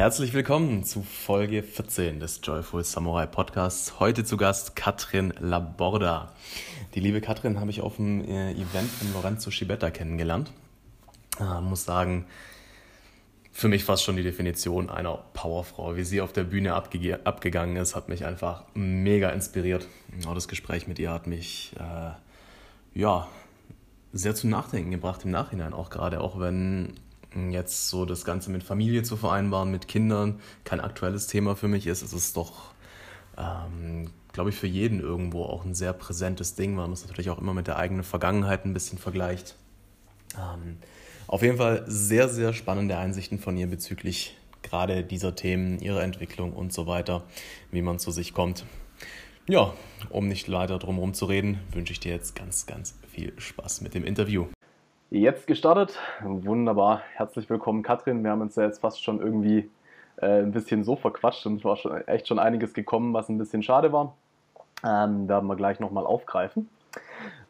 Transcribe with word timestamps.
Herzlich 0.00 0.32
willkommen 0.32 0.82
zu 0.82 1.02
Folge 1.02 1.62
14 1.62 2.20
des 2.20 2.40
Joyful 2.42 2.82
Samurai 2.82 3.26
Podcasts. 3.26 4.00
Heute 4.00 4.24
zu 4.24 4.38
Gast 4.38 4.74
Katrin 4.74 5.34
Laborda. 5.38 6.32
Die 6.94 7.00
liebe 7.00 7.20
Katrin 7.20 7.60
habe 7.60 7.68
ich 7.68 7.82
auf 7.82 7.96
dem 7.96 8.24
äh, 8.24 8.52
Event 8.52 8.88
von 8.90 9.12
Lorenzo 9.12 9.50
Schibetta 9.50 9.90
kennengelernt. 9.90 10.52
Äh, 11.38 11.60
muss 11.60 11.84
sagen, 11.84 12.24
für 13.52 13.68
mich 13.68 13.84
fast 13.84 14.02
schon 14.02 14.16
die 14.16 14.22
Definition 14.22 14.88
einer 14.88 15.18
Powerfrau. 15.34 15.96
Wie 15.96 16.04
sie 16.04 16.22
auf 16.22 16.32
der 16.32 16.44
Bühne 16.44 16.72
abge 16.72 17.20
abgegangen 17.24 17.76
ist, 17.76 17.94
hat 17.94 18.08
mich 18.08 18.24
einfach 18.24 18.64
mega 18.72 19.28
inspiriert. 19.28 19.86
Auch 20.26 20.34
das 20.34 20.48
Gespräch 20.48 20.88
mit 20.88 20.98
ihr 20.98 21.10
hat 21.12 21.26
mich 21.26 21.74
äh, 21.78 22.98
ja, 22.98 23.28
sehr 24.14 24.34
zum 24.34 24.48
Nachdenken 24.48 24.92
gebracht 24.92 25.26
im 25.26 25.30
Nachhinein 25.30 25.74
auch 25.74 25.90
gerade, 25.90 26.22
auch 26.22 26.40
wenn 26.40 26.94
jetzt 27.50 27.88
so 27.88 28.04
das 28.04 28.24
Ganze 28.24 28.50
mit 28.50 28.62
Familie 28.62 29.02
zu 29.02 29.16
vereinbaren, 29.16 29.70
mit 29.70 29.88
Kindern, 29.88 30.40
kein 30.64 30.80
aktuelles 30.80 31.26
Thema 31.26 31.56
für 31.56 31.68
mich 31.68 31.86
ist. 31.86 32.02
Es 32.02 32.12
ist 32.12 32.36
doch, 32.36 32.74
ähm, 33.36 34.10
glaube 34.32 34.50
ich, 34.50 34.56
für 34.56 34.66
jeden 34.66 35.00
irgendwo 35.00 35.44
auch 35.44 35.64
ein 35.64 35.74
sehr 35.74 35.92
präsentes 35.92 36.54
Ding, 36.54 36.76
weil 36.76 36.84
man 36.84 36.92
es 36.92 37.02
natürlich 37.02 37.30
auch 37.30 37.38
immer 37.38 37.54
mit 37.54 37.66
der 37.66 37.76
eigenen 37.76 38.04
Vergangenheit 38.04 38.64
ein 38.64 38.74
bisschen 38.74 38.98
vergleicht. 38.98 39.56
Ähm, 40.36 40.78
auf 41.26 41.42
jeden 41.42 41.58
Fall 41.58 41.84
sehr, 41.86 42.28
sehr 42.28 42.52
spannende 42.52 42.98
Einsichten 42.98 43.38
von 43.38 43.56
ihr 43.56 43.68
bezüglich 43.68 44.36
gerade 44.62 45.04
dieser 45.04 45.34
Themen, 45.34 45.78
ihrer 45.80 46.02
Entwicklung 46.02 46.52
und 46.52 46.72
so 46.72 46.86
weiter, 46.86 47.24
wie 47.70 47.82
man 47.82 47.98
zu 47.98 48.10
sich 48.10 48.34
kommt. 48.34 48.64
Ja, 49.48 49.74
um 50.10 50.28
nicht 50.28 50.50
weiter 50.50 50.78
drum 50.78 50.96
herum 50.96 51.14
zu 51.14 51.24
reden, 51.24 51.60
wünsche 51.72 51.92
ich 51.92 52.00
dir 52.00 52.12
jetzt 52.12 52.36
ganz, 52.36 52.66
ganz 52.66 52.94
viel 53.08 53.32
Spaß 53.38 53.80
mit 53.80 53.94
dem 53.94 54.04
Interview. 54.04 54.46
Jetzt 55.12 55.48
gestartet. 55.48 55.98
Wunderbar. 56.22 57.02
Herzlich 57.14 57.50
willkommen, 57.50 57.82
Katrin. 57.82 58.22
Wir 58.22 58.30
haben 58.30 58.42
uns 58.42 58.54
ja 58.54 58.62
jetzt 58.62 58.80
fast 58.80 59.02
schon 59.02 59.20
irgendwie 59.20 59.68
äh, 60.18 60.38
ein 60.38 60.52
bisschen 60.52 60.84
so 60.84 60.94
verquatscht 60.94 61.44
und 61.46 61.56
es 61.56 61.64
war 61.64 61.76
schon, 61.76 62.06
echt 62.06 62.28
schon 62.28 62.38
einiges 62.38 62.74
gekommen, 62.74 63.12
was 63.12 63.28
ein 63.28 63.36
bisschen 63.36 63.64
schade 63.64 63.92
war. 63.92 64.14
Ähm, 64.84 65.28
werden 65.28 65.48
wir 65.48 65.56
gleich 65.56 65.80
nochmal 65.80 66.06
aufgreifen. 66.06 66.68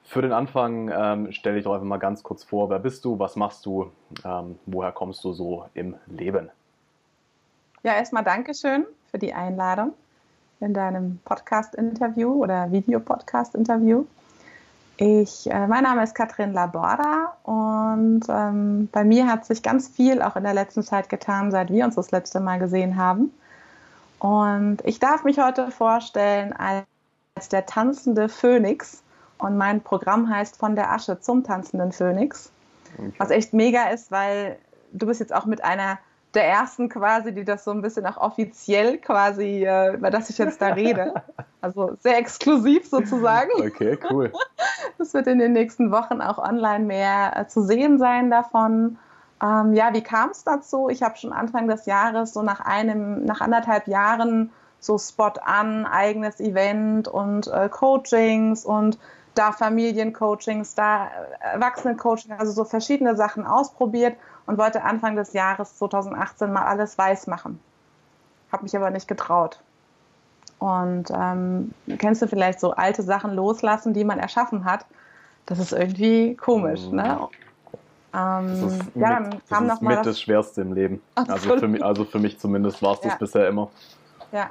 Für 0.05 0.23
den 0.23 0.33
Anfang 0.33 0.91
ähm, 0.91 1.33
stelle 1.33 1.59
ich 1.59 1.65
doch 1.65 1.75
einfach 1.75 1.87
mal 1.87 1.99
ganz 1.99 2.23
kurz 2.23 2.45
vor, 2.45 2.71
wer 2.71 2.79
bist 2.79 3.05
du, 3.05 3.19
was 3.19 3.37
machst 3.37 3.67
du, 3.67 3.93
ähm, 4.25 4.59
woher 4.65 4.93
kommst 4.93 5.23
du 5.23 5.35
so 5.35 5.67
im 5.75 5.97
Leben? 6.07 6.49
Ja, 7.83 7.93
erstmal 7.93 8.25
Dankeschön 8.25 8.87
für 9.11 9.19
die 9.19 9.35
Einladung 9.35 9.93
in 10.61 10.73
deinem 10.73 11.19
Podcast-Interview 11.27 12.43
oder 12.43 12.73
Videopodcast-Interview. 12.73 14.07
Ich, 15.03 15.51
äh, 15.51 15.67
mein 15.67 15.85
Name 15.85 16.03
ist 16.03 16.15
Katrin 16.15 16.53
Laborda 16.53 17.35
und 17.45 18.21
ähm, 18.29 18.87
bei 18.93 19.03
mir 19.03 19.27
hat 19.29 19.47
sich 19.47 19.63
ganz 19.63 19.89
viel 19.89 20.21
auch 20.21 20.37
in 20.37 20.45
der 20.45 20.53
letzten 20.53 20.83
Zeit 20.83 21.09
getan, 21.09 21.51
seit 21.51 21.71
wir 21.71 21.87
uns 21.87 21.95
das 21.95 22.11
letzte 22.11 22.39
Mal 22.39 22.59
gesehen 22.59 22.99
haben. 22.99 23.33
Und 24.19 24.85
ich 24.85 25.01
darf 25.01 25.25
mich 25.25 25.39
heute 25.39 25.71
vorstellen 25.71 26.53
als 26.53 26.85
der 27.51 27.65
tanzende 27.65 28.29
Phönix 28.29 29.03
und 29.39 29.57
mein 29.57 29.81
Programm 29.81 30.29
heißt 30.29 30.59
Von 30.59 30.77
der 30.77 30.93
Asche 30.93 31.19
zum 31.19 31.45
tanzenden 31.45 31.93
Phönix, 31.93 32.53
okay. 32.99 33.11
was 33.17 33.31
echt 33.31 33.55
mega 33.55 33.85
ist, 33.85 34.13
weil 34.13 34.59
du 34.93 35.07
bist 35.07 35.21
jetzt 35.21 35.35
auch 35.35 35.47
mit 35.47 35.65
einer 35.65 35.99
der 36.35 36.47
ersten 36.47 36.89
quasi, 36.89 37.35
die 37.35 37.45
das 37.45 37.65
so 37.65 37.71
ein 37.73 37.83
bisschen 37.83 38.07
auch 38.07 38.17
offiziell 38.17 38.99
quasi, 38.99 39.65
äh, 39.65 39.95
über 39.95 40.11
das 40.11 40.31
ich 40.31 40.39
jetzt 40.39 40.61
da 40.61 40.69
rede. 40.69 41.15
Also 41.63 41.95
sehr 42.01 42.17
exklusiv 42.17 42.89
sozusagen. 42.89 43.51
Okay, 43.55 43.99
cool. 44.11 44.33
Das 44.97 45.13
wird 45.13 45.27
in 45.27 45.39
den 45.39 45.53
nächsten 45.53 45.91
Wochen 45.93 46.23
auch 46.23 46.39
online 46.39 46.87
mehr 46.87 47.37
äh, 47.37 47.47
zu 47.49 47.61
sehen 47.61 47.99
sein 47.99 48.31
davon. 48.31 48.97
Ähm, 49.43 49.75
ja, 49.75 49.93
wie 49.93 50.03
kam 50.03 50.31
es 50.31 50.43
dazu? 50.43 50.89
Ich 50.89 51.03
habe 51.03 51.19
schon 51.19 51.35
Anfang 51.35 51.69
des 51.69 51.85
Jahres, 51.85 52.33
so 52.33 52.41
nach 52.41 52.61
einem, 52.61 53.27
nach 53.27 53.43
anderthalb 53.43 53.89
Jahren, 53.89 54.51
so 54.79 54.97
Spot 54.97 55.33
an, 55.45 55.85
eigenes 55.85 56.41
Event 56.41 57.09
und 57.09 57.49
äh, 57.49 57.69
Coachings 57.69 58.65
und 58.65 58.99
da 59.41 59.53
Familiencoachings, 59.53 60.75
da 60.75 61.07
äh, 61.07 61.55
Erwachsenencoaching, 61.55 62.33
also 62.33 62.53
so 62.53 62.65
verschiedene 62.65 63.17
Sachen 63.17 63.47
ausprobiert 63.47 64.17
und 64.47 64.59
wollte 64.59 64.83
Anfang 64.83 65.17
des 65.17 65.33
Jahres 65.33 65.79
2018 65.79 66.53
mal 66.53 66.65
alles 66.65 66.99
weiß 66.99 67.27
machen. 67.27 67.59
Habe 68.53 68.65
mich 68.65 68.77
aber 68.77 68.91
nicht 68.91 69.09
getraut. 69.09 69.59
Und 70.59 71.07
ähm, 71.11 71.73
kennst 71.97 72.21
du 72.21 72.29
vielleicht 72.29 72.61
so 72.61 72.73
alte 72.73 73.03
Sachen 73.03 73.33
loslassen, 73.33 73.95
die 73.95 74.05
man 74.05 74.19
erschaffen 74.19 74.67
hat? 74.67 74.85
Das 75.47 75.59
ist 75.59 75.73
irgendwie 75.73 76.37
komisch, 76.37 76.87
ne? 76.91 77.29
Ähm, 78.13 78.61
das 78.61 78.73
ist, 78.73 78.83
ja, 78.95 79.21
mit, 79.21 79.41
das 79.49 79.63
ist 79.63 79.83
mit 79.83 80.07
das 80.07 80.21
Schwerste 80.21 80.61
im 80.61 80.75
Leben. 80.75 81.01
Also 81.15 81.57
für, 81.57 81.69
mich, 81.69 81.83
also 81.83 82.05
für 82.05 82.19
mich 82.19 82.39
zumindest 82.39 82.83
war 82.83 82.93
es 82.95 83.01
das 83.01 83.13
ja. 83.13 83.19
bisher 83.19 83.49
immer. 83.49 83.71
Ja. 84.33 84.51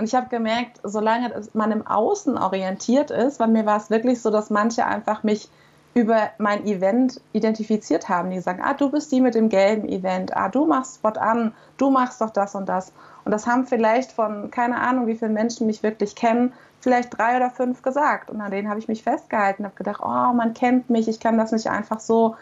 Und 0.00 0.06
ich 0.06 0.14
habe 0.14 0.30
gemerkt, 0.30 0.80
solange 0.82 1.30
man 1.52 1.72
im 1.72 1.86
Außen 1.86 2.38
orientiert 2.38 3.10
ist, 3.10 3.36
bei 3.36 3.46
mir 3.46 3.66
war 3.66 3.76
es 3.76 3.90
wirklich 3.90 4.22
so, 4.22 4.30
dass 4.30 4.48
manche 4.48 4.86
einfach 4.86 5.24
mich 5.24 5.50
über 5.92 6.30
mein 6.38 6.64
Event 6.64 7.20
identifiziert 7.34 8.08
haben. 8.08 8.30
Die 8.30 8.40
sagen, 8.40 8.62
ah, 8.64 8.72
du 8.72 8.90
bist 8.90 9.12
die 9.12 9.20
mit 9.20 9.34
dem 9.34 9.50
gelben 9.50 9.86
Event, 9.90 10.34
ah, 10.34 10.48
du 10.48 10.64
machst 10.64 10.94
Spot 10.94 11.10
an, 11.10 11.52
du 11.76 11.90
machst 11.90 12.22
doch 12.22 12.30
das 12.30 12.54
und 12.54 12.66
das. 12.66 12.94
Und 13.26 13.32
das 13.32 13.46
haben 13.46 13.66
vielleicht 13.66 14.10
von, 14.12 14.50
keine 14.50 14.80
Ahnung, 14.80 15.06
wie 15.06 15.16
viele 15.16 15.32
Menschen 15.32 15.66
mich 15.66 15.82
wirklich 15.82 16.16
kennen, 16.16 16.54
vielleicht 16.80 17.18
drei 17.18 17.36
oder 17.36 17.50
fünf 17.50 17.82
gesagt. 17.82 18.30
Und 18.30 18.40
an 18.40 18.50
denen 18.50 18.70
habe 18.70 18.80
ich 18.80 18.88
mich 18.88 19.02
festgehalten, 19.02 19.66
habe 19.66 19.76
gedacht, 19.76 20.00
oh, 20.02 20.32
man 20.32 20.54
kennt 20.54 20.88
mich, 20.88 21.08
ich 21.08 21.20
kann 21.20 21.36
das 21.36 21.52
nicht 21.52 21.66
einfach 21.66 22.00
so 22.00 22.36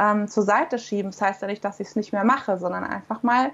ähm, 0.00 0.26
zur 0.26 0.42
Seite 0.42 0.80
schieben. 0.80 1.12
Das 1.12 1.22
heißt 1.22 1.42
ja 1.42 1.46
nicht, 1.46 1.64
dass 1.64 1.78
ich 1.78 1.86
es 1.86 1.94
nicht 1.94 2.12
mehr 2.12 2.24
mache, 2.24 2.58
sondern 2.58 2.82
einfach 2.82 3.22
mal 3.22 3.52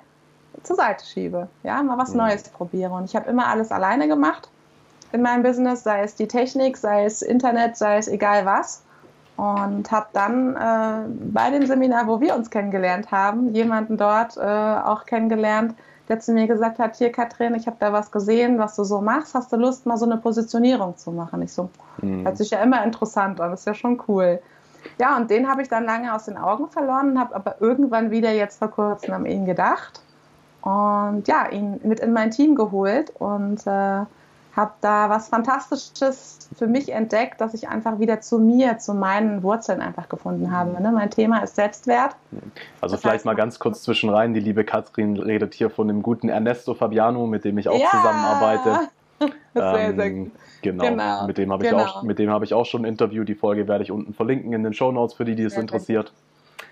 zur 0.63 0.77
Seite 0.77 1.05
schiebe. 1.05 1.49
Ja, 1.63 1.83
mal 1.83 1.99
was 1.99 2.11
mhm. 2.11 2.19
Neues 2.19 2.49
probiere. 2.49 2.93
Und 2.93 3.05
ich 3.05 3.17
habe 3.17 3.29
immer 3.31 3.47
alles 3.49 3.71
alleine 3.71 4.09
gemacht 4.09 4.49
in 5.13 5.23
meinem 5.23 5.43
Business, 5.43 5.83
sei 5.83 6.03
es 6.03 6.15
die 6.15 6.29
Technik, 6.29 6.77
sei 6.77 7.05
es 7.05 7.23
Internet, 7.23 7.77
sei 7.77 7.99
es 7.99 8.09
egal 8.09 8.47
was 8.47 8.83
und 9.41 9.91
habe 9.91 10.07
dann 10.13 10.55
äh, 10.55 11.09
bei 11.33 11.51
dem 11.51 11.65
Seminar, 11.65 12.07
wo 12.07 12.21
wir 12.21 12.35
uns 12.35 12.51
kennengelernt 12.51 13.11
haben, 13.11 13.55
jemanden 13.55 13.97
dort 13.97 14.37
äh, 14.37 14.41
auch 14.41 15.07
kennengelernt, 15.07 15.75
der 16.11 16.21
zu 16.21 16.33
mir 16.33 16.47
gesagt 16.47 16.79
hat, 16.79 16.97
hier 16.97 17.11
Katrin, 17.11 17.55
ich 17.55 17.67
habe 17.67 17.79
da 17.81 17.91
was 17.91 18.11
gesehen, 18.11 18.59
was 18.59 18.77
du 18.77 18.85
so 18.85 19.01
machst, 19.01 19.35
hast 19.35 19.51
du 19.51 19.57
Lust, 19.57 19.87
mal 19.87 19.97
so 19.97 20.05
eine 20.05 20.19
Positionierung 20.19 20.99
zu 20.99 21.11
machen? 21.11 21.41
Ich 21.41 21.55
so, 21.55 21.71
mhm. 22.03 22.25
hört 22.25 22.37
sich 22.37 22.51
ja 22.51 22.59
immer 22.63 22.85
interessant 22.85 23.41
an, 23.41 23.55
ist 23.55 23.67
ja 23.67 23.73
schon 23.73 24.03
cool. 24.09 24.41
Ja, 24.99 25.17
und 25.17 25.31
den 25.31 25.49
habe 25.49 25.63
ich 25.63 25.69
dann 25.69 25.87
lange 25.87 26.15
aus 26.15 26.27
den 26.27 26.37
Augen 26.37 26.69
verloren, 26.69 27.19
habe 27.19 27.35
aber 27.35 27.57
irgendwann 27.61 28.11
wieder 28.11 28.33
jetzt 28.33 28.59
vor 28.59 28.69
kurzem 28.69 29.15
an 29.15 29.25
ihn 29.25 29.47
gedacht 29.47 30.03
und 30.63 31.27
ja, 31.27 31.49
ihn 31.51 31.81
mit 31.83 32.01
in 32.01 32.13
mein 32.13 32.31
Team 32.31 32.55
geholt 32.55 33.13
und 33.19 33.67
äh, 33.67 34.05
habe 34.57 34.73
da 34.81 35.09
was 35.09 35.29
Fantastisches 35.29 36.51
für 36.57 36.67
mich 36.67 36.93
entdeckt, 36.93 37.41
dass 37.41 37.55
ich 37.55 37.69
einfach 37.69 37.99
wieder 38.01 38.21
zu 38.21 38.39
mir, 38.39 38.79
zu 38.79 38.95
meinen 38.95 39.43
Wurzeln 39.43 39.81
einfach 39.81 40.09
gefunden 40.09 40.51
habe. 40.51 40.83
Ne? 40.83 40.91
Mein 40.93 41.11
Thema 41.11 41.39
ist 41.39 41.57
Selbstwert. 41.57 42.17
Also 42.81 42.95
das 42.95 43.03
vielleicht 43.03 43.25
mal 43.25 43.37
ganz 43.37 43.59
kurz 43.59 43.83
zwischen 43.83 44.11
rein. 44.11 44.35
Die 44.35 44.41
liebe 44.41 44.65
Katrin 44.65 45.17
redet 45.17 45.55
hier 45.55 45.71
von 45.71 45.89
dem 45.89 46.03
guten 46.03 46.29
Ernesto 46.29 46.75
Fabiano, 46.75 47.27
mit 47.27 47.45
dem 47.45 47.59
ich 47.59 47.69
auch 47.69 47.79
ja! 47.79 47.89
zusammenarbeite. 47.91 48.89
sehr, 49.55 49.95
sehr 49.95 50.07
ähm, 50.07 50.33
genau. 50.63 50.85
genau. 50.85 51.27
mit 51.27 51.39
dem 51.39 51.53
habe 51.53 51.65
ich, 51.65 51.71
genau. 51.71 51.85
Auch, 51.85 52.05
hab 52.05 52.43
ich 52.43 52.55
auch 52.55 52.67
schon 52.67 52.83
ein 52.83 52.89
Interview. 52.89 53.25
Die 53.25 53.35
Folge 53.35 53.69
werde 53.69 53.85
ich 53.85 53.91
unten 53.91 54.15
verlinken 54.15 54.53
in 54.53 54.65
den 54.65 54.73
Show 54.73 54.91
Notes 54.91 55.15
für 55.15 55.25
die, 55.25 55.37
die 55.37 55.45
es 55.45 55.57
interessiert. 55.57 56.13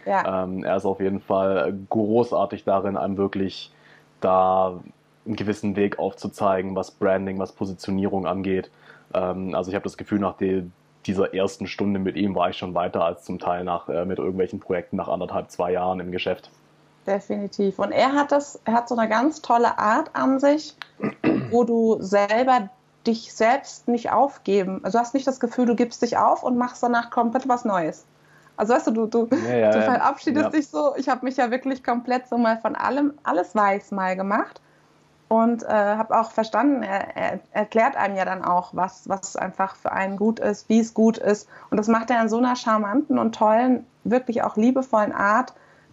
Ja. 0.04 0.44
Ähm, 0.44 0.64
er 0.64 0.76
ist 0.76 0.84
auf 0.84 1.00
jeden 1.00 1.20
Fall 1.20 1.74
großartig 1.88 2.64
darin, 2.64 2.96
einem 2.96 3.16
wirklich 3.16 3.72
da 4.20 4.80
einen 5.26 5.36
gewissen 5.36 5.76
Weg 5.76 5.98
aufzuzeigen, 5.98 6.74
was 6.74 6.90
Branding, 6.90 7.38
was 7.38 7.52
Positionierung 7.52 8.26
angeht. 8.26 8.70
Ähm, 9.14 9.54
also 9.54 9.70
ich 9.70 9.74
habe 9.74 9.84
das 9.84 9.96
Gefühl, 9.96 10.18
nach 10.18 10.36
die, 10.36 10.70
dieser 11.06 11.34
ersten 11.34 11.66
Stunde 11.66 12.00
mit 12.00 12.16
ihm 12.16 12.34
war 12.34 12.50
ich 12.50 12.56
schon 12.56 12.74
weiter 12.74 13.04
als 13.04 13.24
zum 13.24 13.38
Teil 13.38 13.64
nach, 13.64 13.88
äh, 13.88 14.04
mit 14.04 14.18
irgendwelchen 14.18 14.60
Projekten 14.60 14.96
nach 14.96 15.08
anderthalb, 15.08 15.50
zwei 15.50 15.72
Jahren 15.72 16.00
im 16.00 16.12
Geschäft. 16.12 16.50
Definitiv. 17.06 17.78
Und 17.78 17.92
er 17.92 18.12
hat 18.12 18.32
das, 18.32 18.60
er 18.64 18.74
hat 18.74 18.88
so 18.88 18.96
eine 18.96 19.08
ganz 19.08 19.40
tolle 19.40 19.78
Art 19.78 20.10
an 20.14 20.40
sich, 20.40 20.76
wo 21.50 21.64
du 21.64 21.96
selber 22.00 22.68
dich 23.06 23.32
selbst 23.32 23.88
nicht 23.88 24.10
aufgeben. 24.12 24.80
Also 24.82 24.98
du 24.98 25.02
hast 25.02 25.14
nicht 25.14 25.26
das 25.26 25.40
Gefühl, 25.40 25.64
du 25.64 25.74
gibst 25.74 26.02
dich 26.02 26.18
auf 26.18 26.42
und 26.42 26.58
machst 26.58 26.82
danach 26.82 27.08
komplett 27.10 27.48
was 27.48 27.64
Neues. 27.64 28.04
Also 28.58 28.74
weißt 28.74 28.88
du, 28.88 28.90
du, 28.90 29.06
du, 29.06 29.28
ja, 29.36 29.70
du 29.70 29.82
verabschiedest 29.82 30.52
dich 30.52 30.68
so. 30.68 30.94
Ich 30.96 31.08
habe 31.08 31.24
mich 31.24 31.36
ja 31.36 31.52
wirklich 31.52 31.84
komplett 31.84 32.28
so 32.28 32.36
mal 32.36 32.58
von 32.58 32.74
allem, 32.74 33.14
alles 33.22 33.54
weiß 33.54 33.92
mal 33.92 34.16
gemacht 34.16 34.60
und 35.28 35.62
äh, 35.62 35.68
habe 35.68 36.18
auch 36.18 36.32
verstanden, 36.32 36.82
er, 36.82 37.16
er, 37.16 37.40
erklärt 37.52 37.96
einem 37.96 38.16
ja 38.16 38.24
dann 38.24 38.44
auch, 38.44 38.70
was, 38.72 39.08
was 39.08 39.36
einfach 39.36 39.76
für 39.76 39.92
einen 39.92 40.16
gut 40.16 40.40
ist, 40.40 40.68
wie 40.68 40.80
es 40.80 40.92
gut 40.92 41.18
ist. 41.18 41.48
Und 41.70 41.76
das 41.76 41.86
macht 41.86 42.10
er 42.10 42.20
in 42.20 42.28
so 42.28 42.38
einer 42.38 42.56
charmanten 42.56 43.18
und 43.18 43.34
tollen, 43.34 43.86
wirklich 44.02 44.42
auch 44.42 44.56
liebevollen 44.56 45.12
Art, 45.12 45.52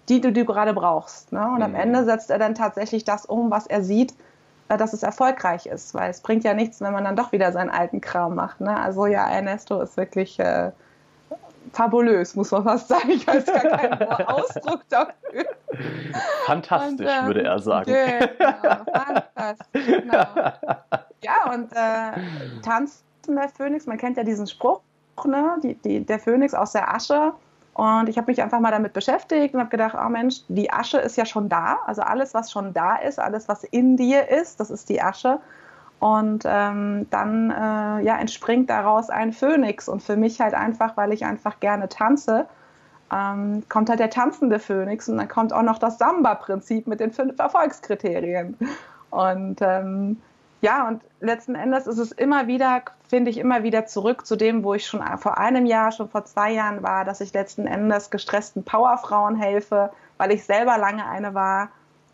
die 0.10 0.20
du, 0.22 0.32
du 0.32 0.44
gerade 0.44 0.74
brauchst. 0.74 1.34
Ne? 1.34 1.46
Und 1.46 1.58
mhm. 1.58 1.64
am 1.64 1.76
Ende 1.76 2.04
setzt 2.06 2.32
er 2.32 2.40
dann 2.40 2.56
tatsächlich 2.56 3.04
das 3.04 3.26
um, 3.28 3.52
was 3.52 3.68
er 3.68 3.84
sieht, 3.84 4.16
äh, 4.70 4.78
dass 4.78 4.94
es 4.94 5.04
erfolgreich 5.04 5.68
ist. 5.68 5.94
Weil 5.94 6.10
es 6.10 6.22
bringt 6.22 6.44
ja 6.44 6.56
nichts, 6.56 6.82
wenn 6.82 6.94
man 6.94 7.04
dann 7.04 7.16
doch 7.16 7.32
wieder 7.32 7.52
seinen 7.52 7.70
alten 7.70 8.02
Kram 8.02 8.34
macht. 8.34 8.62
Ne? 8.62 8.76
Also 8.76 9.06
ja, 9.06 9.28
Ernesto 9.30 9.82
ist 9.82 9.98
wirklich 9.98 10.40
äh, 10.40 10.72
fabulös, 11.74 12.36
muss 12.36 12.52
man 12.52 12.64
fast 12.64 12.88
sagen. 12.88 13.10
Ich 13.10 13.28
weiß 13.28 13.46
gar 13.46 13.78
keinen 13.78 14.02
Ausdruck 14.28 14.82
dafür. 14.90 15.46
Fantastisch, 16.46 17.08
und, 17.08 17.24
äh, 17.24 17.26
würde 17.26 17.44
er 17.44 17.60
sagen. 17.60 17.92
Genau, 17.92 18.86
fantastisch, 18.94 19.86
genau. 19.86 20.26
Ja, 21.24 21.52
und 21.52 21.72
äh, 21.72 22.62
Tanzen 22.62 23.02
der 23.28 23.50
Phönix, 23.50 23.88
man 23.88 23.98
kennt 23.98 24.16
ja 24.18 24.24
diesen 24.24 24.46
Spruch, 24.46 24.82
ne? 25.26 25.58
Die, 25.64 25.74
die, 25.74 26.06
der 26.06 26.20
Phönix 26.20 26.54
aus 26.54 26.74
der 26.74 26.94
Asche. 26.94 27.34
Und 27.74 28.08
ich 28.08 28.18
habe 28.18 28.32
mich 28.32 28.42
einfach 28.42 28.60
mal 28.60 28.72
damit 28.72 28.94
beschäftigt 28.94 29.54
und 29.54 29.60
habe 29.60 29.70
gedacht, 29.70 29.96
oh 30.00 30.08
Mensch, 30.08 30.42
die 30.48 30.72
Asche 30.72 31.00
ist 31.00 31.18
ja 31.18 31.26
schon 31.26 31.50
da. 31.50 31.80
Also 31.88 32.04
alles, 32.04 32.34
was 32.34 32.52
schon 32.52 32.74
da 32.74 32.96
ist, 32.98 33.20
alles, 33.20 33.50
was 33.50 33.64
in 33.66 33.98
dir 33.98 34.30
ist, 34.30 34.60
das 34.60 34.70
ist 34.70 34.88
die 34.88 35.02
Asche. 35.02 35.40
Und 36.00 36.44
ähm, 36.46 37.08
dann 37.10 37.50
äh, 37.50 38.06
ja, 38.06 38.18
entspringt 38.18 38.70
daraus 38.70 39.10
ein 39.10 39.34
Phönix. 39.34 39.88
Und 39.88 40.04
für 40.04 40.18
mich 40.18 40.40
halt 40.42 40.54
einfach, 40.54 40.98
weil 40.98 41.14
ich 41.14 41.26
einfach 41.26 41.60
gerne 41.60 41.90
tanze, 41.90 42.48
ähm, 43.12 43.64
kommt 43.70 43.90
halt 43.90 44.00
der 44.00 44.10
tanzende 44.10 44.60
Phönix 44.60 45.08
und 45.08 45.18
dann 45.18 45.28
kommt 45.28 45.54
auch 45.54 45.62
noch 45.62 45.78
das 45.78 45.98
Samba-Prinzip 45.98 46.88
mit 46.88 47.00
den 47.00 47.12
fünf 47.12 47.40
Erfolgskriterien. 47.40 48.58
Und 49.12 49.62
ähm, 49.62 50.22
ja, 50.62 50.88
und 50.88 51.04
letzten 51.20 51.56
Endes 51.56 51.86
ist 51.86 52.00
es 52.00 52.12
immer 52.12 52.48
wieder, 52.48 52.82
finde 53.08 53.30
ich, 53.30 53.38
immer 53.38 53.64
wieder 53.64 53.86
zurück 53.86 54.26
zu 54.26 54.36
dem, 54.36 54.64
wo 54.64 54.74
ich 54.74 54.88
schon 54.88 55.04
vor 55.18 55.38
einem 55.38 55.66
Jahr, 55.66 55.92
schon 55.92 56.10
vor 56.10 56.26
zwei 56.26 56.52
Jahren 56.52 56.82
war, 56.82 57.06
dass 57.06 57.22
ich 57.22 57.34
letzten 57.34 57.68
Endes 57.68 58.10
gestressten 58.10 58.64
Powerfrauen 58.64 59.36
helfe, 59.36 59.92
weil 60.18 60.32
ich 60.32 60.44
selber 60.44 60.78
lange 60.78 61.08
eine 61.08 61.34
war, 61.34 61.70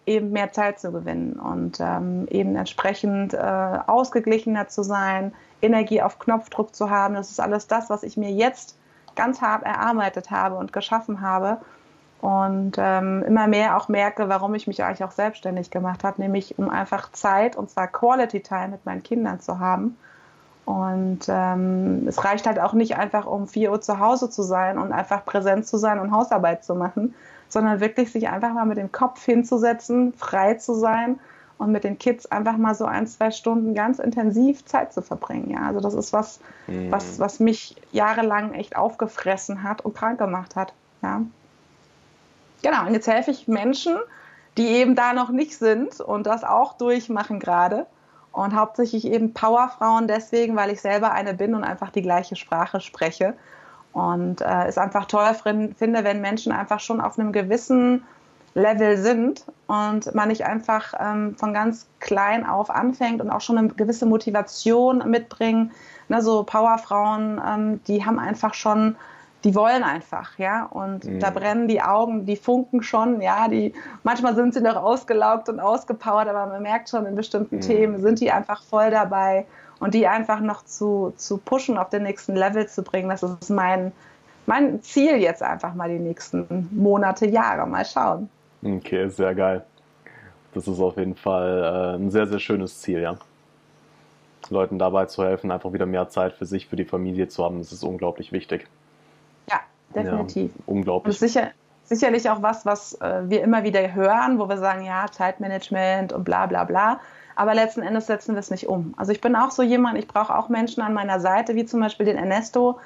eben 0.05 0.31
mehr 0.31 0.51
Zeit 0.51 0.79
zu 0.79 0.91
gewinnen 0.91 1.33
und 1.33 1.79
ähm, 1.79 2.27
eben 2.29 2.55
entsprechend 2.55 3.33
äh, 3.33 3.37
ausgeglichener 3.37 4.67
zu 4.67 4.83
sein, 4.83 5.33
Energie 5.61 6.01
auf 6.01 6.19
Knopfdruck 6.19 6.75
zu 6.75 6.89
haben. 6.89 7.13
Das 7.13 7.29
ist 7.29 7.39
alles 7.39 7.67
das, 7.67 7.89
was 7.89 8.03
ich 8.03 8.17
mir 8.17 8.31
jetzt 8.31 8.77
ganz 9.15 9.41
hart 9.41 9.63
erarbeitet 9.63 10.31
habe 10.31 10.55
und 10.55 10.73
geschaffen 10.73 11.21
habe 11.21 11.57
und 12.21 12.73
ähm, 12.77 13.23
immer 13.23 13.47
mehr 13.47 13.77
auch 13.77 13.87
merke, 13.89 14.29
warum 14.29 14.53
ich 14.53 14.67
mich 14.67 14.83
eigentlich 14.83 15.03
auch 15.03 15.11
selbstständig 15.11 15.71
gemacht 15.71 16.03
habe, 16.03 16.21
nämlich 16.21 16.57
um 16.59 16.69
einfach 16.69 17.11
Zeit 17.11 17.55
und 17.55 17.69
zwar 17.69 17.87
Quality 17.87 18.41
Time 18.41 18.69
mit 18.69 18.85
meinen 18.85 19.03
Kindern 19.03 19.39
zu 19.39 19.59
haben. 19.59 19.97
Und 20.65 21.21
ähm, 21.27 22.07
es 22.07 22.23
reicht 22.23 22.45
halt 22.45 22.59
auch 22.59 22.73
nicht 22.73 22.95
einfach, 22.95 23.25
um 23.25 23.47
4 23.47 23.71
Uhr 23.71 23.81
zu 23.81 23.99
Hause 23.99 24.29
zu 24.29 24.43
sein 24.43 24.77
und 24.77 24.91
einfach 24.91 25.25
präsent 25.25 25.65
zu 25.65 25.77
sein 25.77 25.99
und 25.99 26.11
Hausarbeit 26.11 26.63
zu 26.63 26.75
machen, 26.75 27.15
sondern 27.51 27.81
wirklich 27.81 28.11
sich 28.11 28.29
einfach 28.29 28.53
mal 28.53 28.65
mit 28.65 28.77
dem 28.77 28.91
Kopf 28.91 29.23
hinzusetzen, 29.25 30.13
frei 30.13 30.55
zu 30.55 30.73
sein 30.73 31.19
und 31.57 31.71
mit 31.71 31.83
den 31.83 31.99
Kids 31.99 32.25
einfach 32.25 32.57
mal 32.57 32.73
so 32.73 32.85
ein, 32.85 33.05
zwei 33.05 33.29
Stunden 33.29 33.75
ganz 33.75 33.99
intensiv 33.99 34.65
Zeit 34.65 34.93
zu 34.93 35.01
verbringen. 35.01 35.51
Ja, 35.51 35.67
also 35.67 35.79
das 35.79 35.93
ist 35.93 36.13
was, 36.13 36.39
mhm. 36.67 36.91
was, 36.91 37.19
was 37.19 37.39
mich 37.39 37.75
jahrelang 37.91 38.53
echt 38.53 38.75
aufgefressen 38.75 39.61
hat 39.61 39.85
und 39.85 39.95
krank 39.95 40.17
gemacht 40.17 40.55
hat. 40.55 40.73
Ja. 41.03 41.21
Genau, 42.63 42.87
und 42.87 42.93
jetzt 42.93 43.07
helfe 43.07 43.31
ich 43.31 43.47
Menschen, 43.47 43.97
die 44.57 44.67
eben 44.67 44.95
da 44.95 45.13
noch 45.13 45.29
nicht 45.29 45.57
sind 45.57 45.99
und 45.99 46.25
das 46.25 46.43
auch 46.43 46.77
durchmachen 46.77 47.39
gerade. 47.39 47.85
Und 48.31 48.55
hauptsächlich 48.55 49.05
eben 49.05 49.33
Powerfrauen 49.33 50.07
deswegen, 50.07 50.55
weil 50.55 50.71
ich 50.71 50.79
selber 50.79 51.11
eine 51.11 51.33
bin 51.33 51.53
und 51.53 51.65
einfach 51.65 51.91
die 51.91 52.01
gleiche 52.01 52.37
Sprache 52.37 52.79
spreche. 52.79 53.33
Und 53.93 54.41
äh, 54.41 54.67
es 54.67 54.77
einfach 54.77 55.05
toll 55.05 55.33
finde, 55.33 56.03
wenn 56.03 56.21
Menschen 56.21 56.51
einfach 56.51 56.79
schon 56.79 57.01
auf 57.01 57.19
einem 57.19 57.31
gewissen 57.31 58.03
Level 58.53 58.97
sind 58.97 59.45
und 59.67 60.13
man 60.13 60.27
nicht 60.27 60.45
einfach 60.45 60.93
ähm, 60.99 61.35
von 61.37 61.53
ganz 61.53 61.87
klein 61.99 62.45
auf 62.45 62.69
anfängt 62.69 63.21
und 63.21 63.29
auch 63.29 63.41
schon 63.41 63.57
eine 63.57 63.69
gewisse 63.69 64.05
Motivation 64.05 65.09
mitbringen. 65.09 65.71
Ne, 66.09 66.21
so 66.21 66.43
Powerfrauen, 66.43 67.41
ähm, 67.45 67.83
die 67.87 68.05
haben 68.05 68.19
einfach 68.19 68.53
schon, 68.53 68.97
die 69.45 69.55
wollen 69.55 69.83
einfach, 69.83 70.37
ja, 70.37 70.65
und 70.65 71.05
mhm. 71.05 71.19
da 71.19 71.29
brennen 71.29 71.69
die 71.69 71.81
Augen, 71.81 72.25
die 72.25 72.35
funken 72.35 72.83
schon, 72.83 73.21
ja, 73.21 73.47
die, 73.47 73.73
manchmal 74.03 74.35
sind 74.35 74.53
sie 74.53 74.61
noch 74.61 74.75
ausgelaugt 74.75 75.47
und 75.47 75.61
ausgepowert, 75.61 76.27
aber 76.27 76.47
man 76.47 76.61
merkt 76.61 76.89
schon, 76.89 77.05
in 77.05 77.15
bestimmten 77.15 77.55
mhm. 77.55 77.61
Themen 77.61 78.01
sind 78.01 78.19
die 78.19 78.31
einfach 78.31 78.61
voll 78.63 78.91
dabei 78.91 79.45
und 79.81 79.95
die 79.95 80.07
einfach 80.07 80.39
noch 80.39 80.63
zu, 80.63 81.11
zu 81.17 81.37
pushen, 81.37 81.77
auf 81.77 81.89
den 81.89 82.03
nächsten 82.03 82.35
Level 82.35 82.67
zu 82.67 82.83
bringen, 82.83 83.09
das 83.09 83.23
ist 83.23 83.49
mein, 83.49 83.91
mein 84.45 84.81
Ziel 84.83 85.17
jetzt 85.17 85.41
einfach 85.41 85.73
mal 85.73 85.89
die 85.89 85.99
nächsten 85.99 86.69
Monate, 86.71 87.25
Jahre, 87.25 87.67
mal 87.67 87.83
schauen. 87.83 88.29
Okay, 88.63 89.09
sehr 89.09 89.33
geil. 89.33 89.65
Das 90.53 90.67
ist 90.67 90.79
auf 90.79 90.97
jeden 90.97 91.15
Fall 91.15 91.95
äh, 91.97 91.99
ein 91.99 92.11
sehr, 92.11 92.27
sehr 92.27 92.39
schönes 92.39 92.79
Ziel, 92.79 93.01
ja. 93.01 93.17
Leuten 94.49 94.77
dabei 94.77 95.05
zu 95.05 95.23
helfen, 95.23 95.49
einfach 95.49 95.73
wieder 95.73 95.85
mehr 95.85 96.09
Zeit 96.09 96.33
für 96.33 96.45
sich, 96.45 96.67
für 96.67 96.75
die 96.75 96.85
Familie 96.85 97.27
zu 97.27 97.43
haben, 97.43 97.57
das 97.57 97.71
ist 97.71 97.83
unglaublich 97.83 98.31
wichtig. 98.31 98.67
Ja, 99.49 99.61
definitiv. 99.95 100.51
Ja, 100.53 100.63
unglaublich. 100.67 101.19
Und 101.19 101.27
sicher, 101.27 101.51
sicherlich 101.85 102.29
auch 102.29 102.43
was, 102.43 102.65
was 102.65 102.93
äh, 103.01 103.21
wir 103.23 103.41
immer 103.41 103.63
wieder 103.63 103.95
hören, 103.95 104.37
wo 104.37 104.47
wir 104.47 104.57
sagen, 104.57 104.83
ja, 104.83 105.05
Zeitmanagement 105.09 106.13
und 106.13 106.23
bla 106.23 106.45
bla 106.45 106.65
bla. 106.65 106.99
Aber 107.35 107.53
letzten 107.53 107.81
Endes 107.81 108.07
setzen 108.07 108.35
wir 108.35 108.39
es 108.39 108.51
nicht 108.51 108.67
um. 108.67 108.93
Also 108.97 109.11
ich 109.11 109.21
bin 109.21 109.35
auch 109.35 109.51
so 109.51 109.63
jemand, 109.63 109.97
ich 109.97 110.07
brauche 110.07 110.35
auch 110.35 110.49
Menschen 110.49 110.81
an 110.81 110.93
meiner 110.93 111.19
Seite, 111.19 111.55
wie 111.55 111.65
zum 111.65 111.79
Beispiel 111.79 112.05
den 112.05 112.17
Ernesto, 112.17 112.79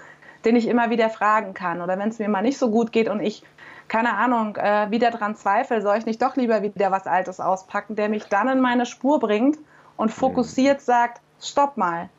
den 0.44 0.56
ich 0.56 0.68
immer 0.68 0.89
wieder 0.89 1.09
fragen 1.09 1.53
kann. 1.53 1.81
Oder 1.81 1.97
wenn 1.97 2.09
es 2.09 2.19
mir 2.19 2.30
mal 2.30 2.42
nicht 2.42 2.57
so 2.57 2.69
gut 2.69 2.92
geht 2.92 3.09
und 3.09 3.21
ich 3.21 3.44
keine 3.88 4.18
Ahnung, 4.18 4.56
äh, 4.56 4.89
wieder 4.89 5.12
dran 5.12 5.36
zweifle, 5.36 5.81
soll 5.81 5.97
ich 5.97 6.06
nicht 6.06 6.21
doch 6.21 6.36
lieber 6.36 6.62
wieder 6.63 6.92
was 6.92 7.06
Altes 7.06 7.39
auspacken, 7.39 7.95
der 7.95 8.09
mich 8.09 8.25
dann 8.25 8.47
in 8.47 8.59
meine 8.59 8.86
Spur 8.86 9.19
bringt 9.19 9.57
und 9.97 10.12
fokussiert 10.12 10.81
sagt, 10.81 11.21
stopp 11.39 11.77
mal. 11.77 12.09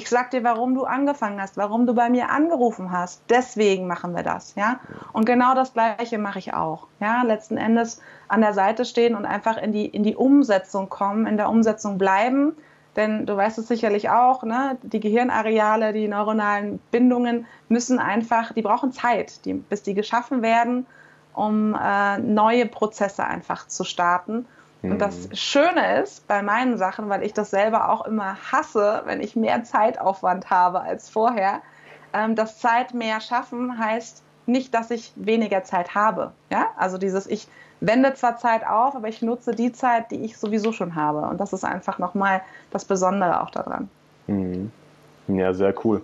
Ich 0.00 0.08
sag 0.08 0.30
dir, 0.30 0.42
warum 0.44 0.74
du 0.74 0.84
angefangen 0.84 1.38
hast, 1.42 1.58
warum 1.58 1.86
du 1.86 1.92
bei 1.92 2.08
mir 2.08 2.30
angerufen 2.30 2.90
hast. 2.90 3.22
Deswegen 3.28 3.86
machen 3.86 4.16
wir 4.16 4.22
das, 4.22 4.54
ja. 4.54 4.80
Und 5.12 5.26
genau 5.26 5.54
das 5.54 5.74
Gleiche 5.74 6.16
mache 6.16 6.38
ich 6.38 6.54
auch, 6.54 6.86
ja. 7.00 7.22
Letzten 7.22 7.58
Endes 7.58 8.00
an 8.26 8.40
der 8.40 8.54
Seite 8.54 8.86
stehen 8.86 9.14
und 9.14 9.26
einfach 9.26 9.58
in 9.58 9.72
die, 9.72 9.84
in 9.84 10.02
die 10.02 10.16
Umsetzung 10.16 10.88
kommen, 10.88 11.26
in 11.26 11.36
der 11.36 11.50
Umsetzung 11.50 11.98
bleiben. 11.98 12.56
Denn 12.96 13.26
du 13.26 13.36
weißt 13.36 13.58
es 13.58 13.68
sicherlich 13.68 14.08
auch, 14.08 14.42
ne? 14.42 14.78
die 14.82 15.00
Gehirnareale, 15.00 15.92
die 15.92 16.08
neuronalen 16.08 16.78
Bindungen 16.90 17.44
müssen 17.68 17.98
einfach, 17.98 18.54
die 18.54 18.62
brauchen 18.62 18.92
Zeit, 18.92 19.44
die, 19.44 19.52
bis 19.52 19.82
die 19.82 19.92
geschaffen 19.92 20.40
werden 20.40 20.86
um 21.32 21.74
äh, 21.80 22.18
neue 22.18 22.66
Prozesse 22.66 23.24
einfach 23.24 23.66
zu 23.68 23.84
starten. 23.84 24.46
Und 24.82 24.98
das 24.98 25.28
mhm. 25.28 25.34
Schöne 25.34 26.00
ist 26.00 26.26
bei 26.26 26.42
meinen 26.42 26.78
Sachen, 26.78 27.08
weil 27.08 27.22
ich 27.22 27.34
das 27.34 27.50
selber 27.50 27.90
auch 27.90 28.06
immer 28.06 28.36
hasse, 28.50 29.02
wenn 29.04 29.20
ich 29.20 29.36
mehr 29.36 29.62
Zeitaufwand 29.64 30.48
habe 30.50 30.80
als 30.80 31.08
vorher, 31.08 31.60
ähm, 32.12 32.34
das 32.34 32.58
Zeit 32.58 32.94
mehr 32.94 33.20
schaffen 33.20 33.78
heißt 33.78 34.22
nicht, 34.46 34.74
dass 34.74 34.90
ich 34.90 35.12
weniger 35.16 35.64
Zeit 35.64 35.94
habe. 35.94 36.32
Ja? 36.50 36.68
Also 36.76 36.98
dieses, 36.98 37.26
ich 37.26 37.46
wende 37.80 38.14
zwar 38.14 38.36
Zeit 38.36 38.66
auf, 38.66 38.96
aber 38.96 39.08
ich 39.08 39.22
nutze 39.22 39.54
die 39.54 39.72
Zeit, 39.72 40.10
die 40.10 40.24
ich 40.24 40.38
sowieso 40.38 40.72
schon 40.72 40.94
habe. 40.94 41.20
Und 41.20 41.38
das 41.38 41.52
ist 41.52 41.64
einfach 41.64 41.98
nochmal 41.98 42.42
das 42.70 42.84
Besondere 42.84 43.42
auch 43.42 43.50
daran. 43.50 43.88
Mhm. 44.26 44.72
Ja, 45.28 45.52
sehr 45.52 45.74
cool. 45.84 46.02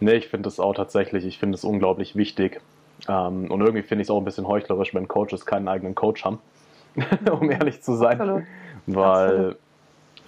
Nee, 0.00 0.14
ich 0.14 0.28
finde 0.28 0.44
das 0.44 0.60
auch 0.60 0.74
tatsächlich, 0.74 1.24
ich 1.24 1.38
finde 1.38 1.56
es 1.56 1.64
unglaublich 1.64 2.16
wichtig, 2.16 2.60
ähm, 3.08 3.50
und 3.50 3.60
irgendwie 3.60 3.82
finde 3.82 4.02
ich 4.02 4.06
es 4.06 4.10
auch 4.10 4.18
ein 4.18 4.24
bisschen 4.24 4.46
heuchlerisch, 4.46 4.94
wenn 4.94 5.08
Coaches 5.08 5.46
keinen 5.46 5.68
eigenen 5.68 5.94
Coach 5.94 6.24
haben, 6.24 6.38
um 7.30 7.50
ehrlich 7.50 7.82
zu 7.82 7.94
sein. 7.94 8.20
Absolut. 8.20 8.42
Weil 8.86 9.28
Absolut. 9.28 9.56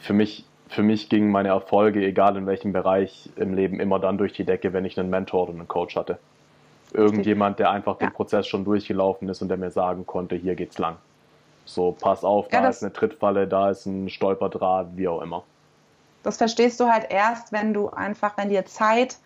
für 0.01 0.13
mich, 0.13 0.45
für 0.69 0.83
mich 0.83 1.09
gingen 1.09 1.31
meine 1.31 1.49
Erfolge, 1.49 2.05
egal 2.05 2.37
in 2.37 2.47
welchem 2.47 2.73
Bereich 2.73 3.31
im 3.37 3.55
Leben, 3.55 3.81
immer 3.81 3.99
dann 3.99 4.19
durch 4.19 4.33
die 4.33 4.45
Decke, 4.45 4.73
wenn 4.73 4.85
ich 4.85 4.99
einen 4.99 5.11
Mentor 5.11 5.45
oder 5.45 5.53
einen 5.53 5.69
Coach 5.69 5.97
hatte. 5.97 6.19
Irgendjemand, 6.93 7.59
der 7.59 7.71
einfach 7.71 8.01
ja. 8.01 8.07
den 8.07 8.13
Prozess 8.13 8.47
schon 8.47 8.65
durchgelaufen 8.65 9.29
ist 9.29 9.43
und 9.43 9.49
der 9.49 9.57
mir 9.59 9.71
sagen 9.71 10.07
konnte, 10.07 10.37
hier 10.37 10.55
geht's 10.55 10.79
lang. 10.79 10.97
So, 11.65 11.93
pass 11.93 12.25
auf, 12.25 12.49
da 12.49 12.63
ja, 12.63 12.69
ist 12.69 12.83
eine 12.83 12.93
Trittfalle, 12.93 13.49
da 13.49 13.71
ist 13.71 13.87
ein 13.87 14.09
Stolperdraht, 14.09 14.89
wie 14.95 15.09
auch 15.09 15.21
immer. 15.21 15.43
Das 16.23 16.39
verstehst 16.39 16.81
du 16.81 16.87
halt 16.87 17.11
erst, 17.11 17.53
wenn 17.53 17.75
du 17.75 17.91
einfach, 17.91 18.37
wenn 18.37 18.49
dir 18.49 18.65
Zeit 18.65 19.19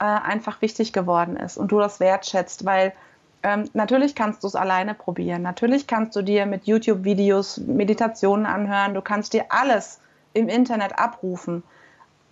äh, 0.00 0.04
einfach 0.04 0.60
wichtig 0.60 0.92
geworden 0.92 1.36
ist 1.36 1.56
und 1.56 1.72
du 1.72 1.78
das 1.78 2.00
wertschätzt, 2.00 2.64
weil 2.64 2.92
ähm, 3.42 3.68
natürlich 3.72 4.14
kannst 4.14 4.42
du 4.42 4.48
es 4.48 4.54
alleine 4.54 4.94
probieren. 4.94 5.42
Natürlich 5.42 5.86
kannst 5.86 6.16
du 6.16 6.22
dir 6.22 6.46
mit 6.46 6.66
YouTube-Videos 6.66 7.58
Meditationen 7.58 8.46
anhören. 8.46 8.94
Du 8.94 9.02
kannst 9.02 9.32
dir 9.32 9.46
alles 9.50 10.00
im 10.32 10.48
Internet 10.48 10.98
abrufen. 10.98 11.62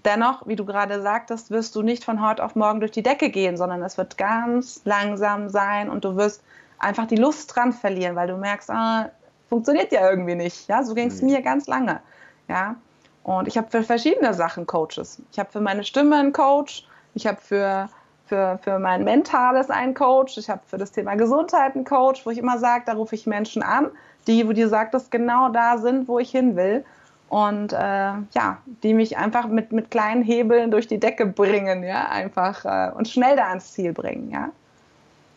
Dennoch, 0.04 0.46
wie 0.46 0.56
du 0.56 0.64
gerade 0.64 1.02
sagtest, 1.02 1.50
wirst 1.50 1.74
du 1.74 1.82
nicht 1.82 2.04
von 2.04 2.24
heute 2.24 2.44
auf 2.44 2.54
morgen 2.54 2.80
durch 2.80 2.92
die 2.92 3.02
Decke 3.02 3.30
gehen, 3.30 3.56
sondern 3.56 3.82
es 3.82 3.98
wird 3.98 4.16
ganz 4.18 4.82
langsam 4.84 5.48
sein 5.48 5.90
und 5.90 6.04
du 6.04 6.16
wirst 6.16 6.42
einfach 6.78 7.06
die 7.06 7.16
Lust 7.16 7.54
dran 7.54 7.72
verlieren, 7.72 8.14
weil 8.14 8.28
du 8.28 8.36
merkst, 8.36 8.70
ah, 8.70 9.10
funktioniert 9.48 9.92
ja 9.92 10.08
irgendwie 10.08 10.34
nicht. 10.34 10.68
Ja, 10.68 10.84
so 10.84 10.94
ging 10.94 11.08
es 11.08 11.22
mhm. 11.22 11.30
mir 11.30 11.42
ganz 11.42 11.66
lange. 11.66 12.00
Ja, 12.48 12.76
und 13.24 13.48
ich 13.48 13.58
habe 13.58 13.68
für 13.68 13.82
verschiedene 13.82 14.34
Sachen 14.34 14.66
Coaches. 14.66 15.20
Ich 15.32 15.38
habe 15.38 15.50
für 15.50 15.60
meine 15.60 15.82
Stimme 15.82 16.16
einen 16.16 16.32
Coach, 16.32 16.86
ich 17.14 17.26
habe 17.26 17.40
für, 17.40 17.88
für, 18.26 18.58
für 18.62 18.78
mein 18.78 19.04
Mentales 19.04 19.70
einen 19.70 19.94
Coach. 19.94 20.36
Ich 20.38 20.50
habe 20.50 20.60
für 20.66 20.78
das 20.78 20.92
Thema 20.92 21.14
Gesundheit 21.14 21.74
einen 21.74 21.84
Coach, 21.84 22.26
wo 22.26 22.30
ich 22.30 22.38
immer 22.38 22.58
sage, 22.58 22.84
da 22.86 22.94
rufe 22.94 23.14
ich 23.14 23.26
Menschen 23.26 23.62
an, 23.62 23.90
die, 24.26 24.46
wo 24.46 24.52
die 24.52 24.66
sagt, 24.66 24.94
dass 24.94 25.10
genau 25.10 25.48
da 25.48 25.78
sind, 25.78 26.08
wo 26.08 26.18
ich 26.18 26.30
hin 26.30 26.56
will. 26.56 26.84
Und 27.28 27.72
äh, 27.72 27.76
ja, 27.76 28.58
die 28.82 28.94
mich 28.94 29.16
einfach 29.16 29.48
mit, 29.48 29.72
mit 29.72 29.90
kleinen 29.90 30.22
Hebeln 30.22 30.70
durch 30.70 30.86
die 30.86 31.00
Decke 31.00 31.26
bringen, 31.26 31.82
ja, 31.82 32.08
einfach 32.08 32.64
äh, 32.64 32.92
und 32.94 33.08
schnell 33.08 33.34
da 33.36 33.48
ans 33.48 33.72
Ziel 33.72 33.92
bringen, 33.92 34.30
ja. 34.30 34.50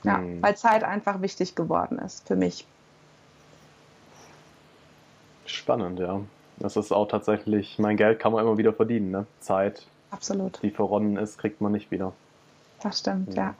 Ja, 0.03 0.17
mhm. 0.17 0.41
weil 0.41 0.55
Zeit 0.55 0.83
einfach 0.83 1.21
wichtig 1.21 1.55
geworden 1.55 1.99
ist 1.99 2.27
für 2.27 2.35
mich. 2.35 2.65
Spannend, 5.45 5.99
ja. 5.99 6.21
Das 6.57 6.77
ist 6.77 6.91
auch 6.91 7.07
tatsächlich, 7.07 7.79
mein 7.79 7.97
Geld 7.97 8.19
kann 8.19 8.33
man 8.33 8.45
immer 8.45 8.57
wieder 8.57 8.73
verdienen, 8.73 9.11
ne? 9.11 9.25
Zeit, 9.39 9.87
Absolut. 10.11 10.61
die 10.61 10.69
verronnen 10.69 11.17
ist, 11.17 11.37
kriegt 11.37 11.59
man 11.59 11.71
nicht 11.71 11.89
wieder. 11.89 12.13
Das 12.81 12.99
stimmt, 12.99 13.33
ja. 13.33 13.55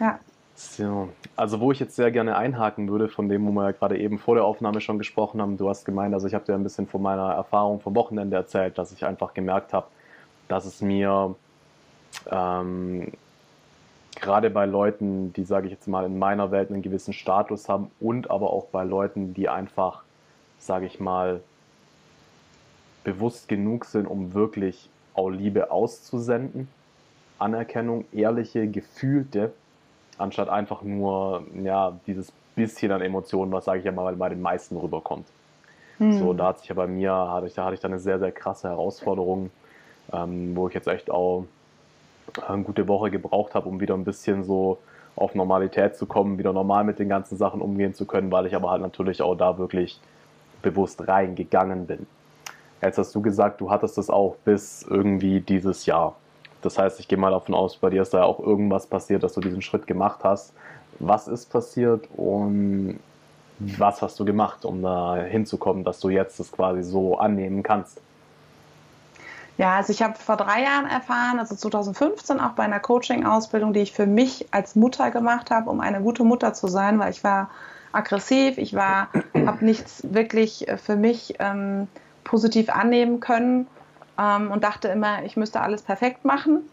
ja. 0.00 0.18
So, 0.56 1.08
also 1.34 1.60
wo 1.60 1.72
ich 1.72 1.80
jetzt 1.80 1.96
sehr 1.96 2.12
gerne 2.12 2.36
einhaken 2.36 2.88
würde, 2.88 3.08
von 3.08 3.28
dem, 3.28 3.44
wo 3.46 3.50
wir 3.50 3.64
ja 3.64 3.72
gerade 3.72 3.98
eben 3.98 4.18
vor 4.18 4.36
der 4.36 4.44
Aufnahme 4.44 4.80
schon 4.80 4.98
gesprochen 4.98 5.42
haben, 5.42 5.56
du 5.56 5.68
hast 5.68 5.84
gemeint, 5.84 6.14
also 6.14 6.28
ich 6.28 6.34
habe 6.34 6.44
dir 6.44 6.54
ein 6.54 6.62
bisschen 6.62 6.86
von 6.86 7.02
meiner 7.02 7.32
Erfahrung 7.32 7.80
vom 7.80 7.94
Wochenende 7.96 8.36
erzählt, 8.36 8.78
dass 8.78 8.92
ich 8.92 9.04
einfach 9.04 9.34
gemerkt 9.34 9.72
habe, 9.72 9.86
dass 10.46 10.64
es 10.64 10.80
mir 10.80 11.34
ähm, 12.30 13.12
gerade 14.14 14.50
bei 14.50 14.66
Leuten, 14.66 15.32
die, 15.32 15.44
sage 15.44 15.66
ich 15.66 15.72
jetzt 15.72 15.88
mal, 15.88 16.06
in 16.06 16.18
meiner 16.18 16.52
Welt 16.52 16.70
einen 16.70 16.82
gewissen 16.82 17.12
Status 17.12 17.68
haben 17.68 17.90
und 17.98 18.30
aber 18.30 18.52
auch 18.52 18.66
bei 18.66 18.84
Leuten, 18.84 19.34
die 19.34 19.48
einfach, 19.48 20.04
sage 20.58 20.86
ich 20.86 21.00
mal, 21.00 21.40
bewusst 23.02 23.48
genug 23.48 23.84
sind, 23.86 24.06
um 24.06 24.34
wirklich 24.34 24.88
auch 25.14 25.30
Liebe 25.30 25.70
auszusenden, 25.70 26.68
Anerkennung, 27.38 28.04
ehrliche, 28.12 28.66
gefühlte, 28.68 29.52
anstatt 30.18 30.48
einfach 30.48 30.82
nur 30.82 31.44
ja, 31.62 31.98
dieses 32.06 32.32
bisschen 32.54 32.92
an 32.92 33.00
Emotionen, 33.00 33.52
was 33.52 33.64
sage 33.64 33.80
ich 33.80 33.84
ja 33.84 33.92
mal 33.92 34.14
bei 34.16 34.28
den 34.28 34.40
meisten 34.40 34.76
rüberkommt. 34.76 35.26
Hm. 35.98 36.18
So, 36.18 36.32
da 36.32 36.48
hat 36.48 36.60
sich 36.60 36.68
ja 36.68 36.74
bei 36.74 36.86
mir, 36.86 37.12
hatte 37.12 37.46
ich, 37.46 37.54
da 37.54 37.64
hatte 37.64 37.74
ich 37.74 37.80
dann 37.80 37.92
eine 37.92 38.00
sehr, 38.00 38.18
sehr 38.18 38.32
krasse 38.32 38.68
Herausforderung, 38.68 39.50
ähm, 40.12 40.54
wo 40.54 40.68
ich 40.68 40.74
jetzt 40.74 40.86
echt 40.86 41.10
auch 41.10 41.46
eine 42.46 42.62
gute 42.62 42.88
Woche 42.88 43.10
gebraucht 43.10 43.54
habe, 43.54 43.68
um 43.68 43.80
wieder 43.80 43.94
ein 43.94 44.04
bisschen 44.04 44.44
so 44.44 44.78
auf 45.16 45.34
Normalität 45.34 45.96
zu 45.96 46.06
kommen, 46.06 46.38
wieder 46.38 46.52
normal 46.52 46.84
mit 46.84 46.98
den 46.98 47.08
ganzen 47.08 47.36
Sachen 47.36 47.60
umgehen 47.60 47.94
zu 47.94 48.04
können, 48.06 48.32
weil 48.32 48.46
ich 48.46 48.56
aber 48.56 48.70
halt 48.70 48.82
natürlich 48.82 49.22
auch 49.22 49.36
da 49.36 49.58
wirklich 49.58 50.00
bewusst 50.62 51.06
reingegangen 51.06 51.86
bin. 51.86 52.06
Jetzt 52.82 52.98
hast 52.98 53.14
du 53.14 53.22
gesagt, 53.22 53.60
du 53.60 53.70
hattest 53.70 53.96
das 53.96 54.10
auch 54.10 54.36
bis 54.44 54.82
irgendwie 54.82 55.40
dieses 55.40 55.86
Jahr. 55.86 56.16
Das 56.64 56.78
heißt, 56.78 56.98
ich 57.00 57.08
gehe 57.08 57.18
mal 57.18 57.30
davon 57.30 57.54
aus, 57.54 57.76
bei 57.76 57.90
dir 57.90 58.02
ist 58.02 58.14
da 58.14 58.24
auch 58.24 58.40
irgendwas 58.40 58.86
passiert, 58.86 59.22
dass 59.22 59.34
du 59.34 59.40
diesen 59.40 59.62
Schritt 59.62 59.86
gemacht 59.86 60.20
hast. 60.24 60.52
Was 60.98 61.28
ist 61.28 61.50
passiert 61.50 62.08
und 62.16 63.00
was 63.58 64.02
hast 64.02 64.18
du 64.18 64.24
gemacht, 64.24 64.64
um 64.64 64.82
da 64.82 65.16
hinzukommen, 65.16 65.84
dass 65.84 66.00
du 66.00 66.08
jetzt 66.08 66.40
das 66.40 66.50
quasi 66.50 66.82
so 66.82 67.18
annehmen 67.18 67.62
kannst? 67.62 68.00
Ja, 69.56 69.76
also 69.76 69.92
ich 69.92 70.02
habe 70.02 70.14
vor 70.14 70.36
drei 70.36 70.62
Jahren 70.62 70.86
erfahren, 70.86 71.38
also 71.38 71.54
2015 71.54 72.40
auch 72.40 72.52
bei 72.52 72.64
einer 72.64 72.80
Coaching-Ausbildung, 72.80 73.72
die 73.72 73.80
ich 73.80 73.92
für 73.92 74.06
mich 74.06 74.48
als 74.50 74.74
Mutter 74.74 75.12
gemacht 75.12 75.50
habe, 75.50 75.70
um 75.70 75.80
eine 75.80 76.00
gute 76.00 76.24
Mutter 76.24 76.54
zu 76.54 76.66
sein, 76.66 76.98
weil 76.98 77.10
ich 77.10 77.22
war 77.22 77.50
aggressiv, 77.92 78.58
ich 78.58 78.74
war, 78.74 79.08
habe 79.46 79.64
nichts 79.64 80.02
wirklich 80.10 80.66
für 80.84 80.96
mich 80.96 81.36
ähm, 81.38 81.86
positiv 82.24 82.68
annehmen 82.68 83.20
können 83.20 83.68
ähm, 84.18 84.50
und 84.50 84.64
dachte 84.64 84.88
immer, 84.88 85.22
ich 85.24 85.36
müsste 85.36 85.60
alles 85.60 85.82
perfekt 85.82 86.24
machen. 86.24 86.68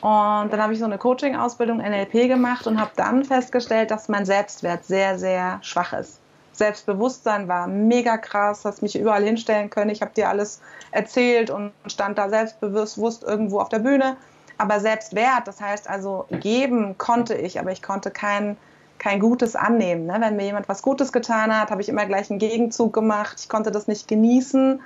Und 0.00 0.52
dann 0.52 0.60
habe 0.60 0.72
ich 0.72 0.78
so 0.78 0.84
eine 0.84 0.98
Coaching-Ausbildung 0.98 1.78
NLP 1.78 2.28
gemacht 2.28 2.66
und 2.66 2.80
habe 2.80 2.90
dann 2.96 3.24
festgestellt, 3.24 3.90
dass 3.90 4.08
mein 4.08 4.24
Selbstwert 4.24 4.84
sehr, 4.84 5.18
sehr 5.18 5.58
schwach 5.62 5.92
ist. 5.92 6.18
Selbstbewusstsein 6.52 7.48
war 7.48 7.66
mega 7.66 8.18
krass, 8.18 8.64
hast 8.64 8.82
mich 8.82 8.98
überall 8.98 9.22
hinstellen 9.22 9.70
können. 9.70 9.90
Ich 9.90 10.02
habe 10.02 10.12
dir 10.12 10.28
alles 10.28 10.60
erzählt 10.90 11.50
und 11.50 11.72
stand 11.86 12.18
da 12.18 12.28
selbstbewusst 12.28 13.22
irgendwo 13.22 13.60
auf 13.60 13.68
der 13.68 13.78
Bühne. 13.78 14.16
Aber 14.58 14.80
Selbstwert, 14.80 15.46
das 15.46 15.60
heißt 15.60 15.88
also 15.88 16.26
geben 16.30 16.96
konnte 16.98 17.34
ich, 17.34 17.58
aber 17.58 17.72
ich 17.72 17.82
konnte 17.82 18.10
kein, 18.10 18.56
kein 18.98 19.18
Gutes 19.18 19.56
annehmen. 19.56 20.06
Ne? 20.06 20.16
Wenn 20.20 20.36
mir 20.36 20.44
jemand 20.44 20.68
was 20.68 20.82
Gutes 20.82 21.12
getan 21.12 21.58
hat, 21.58 21.70
habe 21.70 21.80
ich 21.80 21.88
immer 21.88 22.06
gleich 22.06 22.30
einen 22.30 22.38
Gegenzug 22.38 22.92
gemacht. 22.92 23.38
Ich 23.40 23.48
konnte 23.48 23.70
das 23.70 23.88
nicht 23.88 24.06
genießen. 24.06 24.80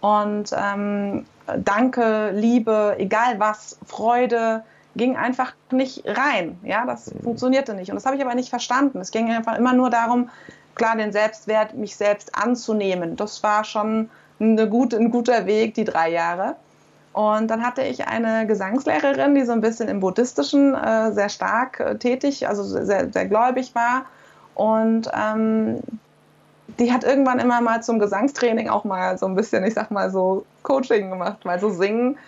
Und 0.00 0.50
ähm, 0.52 1.26
Danke, 1.58 2.30
Liebe, 2.34 2.96
egal 2.98 3.38
was, 3.38 3.78
Freude, 3.86 4.64
ging 4.96 5.16
einfach 5.16 5.52
nicht 5.70 6.04
rein. 6.06 6.58
Ja, 6.62 6.86
das 6.86 7.12
mhm. 7.12 7.20
funktionierte 7.20 7.74
nicht. 7.74 7.90
Und 7.90 7.96
das 7.96 8.06
habe 8.06 8.16
ich 8.16 8.22
aber 8.22 8.34
nicht 8.34 8.48
verstanden. 8.48 9.00
Es 9.00 9.10
ging 9.10 9.30
einfach 9.30 9.58
immer 9.58 9.72
nur 9.72 9.90
darum, 9.90 10.30
klar 10.74 10.96
den 10.96 11.12
Selbstwert, 11.12 11.74
mich 11.74 11.96
selbst 11.96 12.34
anzunehmen. 12.34 13.16
Das 13.16 13.42
war 13.42 13.64
schon 13.64 14.08
eine 14.40 14.68
gute, 14.68 14.96
ein 14.96 15.10
guter 15.10 15.46
Weg, 15.46 15.74
die 15.74 15.84
drei 15.84 16.10
Jahre. 16.10 16.56
Und 17.12 17.48
dann 17.48 17.64
hatte 17.64 17.82
ich 17.82 18.08
eine 18.08 18.46
Gesangslehrerin, 18.46 19.36
die 19.36 19.44
so 19.44 19.52
ein 19.52 19.60
bisschen 19.60 19.88
im 19.88 20.00
Buddhistischen 20.00 20.74
äh, 20.74 21.12
sehr 21.12 21.28
stark 21.28 21.78
äh, 21.78 21.96
tätig, 21.96 22.48
also 22.48 22.64
sehr, 22.64 23.12
sehr 23.12 23.26
gläubig 23.26 23.74
war. 23.74 24.06
Und 24.56 25.08
ähm, 25.14 25.78
die 26.78 26.92
hat 26.92 27.04
irgendwann 27.04 27.38
immer 27.38 27.60
mal 27.60 27.82
zum 27.82 27.98
Gesangstraining 27.98 28.68
auch 28.68 28.84
mal 28.84 29.16
so 29.18 29.26
ein 29.26 29.34
bisschen, 29.34 29.64
ich 29.64 29.74
sag 29.74 29.90
mal 29.90 30.10
so, 30.10 30.44
Coaching 30.62 31.10
gemacht, 31.10 31.38
weil 31.44 31.60
so 31.60 31.70
singen 31.70 32.18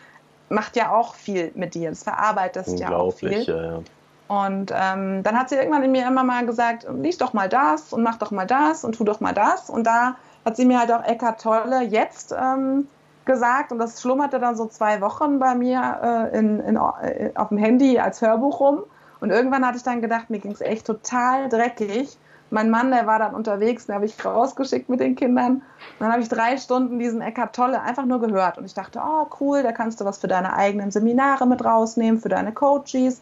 macht 0.48 0.76
ja 0.76 0.92
auch 0.92 1.14
viel 1.14 1.50
mit 1.54 1.74
dir. 1.74 1.90
Das 1.90 2.04
verarbeitest 2.04 2.78
ja 2.78 2.90
auch 2.90 3.12
viel. 3.12 3.42
Ja. 3.42 3.80
Und 4.28 4.72
ähm, 4.74 5.22
dann 5.22 5.38
hat 5.38 5.48
sie 5.48 5.56
irgendwann 5.56 5.82
in 5.82 5.92
mir 5.92 6.06
immer 6.06 6.24
mal 6.24 6.44
gesagt, 6.46 6.86
lies 7.00 7.18
doch 7.18 7.32
mal 7.32 7.48
das 7.48 7.92
und 7.92 8.02
mach 8.02 8.16
doch 8.16 8.30
mal 8.30 8.46
das 8.46 8.84
und 8.84 8.96
tu 8.96 9.04
doch 9.04 9.20
mal 9.20 9.32
das. 9.32 9.70
Und 9.70 9.84
da 9.84 10.16
hat 10.44 10.56
sie 10.56 10.64
mir 10.64 10.80
halt 10.80 10.92
auch 10.92 11.04
Eckart 11.04 11.40
Tolle 11.40 11.82
jetzt 11.82 12.32
ähm, 12.32 12.88
gesagt 13.24 13.72
und 13.72 13.78
das 13.78 14.00
schlummerte 14.00 14.38
dann 14.38 14.56
so 14.56 14.66
zwei 14.66 15.00
Wochen 15.00 15.38
bei 15.38 15.54
mir 15.54 16.30
äh, 16.32 16.38
in, 16.38 16.60
in, 16.60 16.76
äh, 16.76 17.30
auf 17.34 17.48
dem 17.48 17.58
Handy 17.58 17.98
als 17.98 18.20
Hörbuch 18.20 18.60
rum. 18.60 18.82
Und 19.20 19.30
irgendwann 19.30 19.66
hatte 19.66 19.78
ich 19.78 19.82
dann 19.82 20.00
gedacht, 20.00 20.28
mir 20.28 20.38
ging 20.38 20.52
es 20.52 20.60
echt 20.60 20.86
total 20.86 21.48
dreckig. 21.48 22.16
Mein 22.50 22.70
Mann, 22.70 22.90
der 22.90 23.06
war 23.06 23.18
dann 23.18 23.34
unterwegs, 23.34 23.86
den 23.86 23.94
habe 23.94 24.06
ich 24.06 24.24
rausgeschickt 24.24 24.88
mit 24.88 25.00
den 25.00 25.16
Kindern. 25.16 25.62
Dann 25.98 26.12
habe 26.12 26.22
ich 26.22 26.28
drei 26.28 26.56
Stunden 26.56 26.98
diesen 26.98 27.20
Eckart 27.20 27.54
Tolle 27.54 27.82
einfach 27.82 28.04
nur 28.04 28.20
gehört. 28.20 28.58
Und 28.58 28.64
ich 28.64 28.74
dachte, 28.74 29.00
oh 29.04 29.26
cool, 29.40 29.62
da 29.62 29.72
kannst 29.72 30.00
du 30.00 30.04
was 30.04 30.18
für 30.18 30.28
deine 30.28 30.54
eigenen 30.54 30.90
Seminare 30.90 31.46
mit 31.46 31.64
rausnehmen, 31.64 32.20
für 32.20 32.28
deine 32.28 32.52
Coaches. 32.52 33.20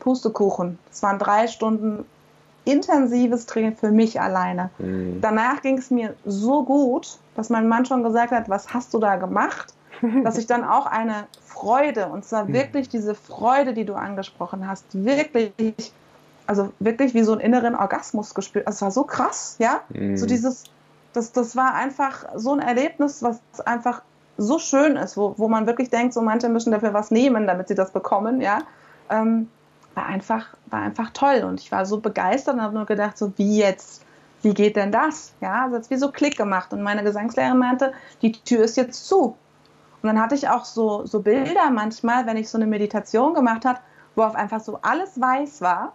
Pustekuchen. 0.00 0.78
Es 0.92 1.02
waren 1.02 1.18
drei 1.18 1.48
Stunden 1.48 2.04
intensives 2.64 3.46
Training 3.46 3.76
für 3.76 3.90
mich 3.90 4.20
alleine. 4.20 4.70
Mhm. 4.78 5.20
Danach 5.20 5.62
ging 5.62 5.78
es 5.78 5.90
mir 5.90 6.14
so 6.24 6.64
gut, 6.64 7.18
dass 7.34 7.50
mein 7.50 7.66
Mann 7.68 7.86
schon 7.86 8.02
gesagt 8.02 8.30
hat, 8.30 8.48
was 8.48 8.72
hast 8.72 8.94
du 8.94 8.98
da 8.98 9.16
gemacht? 9.16 9.74
dass 10.24 10.38
ich 10.38 10.46
dann 10.46 10.62
auch 10.62 10.86
eine 10.86 11.26
Freude, 11.42 12.08
und 12.08 12.24
zwar 12.24 12.48
wirklich 12.48 12.88
diese 12.88 13.14
Freude, 13.14 13.72
die 13.72 13.84
du 13.84 13.94
angesprochen 13.94 14.68
hast, 14.68 14.84
wirklich, 14.92 15.92
also 16.46 16.72
wirklich 16.78 17.14
wie 17.14 17.22
so 17.22 17.32
einen 17.32 17.40
inneren 17.40 17.74
Orgasmus 17.74 18.34
gespürt. 18.34 18.66
Also 18.66 18.76
es 18.76 18.82
war 18.82 18.90
so 18.90 19.04
krass, 19.04 19.56
ja? 19.58 19.80
Mhm. 19.90 20.16
So 20.16 20.26
dieses, 20.26 20.64
das, 21.12 21.32
das 21.32 21.56
war 21.56 21.74
einfach 21.74 22.24
so 22.34 22.52
ein 22.52 22.60
Erlebnis, 22.60 23.22
was 23.22 23.40
einfach 23.64 24.02
so 24.38 24.58
schön 24.58 24.96
ist, 24.96 25.16
wo, 25.16 25.34
wo 25.38 25.48
man 25.48 25.66
wirklich 25.66 25.90
denkt, 25.90 26.14
so 26.14 26.20
manche 26.20 26.48
müssen 26.48 26.70
dafür 26.70 26.92
was 26.92 27.10
nehmen, 27.10 27.46
damit 27.46 27.68
sie 27.68 27.74
das 27.74 27.90
bekommen, 27.90 28.40
ja. 28.40 28.58
Ähm, 29.08 29.48
war 29.94 30.06
einfach, 30.06 30.48
war 30.66 30.80
einfach 30.80 31.10
toll. 31.10 31.42
Und 31.44 31.60
ich 31.60 31.72
war 31.72 31.86
so 31.86 32.00
begeistert 32.00 32.54
und 32.54 32.62
habe 32.62 32.74
nur 32.74 32.84
gedacht, 32.84 33.16
so 33.16 33.32
wie 33.36 33.58
jetzt, 33.58 34.04
wie 34.42 34.52
geht 34.52 34.76
denn 34.76 34.92
das? 34.92 35.32
Ja, 35.40 35.64
also 35.64 35.76
es 35.76 35.90
wie 35.90 35.96
so 35.96 36.12
Klick 36.12 36.36
gemacht. 36.36 36.72
Und 36.72 36.82
meine 36.82 37.02
Gesangslehrerin 37.02 37.58
meinte, 37.58 37.92
die 38.20 38.32
Tür 38.32 38.64
ist 38.64 38.76
jetzt 38.76 39.06
zu. 39.06 39.36
Und 40.02 40.08
dann 40.08 40.20
hatte 40.20 40.34
ich 40.34 40.48
auch 40.48 40.66
so, 40.66 41.06
so 41.06 41.20
Bilder 41.20 41.70
manchmal, 41.70 42.26
wenn 42.26 42.36
ich 42.36 42.50
so 42.50 42.58
eine 42.58 42.66
Meditation 42.66 43.32
gemacht 43.32 43.64
habe, 43.64 43.78
wo 44.14 44.22
auf 44.22 44.34
einfach 44.34 44.60
so 44.60 44.78
alles 44.82 45.18
weiß 45.18 45.62
war, 45.62 45.94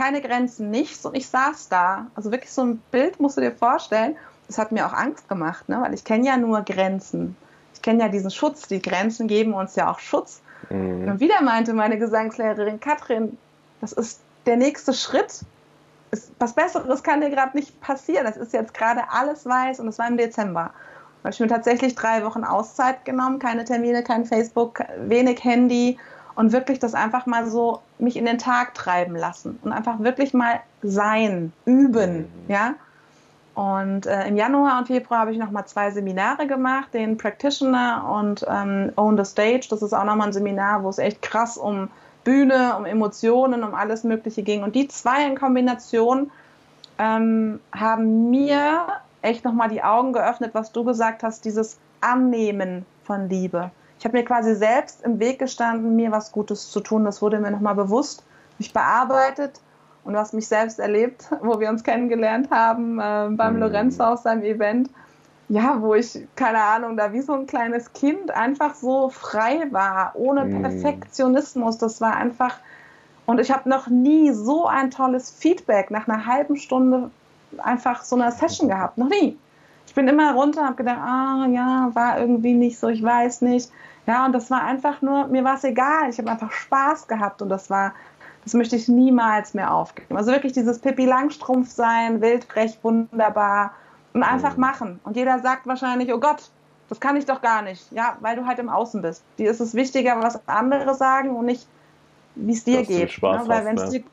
keine 0.00 0.22
Grenzen, 0.22 0.70
nichts. 0.70 1.04
Und 1.04 1.14
ich 1.14 1.28
saß 1.28 1.68
da. 1.68 2.06
Also 2.14 2.32
wirklich 2.32 2.50
so 2.50 2.62
ein 2.62 2.82
Bild 2.90 3.20
musst 3.20 3.36
du 3.36 3.42
dir 3.42 3.52
vorstellen. 3.52 4.16
Das 4.46 4.56
hat 4.56 4.72
mir 4.72 4.86
auch 4.86 4.94
Angst 4.94 5.28
gemacht, 5.28 5.68
ne? 5.68 5.78
weil 5.82 5.92
ich 5.92 6.04
kenne 6.04 6.26
ja 6.26 6.38
nur 6.38 6.62
Grenzen. 6.62 7.36
Ich 7.74 7.82
kenne 7.82 8.00
ja 8.00 8.08
diesen 8.08 8.30
Schutz. 8.30 8.66
Die 8.66 8.80
Grenzen 8.80 9.28
geben 9.28 9.52
uns 9.52 9.76
ja 9.76 9.90
auch 9.90 9.98
Schutz. 9.98 10.40
Mhm. 10.70 11.06
Und 11.06 11.20
wieder 11.20 11.42
meinte 11.42 11.74
meine 11.74 11.98
Gesangslehrerin 11.98 12.80
Katrin, 12.80 13.36
das 13.82 13.92
ist 13.92 14.20
der 14.46 14.56
nächste 14.56 14.94
Schritt. 14.94 15.40
was 16.38 16.54
Besseres 16.54 17.02
kann 17.02 17.20
dir 17.20 17.28
gerade 17.28 17.54
nicht 17.56 17.78
passieren. 17.82 18.24
Das 18.24 18.38
ist 18.38 18.54
jetzt 18.54 18.72
gerade 18.72 19.02
alles 19.10 19.44
weiß 19.44 19.80
und 19.80 19.88
es 19.88 19.98
war 19.98 20.08
im 20.08 20.16
Dezember. 20.16 20.72
Da 21.22 21.26
habe 21.26 21.34
ich 21.34 21.40
mir 21.40 21.48
tatsächlich 21.48 21.94
drei 21.94 22.24
Wochen 22.24 22.44
Auszeit 22.44 23.04
genommen, 23.04 23.38
keine 23.38 23.66
Termine, 23.66 24.02
kein 24.02 24.24
Facebook, 24.24 24.80
wenig 24.96 25.44
Handy 25.44 25.98
und 26.34 26.52
wirklich 26.52 26.78
das 26.78 26.94
einfach 26.94 27.26
mal 27.26 27.46
so 27.46 27.80
mich 27.98 28.16
in 28.16 28.26
den 28.26 28.38
Tag 28.38 28.74
treiben 28.74 29.14
lassen 29.16 29.58
und 29.62 29.72
einfach 29.72 30.00
wirklich 30.00 30.34
mal 30.34 30.60
sein, 30.82 31.52
üben, 31.64 32.18
mhm. 32.18 32.28
ja. 32.48 32.74
Und 33.54 34.06
äh, 34.06 34.26
im 34.26 34.36
Januar 34.36 34.78
und 34.78 34.86
Februar 34.86 35.20
habe 35.20 35.32
ich 35.32 35.38
nochmal 35.38 35.66
zwei 35.66 35.90
Seminare 35.90 36.46
gemacht, 36.46 36.94
den 36.94 37.18
Practitioner 37.18 38.08
und 38.10 38.46
ähm, 38.48 38.92
Own 38.96 39.18
the 39.18 39.24
Stage. 39.24 39.66
Das 39.68 39.82
ist 39.82 39.92
auch 39.92 40.04
nochmal 40.04 40.28
ein 40.28 40.32
Seminar, 40.32 40.82
wo 40.82 40.88
es 40.88 40.98
echt 40.98 41.20
krass 41.20 41.58
um 41.58 41.90
Bühne, 42.24 42.76
um 42.78 42.86
Emotionen, 42.86 43.64
um 43.64 43.74
alles 43.74 44.04
Mögliche 44.04 44.42
ging. 44.42 44.62
Und 44.62 44.74
die 44.76 44.88
zwei 44.88 45.26
in 45.26 45.36
Kombination 45.36 46.30
ähm, 46.98 47.60
haben 47.72 48.30
mir 48.30 48.86
echt 49.22 49.44
nochmal 49.44 49.68
die 49.68 49.82
Augen 49.82 50.12
geöffnet, 50.12 50.50
was 50.54 50.72
du 50.72 50.84
gesagt 50.84 51.22
hast, 51.22 51.44
dieses 51.44 51.78
Annehmen 52.00 52.86
von 53.04 53.28
Liebe. 53.28 53.70
Ich 54.00 54.04
habe 54.06 54.16
mir 54.16 54.24
quasi 54.24 54.54
selbst 54.54 55.04
im 55.04 55.20
Weg 55.20 55.38
gestanden, 55.38 55.94
mir 55.94 56.10
was 56.10 56.32
Gutes 56.32 56.70
zu 56.70 56.80
tun. 56.80 57.04
Das 57.04 57.20
wurde 57.20 57.38
mir 57.38 57.50
nochmal 57.50 57.74
bewusst, 57.74 58.24
mich 58.58 58.72
bearbeitet 58.72 59.60
und 60.04 60.16
hast 60.16 60.32
mich 60.32 60.48
selbst 60.48 60.80
erlebt, 60.80 61.26
wo 61.42 61.60
wir 61.60 61.68
uns 61.68 61.84
kennengelernt 61.84 62.50
haben 62.50 62.98
äh, 62.98 63.28
beim 63.30 63.54
mhm. 63.54 63.60
Lorenzo 63.60 64.02
auf 64.04 64.20
seinem 64.20 64.42
Event. 64.42 64.88
ja, 65.50 65.82
wo 65.82 65.94
ich, 65.94 66.26
keine 66.34 66.62
Ahnung, 66.62 66.96
da 66.96 67.12
wie 67.12 67.20
so 67.20 67.34
ein 67.34 67.46
kleines 67.46 67.92
Kind 67.92 68.30
einfach 68.30 68.74
so 68.74 69.10
frei 69.10 69.66
war, 69.70 70.12
ohne 70.14 70.44
mm. 70.44 70.62
Perfektionismus. 70.62 71.76
Das 71.76 72.00
war 72.00 72.16
einfach, 72.16 72.54
und 73.26 73.40
ich 73.40 73.50
habe 73.50 73.68
noch 73.68 73.88
nie 73.88 74.30
so 74.30 74.66
ein 74.66 74.92
tolles 74.92 75.30
Feedback 75.30 75.90
nach 75.90 76.06
einer 76.06 76.24
halben 76.24 76.56
Stunde 76.56 77.10
einfach 77.58 78.04
so 78.04 78.14
einer 78.14 78.30
Session 78.30 78.68
gehabt. 78.68 78.96
Noch 78.96 79.08
nie. 79.08 79.36
Ich 79.88 79.94
bin 79.94 80.06
immer 80.06 80.34
runter 80.34 80.60
und 80.60 80.66
habe 80.66 80.76
gedacht, 80.76 81.00
ah 81.00 81.46
ja, 81.50 81.90
war 81.94 82.20
irgendwie 82.20 82.54
nicht 82.54 82.78
so, 82.78 82.86
ich 82.86 83.02
weiß 83.02 83.42
nicht. 83.42 83.72
Ja, 84.10 84.26
und 84.26 84.32
das 84.32 84.50
war 84.50 84.64
einfach 84.64 85.02
nur, 85.02 85.28
mir 85.28 85.44
war 85.44 85.54
es 85.54 85.62
egal. 85.62 86.10
Ich 86.10 86.18
habe 86.18 86.28
einfach 86.28 86.50
Spaß 86.50 87.06
gehabt 87.06 87.42
und 87.42 87.48
das 87.48 87.70
war, 87.70 87.94
das 88.42 88.54
möchte 88.54 88.74
ich 88.74 88.88
niemals 88.88 89.54
mehr 89.54 89.72
aufgeben. 89.72 90.16
Also 90.16 90.32
wirklich 90.32 90.52
dieses 90.52 90.80
Pippi 90.80 91.06
Langstrumpf 91.06 91.70
sein, 91.70 92.20
wildfrech, 92.20 92.76
wunderbar 92.82 93.72
und 94.12 94.24
einfach 94.24 94.54
mhm. 94.56 94.60
machen. 94.60 95.00
Und 95.04 95.16
jeder 95.16 95.38
sagt 95.38 95.68
wahrscheinlich, 95.68 96.12
oh 96.12 96.18
Gott, 96.18 96.50
das 96.88 96.98
kann 96.98 97.14
ich 97.14 97.24
doch 97.24 97.40
gar 97.40 97.62
nicht. 97.62 97.92
Ja, 97.92 98.16
weil 98.18 98.34
du 98.34 98.46
halt 98.46 98.58
im 98.58 98.68
Außen 98.68 99.00
bist. 99.00 99.22
Dir 99.38 99.48
ist 99.48 99.60
es 99.60 99.74
wichtiger, 99.74 100.20
was 100.20 100.40
andere 100.48 100.96
sagen 100.96 101.30
und 101.36 101.46
nicht, 101.46 101.68
wie 102.34 102.54
es 102.54 102.64
dir 102.64 102.80
Dass 102.80 102.88
geht. 102.88 103.12
Spaß 103.12 103.46
ja, 103.46 103.48
weil 103.48 103.64
wenn 103.64 103.76
es 103.76 103.92
ne? 103.92 104.00
dir, 104.00 104.04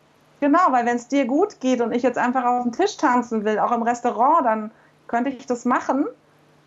genau, 0.42 0.68
weil 0.70 0.86
wenn 0.86 0.98
es 0.98 1.08
dir 1.08 1.26
gut 1.26 1.60
geht 1.60 1.82
und 1.82 1.92
ich 1.92 2.04
jetzt 2.04 2.20
einfach 2.20 2.46
auf 2.46 2.62
dem 2.62 2.72
Tisch 2.72 2.98
tanzen 2.98 3.46
will, 3.46 3.58
auch 3.58 3.72
im 3.72 3.82
Restaurant, 3.82 4.46
dann 4.46 4.72
könnte 5.08 5.32
ich 5.32 5.48
das 5.48 5.66
machen. 5.66 6.06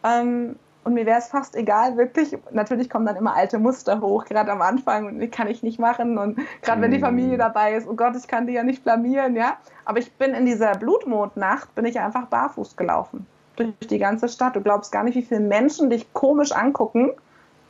Ähm, 0.02 0.56
und 0.82 0.94
mir 0.94 1.04
wäre 1.04 1.18
es 1.18 1.28
fast 1.28 1.56
egal, 1.56 1.96
wirklich. 1.96 2.36
Natürlich 2.52 2.88
kommen 2.88 3.04
dann 3.04 3.16
immer 3.16 3.34
alte 3.34 3.58
Muster 3.58 4.00
hoch, 4.00 4.24
gerade 4.24 4.50
am 4.50 4.62
Anfang, 4.62 5.06
und 5.06 5.20
die 5.20 5.28
kann 5.28 5.46
ich 5.46 5.62
nicht 5.62 5.78
machen. 5.78 6.16
Und 6.16 6.38
gerade 6.62 6.80
wenn 6.80 6.90
die 6.90 6.98
Familie 6.98 7.36
mm. 7.36 7.40
dabei 7.40 7.74
ist, 7.74 7.86
oh 7.86 7.94
Gott, 7.94 8.16
ich 8.16 8.26
kann 8.26 8.46
die 8.46 8.54
ja 8.54 8.62
nicht 8.62 8.82
blamieren, 8.82 9.36
ja. 9.36 9.58
Aber 9.84 9.98
ich 9.98 10.12
bin 10.14 10.32
in 10.32 10.46
dieser 10.46 10.72
Blutmondnacht, 10.72 11.74
bin 11.74 11.84
ich 11.84 12.00
einfach 12.00 12.26
barfuß 12.26 12.76
gelaufen. 12.76 13.26
Durch 13.56 13.74
die 13.80 13.98
ganze 13.98 14.28
Stadt. 14.28 14.56
Du 14.56 14.62
glaubst 14.62 14.90
gar 14.90 15.04
nicht, 15.04 15.16
wie 15.16 15.22
viele 15.22 15.40
Menschen 15.40 15.90
dich 15.90 16.10
komisch 16.14 16.52
angucken. 16.52 17.12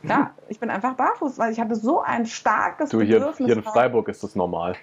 Ja, 0.03 0.31
ich 0.47 0.61
bin 0.61 0.69
einfach 0.69 0.93
barfuß, 0.93 1.37
weil 1.37 1.51
ich 1.51 1.59
hatte 1.59 1.75
so 1.75 2.01
ein 2.01 2.25
starkes 2.25 2.91
du, 2.91 3.01
hier, 3.01 3.33
hier 3.37 3.57
in 3.57 3.63
Freiburg 3.63 4.07
ist 4.07 4.23
das 4.23 4.35
normal. 4.35 4.75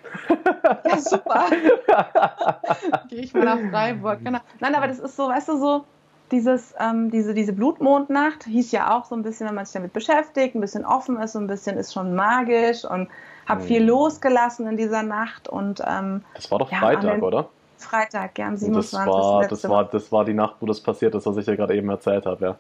Ja, 0.85 0.99
super. 0.99 1.47
Gehe 3.09 3.21
ich 3.21 3.33
mal 3.33 3.45
nach 3.45 3.71
Freiburg, 3.71 4.19
genau. 4.23 4.41
Nein, 4.61 4.75
aber 4.75 4.87
das 4.87 4.99
ist 4.99 5.17
so, 5.17 5.29
weißt 5.29 5.49
du, 5.49 5.57
so, 5.57 5.85
dieses, 6.31 6.75
ähm, 6.79 7.11
diese, 7.11 7.35
diese 7.35 7.53
Blutmondnacht 7.53 8.45
hieß 8.45 8.73
ja 8.73 8.97
auch 8.97 9.05
so 9.05 9.15
ein 9.15 9.23
bisschen, 9.23 9.49
wenn 9.49 9.55
man 9.55 9.65
sich 9.65 9.75
damit 9.75 9.93
beschäftigt, 9.93 10.55
ein 10.55 10.61
bisschen 10.61 10.85
offen 10.85 11.19
ist, 11.21 11.33
so 11.33 11.39
ein 11.39 11.47
bisschen 11.47 11.77
ist 11.77 11.93
schon 11.93 12.15
magisch 12.15 12.85
und 12.85 13.09
habe 13.47 13.63
mhm. 13.63 13.67
viel 13.67 13.85
losgelassen 13.85 14.67
in 14.67 14.77
dieser 14.77 15.03
Nacht. 15.03 15.49
Und, 15.49 15.83
ähm, 15.87 16.25
das 16.35 16.51
war 16.51 16.59
doch 16.59 16.71
ja, 16.71 16.79
Freitag, 16.79 17.23
oder? 17.23 17.49
Freitag, 17.79 18.39
ja, 18.39 18.49
am 18.49 18.57
27. 18.57 18.91
Das 18.91 19.07
war, 19.07 19.49
das, 19.49 19.69
war, 19.69 19.85
das 19.85 20.13
war 20.13 20.25
die 20.25 20.35
Nacht, 20.35 20.57
wo 20.61 20.67
das 20.67 20.81
passiert 20.81 21.15
ist, 21.15 21.27
was 21.27 21.37
ich 21.37 21.47
ja 21.47 21.55
gerade 21.55 21.77
eben 21.77 21.89
erzählt 21.89 22.27
habe, 22.27 22.45
ja. 22.45 22.57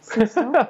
Siehst 0.00 0.36
du? 0.36 0.52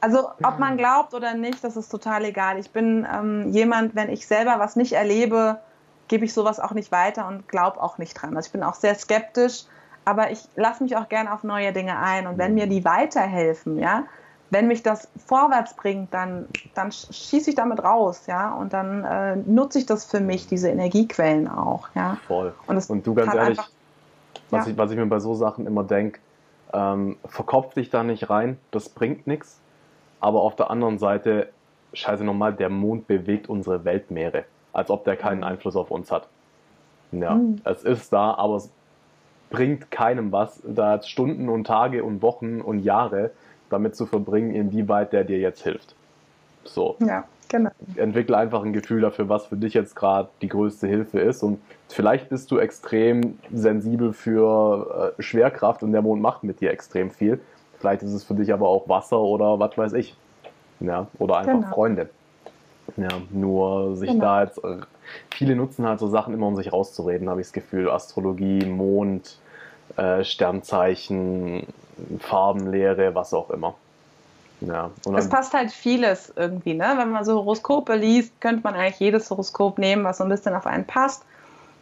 Also 0.00 0.30
ob 0.42 0.58
man 0.58 0.76
glaubt 0.76 1.14
oder 1.14 1.34
nicht, 1.34 1.62
das 1.62 1.76
ist 1.76 1.88
total 1.88 2.24
egal. 2.24 2.58
Ich 2.58 2.72
bin 2.72 3.06
ähm, 3.08 3.52
jemand, 3.52 3.94
wenn 3.94 4.10
ich 4.10 4.26
selber 4.26 4.58
was 4.58 4.74
nicht 4.74 4.94
erlebe, 4.94 5.60
gebe 6.08 6.24
ich 6.24 6.34
sowas 6.34 6.58
auch 6.58 6.72
nicht 6.72 6.90
weiter 6.90 7.28
und 7.28 7.46
glaube 7.46 7.80
auch 7.80 7.98
nicht 7.98 8.14
dran. 8.14 8.36
Also 8.36 8.48
ich 8.48 8.52
bin 8.52 8.64
auch 8.64 8.74
sehr 8.74 8.96
skeptisch 8.96 9.64
aber 10.04 10.30
ich 10.30 10.40
lasse 10.56 10.82
mich 10.82 10.96
auch 10.96 11.08
gerne 11.08 11.32
auf 11.32 11.44
neue 11.44 11.72
Dinge 11.72 11.98
ein. 11.98 12.26
Und 12.26 12.38
wenn 12.38 12.54
mir 12.54 12.66
die 12.66 12.84
weiterhelfen, 12.84 13.78
ja, 13.78 14.04
wenn 14.50 14.68
mich 14.68 14.82
das 14.82 15.08
vorwärts 15.24 15.74
bringt, 15.74 16.12
dann, 16.12 16.46
dann 16.74 16.92
schieße 16.92 17.50
ich 17.50 17.56
damit 17.56 17.82
raus, 17.82 18.26
ja, 18.26 18.52
und 18.52 18.74
dann 18.74 19.02
äh, 19.02 19.36
nutze 19.36 19.78
ich 19.78 19.86
das 19.86 20.04
für 20.04 20.20
mich, 20.20 20.46
diese 20.46 20.68
Energiequellen 20.68 21.48
auch, 21.48 21.88
ja. 21.94 22.18
Voll. 22.26 22.52
Und, 22.66 22.90
und 22.90 23.06
du 23.06 23.14
ganz 23.14 23.32
ehrlich, 23.32 23.58
einfach, 23.58 23.70
was, 24.50 24.66
ja. 24.66 24.72
ich, 24.72 24.78
was 24.78 24.90
ich 24.90 24.98
mir 24.98 25.06
bei 25.06 25.20
so 25.20 25.34
Sachen 25.34 25.66
immer 25.66 25.84
denke, 25.84 26.20
ähm, 26.74 27.16
verkopf 27.24 27.72
dich 27.72 27.88
da 27.88 28.02
nicht 28.02 28.28
rein, 28.28 28.58
das 28.70 28.90
bringt 28.90 29.26
nichts. 29.26 29.58
Aber 30.20 30.42
auf 30.42 30.54
der 30.54 30.70
anderen 30.70 30.98
Seite, 30.98 31.48
scheiße 31.94 32.22
nochmal, 32.22 32.52
der 32.52 32.68
Mond 32.68 33.06
bewegt 33.06 33.48
unsere 33.48 33.86
Weltmeere, 33.86 34.44
als 34.74 34.90
ob 34.90 35.04
der 35.04 35.16
keinen 35.16 35.38
mhm. 35.38 35.44
Einfluss 35.44 35.76
auf 35.76 35.90
uns 35.90 36.12
hat. 36.12 36.28
Ja, 37.10 37.36
mhm. 37.36 37.56
es 37.64 37.84
ist 37.84 38.12
da, 38.12 38.34
aber 38.34 38.56
es 38.56 38.70
bringt 39.52 39.90
keinem 39.90 40.32
was, 40.32 40.60
da 40.64 41.00
Stunden 41.02 41.48
und 41.48 41.66
Tage 41.66 42.02
und 42.02 42.22
Wochen 42.22 42.60
und 42.60 42.80
Jahre 42.80 43.30
damit 43.70 43.94
zu 43.94 44.06
verbringen, 44.06 44.54
inwieweit 44.54 45.12
der 45.12 45.24
dir 45.24 45.38
jetzt 45.38 45.62
hilft. 45.62 45.94
So. 46.64 46.96
Ja, 47.00 47.24
genau. 47.48 47.70
Entwickle 47.96 48.36
einfach 48.36 48.64
ein 48.64 48.72
Gefühl 48.72 49.02
dafür, 49.02 49.28
was 49.28 49.46
für 49.46 49.56
dich 49.56 49.74
jetzt 49.74 49.94
gerade 49.94 50.28
die 50.40 50.48
größte 50.48 50.86
Hilfe 50.86 51.20
ist. 51.20 51.42
Und 51.42 51.60
vielleicht 51.88 52.28
bist 52.28 52.50
du 52.50 52.58
extrem 52.58 53.38
sensibel 53.52 54.12
für 54.12 55.14
äh, 55.18 55.22
Schwerkraft 55.22 55.82
und 55.82 55.92
der 55.92 56.02
Mond 56.02 56.22
macht 56.22 56.44
mit 56.44 56.60
dir 56.60 56.70
extrem 56.70 57.10
viel. 57.10 57.40
Vielleicht 57.78 58.02
ist 58.02 58.12
es 58.12 58.24
für 58.24 58.34
dich 58.34 58.52
aber 58.52 58.68
auch 58.68 58.88
Wasser 58.88 59.20
oder 59.20 59.58
was 59.58 59.76
weiß 59.76 59.92
ich. 59.94 60.16
Ja, 60.80 61.06
oder 61.18 61.38
einfach 61.38 61.52
genau. 61.52 61.74
Freunde. 61.74 62.10
Ja, 62.96 63.08
nur 63.30 63.96
sich 63.96 64.10
genau. 64.10 64.24
da 64.24 64.42
jetzt. 64.42 64.62
Äh, 64.64 64.78
viele 65.30 65.56
nutzen 65.56 65.86
halt 65.86 66.00
so 66.00 66.08
Sachen 66.08 66.34
immer, 66.34 66.46
um 66.46 66.56
sich 66.56 66.72
rauszureden, 66.72 67.28
habe 67.28 67.40
ich 67.40 67.48
das 67.48 67.52
Gefühl. 67.52 67.90
Astrologie, 67.90 68.64
Mond, 68.64 69.38
äh, 69.96 70.24
Sternzeichen, 70.24 71.66
Farbenlehre, 72.20 73.14
was 73.14 73.34
auch 73.34 73.50
immer. 73.50 73.74
Ja, 74.60 74.90
es 75.16 75.28
passt 75.28 75.54
halt 75.54 75.72
vieles 75.72 76.32
irgendwie, 76.36 76.74
ne? 76.74 76.94
Wenn 76.96 77.10
man 77.10 77.24
so 77.24 77.34
Horoskope 77.34 77.96
liest, 77.96 78.40
könnte 78.40 78.62
man 78.62 78.74
eigentlich 78.74 79.00
jedes 79.00 79.28
Horoskop 79.28 79.78
nehmen, 79.78 80.04
was 80.04 80.18
so 80.18 80.24
ein 80.24 80.30
bisschen 80.30 80.54
auf 80.54 80.66
einen 80.66 80.86
passt. 80.86 81.24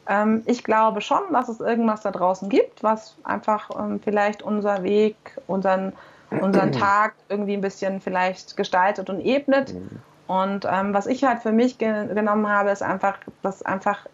Ähm, 0.09 0.43
ich 0.47 0.65
glaube 0.65 1.03
schon, 1.03 1.21
dass 1.33 1.49
es 1.49 1.61
irgendwas 1.61 2.01
da 2.03 2.11
draußen 2.11 2.49
gibt, 2.49 2.83
was 2.83 3.17
einfach 3.23 3.71
ähm, 3.79 4.01
vielleicht 4.03 4.43
unser 4.43 4.83
Weg, 4.83 5.17
unseren, 5.47 5.93
unseren 6.31 6.73
Tag 6.81 7.15
irgendwie 7.29 7.55
ein 7.55 7.61
bisschen 7.61 8.01
vielleicht 8.01 8.57
gestaltet 8.57 9.11
und 9.11 9.21
ebnet. 9.21 9.75
Mhm. 9.75 10.01
Und 10.27 10.67
ähm, 10.71 10.95
was 10.95 11.07
ich 11.07 11.25
halt 11.25 11.43
für 11.43 11.53
mich 11.53 11.79
ge 11.79 12.07
genommen 12.15 12.49
habe, 12.49 12.71
ist 12.71 12.83
einfach, 12.83 13.19
dass 13.43 13.63
einfach 13.63 14.07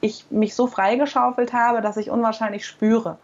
ich 0.00 0.26
mich 0.30 0.54
so 0.54 0.66
freigeschaufelt 0.66 1.52
habe, 1.52 1.80
dass 1.80 1.96
ich 1.96 2.10
unwahrscheinlich 2.10 2.66
spüre. 2.66 3.18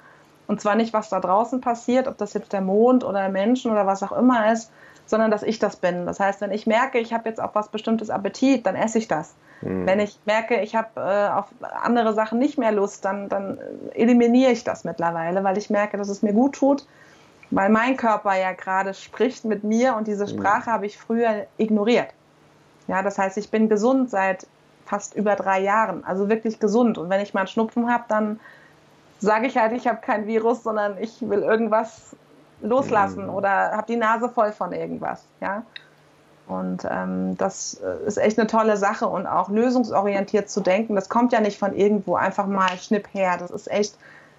Und 0.50 0.60
zwar 0.60 0.74
nicht, 0.74 0.92
was 0.92 1.08
da 1.08 1.20
draußen 1.20 1.60
passiert, 1.60 2.08
ob 2.08 2.18
das 2.18 2.34
jetzt 2.34 2.52
der 2.52 2.60
Mond 2.60 3.04
oder 3.04 3.28
Menschen 3.28 3.70
oder 3.70 3.86
was 3.86 4.02
auch 4.02 4.10
immer 4.10 4.50
ist, 4.50 4.72
sondern 5.06 5.30
dass 5.30 5.44
ich 5.44 5.60
das 5.60 5.76
bin. 5.76 6.06
Das 6.06 6.18
heißt, 6.18 6.40
wenn 6.40 6.50
ich 6.50 6.66
merke, 6.66 6.98
ich 6.98 7.12
habe 7.12 7.28
jetzt 7.28 7.40
auf 7.40 7.54
was 7.54 7.68
bestimmtes 7.68 8.10
Appetit, 8.10 8.66
dann 8.66 8.74
esse 8.74 8.98
ich 8.98 9.06
das. 9.06 9.36
Mhm. 9.60 9.86
Wenn 9.86 10.00
ich 10.00 10.18
merke, 10.24 10.60
ich 10.60 10.74
habe 10.74 10.88
äh, 10.96 11.28
auf 11.28 11.44
andere 11.84 12.14
Sachen 12.14 12.40
nicht 12.40 12.58
mehr 12.58 12.72
Lust, 12.72 13.04
dann, 13.04 13.28
dann 13.28 13.58
eliminiere 13.94 14.50
ich 14.50 14.64
das 14.64 14.82
mittlerweile, 14.82 15.44
weil 15.44 15.56
ich 15.56 15.70
merke, 15.70 15.96
dass 15.96 16.08
es 16.08 16.20
mir 16.20 16.32
gut 16.32 16.56
tut, 16.56 16.84
weil 17.52 17.70
mein 17.70 17.96
Körper 17.96 18.36
ja 18.36 18.50
gerade 18.50 18.92
spricht 18.92 19.44
mit 19.44 19.62
mir 19.62 19.94
und 19.94 20.08
diese 20.08 20.26
hm. 20.26 20.36
Sprache 20.36 20.70
mhm. 20.70 20.72
habe 20.74 20.86
ich 20.86 20.98
früher 20.98 21.46
ignoriert. 21.58 22.08
Ja, 22.88 23.04
das 23.04 23.18
heißt, 23.18 23.38
ich 23.38 23.52
bin 23.52 23.68
gesund 23.68 24.10
seit 24.10 24.48
fast 24.84 25.14
über 25.14 25.36
drei 25.36 25.60
Jahren, 25.60 26.02
also 26.02 26.28
wirklich 26.28 26.58
gesund. 26.58 26.98
Und 26.98 27.08
wenn 27.08 27.20
ich 27.20 27.34
mal 27.34 27.42
einen 27.42 27.46
Schnupfen 27.46 27.88
habe, 27.88 28.02
dann 28.08 28.40
sage 29.20 29.46
ich 29.46 29.56
halt, 29.56 29.72
ich 29.72 29.86
habe 29.86 29.98
kein 30.00 30.26
Virus, 30.26 30.62
sondern 30.62 30.96
ich 30.98 31.20
will 31.20 31.42
irgendwas 31.42 32.16
loslassen 32.62 33.24
mhm. 33.24 33.34
oder 33.34 33.72
habe 33.72 33.86
die 33.86 33.96
Nase 33.96 34.28
voll 34.28 34.52
von 34.52 34.72
irgendwas. 34.72 35.24
Ja? 35.40 35.62
Und 36.46 36.84
ähm, 36.90 37.36
das 37.38 37.74
äh, 37.74 38.06
ist 38.06 38.18
echt 38.18 38.38
eine 38.38 38.48
tolle 38.48 38.76
Sache 38.76 39.06
und 39.06 39.26
auch 39.26 39.50
lösungsorientiert 39.50 40.50
zu 40.50 40.60
denken. 40.60 40.96
Das 40.96 41.08
kommt 41.08 41.32
ja 41.32 41.40
nicht 41.40 41.58
von 41.58 41.74
irgendwo 41.74 42.16
einfach 42.16 42.46
mal 42.46 42.76
schnipp 42.78 43.08
her. 43.12 43.36
Das 43.38 43.50
ist 43.50 43.70
echt 43.70 43.94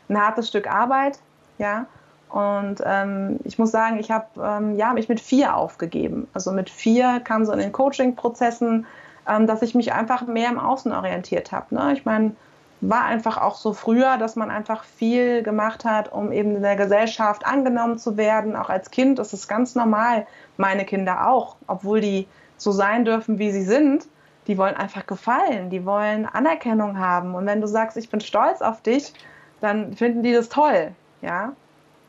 ein 0.09 0.19
hartes 0.19 0.49
Stück 0.49 0.69
Arbeit. 0.69 1.19
Ja. 1.57 1.85
Und 2.29 2.81
ähm, 2.85 3.39
ich 3.43 3.59
muss 3.59 3.71
sagen, 3.71 3.99
ich 3.99 4.11
habe 4.11 4.25
ähm, 4.41 4.75
ja, 4.77 4.93
mich 4.93 5.09
mit 5.09 5.19
vier 5.19 5.55
aufgegeben. 5.55 6.27
Also 6.33 6.51
mit 6.51 6.69
vier 6.69 7.21
kam 7.23 7.45
so 7.45 7.51
in 7.53 7.59
den 7.59 7.71
Coaching-Prozessen, 7.71 8.85
ähm, 9.27 9.47
dass 9.47 9.61
ich 9.61 9.75
mich 9.75 9.93
einfach 9.93 10.27
mehr 10.27 10.49
im 10.49 10.59
Außen 10.59 10.91
orientiert 10.91 11.51
habe. 11.51 11.75
Ne? 11.75 11.93
Ich 11.93 12.05
meine, 12.05 12.35
war 12.81 13.03
einfach 13.03 13.37
auch 13.37 13.55
so 13.55 13.73
früher, 13.73 14.17
dass 14.17 14.35
man 14.35 14.49
einfach 14.49 14.83
viel 14.83 15.43
gemacht 15.43 15.85
hat, 15.85 16.11
um 16.11 16.31
eben 16.31 16.55
in 16.55 16.63
der 16.63 16.75
Gesellschaft 16.75 17.45
angenommen 17.45 17.99
zu 17.99 18.17
werden. 18.17 18.55
Auch 18.55 18.69
als 18.69 18.89
Kind 18.89 19.19
ist 19.19 19.33
es 19.33 19.47
ganz 19.47 19.75
normal. 19.75 20.25
Meine 20.57 20.83
Kinder 20.83 21.27
auch, 21.27 21.55
obwohl 21.67 22.01
die 22.01 22.27
so 22.57 22.71
sein 22.71 23.05
dürfen, 23.05 23.37
wie 23.37 23.51
sie 23.51 23.63
sind. 23.63 24.07
Die 24.47 24.57
wollen 24.57 24.75
einfach 24.75 25.05
gefallen, 25.05 25.69
die 25.69 25.85
wollen 25.85 26.25
Anerkennung 26.25 26.97
haben. 26.97 27.35
Und 27.35 27.45
wenn 27.45 27.61
du 27.61 27.67
sagst, 27.67 27.95
ich 27.97 28.09
bin 28.09 28.19
stolz 28.19 28.61
auf 28.61 28.81
dich, 28.81 29.13
dann 29.59 29.93
finden 29.93 30.23
die 30.23 30.33
das 30.33 30.49
toll, 30.49 30.91
ja. 31.21 31.53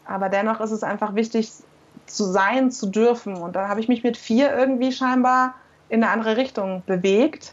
Aber 0.07 0.31
dennoch 0.31 0.61
ist 0.61 0.71
es 0.71 0.83
einfach 0.83 1.15
wichtig, 1.15 1.53
zu 2.07 2.25
sein 2.25 2.71
zu 2.71 2.87
dürfen. 2.87 3.37
Und 3.37 3.55
da 3.55 3.69
habe 3.69 3.81
ich 3.81 3.89
mich 3.89 4.03
mit 4.03 4.17
vier 4.17 4.55
irgendwie 4.57 4.93
scheinbar 4.93 5.55
in 5.91 6.03
eine 6.03 6.13
andere 6.13 6.39
Richtung 6.39 6.83
bewegt 6.87 7.53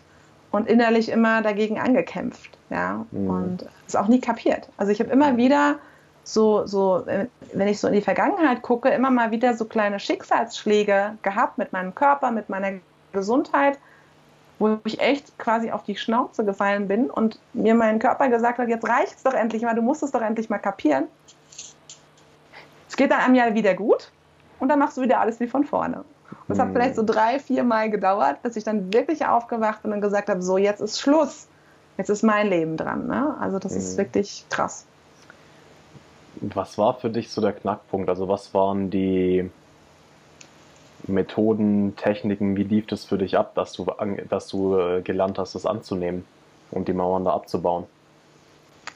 und 0.51 0.67
innerlich 0.67 1.09
immer 1.09 1.41
dagegen 1.41 1.79
angekämpft. 1.79 2.57
Ja, 2.69 3.05
mhm. 3.12 3.29
und 3.29 3.65
es 3.88 3.95
auch 3.95 4.07
nie 4.07 4.21
kapiert. 4.21 4.69
Also 4.77 4.91
ich 4.91 4.99
habe 4.99 5.09
immer 5.09 5.38
wieder 5.38 5.79
so, 6.23 6.65
so, 6.67 7.05
wenn 7.53 7.67
ich 7.67 7.79
so 7.79 7.88
in 7.88 7.93
die 7.93 8.01
Vergangenheit 8.01 8.62
gucke, 8.62 8.89
immer 8.89 9.09
mal 9.09 9.31
wieder 9.31 9.55
so 9.55 9.65
kleine 9.65 9.99
Schicksalsschläge 9.99 11.17
gehabt 11.23 11.57
mit 11.57 11.73
meinem 11.73 11.95
Körper, 11.95 12.31
mit 12.31 12.49
meiner 12.49 12.73
Gesundheit, 13.12 13.79
wo 14.59 14.77
ich 14.83 14.99
echt 14.99 15.38
quasi 15.39 15.71
auf 15.71 15.83
die 15.83 15.95
Schnauze 15.95 16.45
gefallen 16.45 16.88
bin 16.88 17.09
und 17.09 17.39
mir 17.53 17.73
mein 17.73 17.97
Körper 17.97 18.29
gesagt 18.29 18.59
hat, 18.59 18.67
jetzt 18.67 18.88
reicht's 18.88 19.23
doch 19.23 19.33
endlich 19.33 19.63
mal, 19.63 19.73
du 19.73 19.81
musst 19.81 20.03
es 20.03 20.12
doch 20.12 20.21
endlich 20.21 20.49
mal 20.49 20.59
kapieren. 20.59 21.05
geht 22.99 23.12
dann 23.12 23.21
einem 23.21 23.35
ja 23.35 23.55
wieder 23.55 23.73
gut 23.73 24.12
und 24.59 24.67
dann 24.67 24.77
machst 24.77 24.97
du 24.97 25.01
wieder 25.01 25.21
alles 25.21 25.39
wie 25.39 25.47
von 25.47 25.63
vorne. 25.63 26.03
Und 26.48 26.54
es 26.54 26.60
hat 26.60 26.72
vielleicht 26.72 26.96
so 26.96 27.04
drei, 27.04 27.39
vier 27.39 27.63
Mal 27.63 27.89
gedauert, 27.89 28.42
bis 28.42 28.56
ich 28.56 28.63
dann 28.63 28.92
wirklich 28.94 29.26
aufgewacht 29.26 29.84
bin 29.84 29.94
und 29.94 30.02
gesagt 30.02 30.30
habe, 30.30 30.42
so 30.42 30.58
jetzt 30.58 30.82
ist 30.82 31.00
Schluss. 31.00 31.48
Jetzt 31.98 32.10
ist 32.10 32.24
mein 32.24 32.48
Leben 32.48 32.78
dran. 32.78 33.08
Ne? 33.08 33.36
Also 33.39 33.60
das 33.60 33.74
mhm. 33.74 33.80
ist 33.80 33.98
wirklich 33.98 34.46
krass. 34.50 34.86
Was 36.42 36.78
war 36.78 36.94
für 36.96 37.10
dich 37.10 37.30
so 37.30 37.42
der 37.42 37.52
Knackpunkt? 37.52 38.10
Also 38.10 38.28
was 38.28 38.54
waren 38.54 38.89
die 38.89 39.50
Methoden, 41.08 41.96
Techniken, 41.96 42.56
wie 42.56 42.63
lief 42.63 42.88
das 42.88 43.06
für 43.06 43.18
dich 43.18 43.38
ab, 43.38 43.56
dass 43.56 43.74
du, 43.74 43.88
dass 44.30 44.48
du 44.48 44.78
äh, 44.78 45.02
gelernt 45.02 45.38
hast, 45.38 45.56
das 45.56 45.65
anzunehmen 45.65 46.26
und 46.72 46.88
die 46.88 46.94
Mauern 46.94 47.26
da 47.26 47.34
abzubauen? 47.34 47.86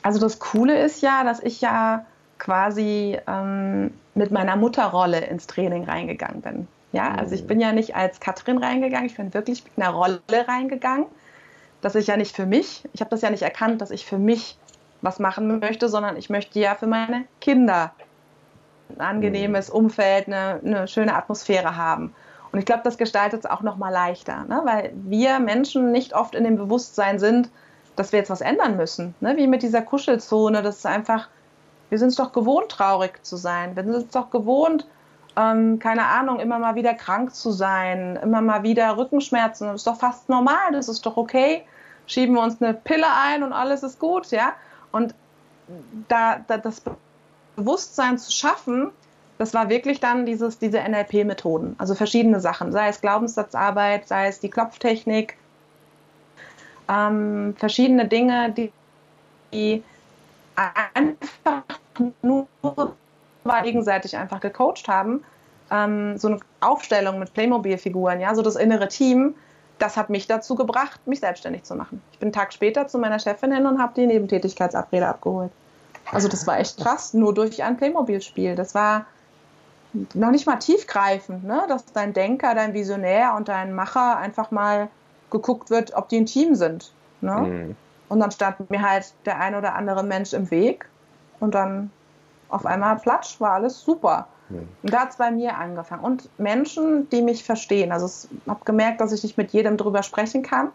Also 0.01 0.19
das 0.19 0.39
Coole 0.39 0.81
ist 0.81 1.01
ja, 1.01 1.23
dass 1.23 1.41
ich 1.41 1.61
ja 1.61 2.05
quasi 2.37 3.17
ähm, 3.27 3.91
mit 4.15 4.31
meiner 4.31 4.55
Mutterrolle 4.55 5.25
ins 5.25 5.47
Training 5.47 5.85
reingegangen 5.85 6.41
bin. 6.41 6.67
Ja, 6.93 7.11
also 7.15 7.33
ich 7.33 7.45
bin 7.47 7.59
ja 7.59 7.73
nicht 7.73 7.95
als 7.95 8.19
Katrin 8.19 8.59
reingegangen, 8.59 9.07
ich 9.07 9.17
bin 9.17 9.33
wirklich 9.33 9.63
mit 9.65 9.73
einer 9.77 9.93
Rolle 9.93 10.21
reingegangen, 10.29 11.07
dass 11.81 11.95
ich 11.95 12.07
ja 12.07 12.15
nicht 12.15 12.35
für 12.35 12.45
mich, 12.45 12.87
ich 12.93 13.01
habe 13.01 13.09
das 13.09 13.21
ja 13.21 13.31
nicht 13.31 13.41
erkannt, 13.41 13.81
dass 13.81 13.91
ich 13.91 14.05
für 14.05 14.19
mich 14.19 14.57
was 15.01 15.19
machen 15.19 15.59
möchte, 15.59 15.89
sondern 15.89 16.15
ich 16.17 16.29
möchte 16.29 16.59
ja 16.59 16.75
für 16.75 16.87
meine 16.87 17.25
Kinder 17.41 17.91
ein 18.89 19.01
angenehmes 19.01 19.71
Umfeld, 19.71 20.27
eine, 20.27 20.61
eine 20.63 20.87
schöne 20.87 21.15
Atmosphäre 21.15 21.75
haben. 21.75 22.13
Und 22.51 22.59
ich 22.59 22.65
glaube, 22.65 22.83
das 22.83 22.99
gestaltet 22.99 23.39
es 23.39 23.49
auch 23.49 23.61
noch 23.61 23.77
mal 23.77 23.89
leichter, 23.89 24.45
ne? 24.45 24.61
weil 24.63 24.93
wir 24.93 25.39
Menschen 25.39 25.91
nicht 25.91 26.13
oft 26.13 26.35
in 26.35 26.43
dem 26.43 26.57
Bewusstsein 26.57 27.17
sind, 27.17 27.49
dass 27.95 28.11
wir 28.11 28.19
jetzt 28.19 28.29
was 28.29 28.41
ändern 28.41 28.77
müssen. 28.77 29.15
Ne? 29.19 29.35
Wie 29.35 29.47
mit 29.47 29.63
dieser 29.63 29.81
Kuschelzone, 29.81 30.61
das 30.61 30.77
ist 30.77 30.85
einfach, 30.85 31.27
wir 31.89 31.97
sind 31.97 32.09
es 32.09 32.15
doch 32.15 32.31
gewohnt, 32.31 32.69
traurig 32.69 33.25
zu 33.25 33.35
sein. 33.35 33.75
Wir 33.75 33.83
sind 33.83 33.95
es 33.95 34.09
doch 34.09 34.29
gewohnt, 34.29 34.85
ähm, 35.35 35.79
keine 35.79 36.05
Ahnung, 36.05 36.39
immer 36.39 36.59
mal 36.59 36.75
wieder 36.75 36.93
krank 36.93 37.33
zu 37.33 37.51
sein, 37.51 38.17
immer 38.21 38.41
mal 38.41 38.63
wieder 38.63 38.97
Rückenschmerzen. 38.97 39.67
Das 39.67 39.77
ist 39.77 39.87
doch 39.87 39.97
fast 39.97 40.29
normal, 40.29 40.71
das 40.71 40.89
ist 40.89 41.05
doch 41.05 41.17
okay. 41.17 41.63
Schieben 42.05 42.35
wir 42.35 42.41
uns 42.41 42.61
eine 42.61 42.73
Pille 42.73 43.07
ein 43.07 43.43
und 43.43 43.53
alles 43.53 43.83
ist 43.83 43.99
gut, 43.99 44.31
ja. 44.31 44.53
Und 44.91 45.15
da, 46.07 46.39
da 46.47 46.57
das 46.57 46.81
Bewusstsein 47.55 48.17
zu 48.17 48.31
schaffen, 48.31 48.91
das 49.37 49.53
war 49.53 49.69
wirklich 49.69 49.99
dann 49.99 50.25
dieses, 50.25 50.59
diese 50.59 50.79
NLP-Methoden, 50.79 51.75
also 51.79 51.95
verschiedene 51.95 52.39
Sachen, 52.39 52.71
sei 52.71 52.89
es 52.89 53.01
Glaubenssatzarbeit, 53.01 54.07
sei 54.07 54.27
es 54.27 54.39
die 54.39 54.49
Klopftechnik, 54.49 55.37
ähm, 56.87 57.55
verschiedene 57.57 58.07
Dinge, 58.07 58.51
die, 58.51 58.71
die 59.51 59.83
einfach 60.55 61.63
nur 62.21 62.47
gegenseitig 63.63 64.17
einfach 64.17 64.39
gecoacht 64.39 64.87
haben. 64.87 65.23
Ähm, 65.71 66.17
so 66.17 66.27
eine 66.27 66.39
Aufstellung 66.59 67.19
mit 67.19 67.33
Playmobil-Figuren, 67.33 68.19
ja, 68.19 68.35
so 68.35 68.41
das 68.41 68.55
innere 68.55 68.87
Team, 68.87 69.35
das 69.79 69.97
hat 69.97 70.09
mich 70.09 70.27
dazu 70.27 70.55
gebracht, 70.55 70.99
mich 71.07 71.19
selbstständig 71.19 71.63
zu 71.63 71.75
machen. 71.75 72.01
Ich 72.11 72.19
bin 72.19 72.27
einen 72.27 72.33
Tag 72.33 72.53
später 72.53 72.87
zu 72.87 72.97
meiner 72.97 73.19
Chefin 73.19 73.53
hin 73.53 73.65
und 73.65 73.81
habe 73.81 73.93
die 73.95 74.07
Nebentätigkeitsabrede 74.07 75.07
abgeholt. 75.07 75.51
Also 76.11 76.27
das 76.27 76.45
war 76.45 76.59
echt 76.59 76.77
krass, 76.79 77.13
nur 77.13 77.33
durch 77.33 77.63
ein 77.63 77.77
Playmobil-Spiel. 77.77 78.55
Das 78.55 78.75
war 78.75 79.05
noch 80.13 80.31
nicht 80.31 80.45
mal 80.45 80.57
tiefgreifend, 80.57 81.43
ne? 81.43 81.63
dass 81.67 81.85
dein 81.85 82.13
Denker, 82.13 82.55
dein 82.55 82.73
Visionär 82.73 83.33
und 83.35 83.47
dein 83.47 83.73
Macher 83.73 84.17
einfach 84.17 84.51
mal 84.51 84.89
geguckt 85.29 85.69
wird, 85.69 85.93
ob 85.95 86.09
die 86.09 86.17
ein 86.17 86.25
Team 86.25 86.55
sind. 86.55 86.91
Ne? 87.21 87.35
Mhm. 87.35 87.75
Und 88.09 88.19
dann 88.19 88.31
stand 88.31 88.69
mir 88.69 88.81
halt 88.81 89.13
der 89.25 89.39
ein 89.39 89.55
oder 89.55 89.75
andere 89.75 90.03
Mensch 90.03 90.33
im 90.33 90.51
Weg 90.51 90.87
und 91.39 91.55
dann 91.55 91.91
auf 92.53 92.65
einmal 92.65 92.97
platsch, 92.97 93.39
war 93.39 93.53
alles 93.53 93.81
super. 93.81 94.27
Und 94.49 94.93
da 94.93 95.01
hat 95.01 95.11
es 95.11 95.17
bei 95.17 95.31
mir 95.31 95.57
angefangen. 95.57 96.03
Und 96.03 96.29
Menschen, 96.37 97.09
die 97.09 97.21
mich 97.21 97.43
verstehen. 97.43 97.91
Also 97.91 98.05
ich 98.05 98.49
habe 98.49 98.63
gemerkt, 98.65 99.01
dass 99.01 99.11
ich 99.11 99.23
nicht 99.23 99.37
mit 99.37 99.51
jedem 99.51 99.77
drüber 99.77 100.03
sprechen 100.03 100.43
kann. 100.43 100.69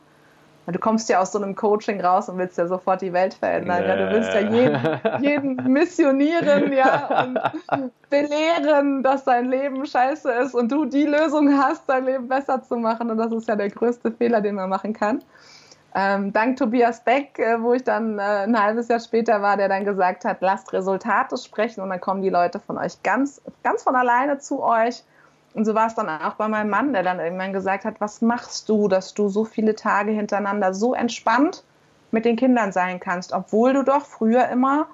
Du 0.67 0.79
kommst 0.79 1.09
ja 1.09 1.19
aus 1.19 1.33
so 1.33 1.41
einem 1.41 1.57
Coaching 1.57 1.99
raus 2.03 2.29
und 2.29 2.37
willst 2.37 2.59
ja 2.59 2.67
sofort 2.67 3.01
die 3.01 3.15
Welt 3.15 3.33
verändern. 3.33 3.81
Nee. 3.81 3.89
Ja, 3.89 3.97
du 3.97 4.13
willst 4.13 4.35
ja 4.35 4.41
jeden, 4.41 5.23
jeden 5.23 5.73
missionieren 5.73 6.73
ja, 6.75 7.25
und 7.25 7.91
belehren, 8.11 9.03
dass 9.03 9.25
dein 9.25 9.49
Leben 9.49 9.87
scheiße 9.87 10.31
ist 10.31 10.55
und 10.55 10.71
du 10.71 10.85
die 10.85 11.07
Lösung 11.07 11.57
hast, 11.57 11.85
dein 11.87 12.05
Leben 12.05 12.29
besser 12.29 12.63
zu 12.63 12.77
machen. 12.77 13.11
Und 13.11 13.17
das 13.17 13.33
ist 13.33 13.49
ja 13.49 13.57
der 13.57 13.71
größte 13.71 14.13
Fehler, 14.13 14.43
den 14.43 14.57
man 14.57 14.69
machen 14.69 14.93
kann. 14.93 15.23
Ähm, 15.95 16.33
dank 16.33 16.57
Tobias 16.59 17.03
Beck, 17.03 17.39
äh, 17.39 17.63
wo 17.63 17.73
ich 17.73 17.83
dann 17.83 18.19
äh, 18.19 18.23
ein 18.23 18.61
halbes 18.61 18.89
Jahr 18.89 19.01
später 19.01 19.41
war, 19.41 19.57
der 19.57 19.69
dann 19.69 19.85
gesagt 19.85 20.25
hat, 20.25 20.43
lasst 20.43 20.73
Resultate 20.73 21.37
sprechen 21.39 21.81
und 21.81 21.89
dann 21.89 22.01
kommen 22.01 22.23
die 22.23 22.29
Leute 22.29 22.61
von 22.61 22.77
euch 22.77 23.03
ganz, 23.03 23.41
ganz 23.63 23.83
von 23.83 23.97
alleine 23.97 24.39
zu 24.39 24.63
euch. 24.63 25.03
Und 25.55 25.65
so 25.65 25.75
war 25.75 25.87
es 25.87 25.95
dann 25.95 26.09
auch 26.09 26.35
bei 26.35 26.47
meinem 26.47 26.69
Mann, 26.69 26.93
der 26.93 27.03
dann 27.03 27.19
irgendwann 27.19 27.53
gesagt 27.53 27.85
hat, 27.85 28.01
was 28.01 28.21
machst 28.21 28.69
du, 28.69 28.87
dass 28.89 29.15
du 29.15 29.29
so 29.29 29.45
viele 29.45 29.75
Tage 29.75 30.13
hintereinander 30.13 30.75
so 30.75 30.95
entspannt 30.95 31.65
mit 32.11 32.25
den 32.25 32.37
Kindern 32.37 32.71
sein 32.71 33.01
kannst, 33.01 33.33
obwohl 33.33 33.73
du 33.73 33.83
doch 33.83 34.05
früher 34.05 34.49
immer 34.49 34.89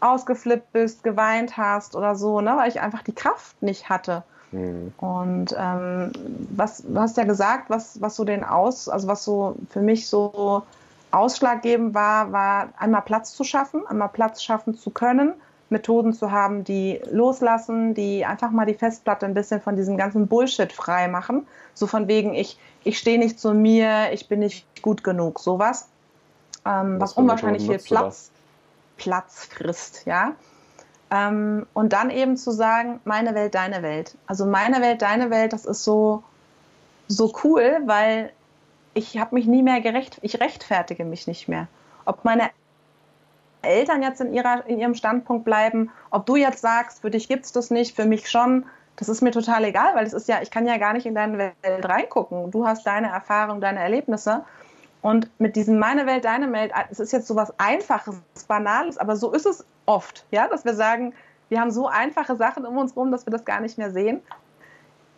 ausgeflippt 0.00 0.72
bist, 0.72 1.04
geweint 1.04 1.56
hast 1.56 1.96
oder 1.96 2.16
so, 2.16 2.40
ne, 2.40 2.56
weil 2.56 2.68
ich 2.68 2.80
einfach 2.80 3.02
die 3.02 3.14
Kraft 3.14 3.62
nicht 3.62 3.88
hatte. 3.88 4.24
Mhm. 4.54 4.92
Und 4.98 5.54
ähm, 5.58 6.12
was, 6.50 6.82
du 6.82 6.98
hast 6.98 7.16
ja 7.16 7.24
gesagt, 7.24 7.70
was, 7.70 8.00
was 8.00 8.16
so 8.16 8.24
den 8.24 8.44
Aus, 8.44 8.88
also 8.88 9.08
was 9.08 9.24
so 9.24 9.56
für 9.68 9.80
mich 9.80 10.06
so 10.08 10.62
ausschlaggebend 11.10 11.94
war, 11.94 12.32
war 12.32 12.68
einmal 12.78 13.02
Platz 13.02 13.34
zu 13.34 13.44
schaffen, 13.44 13.86
einmal 13.86 14.08
Platz 14.08 14.42
schaffen 14.42 14.76
zu 14.76 14.90
können, 14.90 15.34
Methoden 15.70 16.12
zu 16.12 16.30
haben, 16.30 16.62
die 16.62 17.00
loslassen, 17.10 17.94
die 17.94 18.24
einfach 18.24 18.50
mal 18.50 18.66
die 18.66 18.74
Festplatte 18.74 19.26
ein 19.26 19.34
bisschen 19.34 19.60
von 19.60 19.76
diesem 19.76 19.96
ganzen 19.96 20.28
Bullshit 20.28 20.72
frei 20.72 21.08
machen. 21.08 21.46
So 21.74 21.86
von 21.86 22.06
wegen, 22.06 22.34
ich, 22.34 22.58
ich 22.84 22.98
stehe 22.98 23.18
nicht 23.18 23.40
zu 23.40 23.54
mir, 23.54 24.12
ich 24.12 24.28
bin 24.28 24.40
nicht 24.40 24.82
gut 24.82 25.02
genug, 25.02 25.40
sowas. 25.40 25.88
Ähm, 26.64 27.00
was, 27.00 27.10
was 27.10 27.16
unwahrscheinlich 27.16 27.66
viel 27.66 27.78
Platz, 27.78 28.30
Platz 28.96 29.46
frisst, 29.46 30.04
ja. 30.06 30.32
Ähm, 31.14 31.66
und 31.74 31.92
dann 31.92 32.10
eben 32.10 32.36
zu 32.36 32.50
sagen, 32.50 33.00
meine 33.04 33.36
Welt, 33.36 33.54
deine 33.54 33.82
Welt. 33.82 34.16
Also 34.26 34.46
meine 34.46 34.80
Welt, 34.80 35.00
deine 35.00 35.30
Welt, 35.30 35.52
das 35.52 35.64
ist 35.64 35.84
so, 35.84 36.24
so 37.06 37.32
cool, 37.44 37.78
weil 37.84 38.32
ich 38.94 39.16
habe 39.18 39.36
mich 39.36 39.46
nie 39.46 39.62
mehr 39.62 39.80
gerecht, 39.80 40.18
ich 40.22 40.40
rechtfertige 40.40 41.04
mich 41.04 41.28
nicht 41.28 41.46
mehr. 41.46 41.68
Ob 42.04 42.24
meine 42.24 42.50
Eltern 43.62 44.02
jetzt 44.02 44.20
in, 44.20 44.34
ihrer, 44.34 44.66
in 44.66 44.80
ihrem 44.80 44.96
Standpunkt 44.96 45.44
bleiben, 45.44 45.90
ob 46.10 46.26
du 46.26 46.34
jetzt 46.34 46.60
sagst, 46.60 47.02
für 47.02 47.10
dich 47.10 47.28
gibt 47.28 47.44
es 47.44 47.52
das 47.52 47.70
nicht, 47.70 47.94
für 47.94 48.06
mich 48.06 48.28
schon, 48.28 48.66
das 48.96 49.08
ist 49.08 49.22
mir 49.22 49.30
total 49.30 49.64
egal, 49.64 49.94
weil 49.94 50.06
es 50.06 50.14
ist 50.14 50.26
ja, 50.26 50.42
ich 50.42 50.50
kann 50.50 50.66
ja 50.66 50.78
gar 50.78 50.94
nicht 50.94 51.06
in 51.06 51.14
deine 51.14 51.38
Welt 51.38 51.54
reingucken. 51.88 52.50
Du 52.50 52.66
hast 52.66 52.84
deine 52.86 53.08
Erfahrungen, 53.08 53.60
deine 53.60 53.78
Erlebnisse. 53.78 54.44
Und 55.04 55.28
mit 55.38 55.54
diesem 55.54 55.78
meine 55.78 56.06
Welt, 56.06 56.24
deine 56.24 56.50
Welt, 56.52 56.72
es 56.90 56.98
ist 56.98 57.12
jetzt 57.12 57.26
so 57.26 57.36
was 57.36 57.52
Einfaches, 57.58 58.22
Banales, 58.48 58.96
aber 58.96 59.16
so 59.16 59.32
ist 59.32 59.44
es 59.44 59.66
oft, 59.84 60.24
ja, 60.30 60.48
dass 60.48 60.64
wir 60.64 60.72
sagen, 60.72 61.12
wir 61.50 61.60
haben 61.60 61.70
so 61.70 61.88
einfache 61.88 62.36
Sachen 62.36 62.64
um 62.64 62.78
uns 62.78 62.96
rum, 62.96 63.12
dass 63.12 63.26
wir 63.26 63.30
das 63.30 63.44
gar 63.44 63.60
nicht 63.60 63.76
mehr 63.76 63.90
sehen. 63.90 64.22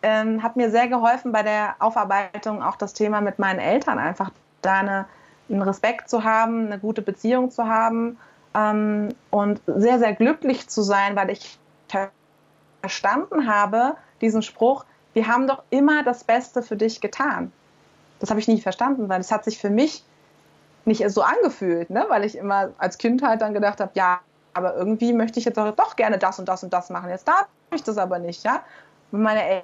Ähm, 0.03 0.43
hat 0.43 0.57
mir 0.57 0.73
sehr 0.73 0.89
geholfen 0.89 1.31
bei 1.31 1.45
der 1.45 1.77
Aufarbeitung 1.79 2.65
auch 2.65 2.75
das 2.75 2.95
Thema 2.95 3.21
mit 3.21 3.39
meinen 3.39 3.61
Eltern 3.61 4.01
einfach 4.01 4.33
da 4.61 4.81
eine, 4.81 5.07
einen 5.49 5.63
Respekt 5.63 6.11
zu 6.11 6.25
haben, 6.25 6.67
eine 6.67 6.81
gute 6.81 7.01
Beziehung 7.01 7.53
zu 7.53 7.69
haben 7.69 8.19
ähm, 8.57 9.11
und 9.31 9.61
sehr, 9.69 10.01
sehr 10.01 10.15
glücklich 10.15 10.69
zu 10.69 10.83
sein, 10.83 11.15
weil 11.15 11.31
ich 11.31 11.61
verstanden 12.81 13.47
habe, 13.47 13.95
diesen 14.21 14.43
Spruch, 14.43 14.85
wir 15.13 15.29
haben 15.29 15.47
doch 15.47 15.63
immer 15.71 16.03
das 16.03 16.25
Beste 16.25 16.63
für 16.63 16.75
dich 16.75 17.01
getan. 17.01 17.53
Das 18.21 18.31
habe 18.31 18.41
ich 18.41 18.49
nie 18.49 18.61
verstanden, 18.61 19.09
weil 19.09 19.21
es 19.21 19.31
hat 19.31 19.45
sich 19.45 19.59
für 19.59 19.71
mich 19.71 20.05
nicht 20.85 21.09
so 21.11 21.23
angefühlt, 21.23 21.91
ne? 21.91 22.07
weil 22.09 22.25
ich 22.25 22.37
immer 22.37 22.71
als 22.79 22.99
Kind 22.99 23.23
halt 23.23 23.43
dann 23.43 23.53
gedacht 23.53 23.81
habe, 23.81 23.91
ja, 23.95 24.21
aber 24.55 24.75
irgendwie 24.75 25.13
möchte 25.13 25.39
ich 25.39 25.45
jetzt 25.45 25.59
auch 25.59 25.71
doch 25.73 25.97
gerne 25.97 26.19
das 26.19 26.39
und 26.39 26.49
das 26.49 26.63
und 26.63 26.73
das 26.73 26.91
machen. 26.91 27.11
Jetzt 27.11 27.29
darf 27.29 27.47
ich 27.75 27.83
das 27.83 27.99
aber 27.99 28.19
nicht, 28.19 28.45
ja. 28.45 28.63
Meine 29.11 29.63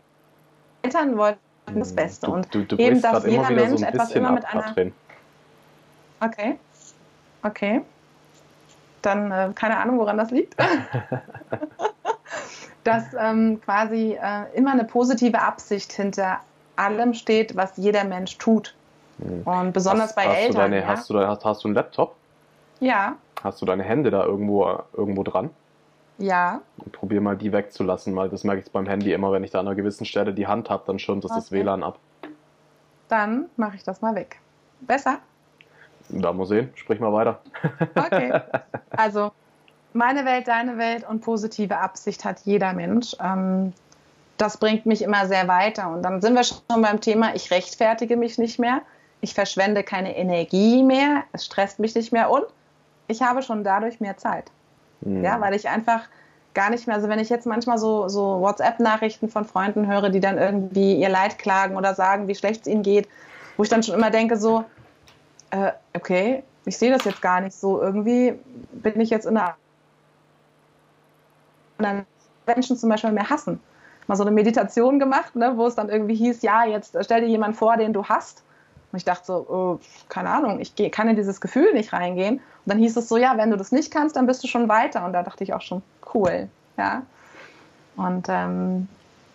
Eltern 0.83 1.17
wollten 1.17 1.39
das 1.75 1.91
hm, 1.91 1.97
Beste 1.97 2.27
du, 2.27 2.33
und 2.33 2.55
du, 2.55 2.65
du 2.65 2.77
eben, 2.77 3.01
dass 3.01 3.25
jeder 3.25 3.51
Mensch 3.51 3.81
so 3.81 3.87
etwas 3.87 4.13
immer 4.13 4.33
mit 4.33 4.45
einer. 4.45 4.75
Drin. 4.75 4.93
Okay, 6.21 6.59
okay. 7.43 7.83
Dann 9.01 9.33
äh, 9.33 9.53
keine 9.55 9.79
Ahnung, 9.79 9.99
woran 9.99 10.19
das 10.19 10.31
liegt. 10.31 10.55
dass 12.85 13.05
ähm, 13.19 13.61
quasi 13.65 14.19
äh, 14.21 14.45
immer 14.55 14.73
eine 14.73 14.85
positive 14.85 15.41
Absicht 15.41 15.93
hinter 15.93 16.41
allem 16.83 17.15
steht, 17.15 17.57
was 17.57 17.77
jeder 17.77 18.05
Mensch 18.05 18.39
tut. 18.39 18.75
Hm. 19.19 19.43
Und 19.43 19.73
besonders 19.73 20.09
hast, 20.09 20.17
bei 20.17 20.27
hast 20.27 20.37
Eltern. 20.37 20.53
Du 20.53 20.59
deine, 20.59 20.81
ja? 20.81 20.87
hast, 20.87 21.11
du, 21.11 21.19
hast, 21.19 21.45
hast 21.45 21.65
du 21.65 21.69
einen 21.69 21.75
Laptop? 21.75 22.17
Ja. 22.81 23.17
Hast 23.43 23.61
du 23.63 23.67
deine 23.67 23.83
Hände 23.83 24.11
da 24.11 24.25
irgendwo, 24.25 24.81
irgendwo 24.93 25.23
dran? 25.23 25.51
Ja. 26.19 26.61
Und 26.79 26.93
probier 26.93 27.21
mal 27.21 27.37
die 27.37 27.53
wegzulassen, 27.53 28.15
weil 28.15 28.29
das 28.29 28.45
merke 28.45 28.63
ich 28.65 28.71
beim 28.71 28.87
Handy 28.87 29.13
immer, 29.13 29.33
wenn 29.33 29.45
ich 29.45 29.51
da 29.51 29.61
an 29.61 29.67
einer 29.67 29.75
gewissen 29.75 30.05
Stelle 30.05 30.33
die 30.33 30.47
Hand 30.47 30.71
habe, 30.71 30.85
dann 30.87 30.99
schirmt 30.99 31.25
das 31.25 31.33
okay. 31.33 31.41
das 31.41 31.53
WLAN 31.53 31.83
ab. 31.83 31.99
Dann 33.09 33.47
mache 33.57 33.77
ich 33.77 33.83
das 33.83 34.01
mal 34.03 34.15
weg. 34.15 34.39
Besser? 34.81 35.19
Da 36.09 36.33
muss 36.33 36.49
sehen, 36.49 36.71
sprich 36.75 37.01
mal 37.01 37.13
weiter. 37.13 37.41
Okay. 37.95 38.41
Also, 38.95 39.33
meine 39.95 40.27
Welt, 40.27 40.49
deine 40.49 40.77
Welt 40.77 41.09
und 41.09 41.23
positive 41.23 41.79
Absicht 41.79 42.27
hat 42.27 42.41
jeder 42.41 42.75
Mensch. 42.75 43.17
Ähm, 43.21 43.73
das 44.43 44.57
bringt 44.57 44.87
mich 44.87 45.03
immer 45.03 45.27
sehr 45.27 45.47
weiter. 45.47 45.89
Und 45.91 46.03
dann 46.03 46.21
sind 46.21 46.35
wir 46.35 46.43
schon 46.43 46.83
beim 46.83 47.01
Thema, 47.01 47.35
ich 47.35 47.51
rechtfertige 47.51 48.17
mich 48.17 48.39
nicht 48.39 48.59
mehr, 48.59 48.83
ich 49.21 49.35
verschwende 49.35 49.85
keine 49.85 50.17
Energie 50.17 50.83
mehr, 50.83 51.23
es 51.33 51.47
stresst 51.47 51.79
mich 51.79 51.95
nicht 51.95 52.13
mehr 52.13 52.29
und 52.29 52.45
ich 53.07 53.23
habe 53.23 53.43
schon 53.43 53.63
dadurch 53.63 54.01
mehr 54.01 54.17
Zeit. 54.17 54.51
Mhm. 55.01 55.25
Ja, 55.25 55.41
weil 55.41 55.55
ich 55.55 55.69
einfach 55.69 56.09
gar 56.55 56.71
nicht 56.71 56.87
mehr, 56.87 56.97
also 56.97 57.09
wenn 57.09 57.21
ich 57.21 57.29
jetzt 57.29 57.47
manchmal 57.47 57.79
so, 57.79 58.09
so 58.09 58.41
WhatsApp-Nachrichten 58.41 59.29
von 59.29 59.45
Freunden 59.45 59.87
höre, 59.87 60.11
die 60.11 60.21
dann 60.21 60.39
irgendwie 60.39 60.97
ihr 60.97 61.09
Leid 61.09 61.39
klagen 61.39 61.77
oder 61.77 61.95
sagen, 61.95 62.27
wie 62.27 62.35
schlecht 62.35 62.63
es 62.63 62.67
ihnen 62.67 62.83
geht, 62.83 63.09
wo 63.57 63.63
ich 63.63 63.69
dann 63.69 63.83
schon 63.85 63.95
immer 63.95 64.11
denke, 64.11 64.37
so, 64.37 64.65
äh, 65.51 65.71
okay, 65.95 66.43
ich 66.65 66.77
sehe 66.77 66.91
das 66.91 67.05
jetzt 67.05 67.23
gar 67.23 67.41
nicht 67.41 67.55
so. 67.55 67.81
Irgendwie 67.81 68.35
bin 68.73 69.01
ich 69.01 69.11
jetzt 69.11 69.27
in 69.27 69.37
einer 69.37 69.57
Menschen 72.47 72.77
zum 72.77 72.89
Beispiel 72.89 73.13
mehr 73.13 73.31
hassen. 73.31 73.61
Mal 74.07 74.17
so 74.17 74.23
eine 74.23 74.31
Meditation 74.31 74.99
gemacht, 74.99 75.37
ne, 75.37 75.53
wo 75.57 75.67
es 75.67 75.75
dann 75.75 75.89
irgendwie 75.89 76.15
hieß, 76.15 76.43
ja, 76.43 76.65
jetzt 76.65 76.97
stell 77.01 77.21
dir 77.21 77.29
jemanden 77.29 77.57
vor, 77.57 77.77
den 77.77 77.93
du 77.93 78.05
hast. 78.05 78.43
Und 78.91 78.99
ich 78.99 79.05
dachte 79.05 79.25
so, 79.27 79.47
oh, 79.49 79.81
keine 80.09 80.31
Ahnung, 80.31 80.61
ich 80.61 80.75
kann 80.91 81.09
in 81.09 81.17
dieses 81.17 81.41
Gefühl 81.41 81.73
nicht 81.73 81.93
reingehen. 81.93 82.37
Und 82.37 82.43
dann 82.67 82.79
hieß 82.79 82.97
es 82.97 83.09
so, 83.09 83.17
ja, 83.17 83.37
wenn 83.39 83.51
du 83.51 83.57
das 83.57 83.73
nicht 83.73 83.91
kannst, 83.91 84.17
dann 84.17 84.27
bist 84.27 84.45
du 84.45 84.49
schon 84.49 84.69
weiter. 84.69 85.05
Und 85.05 85.15
da 85.15 85.23
dachte 85.23 85.45
ich 85.45 85.55
auch 85.55 85.63
schon, 85.63 85.83
cool, 86.15 86.49
ja. 86.77 87.03
Und 87.97 88.27
ähm, 88.29 88.89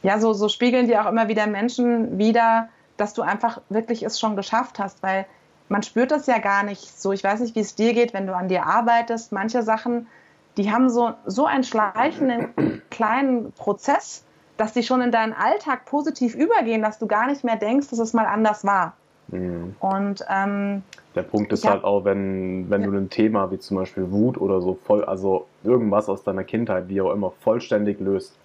ja, 0.03 0.19
so, 0.19 0.33
so 0.33 0.47
spiegeln 0.47 0.87
dir 0.87 1.01
auch 1.01 1.09
immer 1.09 1.27
wieder 1.27 1.47
Menschen 1.47 2.17
wieder, 2.17 2.69
dass 2.97 3.13
du 3.13 3.21
einfach 3.21 3.61
wirklich 3.69 4.03
es 4.03 4.19
schon 4.19 4.35
geschafft 4.35 4.79
hast, 4.79 5.01
weil 5.01 5.25
man 5.69 5.83
spürt 5.83 6.11
das 6.11 6.27
ja 6.27 6.37
gar 6.37 6.63
nicht 6.63 6.99
so. 6.99 7.11
Ich 7.11 7.23
weiß 7.23 7.39
nicht, 7.41 7.55
wie 7.55 7.59
es 7.59 7.75
dir 7.75 7.93
geht, 7.93 8.13
wenn 8.13 8.27
du 8.27 8.35
an 8.35 8.47
dir 8.47 8.65
arbeitest. 8.65 9.31
Manche 9.31 9.63
Sachen, 9.63 10.07
die 10.55 10.71
haben 10.71 10.89
so, 10.89 11.13
so 11.25 11.45
einen 11.45 11.63
schleichenden 11.63 12.81
kleinen 12.89 13.51
Prozess, 13.53 14.23
dass 14.57 14.73
die 14.73 14.83
schon 14.83 15.01
in 15.01 15.11
deinen 15.11 15.33
Alltag 15.33 15.85
positiv 15.85 16.35
übergehen, 16.35 16.81
dass 16.81 16.99
du 16.99 17.07
gar 17.07 17.27
nicht 17.27 17.43
mehr 17.43 17.55
denkst, 17.55 17.89
dass 17.89 17.99
es 17.99 18.13
mal 18.13 18.25
anders 18.25 18.65
war. 18.65 18.93
Mhm. 19.29 19.75
Und 19.79 20.25
ähm, 20.29 20.83
der 21.15 21.23
Punkt 21.23 21.51
ist 21.51 21.67
halt 21.67 21.83
auch, 21.83 22.05
wenn, 22.05 22.69
wenn 22.69 22.81
ja. 22.81 22.87
du 22.87 22.97
ein 22.97 23.09
Thema 23.09 23.51
wie 23.51 23.59
zum 23.59 23.77
Beispiel 23.77 24.11
Wut 24.11 24.37
oder 24.39 24.61
so 24.61 24.77
voll, 24.85 25.03
also 25.03 25.47
irgendwas 25.63 26.09
aus 26.09 26.23
deiner 26.23 26.43
Kindheit, 26.43 26.89
wie 26.89 27.01
auch 27.01 27.11
immer, 27.11 27.31
vollständig 27.39 27.99
löst 27.99 28.37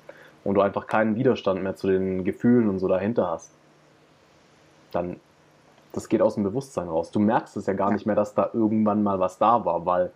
und 0.45 0.55
du 0.55 0.61
einfach 0.61 0.87
keinen 0.87 1.17
Widerstand 1.17 1.63
mehr 1.63 1.77
zu 1.77 1.89
den 1.89 2.25
Gefühlen 2.25 2.69
und 2.69 2.79
so 2.79 2.89
dahinter 2.89 3.31
hast, 3.31 3.51
dann 4.91 5.17
das 5.93 6.09
geht 6.09 6.23
aus 6.23 6.35
dem 6.35 6.45
Bewusstsein 6.45 6.89
raus. 6.89 7.11
Du 7.11 7.21
merkst 7.21 7.57
es 7.57 7.67
ja 7.67 7.75
gar 7.75 7.93
nicht 7.93 8.07
mehr, 8.07 8.17
dass 8.17 8.35
da 8.35 8.49
irgendwann 8.53 9.03
mal 9.03 9.21
was 9.21 9.39
da 9.39 9.65
war, 9.65 9.85
weil 9.85 10.11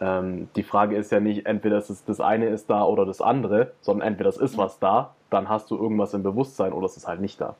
ähm, 0.00 0.48
die 0.56 0.62
Frage 0.62 0.96
ist 0.96 1.12
ja 1.12 1.20
nicht, 1.20 1.46
entweder 1.46 1.76
es 1.76 2.04
das 2.04 2.20
eine 2.20 2.48
ist 2.48 2.70
da 2.70 2.84
oder 2.84 3.04
das 3.04 3.20
andere, 3.20 3.72
sondern 3.80 4.08
entweder 4.08 4.30
es 4.30 4.38
ist 4.38 4.56
was 4.56 4.78
da, 4.78 5.14
dann 5.30 5.48
hast 5.48 5.70
du 5.70 5.76
irgendwas 5.76 6.14
im 6.14 6.22
Bewusstsein 6.22 6.72
oder 6.72 6.86
es 6.86 6.96
ist 6.96 7.06
halt 7.06 7.20
nicht 7.20 7.40
da. 7.40 7.56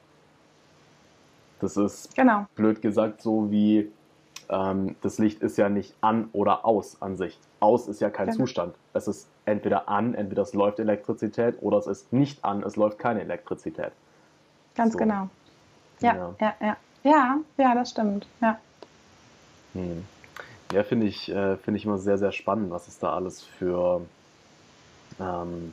Das 1.61 1.77
ist 1.77 2.15
genau. 2.15 2.47
blöd 2.55 2.81
gesagt 2.83 3.21
so 3.21 3.51
wie 3.51 3.91
ähm, 4.49 4.97
das 5.03 5.19
Licht 5.19 5.43
ist 5.43 5.59
ja 5.59 5.69
nicht 5.69 5.95
an 6.01 6.29
oder 6.33 6.65
aus 6.65 7.03
an 7.03 7.17
sich. 7.17 7.39
Aus 7.61 7.89
ist 7.89 8.01
ja 8.01 8.11
kein 8.11 8.27
genau. 8.27 8.39
Zustand. 8.39 8.75
Es 8.95 9.09
ist 9.09 9.29
entweder 9.45 9.89
an, 9.89 10.15
entweder 10.15 10.43
es 10.43 10.55
läuft 10.55 10.79
Elektrizität 10.79 11.57
oder 11.61 11.79
es 11.79 11.87
ist 11.87 12.13
nicht 12.13 12.45
an, 12.45 12.63
es 12.63 12.77
läuft 12.77 12.99
keine 12.99 13.21
Elektrizität. 13.21 13.93
Ganz 14.75 14.93
so. 14.93 14.99
genau. 14.99 15.29
Ja, 16.01 16.15
ja, 16.15 16.35
ja, 16.41 16.55
ja. 16.61 16.77
Ja, 17.05 17.39
ja, 17.57 17.75
das 17.75 17.91
stimmt. 17.91 18.27
Ja. 18.41 18.59
Hm. 19.75 20.05
Ja, 20.73 20.83
finde 20.83 21.07
ich, 21.07 21.31
äh, 21.31 21.57
find 21.57 21.77
ich 21.77 21.85
immer 21.85 21.99
sehr, 21.99 22.19
sehr 22.19 22.33
spannend, 22.33 22.71
was 22.71 22.89
es 22.89 22.99
da 22.99 23.15
alles 23.15 23.43
für, 23.43 24.03
ähm, 25.19 25.73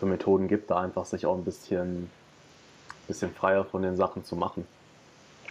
für 0.00 0.06
Methoden 0.06 0.48
gibt, 0.48 0.70
da 0.70 0.80
einfach 0.80 1.04
sich 1.04 1.26
auch 1.26 1.36
ein 1.36 1.44
bisschen, 1.44 2.10
bisschen 3.06 3.32
freier 3.32 3.64
von 3.64 3.82
den 3.82 3.96
Sachen 3.96 4.24
zu 4.24 4.34
machen. 4.34 4.66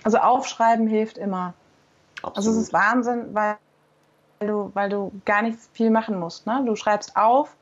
Also 0.04 0.18
aufschreiben 0.18 0.88
hilft 0.88 1.18
immer. 1.18 1.54
Absolut. 2.18 2.38
Also 2.38 2.52
es 2.52 2.58
ist 2.58 2.74
Wahnsinn, 2.74 3.34
weil 3.34 3.58
du, 4.40 4.72
weil 4.74 4.90
du 4.90 5.12
gar 5.24 5.44
nicht 5.44 5.58
viel 5.74 5.92
machen 5.92 6.20
musst. 6.20 6.48
Ne? 6.48 6.64
Du 6.66 6.76
schreibst 6.76 7.16
auf, 7.16 7.56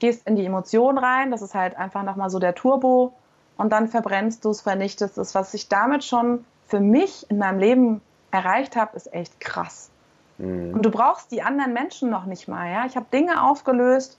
gehst 0.00 0.26
in 0.26 0.36
die 0.36 0.44
Emotionen 0.44 0.98
rein, 0.98 1.30
das 1.30 1.42
ist 1.42 1.54
halt 1.54 1.76
einfach 1.76 2.02
nochmal 2.02 2.28
so 2.28 2.40
der 2.40 2.54
Turbo 2.54 3.14
und 3.56 3.70
dann 3.70 3.86
verbrennst 3.88 4.44
du 4.44 4.50
es, 4.50 4.60
vernichtest 4.60 5.18
es. 5.18 5.34
Was 5.34 5.54
ich 5.54 5.68
damit 5.68 6.04
schon 6.04 6.44
für 6.66 6.80
mich 6.80 7.30
in 7.30 7.38
meinem 7.38 7.60
Leben 7.60 8.00
erreicht 8.32 8.74
habe, 8.74 8.96
ist 8.96 9.12
echt 9.14 9.38
krass. 9.38 9.90
Mhm. 10.38 10.74
Und 10.74 10.82
du 10.82 10.90
brauchst 10.90 11.30
die 11.30 11.42
anderen 11.42 11.72
Menschen 11.72 12.10
noch 12.10 12.24
nicht 12.24 12.48
mal. 12.48 12.68
Ja? 12.70 12.84
Ich 12.86 12.96
habe 12.96 13.06
Dinge 13.12 13.44
aufgelöst, 13.44 14.18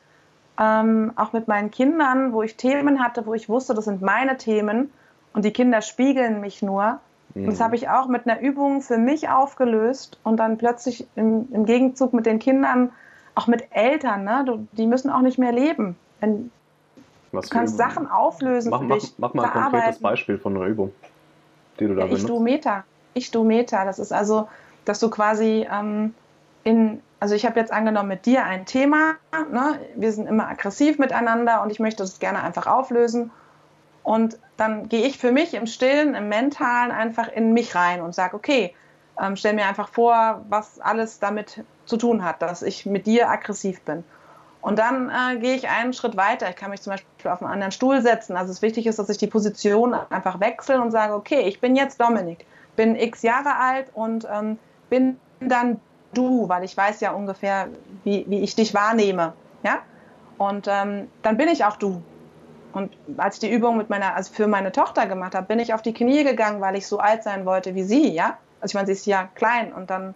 ähm, 0.60 1.12
auch 1.16 1.34
mit 1.34 1.48
meinen 1.48 1.72
Kindern, 1.72 2.34
wo 2.34 2.44
ich 2.44 2.58
Themen 2.58 3.04
hatte, 3.04 3.26
wo 3.26 3.34
ich 3.34 3.50
wusste, 3.50 3.74
das 3.74 3.86
sind 3.86 4.02
meine 4.02 4.38
Themen 4.38 4.92
und 5.34 5.46
die 5.46 5.52
Kinder 5.52 5.82
spiegeln 5.82 6.42
mich 6.42 6.62
nur. 6.62 7.00
Mhm. 7.34 7.46
Und 7.46 7.52
das 7.54 7.60
habe 7.60 7.76
ich 7.76 7.90
auch 7.90 8.08
mit 8.08 8.28
einer 8.28 8.40
Übung 8.40 8.82
für 8.82 8.98
mich 8.98 9.30
aufgelöst 9.30 10.20
und 10.24 10.38
dann 10.38 10.58
plötzlich 10.58 11.08
im, 11.16 11.48
im 11.52 11.66
Gegenzug 11.66 12.14
mit 12.14 12.26
den 12.26 12.40
Kindern, 12.40 12.92
auch 13.36 13.48
mit 13.48 13.68
Eltern, 13.72 14.24
ne? 14.24 14.68
Die 14.74 14.86
müssen 14.86 15.10
auch 15.10 15.22
nicht 15.22 15.40
mehr 15.40 15.52
leben. 15.52 15.96
Wenn, 16.20 16.52
du 17.32 17.42
kannst 17.50 17.78
Sachen 17.78 18.10
auflösen. 18.10 18.70
Mach, 18.70 18.82
mach, 18.82 19.02
mach 19.18 19.34
mal 19.34 19.46
ein 19.46 19.52
konkretes 19.52 20.00
Beispiel 20.00 20.38
von 20.38 20.56
einer 20.56 20.68
Übung 20.68 20.94
die 21.80 21.88
du 21.88 21.96
da 21.96 22.02
ja, 22.02 22.06
benutzt? 22.08 22.24
Ich-Du-Meta. 22.24 22.84
Ich-Du-Meta. 23.14 23.86
Das 23.86 24.00
ist 24.00 24.12
also, 24.12 24.48
dass 24.86 25.00
du 25.00 25.10
quasi 25.10 25.68
ähm, 25.72 26.14
in, 26.64 27.02
also 27.20 27.36
ich 27.36 27.46
habe 27.46 27.60
jetzt 27.60 27.72
angenommen 27.72 28.10
mit 28.10 28.26
dir 28.26 28.46
ein 28.46 28.66
Thema, 28.66 29.14
ne? 29.52 29.80
wir 29.96 30.12
sind 30.12 30.28
immer 30.28 30.48
aggressiv 30.48 30.98
miteinander 30.98 31.62
und 31.62 31.72
ich 31.72 31.80
möchte 31.80 32.04
das 32.04 32.20
gerne 32.20 32.44
einfach 32.44 32.68
auflösen. 32.68 33.32
Und 34.04 34.38
dann 34.58 34.90
gehe 34.90 35.06
ich 35.06 35.18
für 35.18 35.32
mich 35.32 35.54
im 35.54 35.66
Stillen, 35.66 36.14
im 36.14 36.28
Mentalen 36.28 36.92
einfach 36.92 37.30
in 37.30 37.54
mich 37.54 37.74
rein 37.76 38.02
und 38.02 38.14
sage, 38.14 38.36
okay, 38.36 38.76
ähm, 39.20 39.36
stell 39.36 39.54
mir 39.54 39.66
einfach 39.66 39.90
vor, 39.90 40.44
was 40.50 40.80
alles 40.80 41.20
damit 41.20 41.64
zu 41.86 41.98
tun 41.98 42.24
hat, 42.24 42.42
dass 42.42 42.62
ich 42.62 42.86
mit 42.86 43.06
dir 43.06 43.30
aggressiv 43.30 43.82
bin. 43.82 44.04
Und 44.62 44.80
dann 44.80 45.10
äh, 45.10 45.38
gehe 45.40 45.56
ich 45.56 45.70
einen 45.70 45.92
Schritt 45.94 46.16
weiter. 46.16 46.50
Ich 46.50 46.56
kann 46.56 46.72
mich 46.72 46.82
zum 46.82 46.92
Beispiel 46.92 47.32
auf 47.32 47.42
einen 47.42 47.52
anderen 47.52 47.72
Stuhl 47.74 48.02
setzen. 48.02 48.38
Also 48.38 48.52
es 48.52 48.62
wichtig 48.62 48.88
ist, 48.88 48.98
dass 48.98 49.10
ich 49.10 49.18
die 49.18 49.28
Position 49.28 49.94
einfach 49.94 50.40
wechsle 50.40 50.82
und 50.82 50.92
sage, 50.92 51.14
okay, 51.14 51.42
ich 51.42 51.60
bin 51.60 51.76
jetzt 51.76 52.00
Dominik, 52.00 52.46
bin 52.78 52.96
x 52.96 53.24
Jahre 53.24 53.58
alt 53.58 53.88
und 53.94 54.26
ähm, 54.32 54.58
bin 54.90 55.20
dann 55.42 55.82
du, 56.14 56.50
weil 56.50 56.64
ich 56.64 56.76
weiß 56.76 57.00
ja 57.02 57.12
ungefähr, 57.12 57.68
wie, 58.04 58.26
wie 58.28 58.40
ich 58.40 58.56
dich 58.56 58.74
wahrnehme. 58.74 59.34
Ja? 59.64 59.80
Und 60.38 60.68
ähm, 60.70 61.10
dann 61.22 61.38
bin 61.38 61.48
ich 61.48 61.66
auch 61.66 61.78
du. 61.78 62.02
Und 62.74 62.92
als 63.18 63.36
ich 63.36 63.42
die 63.42 63.52
Übung 63.52 63.78
mit 63.78 63.90
meiner, 63.90 64.16
also 64.16 64.34
für 64.34 64.48
meine 64.48 64.72
Tochter 64.72 65.06
gemacht 65.06 65.36
habe, 65.36 65.46
bin 65.46 65.60
ich 65.60 65.74
auf 65.74 65.82
die 65.82 65.94
Knie 65.94 66.24
gegangen, 66.24 66.60
weil 66.60 66.76
ich 66.76 66.88
so 66.88 67.00
alt 67.00 67.24
sein 67.24 67.46
wollte 67.46 67.76
wie 67.76 67.84
sie, 67.84 68.10
ja. 68.10 68.38
Also 68.60 68.72
ich 68.72 68.74
meine, 68.76 68.88
sie 68.88 68.94
ist 68.94 69.06
ja 69.06 69.30
klein 69.36 69.74
und 69.74 69.90
dann 69.90 70.16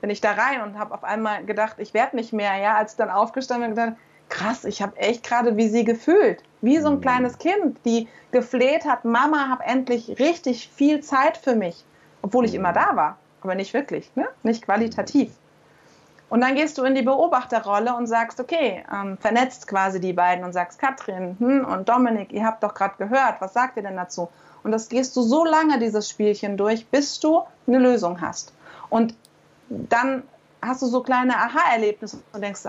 bin 0.00 0.10
ich 0.10 0.20
da 0.20 0.32
rein 0.32 0.62
und 0.62 0.78
habe 0.78 0.94
auf 0.94 1.04
einmal 1.04 1.44
gedacht, 1.44 1.76
ich 1.78 1.94
werde 1.94 2.16
nicht 2.16 2.32
mehr. 2.32 2.56
Ja, 2.56 2.76
als 2.76 2.92
ich 2.92 2.96
dann 2.96 3.10
aufgestanden 3.10 3.74
bin, 3.74 3.76
gedacht, 3.76 3.98
krass, 4.28 4.64
ich 4.64 4.80
habe 4.80 4.96
echt 4.96 5.22
gerade 5.22 5.56
wie 5.56 5.68
sie 5.68 5.84
gefühlt, 5.84 6.42
wie 6.62 6.78
so 6.78 6.88
ein 6.88 6.96
mhm. 6.96 7.00
kleines 7.02 7.38
Kind, 7.38 7.78
die 7.84 8.08
gefleht 8.30 8.84
hat, 8.86 9.04
Mama, 9.04 9.48
hab 9.50 9.66
endlich 9.66 10.18
richtig 10.18 10.68
viel 10.68 11.00
Zeit 11.02 11.36
für 11.36 11.54
mich, 11.54 11.84
obwohl 12.22 12.46
ich 12.46 12.54
immer 12.54 12.70
mhm. 12.70 12.74
da 12.74 12.96
war, 12.96 13.18
aber 13.44 13.54
nicht 13.54 13.74
wirklich, 13.74 14.10
ne? 14.14 14.26
nicht 14.42 14.64
qualitativ. 14.64 15.32
Und 16.28 16.40
dann 16.40 16.54
gehst 16.54 16.78
du 16.78 16.84
in 16.84 16.94
die 16.94 17.02
Beobachterrolle 17.02 17.94
und 17.94 18.06
sagst, 18.06 18.40
okay, 18.40 18.84
ähm, 18.90 19.18
vernetzt 19.18 19.66
quasi 19.66 20.00
die 20.00 20.14
beiden 20.14 20.44
und 20.44 20.54
sagst, 20.54 20.78
Katrin 20.78 21.36
hm, 21.38 21.64
und 21.66 21.88
Dominik, 21.88 22.32
ihr 22.32 22.46
habt 22.46 22.62
doch 22.62 22.72
gerade 22.72 22.94
gehört, 22.96 23.40
was 23.40 23.52
sagt 23.52 23.76
ihr 23.76 23.82
denn 23.82 23.96
dazu? 23.96 24.30
Und 24.62 24.72
das 24.72 24.88
gehst 24.88 25.14
du 25.14 25.22
so 25.22 25.44
lange, 25.44 25.78
dieses 25.78 26.08
Spielchen 26.08 26.56
durch, 26.56 26.86
bis 26.86 27.20
du 27.20 27.42
eine 27.66 27.78
Lösung 27.78 28.20
hast. 28.20 28.54
Und 28.88 29.14
dann 29.68 30.22
hast 30.62 30.80
du 30.80 30.86
so 30.86 31.02
kleine 31.02 31.36
Aha-Erlebnisse 31.36 32.18
und 32.32 32.42
denkst, 32.42 32.62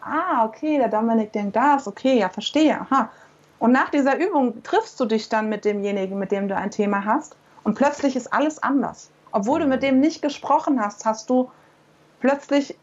ah, 0.00 0.44
okay, 0.44 0.78
der 0.78 0.88
Dominik 0.88 1.32
denkt 1.32 1.54
das, 1.54 1.86
okay, 1.86 2.18
ja, 2.18 2.28
verstehe, 2.28 2.80
aha. 2.80 3.10
Und 3.58 3.72
nach 3.72 3.90
dieser 3.90 4.18
Übung 4.18 4.62
triffst 4.62 4.98
du 4.98 5.04
dich 5.04 5.28
dann 5.28 5.48
mit 5.48 5.64
demjenigen, 5.64 6.18
mit 6.18 6.32
dem 6.32 6.48
du 6.48 6.56
ein 6.56 6.70
Thema 6.70 7.04
hast 7.04 7.36
und 7.64 7.74
plötzlich 7.74 8.16
ist 8.16 8.32
alles 8.32 8.62
anders. 8.62 9.10
Obwohl 9.32 9.60
du 9.60 9.66
mit 9.66 9.82
dem 9.82 10.00
nicht 10.00 10.22
gesprochen 10.22 10.80
hast, 10.80 11.04
hast 11.04 11.30
du 11.30 11.50
plötzlich 12.20 12.76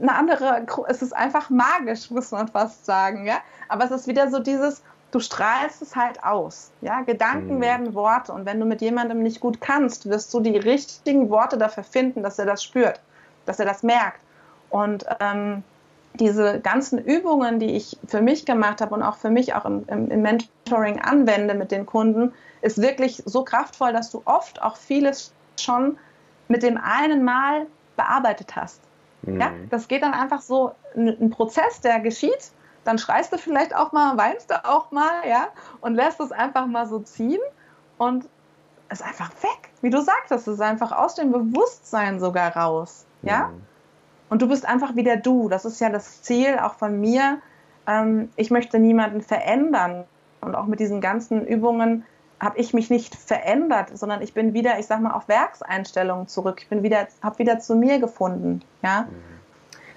eine 0.00 0.14
andere, 0.14 0.66
es 0.88 1.02
ist 1.02 1.14
einfach 1.14 1.50
magisch, 1.50 2.10
muss 2.10 2.30
man 2.30 2.48
fast 2.48 2.84
sagen, 2.84 3.26
ja. 3.26 3.36
Aber 3.68 3.84
es 3.84 3.90
ist 3.90 4.06
wieder 4.06 4.30
so 4.30 4.38
dieses, 4.38 4.82
du 5.10 5.20
strahlst 5.20 5.82
es 5.82 5.96
halt 5.96 6.22
aus. 6.22 6.70
Ja? 6.80 7.00
Gedanken 7.02 7.56
mhm. 7.56 7.60
werden 7.60 7.94
Worte 7.94 8.32
und 8.32 8.44
wenn 8.44 8.60
du 8.60 8.66
mit 8.66 8.80
jemandem 8.80 9.22
nicht 9.22 9.40
gut 9.40 9.60
kannst, 9.60 10.08
wirst 10.08 10.32
du 10.34 10.40
die 10.40 10.56
richtigen 10.56 11.30
Worte 11.30 11.58
dafür 11.58 11.84
finden, 11.84 12.22
dass 12.22 12.38
er 12.38 12.46
das 12.46 12.62
spürt, 12.62 13.00
dass 13.46 13.58
er 13.58 13.66
das 13.66 13.82
merkt. 13.82 14.20
Und 14.68 15.06
ähm, 15.20 15.62
diese 16.14 16.60
ganzen 16.60 16.98
Übungen, 16.98 17.58
die 17.58 17.76
ich 17.76 17.98
für 18.06 18.20
mich 18.20 18.46
gemacht 18.46 18.80
habe 18.80 18.94
und 18.94 19.02
auch 19.02 19.16
für 19.16 19.30
mich 19.30 19.54
auch 19.54 19.64
im, 19.64 19.84
im, 19.88 20.10
im, 20.10 20.22
Mentoring 20.22 21.00
anwende 21.00 21.54
mit 21.54 21.70
den 21.70 21.86
Kunden, 21.86 22.32
ist 22.62 22.80
wirklich 22.80 23.22
so 23.26 23.44
kraftvoll, 23.44 23.92
dass 23.92 24.10
du 24.10 24.22
oft 24.24 24.62
auch 24.62 24.76
vieles 24.76 25.32
schon 25.60 25.98
mit 26.48 26.62
dem 26.62 26.78
einen 26.78 27.24
Mal 27.24 27.66
bearbeitet 27.96 28.56
hast. 28.56 28.80
Mhm. 29.22 29.40
Ja, 29.40 29.50
das 29.70 29.88
geht 29.88 30.02
dann 30.02 30.14
einfach 30.14 30.42
so 30.42 30.72
ein, 30.94 31.08
ein 31.08 31.30
Prozess, 31.30 31.80
der 31.80 32.00
geschieht. 32.00 32.52
Dann 32.84 32.98
schreist 32.98 33.32
du 33.32 33.38
vielleicht 33.38 33.74
auch 33.74 33.92
mal, 33.92 34.16
weinst 34.16 34.50
du 34.50 34.64
auch 34.64 34.92
mal, 34.92 35.26
ja, 35.28 35.48
und 35.80 35.94
lässt 35.94 36.20
es 36.20 36.30
einfach 36.30 36.66
mal 36.66 36.86
so 36.86 37.00
ziehen 37.00 37.40
und 37.98 38.28
ist 38.90 39.02
einfach 39.02 39.30
weg. 39.42 39.70
Wie 39.82 39.90
du 39.90 40.00
sagtest, 40.00 40.46
es 40.46 40.54
ist 40.54 40.60
einfach 40.60 40.92
aus 40.92 41.16
dem 41.16 41.32
Bewusstsein 41.32 42.20
sogar 42.20 42.56
raus, 42.56 43.04
ja. 43.22 43.48
Mhm. 43.48 43.62
Und 44.28 44.42
du 44.42 44.48
bist 44.48 44.66
einfach 44.66 44.96
wieder 44.96 45.16
du. 45.16 45.48
Das 45.48 45.64
ist 45.64 45.80
ja 45.80 45.88
das 45.88 46.22
Ziel 46.22 46.58
auch 46.58 46.74
von 46.74 47.00
mir. 47.00 47.38
Ähm, 47.86 48.30
ich 48.36 48.50
möchte 48.50 48.78
niemanden 48.78 49.20
verändern. 49.20 50.04
Und 50.40 50.54
auch 50.54 50.66
mit 50.66 50.80
diesen 50.80 51.00
ganzen 51.00 51.46
Übungen 51.46 52.04
habe 52.38 52.58
ich 52.58 52.74
mich 52.74 52.90
nicht 52.90 53.14
verändert, 53.14 53.96
sondern 53.96 54.20
ich 54.22 54.34
bin 54.34 54.52
wieder, 54.52 54.78
ich 54.78 54.86
sag 54.86 55.00
mal, 55.00 55.12
auf 55.12 55.28
Werkseinstellungen 55.28 56.28
zurück. 56.28 56.60
Ich 56.62 56.68
bin 56.68 56.82
wieder, 56.82 57.08
habe 57.22 57.38
wieder 57.38 57.58
zu 57.60 57.74
mir 57.76 57.98
gefunden. 57.98 58.62
Ja. 58.82 59.08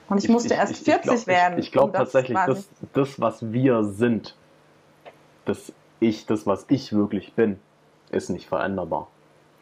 Und 0.10 0.20
ich, 0.20 0.26
ich 0.26 0.30
musste 0.30 0.54
ich, 0.54 0.60
erst 0.60 0.74
ich, 0.74 0.80
40 0.80 1.04
glaub, 1.04 1.28
werden. 1.28 1.60
Ich, 1.60 1.72
glaube 1.72 1.98
tatsächlich, 1.98 2.38
das, 2.46 2.70
das, 2.94 3.20
was 3.20 3.52
wir 3.52 3.84
sind, 3.84 4.36
das 5.46 5.74
Ich, 6.00 6.26
das, 6.26 6.48
was 6.48 6.66
ich 6.70 6.94
wirklich 6.94 7.34
bin, 7.34 7.60
ist 8.10 8.30
nicht 8.30 8.48
veränderbar. 8.48 9.08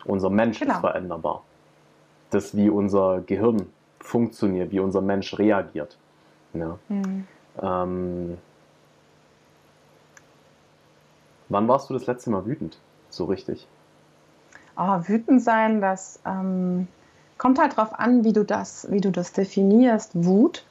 Unser 0.05 0.29
Mensch 0.29 0.59
genau. 0.59 0.75
ist 0.75 0.79
veränderbar. 0.81 1.43
Das, 2.29 2.55
wie 2.55 2.69
unser 2.69 3.21
Gehirn 3.21 3.67
funktioniert, 3.99 4.71
wie 4.71 4.79
unser 4.79 5.01
Mensch 5.01 5.37
reagiert. 5.37 5.97
Ja. 6.53 6.77
Mhm. 6.87 7.27
Ähm, 7.61 8.37
wann 11.49 11.67
warst 11.67 11.89
du 11.89 11.93
das 11.93 12.05
letzte 12.05 12.29
Mal 12.29 12.45
wütend? 12.45 12.77
So 13.09 13.25
richtig? 13.25 13.67
Oh, 14.77 14.99
wütend 15.07 15.41
sein, 15.41 15.81
das 15.81 16.19
ähm, 16.25 16.87
kommt 17.37 17.59
halt 17.59 17.77
darauf 17.77 17.97
an, 17.97 18.23
wie 18.23 18.33
du 18.33 18.43
das, 18.43 18.87
wie 18.91 19.01
du 19.01 19.11
das 19.11 19.33
definierst, 19.33 20.11
Wut. 20.13 20.63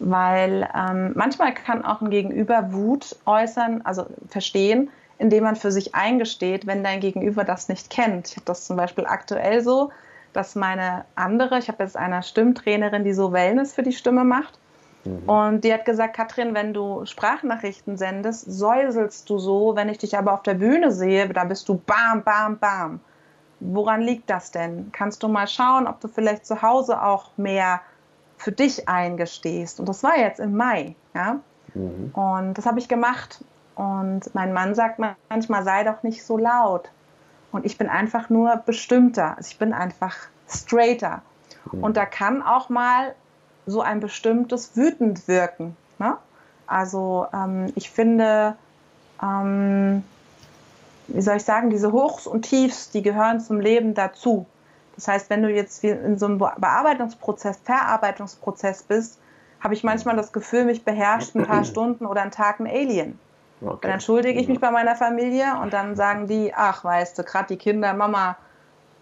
Weil 0.00 0.68
ähm, 0.74 1.12
manchmal 1.14 1.54
kann 1.54 1.84
auch 1.84 2.00
ein 2.00 2.10
Gegenüber 2.10 2.72
Wut 2.72 3.16
äußern, 3.26 3.82
also 3.84 4.06
verstehen, 4.28 4.90
indem 5.18 5.44
man 5.44 5.54
für 5.56 5.70
sich 5.70 5.94
eingesteht, 5.94 6.66
wenn 6.66 6.82
dein 6.82 6.98
Gegenüber 7.00 7.44
das 7.44 7.68
nicht 7.68 7.90
kennt. 7.90 8.28
Ich 8.28 8.36
habe 8.36 8.44
das 8.46 8.66
zum 8.66 8.76
Beispiel 8.76 9.06
aktuell 9.06 9.62
so, 9.62 9.90
dass 10.32 10.56
meine 10.56 11.04
andere, 11.14 11.58
ich 11.58 11.68
habe 11.68 11.84
jetzt 11.84 11.96
eine 11.96 12.22
Stimmtrainerin, 12.22 13.04
die 13.04 13.12
so 13.12 13.32
Wellness 13.32 13.72
für 13.72 13.84
die 13.84 13.92
Stimme 13.92 14.24
macht. 14.24 14.58
Mhm. 15.04 15.28
Und 15.28 15.64
die 15.64 15.72
hat 15.72 15.84
gesagt, 15.84 16.16
Katrin, 16.16 16.54
wenn 16.54 16.72
du 16.72 17.04
Sprachnachrichten 17.04 17.96
sendest, 17.96 18.50
säuselst 18.50 19.28
du 19.28 19.38
so, 19.38 19.76
wenn 19.76 19.88
ich 19.88 19.98
dich 19.98 20.16
aber 20.16 20.32
auf 20.32 20.42
der 20.42 20.54
Bühne 20.54 20.90
sehe, 20.90 21.28
da 21.28 21.44
bist 21.44 21.68
du 21.68 21.76
bam, 21.86 22.22
bam, 22.22 22.58
bam. 22.58 23.00
Woran 23.60 24.00
liegt 24.00 24.28
das 24.28 24.50
denn? 24.50 24.90
Kannst 24.92 25.22
du 25.22 25.28
mal 25.28 25.46
schauen, 25.46 25.86
ob 25.86 26.00
du 26.00 26.08
vielleicht 26.08 26.44
zu 26.46 26.60
Hause 26.62 27.02
auch 27.02 27.30
mehr 27.36 27.80
für 28.36 28.52
dich 28.52 28.88
eingestehst? 28.88 29.80
Und 29.80 29.88
das 29.88 30.02
war 30.02 30.18
jetzt 30.18 30.40
im 30.40 30.56
Mai, 30.56 30.96
ja. 31.14 31.40
Mhm. 31.74 32.10
Und 32.14 32.54
das 32.54 32.66
habe 32.66 32.78
ich 32.78 32.88
gemacht. 32.88 33.44
Und 33.74 34.34
mein 34.34 34.52
Mann 34.52 34.74
sagt 34.74 35.00
manchmal, 35.28 35.64
sei 35.64 35.84
doch 35.84 36.02
nicht 36.02 36.24
so 36.24 36.36
laut. 36.36 36.90
Und 37.52 37.64
ich 37.64 37.78
bin 37.78 37.88
einfach 37.88 38.30
nur 38.30 38.56
bestimmter. 38.56 39.36
Also 39.36 39.50
ich 39.50 39.58
bin 39.58 39.72
einfach 39.72 40.16
straighter. 40.48 41.22
Mhm. 41.72 41.84
Und 41.84 41.96
da 41.96 42.06
kann 42.06 42.42
auch 42.42 42.68
mal 42.68 43.14
so 43.66 43.80
ein 43.80 44.00
bestimmtes 44.00 44.76
wütend 44.76 45.26
wirken. 45.28 45.76
Ne? 45.98 46.16
Also 46.66 47.26
ähm, 47.32 47.72
ich 47.74 47.90
finde, 47.90 48.56
ähm, 49.22 50.02
wie 51.08 51.20
soll 51.20 51.36
ich 51.36 51.44
sagen, 51.44 51.70
diese 51.70 51.92
Hochs 51.92 52.26
und 52.26 52.42
Tiefs, 52.42 52.90
die 52.90 53.02
gehören 53.02 53.40
zum 53.40 53.60
Leben 53.60 53.94
dazu. 53.94 54.46
Das 54.96 55.08
heißt, 55.08 55.30
wenn 55.30 55.42
du 55.42 55.50
jetzt 55.50 55.82
in 55.82 56.18
so 56.18 56.26
einem 56.26 56.38
Bearbeitungsprozess, 56.38 57.58
Verarbeitungsprozess 57.64 58.84
bist, 58.84 59.18
habe 59.60 59.74
ich 59.74 59.82
manchmal 59.82 60.14
das 60.14 60.32
Gefühl, 60.32 60.64
mich 60.64 60.84
beherrscht 60.84 61.34
ein 61.34 61.46
paar 61.46 61.64
Stunden 61.64 62.06
oder 62.06 62.22
einen 62.22 62.30
Tag 62.30 62.60
ein 62.60 62.66
Alien. 62.66 63.18
Okay. 63.60 63.78
Dann 63.82 63.92
entschuldige 63.92 64.38
ich 64.38 64.46
mich 64.46 64.60
bei 64.60 64.70
meiner 64.70 64.94
Familie 64.94 65.58
und 65.62 65.72
dann 65.72 65.96
sagen 65.96 66.26
die, 66.26 66.52
ach, 66.54 66.84
weißt 66.84 67.18
du, 67.18 67.24
gerade 67.24 67.46
die 67.48 67.56
Kinder, 67.56 67.94
Mama, 67.94 68.36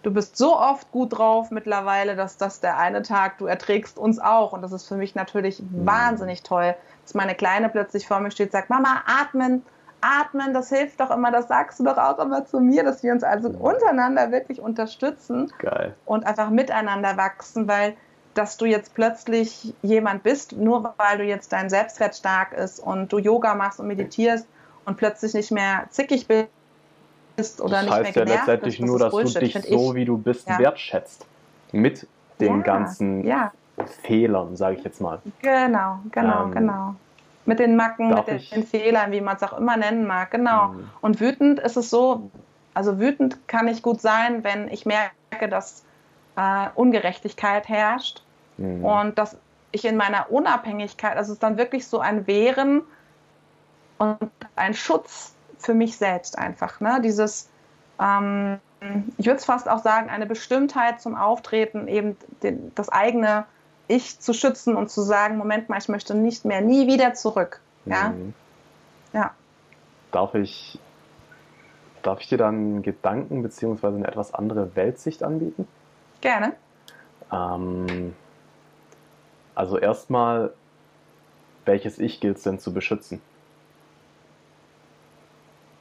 du 0.03 0.11
bist 0.11 0.37
so 0.37 0.57
oft 0.57 0.91
gut 0.91 1.17
drauf 1.17 1.49
mittlerweile, 1.49 2.15
dass 2.15 2.37
das 2.37 2.59
der 2.59 2.77
eine 2.77 3.01
Tag, 3.01 3.37
du 3.39 3.45
erträgst 3.45 3.97
uns 3.97 4.19
auch. 4.19 4.53
Und 4.53 4.61
das 4.61 4.71
ist 4.71 4.87
für 4.87 4.95
mich 4.95 5.15
natürlich 5.15 5.61
mhm. 5.61 5.85
wahnsinnig 5.85 6.43
toll, 6.43 6.75
dass 7.03 7.13
meine 7.15 7.35
Kleine 7.35 7.69
plötzlich 7.69 8.07
vor 8.07 8.19
mir 8.19 8.29
steht 8.29 8.47
und 8.47 8.51
sagt, 8.51 8.69
Mama, 8.69 9.01
atmen, 9.05 9.63
atmen, 10.01 10.53
das 10.53 10.69
hilft 10.69 10.99
doch 10.99 11.09
immer, 11.09 11.31
das 11.31 11.47
sagst 11.47 11.79
du 11.79 11.85
doch 11.85 11.97
auch 11.97 12.19
immer 12.19 12.45
zu 12.45 12.59
mir, 12.59 12.83
dass 12.83 13.01
wir 13.01 13.13
uns 13.13 13.23
also 13.23 13.49
mhm. 13.49 13.55
untereinander 13.55 14.31
wirklich 14.31 14.59
unterstützen 14.59 15.51
Geil. 15.57 15.95
und 16.05 16.27
einfach 16.27 16.49
miteinander 16.49 17.17
wachsen, 17.17 17.67
weil 17.67 17.95
dass 18.33 18.57
du 18.57 18.65
jetzt 18.65 18.95
plötzlich 18.95 19.75
jemand 19.83 20.23
bist, 20.23 20.53
nur 20.53 20.95
weil 20.97 21.19
du 21.19 21.23
jetzt 21.23 21.53
dein 21.53 21.69
Selbstwert 21.69 22.15
stark 22.15 22.51
ist 22.51 22.79
und 22.79 23.13
du 23.13 23.19
Yoga 23.19 23.53
machst 23.53 23.79
und 23.79 23.85
meditierst 23.85 24.47
und 24.85 24.97
plötzlich 24.97 25.35
nicht 25.35 25.51
mehr 25.51 25.85
zickig 25.91 26.27
bist 26.27 26.49
oder 27.37 27.69
das 27.69 27.85
nicht 27.85 27.93
heißt 27.93 28.15
mehr 28.15 28.27
ja 28.27 28.33
letztendlich 28.35 28.77
bist, 28.77 28.87
nur, 28.87 28.99
dass 28.99 29.11
Bullshit, 29.11 29.35
du 29.35 29.39
dich 29.39 29.69
so, 29.69 29.95
wie 29.95 30.05
du 30.05 30.17
bist, 30.17 30.47
ja. 30.47 30.59
wertschätzt. 30.59 31.25
Mit 31.71 32.07
den 32.39 32.57
ja, 32.57 32.63
ganzen 32.63 33.25
ja. 33.25 33.51
Fehlern, 34.03 34.55
sage 34.55 34.77
ich 34.77 34.83
jetzt 34.83 35.01
mal. 35.01 35.19
Genau, 35.41 35.99
genau, 36.11 36.43
ähm, 36.43 36.51
genau. 36.51 36.95
Mit 37.45 37.59
den 37.59 37.75
Macken, 37.75 38.09
mit 38.09 38.27
den, 38.27 38.41
den, 38.53 38.63
Fehlern, 38.65 39.11
wie 39.11 39.19
man 39.19 39.35
es 39.35 39.43
auch 39.43 39.57
immer 39.57 39.75
nennen 39.75 40.05
mag, 40.05 40.31
genau. 40.31 40.69
Mhm. 40.69 40.89
Und 41.01 41.19
wütend 41.19 41.59
ist 41.59 41.75
es 41.75 41.89
so, 41.89 42.29
also 42.73 42.99
wütend 42.99 43.47
kann 43.47 43.67
ich 43.67 43.81
gut 43.81 43.99
sein, 43.99 44.43
wenn 44.43 44.69
ich 44.69 44.85
merke, 44.85 45.49
dass 45.49 45.83
äh, 46.35 46.67
Ungerechtigkeit 46.75 47.67
herrscht 47.67 48.21
mhm. 48.57 48.85
und 48.85 49.17
dass 49.17 49.37
ich 49.71 49.85
in 49.85 49.97
meiner 49.97 50.31
Unabhängigkeit, 50.31 51.17
also 51.17 51.31
es 51.31 51.37
ist 51.37 51.43
dann 51.43 51.57
wirklich 51.57 51.87
so 51.87 51.99
ein 51.99 52.27
Wehren 52.27 52.83
und 53.97 54.31
ein 54.55 54.73
Schutz 54.73 55.33
für 55.63 55.73
mich 55.73 55.97
selbst 55.97 56.37
einfach. 56.37 56.79
Ne? 56.79 56.99
Dieses, 57.03 57.49
ähm, 57.99 58.59
ich 59.17 59.25
würde 59.25 59.37
es 59.37 59.45
fast 59.45 59.69
auch 59.69 59.81
sagen, 59.81 60.09
eine 60.09 60.25
Bestimmtheit 60.25 61.01
zum 61.01 61.15
Auftreten, 61.15 61.87
eben 61.87 62.17
den, 62.41 62.73
das 62.75 62.89
eigene 62.89 63.45
Ich 63.87 64.19
zu 64.19 64.33
schützen 64.33 64.75
und 64.75 64.89
zu 64.89 65.01
sagen, 65.01 65.37
Moment 65.37 65.69
mal, 65.69 65.77
ich 65.77 65.89
möchte 65.89 66.15
nicht 66.15 66.45
mehr, 66.45 66.61
nie 66.61 66.87
wieder 66.87 67.13
zurück. 67.13 67.61
Ja. 67.85 68.09
Mhm. 68.09 68.33
ja. 69.13 69.31
Darf 70.11 70.35
ich, 70.35 70.79
darf 72.01 72.19
ich 72.21 72.27
dir 72.27 72.37
dann 72.37 72.81
Gedanken 72.81 73.41
bzw. 73.41 73.87
eine 73.87 74.07
etwas 74.07 74.33
andere 74.33 74.75
Weltsicht 74.75 75.23
anbieten? 75.23 75.67
Gerne. 76.21 76.53
Ähm, 77.31 78.13
also 79.55 79.77
erstmal, 79.77 80.53
welches 81.65 81.99
Ich 81.99 82.19
gilt 82.19 82.37
es 82.37 82.43
denn 82.43 82.59
zu 82.59 82.73
beschützen? 82.73 83.21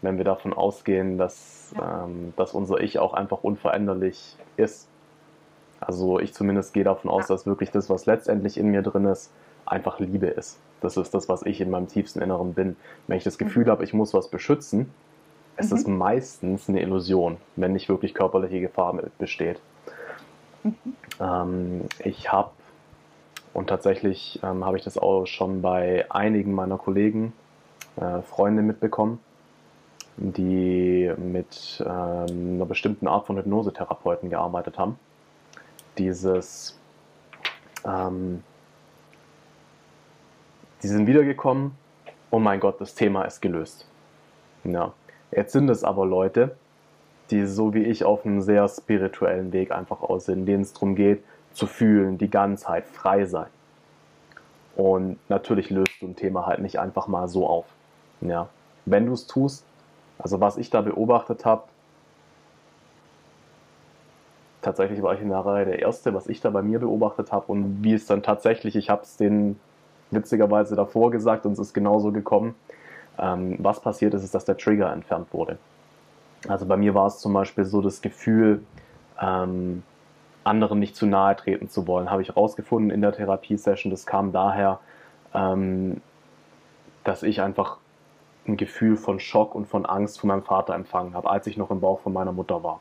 Wenn 0.03 0.19
wir 0.19 0.25
davon 0.25 0.53
ausgehen, 0.53 1.17
dass, 1.17 1.75
ähm, 1.81 2.35
dass 2.37 2.53
unser 2.53 2.81
Ich 2.81 2.99
auch 2.99 3.15
einfach 3.15 3.43
unveränderlich 3.43 4.37
ist. 4.57 4.89
Also 5.81 6.21
ich 6.21 6.35
zumindest 6.35 6.75
gehe 6.75 6.85
davon 6.85 7.11
aus, 7.11 7.27
dass 7.27 7.47
wirklich 7.47 7.71
das, 7.71 7.89
was 7.89 8.07
letztendlich 8.07 8.59
in 8.59 8.69
mir 8.69 8.83
drin 8.83 9.05
ist, 9.07 9.33
einfach 9.65 9.99
Liebe 10.01 10.27
ist. 10.27 10.59
Das 10.81 10.97
ist 10.97 11.15
das, 11.15 11.29
was 11.29 11.43
ich 11.43 11.61
in 11.61 11.71
meinem 11.71 11.89
tiefsten 11.89 12.21
Inneren 12.21 12.55
bin. 12.55 12.77
Wenn 13.07 13.17
ich 13.17 13.25
das 13.25 13.39
Gefühl 13.39 13.65
mhm. 13.65 13.71
habe, 13.71 13.85
ich 13.85 13.95
muss 13.95 14.13
was 14.13 14.29
beschützen, 14.29 14.93
ist 15.57 15.73
es 15.73 15.87
mhm. 15.87 15.99
meistens 15.99 16.69
eine 16.69 16.83
Illusion, 16.83 17.37
wenn 17.57 17.73
nicht 17.73 17.89
wirklich 17.89 18.15
körperliche 18.15 18.61
Gefahr 18.61 19.01
besteht. 19.19 19.61
Ähm, 21.21 21.83
ich 22.01 22.33
habe, 22.33 22.51
und 23.53 23.69
tatsächlich 23.69 24.41
ähm, 24.43 24.65
habe 24.65 24.77
ich 24.77 24.85
das 24.85 24.99
auch 24.99 25.27
schon 25.27 25.63
bei 25.63 26.07
einigen 26.11 26.53
meiner 26.53 26.79
Kollegen, 26.79 27.33
äh, 27.97 28.23
Freunde 28.23 28.63
mitbekommen, 28.63 29.21
die 30.17 31.13
mit 31.17 31.83
ähm, 31.85 32.55
einer 32.55 32.67
bestimmten 32.67 33.09
Art 33.09 33.27
von 33.27 33.37
Hypnosetherapeuten 33.37 34.31
gearbeitet 34.31 34.79
haben. 34.79 34.99
Dieses, 35.99 36.79
ähm, 37.85 38.43
die 40.83 40.89
sind 40.89 41.07
wiedergekommen, 41.07 41.73
oh 42.31 42.39
mein 42.39 42.61
Gott, 42.61 42.81
das 42.81 42.95
Thema 42.95 43.25
ist 43.25 43.41
gelöst. 43.41 43.87
Ja. 44.65 44.93
Jetzt 45.31 45.53
sind 45.53 45.71
es 45.71 45.83
aber 45.83 46.05
Leute, 46.05 46.57
die 47.31 47.47
so 47.47 47.73
wie 47.73 47.85
ich 47.85 48.05
auf 48.05 48.27
einem 48.27 48.43
sehr 48.43 48.69
spirituellen 48.69 49.53
Weg 49.53 49.73
einfach 49.73 50.03
aus 50.03 50.27
sind, 50.27 50.45
denen 50.47 50.63
es 50.63 50.73
darum 50.75 50.95
geht, 50.95 51.25
zu 51.53 51.67
fühlen, 51.67 52.19
die 52.19 52.31
Ganzheit, 52.31 52.87
frei 52.87 53.25
sein. 53.25 53.49
Und 54.77 55.19
natürlich 55.29 55.71
löst 55.71 56.01
du 56.01 56.07
ein 56.07 56.17
Thema 56.17 56.47
halt 56.47 56.61
nicht 56.61 56.79
einfach 56.79 57.07
mal 57.07 57.29
so 57.29 57.47
auf. 57.47 57.67
Ja. 58.21 58.49
Wenn 58.85 59.07
du 59.07 59.13
es 59.13 59.27
tust, 59.27 59.65
also 60.19 60.41
was 60.41 60.57
ich 60.57 60.71
da 60.71 60.81
beobachtet 60.81 61.45
habe, 61.45 61.65
tatsächlich 64.63 65.03
war 65.03 65.15
ich 65.15 65.21
in 65.21 65.29
der 65.29 65.41
Reihe 65.41 65.65
der 65.65 65.81
Erste, 65.81 66.15
was 66.15 66.29
ich 66.29 66.41
da 66.41 66.51
bei 66.51 66.63
mir 66.63 66.79
beobachtet 66.79 67.33
habe 67.33 67.47
und 67.51 67.83
wie 67.83 67.95
es 67.95 68.07
dann 68.07 68.23
tatsächlich, 68.23 68.77
ich 68.77 68.91
habe 68.91 69.03
es 69.03 69.17
denen 69.17 69.59
witzigerweise 70.11 70.77
davor 70.77 71.11
gesagt 71.11 71.47
und 71.47 71.53
es 71.53 71.59
ist 71.59 71.75
genauso 71.75 72.13
gekommen, 72.13 72.55
ähm, 73.19 73.57
was 73.59 73.81
passiert 73.81 74.15
ist, 74.15 74.23
ist, 74.23 74.35
dass 74.35 74.45
der 74.45 74.57
Trigger 74.57 74.93
entfernt 74.93 75.29
wurde. 75.33 75.59
Also 76.49 76.67
bei 76.67 76.77
mir 76.77 76.95
war 76.95 77.07
es 77.07 77.19
zum 77.19 77.33
Beispiel 77.33 77.65
so 77.65 77.81
das 77.81 78.01
Gefühl, 78.01 78.65
ähm, 79.21 79.83
anderen 80.45 80.79
nicht 80.79 80.97
zu 80.97 81.07
nahe 81.07 81.37
treten 81.37 81.69
zu 81.69 81.87
wollen, 81.87 82.11
habe 82.11 82.23
ich 82.23 82.29
herausgefunden 82.29 82.91
in 82.91 83.01
der 83.01 83.13
Therapiesession. 83.13 83.91
Das 83.91 84.07
kam 84.07 84.33
daher, 84.33 84.81
ähm, 85.35 86.01
dass 87.05 87.23
ich 87.23 87.41
einfach 87.41 87.79
ein 88.47 88.57
Gefühl 88.57 88.97
von 88.97 89.21
Schock 89.21 89.55
und 89.55 89.67
von 89.67 89.87
Angst 89.87 90.21
von 90.21 90.29
meinem 90.29 90.43
Vater 90.43 90.75
empfangen 90.75 91.15
habe, 91.15 91.31
als 91.31 91.47
ich 91.47 91.57
noch 91.57 91.71
im 91.71 91.81
Bauch 91.81 92.01
von 92.01 92.13
meiner 92.13 92.33
Mutter 92.33 92.63
war, 92.63 92.81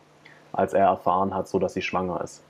als 0.52 0.74
er 0.74 0.86
erfahren 0.86 1.34
hat, 1.34 1.48
so 1.48 1.60
dass 1.60 1.74
sie 1.74 1.82
schwanger 1.82 2.22
ist. 2.22 2.44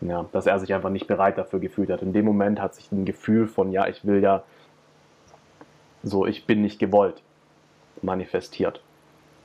Ja, 0.00 0.26
dass 0.32 0.46
er 0.46 0.58
sich 0.58 0.74
einfach 0.74 0.90
nicht 0.90 1.06
bereit 1.06 1.38
dafür 1.38 1.60
gefühlt 1.60 1.88
hat. 1.88 2.02
In 2.02 2.12
dem 2.12 2.26
Moment 2.26 2.60
hat 2.60 2.74
sich 2.74 2.92
ein 2.92 3.06
Gefühl 3.06 3.46
von, 3.46 3.72
ja, 3.72 3.86
ich 3.86 4.04
will 4.04 4.22
ja, 4.22 4.42
so, 6.02 6.26
ich 6.26 6.46
bin 6.46 6.60
nicht 6.60 6.78
gewollt, 6.78 7.22
manifestiert. 8.02 8.82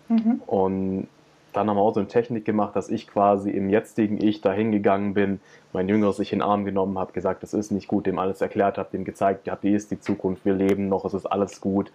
Mhm. 0.10 0.42
Und 0.48 1.08
dann 1.54 1.70
haben 1.70 1.78
wir 1.78 1.82
auch 1.82 1.94
so 1.94 2.00
eine 2.00 2.10
Technik 2.10 2.46
gemacht, 2.46 2.76
dass 2.76 2.90
ich 2.90 3.08
quasi 3.08 3.50
im 3.50 3.70
jetzigen 3.70 4.22
Ich 4.24 4.42
dahin 4.42 4.72
gegangen 4.72 5.14
bin, 5.14 5.42
mein 5.74 5.90
Jüngeres 5.90 6.18
sich 6.18 6.32
in 6.32 6.40
den 6.40 6.48
Arm 6.48 6.66
genommen 6.66 6.98
habe, 7.00 7.12
gesagt, 7.12 7.44
das 7.44 7.54
ist 7.54 7.72
nicht 7.72 7.88
gut, 7.88 8.06
dem 8.06 8.20
alles 8.20 8.42
erklärt 8.42 8.78
habe, 8.78 8.90
dem 8.92 9.04
gezeigt, 9.04 9.48
ja, 9.48 9.56
die 9.56 9.74
ist 9.74 9.92
die 9.92 10.00
Zukunft, 10.00 10.46
wir 10.46 10.54
leben 10.54 10.90
noch, 10.90 11.06
es 11.06 11.14
ist 11.14 11.26
alles 11.26 11.62
gut, 11.62 11.92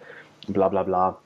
bla 0.47 0.69
bla 0.69 0.83
bla. 0.83 1.17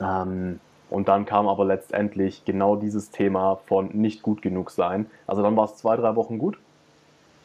Ähm, 0.00 0.60
und 0.88 1.08
dann 1.08 1.26
kam 1.26 1.48
aber 1.48 1.64
letztendlich 1.64 2.44
genau 2.44 2.76
dieses 2.76 3.10
Thema 3.10 3.56
von 3.66 3.88
nicht 3.92 4.22
gut 4.22 4.40
genug 4.40 4.70
sein. 4.70 5.06
Also 5.26 5.42
dann 5.42 5.56
war 5.56 5.64
es 5.64 5.76
zwei, 5.76 5.96
drei 5.96 6.14
Wochen 6.14 6.38
gut. 6.38 6.58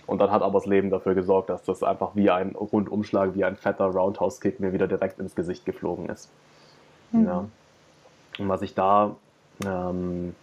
Und 0.06 0.20
dann 0.20 0.32
hat 0.32 0.42
aber 0.42 0.60
das 0.60 0.66
Leben 0.66 0.89
dafür 0.89 1.16
gesorgt, 1.16 1.50
dass 1.50 1.64
das 1.64 1.84
einfach 1.84 2.12
wie 2.16 2.30
ein 2.30 2.52
Rundumschlag, 2.56 3.34
wie 3.34 3.46
ein 3.46 3.56
fetter 3.56 3.86
Roundhouse-Kick 3.86 4.60
mir 4.60 4.74
wieder 4.74 4.88
direkt 4.88 5.20
ins 5.20 5.36
Gesicht 5.36 5.66
geflogen 5.66 6.10
ist. 6.10 6.30
Mhm. 7.12 7.26
Ja. 7.26 7.46
Und 8.38 8.50
was 8.50 8.62
ich 8.62 8.76
da 8.76 9.16
ähm, 9.66 10.36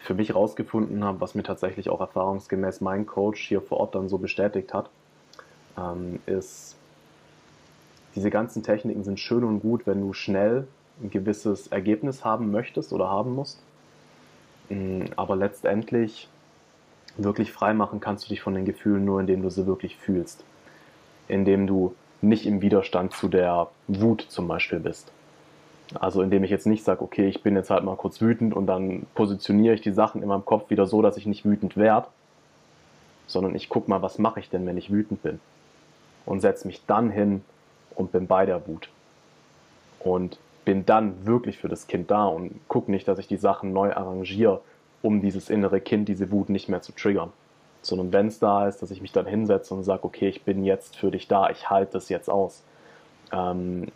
für 0.00 0.14
mich 0.14 0.34
rausgefunden 0.34 1.04
habe, 1.04 1.20
was 1.20 1.34
mir 1.34 1.42
tatsächlich 1.42 1.88
auch 1.88 2.00
erfahrungsgemäß 2.00 2.80
mein 2.80 3.06
Coach 3.06 3.40
hier 3.40 3.60
vor 3.60 3.78
Ort 3.78 3.94
dann 3.94 4.08
so 4.08 4.18
bestätigt 4.18 4.74
hat, 4.74 4.90
ähm, 5.78 6.18
ist, 6.26 6.76
diese 8.14 8.30
ganzen 8.30 8.62
Techniken 8.62 9.04
sind 9.04 9.20
schön 9.20 9.44
und 9.44 9.60
gut, 9.60 9.86
wenn 9.86 10.00
du 10.00 10.12
schnell 10.12 10.66
ein 11.02 11.10
gewisses 11.10 11.68
Ergebnis 11.68 12.24
haben 12.24 12.50
möchtest 12.50 12.92
oder 12.92 13.08
haben 13.08 13.34
musst. 13.34 13.62
Mm, 14.68 15.04
aber 15.16 15.36
letztendlich 15.36 16.28
wirklich 17.16 17.52
frei 17.52 17.74
machen 17.74 18.00
kannst 18.00 18.24
du 18.24 18.28
dich 18.30 18.40
von 18.40 18.54
den 18.54 18.64
Gefühlen 18.64 19.04
nur, 19.04 19.20
indem 19.20 19.42
du 19.42 19.50
sie 19.50 19.66
wirklich 19.66 19.96
fühlst. 19.96 20.44
Indem 21.28 21.66
du 21.66 21.94
nicht 22.20 22.46
im 22.46 22.60
Widerstand 22.60 23.14
zu 23.14 23.28
der 23.28 23.68
Wut 23.88 24.22
zum 24.28 24.48
Beispiel 24.48 24.80
bist. 24.80 25.10
Also 25.94 26.22
indem 26.22 26.44
ich 26.44 26.50
jetzt 26.50 26.66
nicht 26.66 26.84
sage, 26.84 27.02
okay, 27.02 27.28
ich 27.28 27.42
bin 27.42 27.54
jetzt 27.54 27.70
halt 27.70 27.84
mal 27.84 27.96
kurz 27.96 28.20
wütend 28.20 28.54
und 28.54 28.66
dann 28.66 29.06
positioniere 29.14 29.74
ich 29.74 29.82
die 29.82 29.92
Sachen 29.92 30.22
in 30.22 30.28
meinem 30.28 30.44
Kopf 30.44 30.70
wieder 30.70 30.86
so, 30.86 31.02
dass 31.02 31.16
ich 31.16 31.26
nicht 31.26 31.44
wütend 31.44 31.76
werde, 31.76 32.08
sondern 33.26 33.54
ich 33.54 33.68
gucke 33.68 33.90
mal, 33.90 34.02
was 34.02 34.18
mache 34.18 34.40
ich 34.40 34.48
denn, 34.48 34.66
wenn 34.66 34.78
ich 34.78 34.90
wütend 34.90 35.22
bin. 35.22 35.40
Und 36.24 36.40
setze 36.40 36.66
mich 36.66 36.86
dann 36.86 37.10
hin 37.10 37.42
und 37.94 38.12
bin 38.12 38.26
bei 38.26 38.46
der 38.46 38.66
Wut. 38.66 38.88
Und 39.98 40.38
bin 40.64 40.86
dann 40.86 41.26
wirklich 41.26 41.58
für 41.58 41.68
das 41.68 41.86
Kind 41.86 42.10
da 42.10 42.26
und 42.26 42.60
gucke 42.68 42.90
nicht, 42.90 43.08
dass 43.08 43.18
ich 43.18 43.26
die 43.26 43.36
Sachen 43.36 43.72
neu 43.72 43.92
arrangiere, 43.92 44.60
um 45.02 45.20
dieses 45.20 45.50
innere 45.50 45.80
Kind, 45.80 46.08
diese 46.08 46.30
Wut 46.30 46.48
nicht 46.48 46.68
mehr 46.68 46.82
zu 46.82 46.92
triggern. 46.92 47.32
Sondern 47.82 48.12
wenn 48.12 48.28
es 48.28 48.38
da 48.38 48.68
ist, 48.68 48.80
dass 48.80 48.92
ich 48.92 49.02
mich 49.02 49.12
dann 49.12 49.26
hinsetze 49.26 49.74
und 49.74 49.82
sage, 49.82 50.04
okay, 50.04 50.28
ich 50.28 50.44
bin 50.44 50.64
jetzt 50.64 50.96
für 50.96 51.10
dich 51.10 51.26
da, 51.26 51.50
ich 51.50 51.68
halte 51.68 51.94
das 51.94 52.08
jetzt 52.08 52.30
aus. 52.30 52.62
Ähm, 53.32 53.88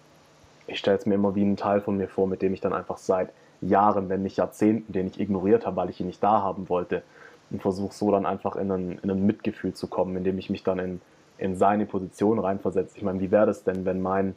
ich 0.67 0.79
stelle 0.79 0.97
es 0.97 1.07
mir 1.07 1.15
immer 1.15 1.35
wie 1.35 1.43
einen 1.43 1.57
Teil 1.57 1.81
von 1.81 1.97
mir 1.97 2.09
vor, 2.09 2.27
mit 2.27 2.43
dem 2.43 2.53
ich 2.53 2.61
dann 2.61 2.73
einfach 2.73 2.99
seit 2.99 3.31
Jahren, 3.61 4.09
wenn 4.09 4.23
nicht 4.23 4.37
Jahrzehnten, 4.37 4.93
den 4.93 5.07
ich 5.07 5.21
ignoriert 5.21 5.67
habe, 5.67 5.77
weil 5.77 5.91
ich 5.91 6.01
ihn 6.01 6.07
nicht 6.07 6.23
da 6.23 6.43
haben 6.43 6.69
wollte, 6.69 7.03
und 7.51 7.63
versuche 7.63 7.95
so 7.95 8.11
dann 8.11 8.27
einfach 8.27 8.57
in 8.57 8.71
ein, 8.71 8.99
in 9.03 9.11
ein 9.11 9.25
Mitgefühl 9.25 9.73
zu 9.73 9.87
kommen, 9.87 10.17
indem 10.17 10.39
ich 10.39 10.51
mich 10.51 10.65
dann 10.65 10.79
in, 10.79 11.01
in 11.39 11.57
seine 11.57 11.87
Position 11.87 12.39
reinversetze. 12.39 12.97
Ich 12.97 13.05
meine, 13.05 13.21
wie 13.21 13.31
wäre 13.31 13.47
das 13.47 13.63
denn, 13.63 13.85
wenn 13.85 14.03
mein 14.03 14.35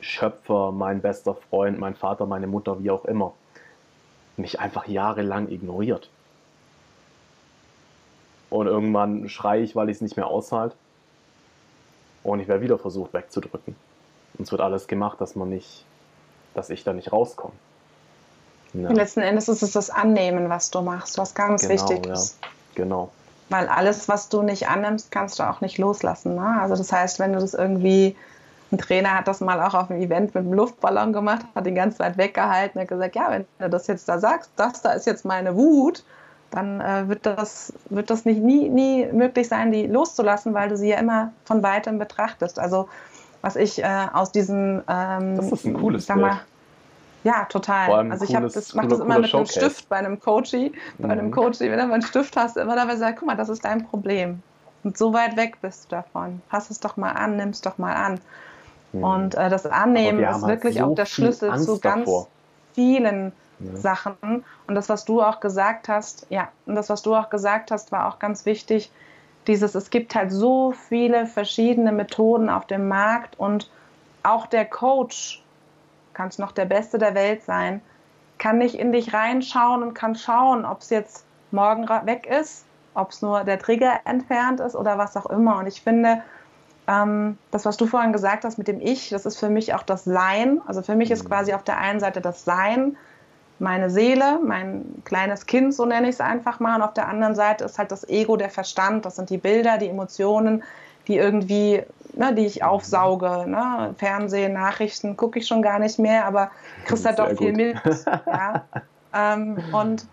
Schöpfer, 0.00 0.72
mein 0.72 1.00
bester 1.00 1.34
Freund, 1.34 1.78
mein 1.78 1.94
Vater, 1.94 2.26
meine 2.26 2.46
Mutter, 2.46 2.82
wie 2.82 2.90
auch 2.90 3.04
immer, 3.04 3.32
mich 4.36 4.58
einfach 4.58 4.88
jahrelang 4.88 5.48
ignoriert? 5.48 6.10
Und 8.50 8.66
irgendwann 8.66 9.28
schreie 9.28 9.62
ich, 9.62 9.76
weil 9.76 9.88
ich 9.88 9.96
es 9.96 10.00
nicht 10.00 10.16
mehr 10.16 10.26
aushalte. 10.26 10.76
Und 12.22 12.40
ich 12.40 12.48
werde 12.48 12.62
wieder 12.62 12.78
versucht 12.78 13.12
wegzudrücken. 13.12 13.76
Und 14.38 14.44
es 14.44 14.50
wird 14.50 14.60
alles 14.60 14.86
gemacht, 14.86 15.20
dass 15.20 15.36
man 15.36 15.48
nicht, 15.48 15.84
dass 16.54 16.70
ich 16.70 16.84
da 16.84 16.92
nicht 16.92 17.12
rauskomme. 17.12 17.54
Ja. 18.74 18.90
Letzten 18.90 19.20
Endes 19.20 19.48
ist 19.48 19.62
es 19.62 19.72
das 19.72 19.90
Annehmen, 19.90 20.48
was 20.48 20.70
du 20.70 20.80
machst, 20.82 21.16
was 21.16 21.34
ganz 21.34 21.62
genau, 21.62 21.74
wichtig 21.74 22.06
ist. 22.06 22.38
Ja. 22.42 22.48
Genau. 22.74 23.10
Weil 23.48 23.68
alles, 23.68 24.08
was 24.08 24.28
du 24.28 24.42
nicht 24.42 24.68
annimmst, 24.68 25.12
kannst 25.12 25.38
du 25.38 25.44
auch 25.44 25.60
nicht 25.60 25.78
loslassen. 25.78 26.34
Ne? 26.34 26.58
Also 26.60 26.74
das 26.74 26.92
heißt, 26.92 27.20
wenn 27.20 27.32
du 27.32 27.38
das 27.38 27.54
irgendwie, 27.54 28.16
ein 28.72 28.78
Trainer 28.78 29.16
hat 29.16 29.28
das 29.28 29.40
mal 29.40 29.60
auch 29.62 29.74
auf 29.74 29.90
einem 29.90 30.02
Event 30.02 30.34
mit 30.34 30.44
einem 30.44 30.54
Luftballon 30.54 31.12
gemacht, 31.12 31.46
hat 31.54 31.66
ihn 31.66 31.76
ganz 31.76 32.00
weit 32.00 32.16
weggehalten, 32.16 32.80
hat 32.80 32.88
gesagt, 32.88 33.14
ja, 33.14 33.30
wenn 33.30 33.46
du 33.60 33.70
das 33.70 33.86
jetzt 33.86 34.08
da 34.08 34.18
sagst, 34.18 34.50
das 34.56 34.82
da 34.82 34.92
ist 34.92 35.06
jetzt 35.06 35.24
meine 35.24 35.54
Wut, 35.54 36.02
dann 36.50 36.80
äh, 36.80 37.08
wird 37.08 37.26
das, 37.26 37.72
wird 37.90 38.10
das 38.10 38.24
nicht, 38.24 38.40
nie, 38.40 38.68
nie 38.68 39.06
möglich 39.06 39.48
sein, 39.48 39.72
die 39.72 39.86
loszulassen, 39.86 40.54
weil 40.54 40.68
du 40.68 40.76
sie 40.76 40.88
ja 40.88 40.98
immer 40.98 41.32
von 41.44 41.62
weitem 41.62 41.98
betrachtest. 41.98 42.58
Also 42.58 42.88
was 43.44 43.56
ich 43.56 43.82
äh, 43.82 44.06
aus 44.12 44.32
diesem 44.32 44.82
ähm, 44.88 45.36
Das 45.36 45.52
ist 45.52 45.66
ein 45.66 45.74
cooles 45.74 46.06
sag 46.06 46.16
mal, 46.16 46.40
Ja, 47.24 47.44
total. 47.44 48.10
Also 48.10 48.24
ich 48.24 48.32
das, 48.32 48.74
mache 48.74 48.88
das 48.88 49.00
immer 49.00 49.18
mit 49.18 49.28
Showcase. 49.28 49.60
einem 49.60 49.70
Stift 49.70 49.88
bei 49.90 49.96
einem 49.96 50.18
Coachy, 50.18 50.72
bei 50.98 51.04
mhm. 51.04 51.10
einem 51.10 51.30
Coachy, 51.30 51.70
wenn 51.70 51.78
du 51.78 51.92
einen 51.92 52.02
Stift 52.02 52.38
hast, 52.38 52.56
immer 52.56 52.74
dabei 52.74 52.96
sagt, 52.96 53.18
guck 53.18 53.28
mal, 53.28 53.36
das 53.36 53.50
ist 53.50 53.62
dein 53.62 53.86
Problem. 53.86 54.42
Und 54.82 54.96
so 54.96 55.12
weit 55.12 55.36
weg 55.36 55.58
bist 55.60 55.84
du 55.84 55.96
davon. 55.96 56.40
Pass 56.48 56.70
es 56.70 56.80
doch 56.80 56.96
mal 56.96 57.12
an, 57.12 57.36
nimm 57.36 57.50
es 57.50 57.60
doch 57.60 57.76
mal 57.76 57.92
an. 57.92 58.18
Mhm. 58.92 59.04
Und 59.04 59.34
äh, 59.34 59.50
das 59.50 59.66
Annehmen 59.66 60.20
ist 60.20 60.26
halt 60.26 60.46
wirklich 60.46 60.78
so 60.78 60.84
auch 60.84 60.94
der 60.94 61.06
Schlüssel 61.06 61.50
Angst 61.50 61.66
zu 61.66 61.78
ganz 61.80 62.06
davor. 62.06 62.28
vielen 62.72 63.32
ja. 63.58 63.76
Sachen. 63.76 64.42
Und 64.66 64.74
das, 64.74 64.88
was 64.88 65.04
du 65.04 65.20
auch 65.20 65.40
gesagt 65.40 65.88
hast, 65.88 66.26
ja, 66.30 66.48
und 66.64 66.76
das, 66.76 66.88
was 66.88 67.02
du 67.02 67.14
auch 67.14 67.28
gesagt 67.28 67.70
hast, 67.70 67.92
war 67.92 68.08
auch 68.08 68.18
ganz 68.18 68.46
wichtig, 68.46 68.90
dieses, 69.46 69.74
es 69.74 69.90
gibt 69.90 70.14
halt 70.14 70.32
so 70.32 70.72
viele 70.72 71.26
verschiedene 71.26 71.92
Methoden 71.92 72.48
auf 72.48 72.66
dem 72.66 72.88
Markt 72.88 73.38
und 73.38 73.70
auch 74.22 74.46
der 74.46 74.64
Coach, 74.64 75.42
kann 76.14 76.28
es 76.28 76.38
noch 76.38 76.52
der 76.52 76.64
Beste 76.64 76.98
der 76.98 77.14
Welt 77.14 77.42
sein, 77.42 77.80
kann 78.38 78.58
nicht 78.58 78.74
in 78.74 78.92
dich 78.92 79.12
reinschauen 79.12 79.82
und 79.82 79.94
kann 79.94 80.14
schauen, 80.14 80.64
ob 80.64 80.80
es 80.80 80.90
jetzt 80.90 81.26
morgen 81.50 81.88
weg 81.88 82.26
ist, 82.26 82.64
ob 82.94 83.10
es 83.10 83.22
nur 83.22 83.44
der 83.44 83.58
Trigger 83.58 84.00
entfernt 84.04 84.60
ist 84.60 84.76
oder 84.76 84.98
was 84.98 85.16
auch 85.16 85.26
immer. 85.26 85.58
Und 85.58 85.66
ich 85.66 85.82
finde, 85.82 86.22
ähm, 86.86 87.38
das, 87.50 87.64
was 87.64 87.76
du 87.76 87.86
vorhin 87.86 88.12
gesagt 88.12 88.44
hast 88.44 88.58
mit 88.58 88.68
dem 88.68 88.80
Ich, 88.80 89.10
das 89.10 89.26
ist 89.26 89.38
für 89.38 89.48
mich 89.48 89.74
auch 89.74 89.82
das 89.82 90.04
Sein. 90.04 90.60
Also 90.66 90.82
für 90.82 90.94
mich 90.94 91.10
ist 91.10 91.24
mhm. 91.24 91.28
quasi 91.28 91.52
auf 91.54 91.64
der 91.64 91.78
einen 91.78 92.00
Seite 92.00 92.20
das 92.20 92.44
Sein 92.44 92.96
meine 93.58 93.90
Seele, 93.90 94.40
mein 94.44 95.02
kleines 95.04 95.46
Kind, 95.46 95.74
so 95.74 95.84
nenne 95.84 96.08
ich 96.08 96.14
es 96.14 96.20
einfach 96.20 96.60
mal. 96.60 96.76
Und 96.76 96.82
auf 96.82 96.94
der 96.94 97.08
anderen 97.08 97.34
Seite 97.34 97.64
ist 97.64 97.78
halt 97.78 97.92
das 97.92 98.08
Ego, 98.08 98.36
der 98.36 98.50
Verstand. 98.50 99.04
Das 99.04 99.16
sind 99.16 99.30
die 99.30 99.38
Bilder, 99.38 99.78
die 99.78 99.88
Emotionen, 99.88 100.62
die 101.06 101.16
irgendwie, 101.16 101.82
ne, 102.14 102.34
die 102.34 102.46
ich 102.46 102.64
aufsauge. 102.64 103.44
Ne? 103.46 103.94
Fernsehen, 103.98 104.54
Nachrichten 104.54 105.16
gucke 105.16 105.38
ich 105.38 105.46
schon 105.46 105.62
gar 105.62 105.78
nicht 105.78 105.98
mehr, 105.98 106.26
aber 106.26 106.50
kriegst 106.84 107.06
halt 107.06 107.18
doch 107.18 107.28
viel 107.28 107.52
gut. 107.52 107.56
mit. 107.56 107.76
Ja? 108.26 108.64
ähm, 109.14 109.58
und 109.72 110.06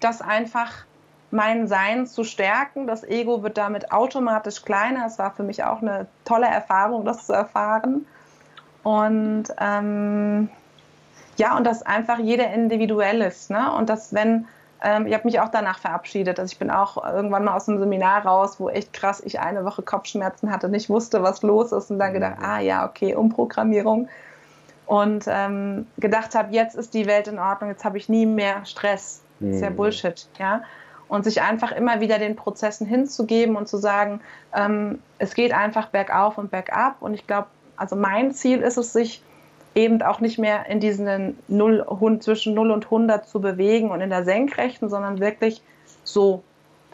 das 0.00 0.20
einfach 0.20 0.72
mein 1.30 1.68
Sein 1.68 2.06
zu 2.06 2.24
stärken. 2.24 2.86
Das 2.86 3.04
Ego 3.04 3.42
wird 3.42 3.58
damit 3.58 3.92
automatisch 3.92 4.62
kleiner. 4.64 5.06
Es 5.06 5.18
war 5.18 5.32
für 5.32 5.42
mich 5.42 5.62
auch 5.64 5.82
eine 5.82 6.06
tolle 6.24 6.46
Erfahrung, 6.46 7.04
das 7.04 7.26
zu 7.26 7.32
erfahren. 7.32 8.06
Und 8.82 9.44
ähm, 9.60 10.48
ja, 11.36 11.56
und 11.56 11.64
dass 11.64 11.82
einfach 11.82 12.18
jeder 12.18 12.52
individuell 12.52 13.20
ist. 13.20 13.50
Ne? 13.50 13.72
Und 13.72 13.88
dass, 13.88 14.12
wenn, 14.12 14.46
ähm, 14.82 15.06
ich 15.06 15.14
habe 15.14 15.24
mich 15.24 15.40
auch 15.40 15.48
danach 15.48 15.78
verabschiedet. 15.78 16.38
Also 16.38 16.52
ich 16.52 16.58
bin 16.58 16.70
auch 16.70 17.02
irgendwann 17.04 17.44
mal 17.44 17.54
aus 17.54 17.66
dem 17.66 17.78
Seminar 17.78 18.26
raus, 18.26 18.58
wo 18.58 18.68
echt 18.68 18.92
krass 18.92 19.22
ich 19.24 19.40
eine 19.40 19.64
Woche 19.64 19.82
Kopfschmerzen 19.82 20.50
hatte, 20.50 20.68
nicht 20.68 20.88
wusste, 20.88 21.22
was 21.22 21.42
los 21.42 21.72
ist 21.72 21.90
und 21.90 21.98
dann 21.98 22.12
gedacht, 22.12 22.36
ah 22.40 22.60
ja, 22.60 22.86
okay, 22.86 23.14
Umprogrammierung. 23.14 24.08
Und 24.86 25.24
ähm, 25.26 25.86
gedacht 25.98 26.34
habe, 26.34 26.54
jetzt 26.54 26.76
ist 26.76 26.94
die 26.94 27.06
Welt 27.06 27.26
in 27.26 27.38
Ordnung, 27.38 27.70
jetzt 27.70 27.84
habe 27.84 27.98
ich 27.98 28.08
nie 28.08 28.24
mehr 28.24 28.64
Stress. 28.64 29.22
Das 29.40 29.56
ist 29.56 29.62
ja 29.62 29.70
mhm. 29.70 29.76
Bullshit, 29.76 30.28
ja. 30.38 30.62
Und 31.08 31.24
sich 31.24 31.42
einfach 31.42 31.72
immer 31.72 32.00
wieder 32.00 32.18
den 32.18 32.36
Prozessen 32.36 32.86
hinzugeben 32.86 33.56
und 33.56 33.68
zu 33.68 33.76
sagen, 33.76 34.20
ähm, 34.54 35.00
es 35.18 35.34
geht 35.34 35.52
einfach 35.52 35.88
bergauf 35.88 36.38
und 36.38 36.50
bergab. 36.50 36.96
Und 37.00 37.14
ich 37.14 37.26
glaube, 37.26 37.48
also 37.76 37.94
mein 37.96 38.32
Ziel 38.32 38.60
ist 38.60 38.76
es, 38.76 38.92
sich 38.92 39.22
eben 39.76 40.02
auch 40.02 40.20
nicht 40.20 40.38
mehr 40.38 40.66
in 40.66 40.80
diesen 40.80 41.38
0, 41.48 42.18
zwischen 42.20 42.54
0 42.54 42.70
und 42.70 42.86
100 42.86 43.28
zu 43.28 43.40
bewegen 43.40 43.90
und 43.90 44.00
in 44.00 44.10
der 44.10 44.24
Senkrechten, 44.24 44.88
sondern 44.88 45.20
wirklich 45.20 45.62
so. 46.02 46.42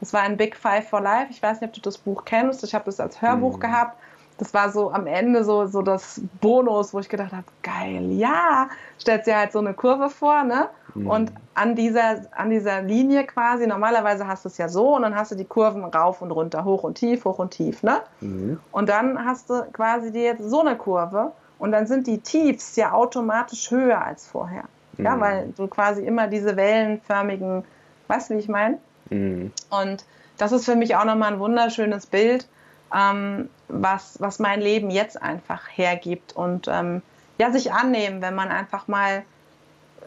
Das 0.00 0.12
war 0.12 0.22
ein 0.22 0.36
Big 0.36 0.56
Five 0.56 0.88
for 0.88 1.00
Life. 1.00 1.28
Ich 1.30 1.40
weiß 1.40 1.60
nicht, 1.60 1.68
ob 1.68 1.74
du 1.74 1.80
das 1.80 1.96
Buch 1.96 2.24
kennst. 2.24 2.64
Ich 2.64 2.74
habe 2.74 2.86
das 2.86 2.98
als 2.98 3.22
Hörbuch 3.22 3.56
mhm. 3.56 3.60
gehabt. 3.60 3.96
das 4.36 4.52
war 4.52 4.72
so 4.72 4.90
am 4.90 5.06
Ende 5.06 5.44
so, 5.44 5.66
so 5.66 5.80
das 5.80 6.20
Bonus, 6.40 6.92
wo 6.92 6.98
ich 6.98 7.08
gedacht 7.08 7.30
habe, 7.30 7.44
geil, 7.62 8.10
ja, 8.10 8.68
stellt 8.98 9.28
dir 9.28 9.36
halt 9.36 9.52
so 9.52 9.60
eine 9.60 9.74
Kurve 9.74 10.10
vor, 10.10 10.42
ne? 10.42 10.68
Mhm. 10.96 11.06
Und 11.06 11.32
an 11.54 11.76
dieser, 11.76 12.22
an 12.32 12.50
dieser 12.50 12.82
Linie 12.82 13.24
quasi, 13.24 13.68
normalerweise 13.68 14.26
hast 14.26 14.44
du 14.44 14.48
es 14.48 14.58
ja 14.58 14.68
so 14.68 14.96
und 14.96 15.02
dann 15.02 15.14
hast 15.14 15.30
du 15.30 15.36
die 15.36 15.44
Kurven 15.44 15.84
rauf 15.84 16.20
und 16.20 16.32
runter, 16.32 16.64
hoch 16.64 16.82
und 16.82 16.96
tief, 16.96 17.24
hoch 17.24 17.38
und 17.38 17.52
tief, 17.52 17.84
ne? 17.84 18.00
Mhm. 18.20 18.58
Und 18.72 18.88
dann 18.88 19.24
hast 19.24 19.50
du 19.50 19.62
quasi 19.72 20.10
dir 20.10 20.24
jetzt 20.24 20.42
so 20.42 20.62
eine 20.62 20.76
Kurve 20.76 21.30
und 21.62 21.70
dann 21.70 21.86
sind 21.86 22.08
die 22.08 22.18
Tiefs 22.18 22.74
ja 22.74 22.90
automatisch 22.90 23.70
höher 23.70 24.04
als 24.04 24.26
vorher. 24.26 24.64
Mhm. 24.96 25.04
Ja, 25.04 25.20
weil 25.20 25.52
du 25.56 25.68
quasi 25.68 26.04
immer 26.04 26.26
diese 26.26 26.56
wellenförmigen, 26.56 27.64
weißt 28.08 28.30
du, 28.30 28.34
wie 28.34 28.38
ich 28.40 28.48
meine? 28.48 28.78
Mhm. 29.10 29.52
Und 29.70 30.04
das 30.38 30.50
ist 30.50 30.64
für 30.64 30.74
mich 30.74 30.96
auch 30.96 31.04
nochmal 31.04 31.34
ein 31.34 31.38
wunderschönes 31.38 32.06
Bild, 32.06 32.48
ähm, 32.92 33.48
was, 33.68 34.20
was 34.20 34.40
mein 34.40 34.60
Leben 34.60 34.90
jetzt 34.90 35.22
einfach 35.22 35.62
hergibt 35.72 36.32
und 36.34 36.66
ähm, 36.66 37.00
ja, 37.38 37.52
sich 37.52 37.72
annehmen, 37.72 38.22
wenn 38.22 38.34
man 38.34 38.48
einfach 38.48 38.88
mal 38.88 39.22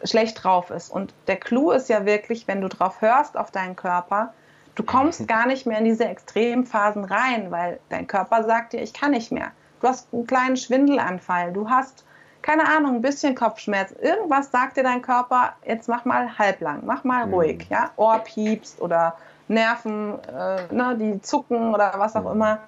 schlecht 0.04 0.44
drauf 0.44 0.68
ist. 0.68 0.90
Und 0.90 1.14
der 1.26 1.36
Clou 1.36 1.70
ist 1.70 1.88
ja 1.88 2.04
wirklich, 2.04 2.46
wenn 2.46 2.60
du 2.60 2.68
drauf 2.68 3.00
hörst 3.00 3.34
auf 3.34 3.50
deinen 3.50 3.76
Körper, 3.76 4.34
du 4.74 4.82
kommst 4.82 5.26
gar 5.26 5.46
nicht 5.46 5.64
mehr 5.64 5.78
in 5.78 5.86
diese 5.86 6.04
Extremphasen 6.04 7.04
rein, 7.04 7.50
weil 7.50 7.80
dein 7.88 8.06
Körper 8.06 8.44
sagt 8.44 8.74
dir, 8.74 8.82
ich 8.82 8.92
kann 8.92 9.12
nicht 9.12 9.32
mehr. 9.32 9.52
Du 9.80 9.88
hast 9.88 10.12
einen 10.12 10.26
kleinen 10.26 10.56
Schwindelanfall, 10.56 11.52
du 11.52 11.68
hast, 11.68 12.04
keine 12.42 12.68
Ahnung, 12.68 12.96
ein 12.96 13.02
bisschen 13.02 13.34
Kopfschmerz. 13.34 13.92
Irgendwas 14.00 14.50
sagt 14.50 14.76
dir 14.76 14.82
dein 14.82 15.02
Körper, 15.02 15.54
jetzt 15.66 15.88
mach 15.88 16.04
mal 16.04 16.38
halblang, 16.38 16.82
mach 16.84 17.04
mal 17.04 17.26
mhm. 17.26 17.34
ruhig, 17.34 17.66
ja, 17.70 17.90
Ohr 17.96 18.18
piepst 18.18 18.80
oder 18.80 19.16
Nerven, 19.48 20.18
äh, 20.24 20.72
ne, 20.72 20.96
die 20.98 21.20
zucken 21.22 21.74
oder 21.74 21.94
was 21.96 22.16
auch 22.16 22.24
mhm. 22.24 22.32
immer. 22.32 22.58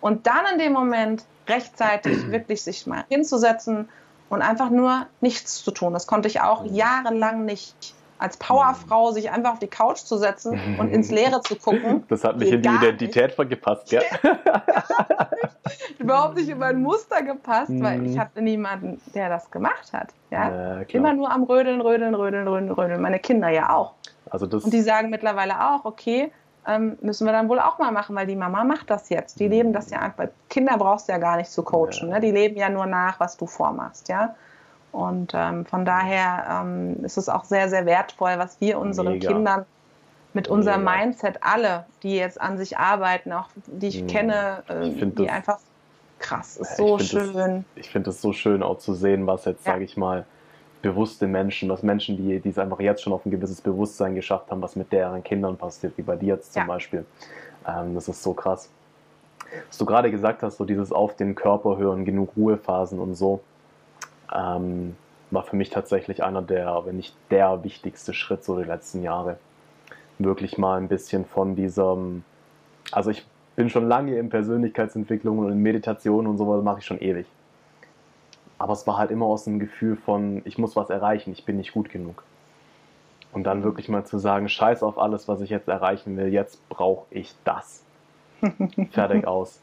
Und 0.00 0.26
dann 0.26 0.44
in 0.52 0.58
dem 0.58 0.72
Moment 0.72 1.24
rechtzeitig 1.48 2.26
wirklich 2.30 2.62
sich 2.62 2.86
mal 2.86 3.04
hinzusetzen 3.08 3.88
und 4.28 4.42
einfach 4.42 4.70
nur 4.70 5.06
nichts 5.20 5.62
zu 5.62 5.70
tun. 5.70 5.92
Das 5.92 6.06
konnte 6.06 6.28
ich 6.28 6.40
auch 6.40 6.62
mhm. 6.62 6.74
jahrelang 6.74 7.44
nicht. 7.44 7.95
Als 8.18 8.36
Powerfrau 8.36 9.10
sich 9.12 9.30
einfach 9.30 9.52
auf 9.52 9.58
die 9.58 9.66
Couch 9.66 9.98
zu 9.98 10.16
setzen 10.16 10.58
und 10.78 10.90
ins 10.90 11.10
Leere 11.10 11.40
zu 11.42 11.56
gucken. 11.56 12.04
Das 12.08 12.24
hat 12.24 12.38
mich 12.38 12.52
in 12.52 12.62
die 12.62 12.68
Identität 12.68 13.36
nicht. 13.38 13.50
gepasst, 13.50 13.92
ja. 13.92 14.00
Überhaupt 15.98 16.36
nicht 16.36 16.48
in 16.48 16.58
mein 16.58 16.80
Muster 16.82 17.22
gepasst, 17.22 17.72
weil 17.80 18.06
ich 18.06 18.14
mhm. 18.14 18.20
hatte 18.20 18.42
niemanden, 18.42 19.00
der 19.14 19.28
das 19.28 19.50
gemacht 19.50 19.92
hat. 19.92 20.08
Ja? 20.30 20.78
ja 20.78 20.82
Immer 20.88 21.12
nur 21.12 21.30
am 21.30 21.42
Rödeln, 21.42 21.80
Rödeln, 21.80 22.14
Rödeln, 22.14 22.48
Rödeln, 22.48 22.70
Rödeln. 22.70 23.00
Meine 23.02 23.18
Kinder 23.18 23.48
ja 23.48 23.74
auch. 23.74 23.92
Also 24.30 24.46
das 24.46 24.64
und 24.64 24.72
die 24.72 24.82
sagen 24.82 25.10
mittlerweile 25.10 25.70
auch, 25.70 25.84
okay, 25.84 26.30
ähm, 26.66 26.98
müssen 27.00 27.26
wir 27.26 27.32
dann 27.32 27.48
wohl 27.48 27.60
auch 27.60 27.78
mal 27.78 27.92
machen, 27.92 28.16
weil 28.16 28.26
die 28.26 28.36
Mama 28.36 28.64
macht 28.64 28.90
das 28.90 29.08
jetzt. 29.08 29.38
Die 29.38 29.48
leben 29.48 29.72
das 29.72 29.90
ja 29.90 30.00
einfach. 30.00 30.26
Kinder 30.48 30.76
brauchst 30.76 31.08
du 31.08 31.12
ja 31.12 31.18
gar 31.18 31.36
nicht 31.36 31.50
zu 31.50 31.62
coachen. 31.62 32.08
Ne? 32.08 32.20
Die 32.20 32.32
leben 32.32 32.56
ja 32.56 32.68
nur 32.68 32.86
nach, 32.86 33.20
was 33.20 33.36
du 33.36 33.46
vormachst, 33.46 34.08
ja. 34.08 34.34
Und 34.96 35.32
ähm, 35.34 35.66
von 35.66 35.84
daher 35.84 36.62
ähm, 36.62 37.04
ist 37.04 37.18
es 37.18 37.28
auch 37.28 37.44
sehr, 37.44 37.68
sehr 37.68 37.84
wertvoll, 37.84 38.38
was 38.38 38.58
wir 38.62 38.78
unseren 38.78 39.12
Mega. 39.12 39.30
Kindern 39.30 39.66
mit 40.32 40.48
unserem 40.48 40.84
Mega. 40.84 40.96
Mindset, 40.96 41.38
alle, 41.42 41.84
die 42.02 42.16
jetzt 42.16 42.40
an 42.40 42.56
sich 42.56 42.78
arbeiten, 42.78 43.30
auch 43.34 43.50
die 43.66 43.88
ich 43.88 44.02
mhm. 44.02 44.06
kenne, 44.06 44.62
äh, 44.70 44.88
ich 44.88 45.00
die 45.00 45.26
das, 45.26 45.28
einfach 45.28 45.58
krass, 46.18 46.56
ist 46.56 46.78
so 46.78 46.96
ich 46.98 47.08
schön. 47.08 47.34
Das, 47.74 47.84
ich 47.84 47.90
finde 47.90 48.08
es 48.08 48.22
so 48.22 48.32
schön 48.32 48.62
auch 48.62 48.78
zu 48.78 48.94
sehen, 48.94 49.26
was 49.26 49.44
jetzt, 49.44 49.66
ja. 49.66 49.72
sage 49.72 49.84
ich 49.84 49.98
mal, 49.98 50.24
bewusste 50.80 51.26
Menschen, 51.26 51.68
was 51.68 51.82
Menschen, 51.82 52.16
die, 52.16 52.40
die 52.40 52.48
es 52.48 52.58
einfach 52.58 52.80
jetzt 52.80 53.02
schon 53.02 53.12
auf 53.12 53.26
ein 53.26 53.30
gewisses 53.30 53.60
Bewusstsein 53.60 54.14
geschafft 54.14 54.50
haben, 54.50 54.62
was 54.62 54.76
mit 54.76 54.92
deren 54.92 55.22
Kindern 55.22 55.58
passiert, 55.58 55.92
wie 55.98 56.02
bei 56.02 56.16
dir 56.16 56.36
jetzt 56.36 56.54
zum 56.54 56.62
ja. 56.62 56.68
Beispiel. 56.68 57.04
Ähm, 57.68 57.94
das 57.94 58.08
ist 58.08 58.22
so 58.22 58.32
krass. 58.32 58.70
Was 59.68 59.76
du 59.76 59.84
gerade 59.84 60.10
gesagt 60.10 60.42
hast, 60.42 60.56
so 60.56 60.64
dieses 60.64 60.90
auf 60.90 61.16
den 61.16 61.34
Körper 61.34 61.76
hören, 61.76 62.06
genug 62.06 62.30
Ruhephasen 62.34 62.98
und 62.98 63.14
so, 63.14 63.42
ähm, 64.34 64.96
war 65.30 65.42
für 65.42 65.56
mich 65.56 65.70
tatsächlich 65.70 66.22
einer 66.22 66.42
der, 66.42 66.82
wenn 66.84 66.96
nicht 66.96 67.14
der 67.30 67.64
wichtigste 67.64 68.14
Schritt 68.14 68.44
so 68.44 68.56
die 68.56 68.64
letzten 68.64 69.02
Jahre. 69.02 69.38
Wirklich 70.18 70.56
mal 70.56 70.78
ein 70.78 70.88
bisschen 70.88 71.24
von 71.24 71.56
diesem, 71.56 72.24
also 72.92 73.10
ich 73.10 73.26
bin 73.56 73.70
schon 73.70 73.88
lange 73.88 74.16
in 74.16 74.28
Persönlichkeitsentwicklung 74.28 75.38
und 75.38 75.50
in 75.50 75.62
Meditation 75.62 76.26
und 76.26 76.38
sowas 76.38 76.62
mache 76.62 76.78
ich 76.78 76.86
schon 76.86 77.00
ewig. 77.00 77.26
Aber 78.58 78.72
es 78.72 78.86
war 78.86 78.96
halt 78.96 79.10
immer 79.10 79.26
aus 79.26 79.44
dem 79.44 79.58
Gefühl 79.58 79.96
von, 79.96 80.42
ich 80.44 80.56
muss 80.58 80.76
was 80.76 80.90
erreichen, 80.90 81.32
ich 81.32 81.44
bin 81.44 81.56
nicht 81.56 81.72
gut 81.72 81.90
genug. 81.90 82.22
Und 83.32 83.44
dann 83.44 83.64
wirklich 83.64 83.88
mal 83.88 84.04
zu 84.06 84.18
sagen, 84.18 84.48
scheiß 84.48 84.82
auf 84.82 84.98
alles, 84.98 85.28
was 85.28 85.42
ich 85.42 85.50
jetzt 85.50 85.68
erreichen 85.68 86.16
will, 86.16 86.32
jetzt 86.32 86.66
brauche 86.70 87.06
ich 87.10 87.34
das. 87.44 87.84
Fertig 88.92 89.26
aus. 89.26 89.60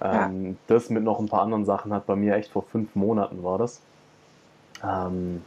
Ja. 0.00 0.26
Ähm, 0.26 0.58
das 0.66 0.90
mit 0.90 1.04
noch 1.04 1.18
ein 1.18 1.28
paar 1.28 1.42
anderen 1.42 1.64
Sachen 1.64 1.92
hat 1.92 2.06
bei 2.06 2.16
mir 2.16 2.34
echt 2.34 2.50
vor 2.50 2.62
fünf 2.62 2.94
Monaten 2.94 3.42
war 3.42 3.58
das. 3.58 3.80
Ähm, 4.84 5.42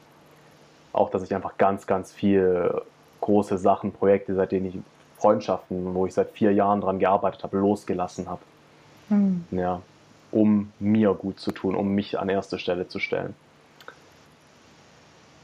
auch, 0.91 1.11
dass 1.11 1.23
ich 1.23 1.33
einfach 1.35 1.57
ganz, 1.57 1.85
ganz 1.85 2.11
viel 2.11 2.81
große 3.21 3.57
Sachen, 3.57 3.91
Projekte, 3.91 4.33
seit 4.33 4.51
denen 4.51 4.65
ich 4.67 4.77
Freundschaften, 5.17 5.93
wo 5.93 6.05
ich 6.05 6.13
seit 6.13 6.31
vier 6.31 6.53
Jahren 6.53 6.81
dran 6.81 6.99
gearbeitet 6.99 7.43
habe, 7.43 7.57
losgelassen 7.57 8.29
habe. 8.29 8.41
Mhm. 9.09 9.45
Ja, 9.51 9.81
um 10.31 10.71
mir 10.79 11.13
gut 11.13 11.39
zu 11.39 11.51
tun, 11.51 11.75
um 11.75 11.93
mich 11.93 12.17
an 12.17 12.29
erste 12.29 12.57
Stelle 12.57 12.87
zu 12.87 12.99
stellen. 12.99 13.35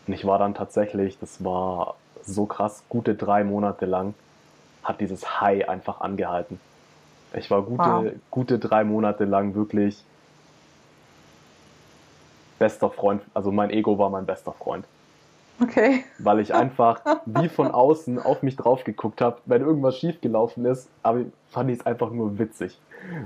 Und 0.08 0.14
ich 0.14 0.26
war 0.26 0.40
dann 0.40 0.54
tatsächlich, 0.54 1.20
das 1.20 1.44
war 1.44 1.96
so 2.24 2.46
krass, 2.46 2.84
gute 2.90 3.16
drei 3.16 3.44
Monate 3.44 3.86
lang 3.86 4.14
hat 4.84 5.02
dieses 5.02 5.42
High 5.42 5.68
einfach 5.68 6.02
angehalten. 6.02 6.60
Ich 7.34 7.52
war 7.52 7.64
gute, 7.64 7.84
wow. 7.84 8.12
gute 8.32 8.60
drei 8.60 8.84
Monate 8.84 9.26
lang 9.26 9.56
wirklich 9.56 10.04
bester 12.60 12.90
Freund, 12.90 13.22
also 13.34 13.52
mein 13.52 13.70
Ego 13.70 13.98
war 13.98 14.10
mein 14.10 14.26
bester 14.26 14.54
Freund. 14.54 14.86
Okay. 15.62 16.04
Weil 16.20 16.40
ich 16.40 16.54
einfach 16.54 17.02
wie 17.26 17.50
von 17.50 17.72
außen 17.72 18.20
auf 18.20 18.44
mich 18.44 18.56
drauf 18.56 18.84
geguckt 18.84 19.22
habe, 19.22 19.38
wenn 19.46 19.62
irgendwas 19.62 19.98
schiefgelaufen 19.98 20.66
ist, 20.66 20.90
aber 21.04 21.22
fand 21.50 21.70
ich 21.70 21.80
es 21.80 21.86
einfach 21.86 22.12
nur 22.12 22.38
witzig. 22.40 22.80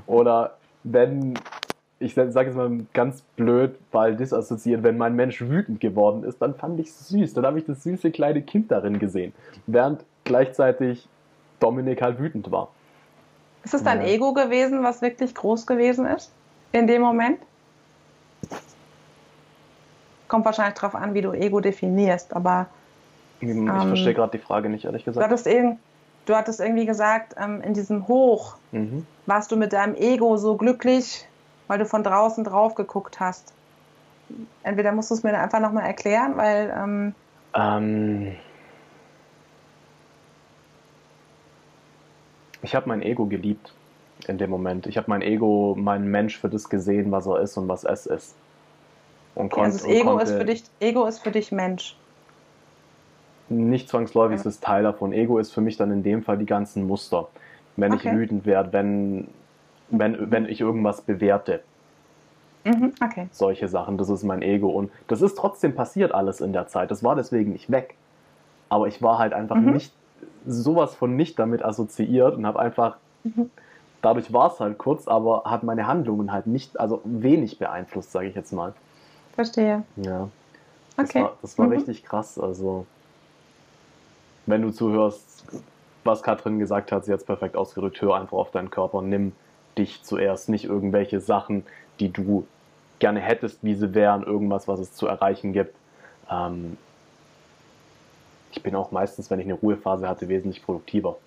Oder 0.07 0.57
wenn, 0.83 1.35
ich 1.99 2.13
sage 2.13 2.29
jetzt 2.29 2.55
mal 2.55 2.85
ganz 2.93 3.21
blöd, 3.35 3.75
weil 3.91 4.15
disassoziiert, 4.15 4.83
wenn 4.83 4.97
mein 4.97 5.15
Mensch 5.15 5.41
wütend 5.41 5.79
geworden 5.79 6.23
ist, 6.23 6.41
dann 6.41 6.55
fand 6.55 6.79
ich 6.79 6.87
es 6.87 7.09
süß. 7.09 7.33
Dann 7.33 7.45
habe 7.45 7.59
ich 7.59 7.65
das 7.65 7.83
süße 7.83 8.11
kleine 8.11 8.41
Kind 8.41 8.71
darin 8.71 8.99
gesehen. 8.99 9.33
Während 9.67 10.03
gleichzeitig 10.23 11.07
Dominik 11.59 12.01
halt 12.01 12.19
wütend 12.19 12.51
war. 12.51 12.69
Ist 13.69 13.75
es 13.75 13.83
dein 13.83 14.01
ja. 14.01 14.07
Ego 14.07 14.33
gewesen, 14.33 14.81
was 14.81 15.03
wirklich 15.03 15.35
groß 15.35 15.67
gewesen 15.67 16.07
ist 16.07 16.31
in 16.71 16.87
dem 16.87 17.03
Moment? 17.03 17.37
Kommt 20.27 20.43
wahrscheinlich 20.43 20.73
darauf 20.73 20.95
an, 20.95 21.13
wie 21.13 21.21
du 21.21 21.33
Ego 21.33 21.59
definierst, 21.59 22.35
aber. 22.35 22.65
Ich 23.41 23.49
ähm, 23.49 23.67
verstehe 23.67 24.15
gerade 24.15 24.35
die 24.35 24.43
Frage 24.43 24.69
nicht, 24.69 24.85
ehrlich 24.85 25.05
gesagt. 25.05 25.23
Du 25.23 25.23
hattest, 25.23 25.45
irgend, 25.45 25.77
du 26.25 26.35
hattest 26.35 26.59
irgendwie 26.59 26.87
gesagt, 26.87 27.35
ähm, 27.37 27.61
in 27.61 27.75
diesem 27.75 28.07
Hoch 28.07 28.55
mhm. 28.71 29.05
warst 29.27 29.51
du 29.51 29.55
mit 29.55 29.71
deinem 29.71 29.93
Ego 29.93 30.37
so 30.37 30.57
glücklich, 30.57 31.27
weil 31.67 31.77
du 31.77 31.85
von 31.85 32.03
draußen 32.03 32.43
drauf 32.43 32.73
geguckt 32.73 33.19
hast. 33.19 33.53
Entweder 34.63 34.93
musst 34.93 35.11
du 35.11 35.13
es 35.13 35.21
mir 35.21 35.39
einfach 35.39 35.59
nochmal 35.59 35.85
erklären, 35.85 36.37
weil. 36.37 36.73
Ähm, 36.75 37.15
ähm, 37.53 38.35
ich 42.61 42.75
habe 42.75 42.87
mein 42.87 43.01
Ego 43.01 43.25
geliebt 43.25 43.73
in 44.27 44.37
dem 44.37 44.49
Moment. 44.49 44.87
Ich 44.87 44.97
habe 44.97 45.09
mein 45.09 45.21
Ego, 45.21 45.75
meinen 45.77 46.09
Mensch 46.09 46.37
für 46.37 46.49
das 46.49 46.69
gesehen, 46.69 47.11
was 47.11 47.25
er 47.25 47.39
ist 47.39 47.57
und 47.57 47.67
was 47.67 47.83
es 47.83 48.05
ist. 48.05 48.35
Und 49.35 49.53
okay, 49.53 49.61
also 49.61 49.77
das 49.77 49.87
Ego, 49.87 50.17
ist 50.19 50.31
für 50.31 50.45
dich, 50.45 50.63
Ego 50.79 51.05
ist 51.05 51.19
für 51.19 51.31
dich 51.31 51.51
Mensch. 51.51 51.95
Nicht 53.47 53.89
zwangsläufig 53.89 54.35
ja. 54.35 54.41
ist 54.41 54.45
es 54.45 54.59
Teil 54.59 54.83
davon. 54.83 55.13
Ego 55.13 55.37
ist 55.37 55.53
für 55.53 55.61
mich 55.61 55.77
dann 55.77 55.91
in 55.91 56.03
dem 56.03 56.23
Fall 56.23 56.37
die 56.37 56.45
ganzen 56.45 56.85
Muster. 56.85 57.29
Wenn 57.77 57.93
okay. 57.93 58.09
ich 58.09 58.15
wütend 58.15 58.45
werde, 58.45 58.73
wenn, 58.73 59.27
wenn, 59.89 60.29
wenn 60.31 60.45
ich 60.45 60.59
irgendwas 60.61 61.01
bewerte. 61.01 61.61
Mhm, 62.65 62.93
okay. 63.01 63.27
Solche 63.31 63.67
Sachen, 63.67 63.97
das 63.97 64.09
ist 64.09 64.23
mein 64.23 64.41
Ego. 64.41 64.69
Und 64.69 64.91
das 65.07 65.21
ist 65.21 65.35
trotzdem 65.35 65.73
passiert 65.73 66.11
alles 66.13 66.41
in 66.41 66.51
der 66.51 66.67
Zeit. 66.67 66.91
Das 66.91 67.03
war 67.03 67.15
deswegen 67.15 67.53
nicht 67.53 67.71
weg. 67.71 67.95
Aber 68.67 68.87
ich 68.87 69.01
war 69.01 69.17
halt 69.17 69.33
einfach 69.33 69.55
mhm. 69.55 69.73
nicht 69.73 69.93
sowas 70.45 70.95
von 70.95 71.15
nicht 71.15 71.39
damit 71.39 71.63
assoziiert 71.63 72.35
und 72.35 72.45
habe 72.45 72.59
einfach, 72.59 72.97
mhm. 73.23 73.49
dadurch 74.01 74.31
war 74.33 74.51
es 74.51 74.59
halt 74.59 74.77
kurz, 74.77 75.07
aber 75.07 75.43
hat 75.45 75.63
meine 75.63 75.87
Handlungen 75.87 76.31
halt 76.31 76.47
nicht, 76.47 76.79
also 76.79 77.01
wenig 77.03 77.59
beeinflusst, 77.59 78.11
sage 78.11 78.27
ich 78.27 78.35
jetzt 78.35 78.51
mal. 78.51 78.73
Verstehe. 79.33 79.83
Ja. 79.97 80.29
Das 80.97 81.09
okay. 81.09 81.23
war, 81.23 81.37
das 81.41 81.57
war 81.57 81.67
mhm. 81.67 81.73
richtig 81.73 82.03
krass. 82.03 82.37
Also, 82.37 82.85
wenn 84.45 84.61
du 84.61 84.71
zuhörst, 84.71 85.45
was 86.03 86.23
Katrin 86.23 86.59
gesagt 86.59 86.91
hat, 86.91 87.05
sie 87.05 87.13
hat 87.13 87.19
es 87.19 87.25
perfekt 87.25 87.55
ausgedrückt, 87.55 88.01
hör 88.01 88.15
einfach 88.15 88.37
auf 88.37 88.51
deinen 88.51 88.69
Körper, 88.69 89.01
nimm 89.01 89.33
dich 89.77 90.03
zuerst, 90.03 90.49
nicht 90.49 90.65
irgendwelche 90.65 91.19
Sachen, 91.19 91.65
die 91.99 92.11
du 92.11 92.45
gerne 92.99 93.19
hättest, 93.19 93.63
wie 93.63 93.75
sie 93.75 93.93
wären, 93.93 94.23
irgendwas, 94.23 94.67
was 94.67 94.79
es 94.79 94.93
zu 94.93 95.07
erreichen 95.07 95.53
gibt. 95.53 95.75
Ähm, 96.29 96.77
ich 98.51 98.63
bin 98.63 98.75
auch 98.75 98.91
meistens, 98.91 99.29
wenn 99.29 99.39
ich 99.39 99.45
eine 99.45 99.55
Ruhephase 99.55 100.07
hatte, 100.07 100.27
wesentlich 100.27 100.63
produktiver. 100.63 101.17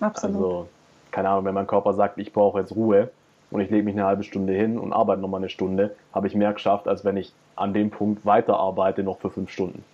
Absolut. 0.00 0.36
Also, 0.36 0.68
keine 1.10 1.30
Ahnung, 1.30 1.44
wenn 1.46 1.54
mein 1.54 1.66
Körper 1.66 1.94
sagt, 1.94 2.18
ich 2.18 2.32
brauche 2.32 2.60
jetzt 2.60 2.74
Ruhe, 2.74 3.10
und 3.50 3.60
ich 3.60 3.70
lege 3.70 3.84
mich 3.84 3.94
eine 3.94 4.04
halbe 4.04 4.22
Stunde 4.24 4.52
hin 4.52 4.78
und 4.78 4.92
arbeite 4.92 5.20
nochmal 5.20 5.40
eine 5.40 5.48
Stunde, 5.48 5.94
habe 6.12 6.26
ich 6.26 6.34
mehr 6.34 6.52
geschafft, 6.52 6.86
als 6.86 7.04
wenn 7.04 7.16
ich 7.16 7.32
an 7.56 7.72
dem 7.72 7.90
Punkt 7.90 8.26
weiterarbeite 8.26 9.02
noch 9.02 9.18
für 9.18 9.30
fünf 9.30 9.50
Stunden. 9.50 9.84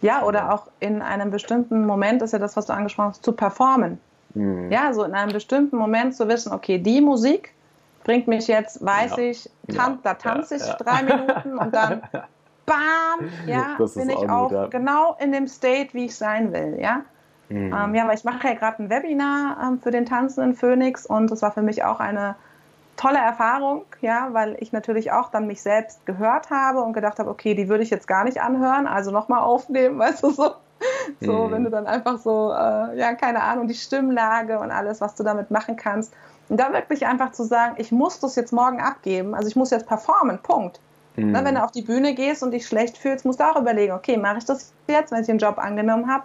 Ja, 0.00 0.22
oder 0.22 0.54
auch 0.54 0.68
in 0.78 1.02
einem 1.02 1.32
bestimmten 1.32 1.84
Moment 1.84 2.22
ist 2.22 2.32
ja 2.32 2.38
das, 2.38 2.56
was 2.56 2.66
du 2.66 2.72
angesprochen 2.72 3.08
hast, 3.08 3.24
zu 3.24 3.32
performen. 3.32 3.98
Mhm. 4.34 4.70
Ja, 4.70 4.92
so 4.92 5.02
in 5.02 5.14
einem 5.14 5.32
bestimmten 5.32 5.76
Moment 5.76 6.14
zu 6.14 6.28
wissen, 6.28 6.52
okay, 6.52 6.78
die 6.78 7.00
Musik 7.00 7.52
bringt 8.04 8.28
mich 8.28 8.46
jetzt, 8.46 8.84
weiß 8.84 9.16
ja. 9.16 9.22
ich, 9.24 9.50
tan 9.74 9.94
ja. 9.94 9.98
da 10.04 10.14
tanze 10.14 10.56
ich 10.56 10.66
ja. 10.66 10.74
drei 10.74 11.02
Minuten 11.02 11.58
und 11.58 11.74
dann 11.74 12.02
bam, 12.68 13.28
ja, 13.46 13.76
bin 13.94 14.10
ich 14.10 14.16
auch, 14.16 14.52
auch 14.52 14.70
genau 14.70 15.16
in 15.20 15.32
dem 15.32 15.48
State, 15.48 15.94
wie 15.94 16.06
ich 16.06 16.16
sein 16.16 16.52
will, 16.52 16.78
ja. 16.80 17.02
Mhm. 17.48 17.74
Ähm, 17.74 17.94
ja, 17.94 18.06
weil 18.06 18.14
ich 18.14 18.24
mache 18.24 18.46
ja 18.46 18.54
gerade 18.54 18.82
ein 18.82 18.90
Webinar 18.90 19.56
ähm, 19.62 19.80
für 19.80 19.90
den 19.90 20.04
tanzenden 20.04 20.54
Phoenix 20.54 21.06
und 21.06 21.30
das 21.30 21.42
war 21.42 21.50
für 21.50 21.62
mich 21.62 21.82
auch 21.82 21.98
eine 21.98 22.36
tolle 22.96 23.18
Erfahrung, 23.18 23.84
ja, 24.00 24.28
weil 24.32 24.56
ich 24.60 24.72
natürlich 24.72 25.12
auch 25.12 25.30
dann 25.30 25.46
mich 25.46 25.62
selbst 25.62 26.04
gehört 26.04 26.50
habe 26.50 26.82
und 26.82 26.92
gedacht 26.92 27.18
habe, 27.18 27.30
okay, 27.30 27.54
die 27.54 27.68
würde 27.68 27.84
ich 27.84 27.90
jetzt 27.90 28.08
gar 28.08 28.24
nicht 28.24 28.40
anhören, 28.42 28.86
also 28.86 29.10
nochmal 29.10 29.40
aufnehmen, 29.40 29.98
weißt 29.98 30.22
du 30.22 30.30
so. 30.30 30.50
So, 31.20 31.32
mhm. 31.32 31.50
wenn 31.50 31.64
du 31.64 31.70
dann 31.70 31.88
einfach 31.88 32.18
so, 32.18 32.52
äh, 32.52 32.96
ja, 32.96 33.14
keine 33.14 33.42
Ahnung, 33.42 33.66
die 33.66 33.74
Stimmlage 33.74 34.60
und 34.60 34.70
alles, 34.70 35.00
was 35.00 35.16
du 35.16 35.24
damit 35.24 35.50
machen 35.50 35.74
kannst. 35.74 36.12
Und 36.48 36.60
da 36.60 36.72
wirklich 36.72 37.04
einfach 37.04 37.32
zu 37.32 37.42
sagen, 37.42 37.74
ich 37.78 37.90
muss 37.90 38.20
das 38.20 38.36
jetzt 38.36 38.52
morgen 38.52 38.80
abgeben, 38.80 39.34
also 39.34 39.48
ich 39.48 39.56
muss 39.56 39.70
jetzt 39.70 39.88
performen, 39.88 40.38
Punkt. 40.38 40.80
Mhm. 41.18 41.32
Na, 41.32 41.44
wenn 41.44 41.56
du 41.56 41.62
auf 41.62 41.72
die 41.72 41.82
Bühne 41.82 42.14
gehst 42.14 42.42
und 42.42 42.52
dich 42.52 42.66
schlecht 42.66 42.96
fühlst, 42.96 43.24
musst 43.24 43.40
du 43.40 43.44
auch 43.44 43.56
überlegen, 43.56 43.92
okay, 43.92 44.16
mache 44.16 44.38
ich 44.38 44.44
das 44.44 44.72
jetzt, 44.86 45.12
wenn 45.12 45.20
ich 45.20 45.26
den 45.26 45.38
Job 45.38 45.58
angenommen 45.58 46.08
habe, 46.08 46.24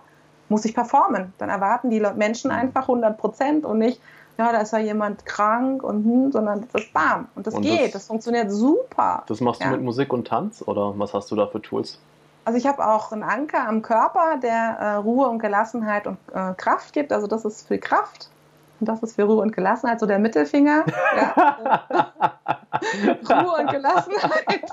muss 0.50 0.66
ich 0.66 0.74
performen. 0.74 1.34
Dann 1.38 1.50
erwarten 1.50 1.90
die 1.90 2.00
Menschen 2.16 2.52
mhm. 2.52 2.58
einfach 2.58 2.84
100 2.84 3.18
Prozent 3.18 3.66
und 3.66 3.80
nicht, 3.80 4.00
ja, 4.38 4.52
da 4.52 4.60
ist 4.60 4.74
ja 4.74 4.80
jemand 4.80 5.26
krank 5.26 5.84
und 5.84 6.04
hm, 6.04 6.32
sondern 6.32 6.62
das 6.62 6.84
ist 6.84 6.94
bam. 6.94 7.28
Und 7.36 7.48
das 7.48 7.56
und 7.56 7.62
geht, 7.62 7.86
das, 7.86 7.92
das, 7.94 8.08
funktioniert 8.08 8.52
super. 8.52 9.24
Das 9.28 9.42
machst 9.42 9.64
du 9.64 9.68
mit 9.68 9.82
Musik 9.82 10.12
und 10.14 10.28
Tanz 10.28 10.64
oder 10.66 10.98
was 10.98 11.14
hast 11.14 11.32
du 11.32 11.36
da 11.36 11.48
für 11.48 11.62
Tools? 11.62 12.00
Also 12.46 12.58
ich 12.58 12.68
habe 12.68 12.86
auch 12.86 13.12
einen 13.12 13.24
Anker 13.24 13.68
am 13.68 13.82
Körper, 13.82 14.38
der 14.42 14.78
äh, 14.80 14.94
Ruhe 14.96 15.28
und 15.28 15.40
Gelassenheit 15.40 16.08
und 16.08 16.18
äh, 16.34 16.54
Kraft 16.56 16.94
gibt. 16.94 17.14
Also 17.14 17.26
das 17.28 17.46
ist 17.46 17.68
für 17.68 17.78
Kraft 17.78 18.30
und 18.84 18.90
das 18.90 19.02
ist 19.02 19.16
für 19.16 19.24
Ruhe 19.24 19.42
und 19.42 19.56
Gelassenheit, 19.56 20.02
so 20.02 20.06
der 20.06 20.20
Mittelfinger. 20.20 20.84
Ja. 21.16 21.88
Ruhe 23.30 23.62
und 23.62 23.72
Gelassenheit. 23.72 24.70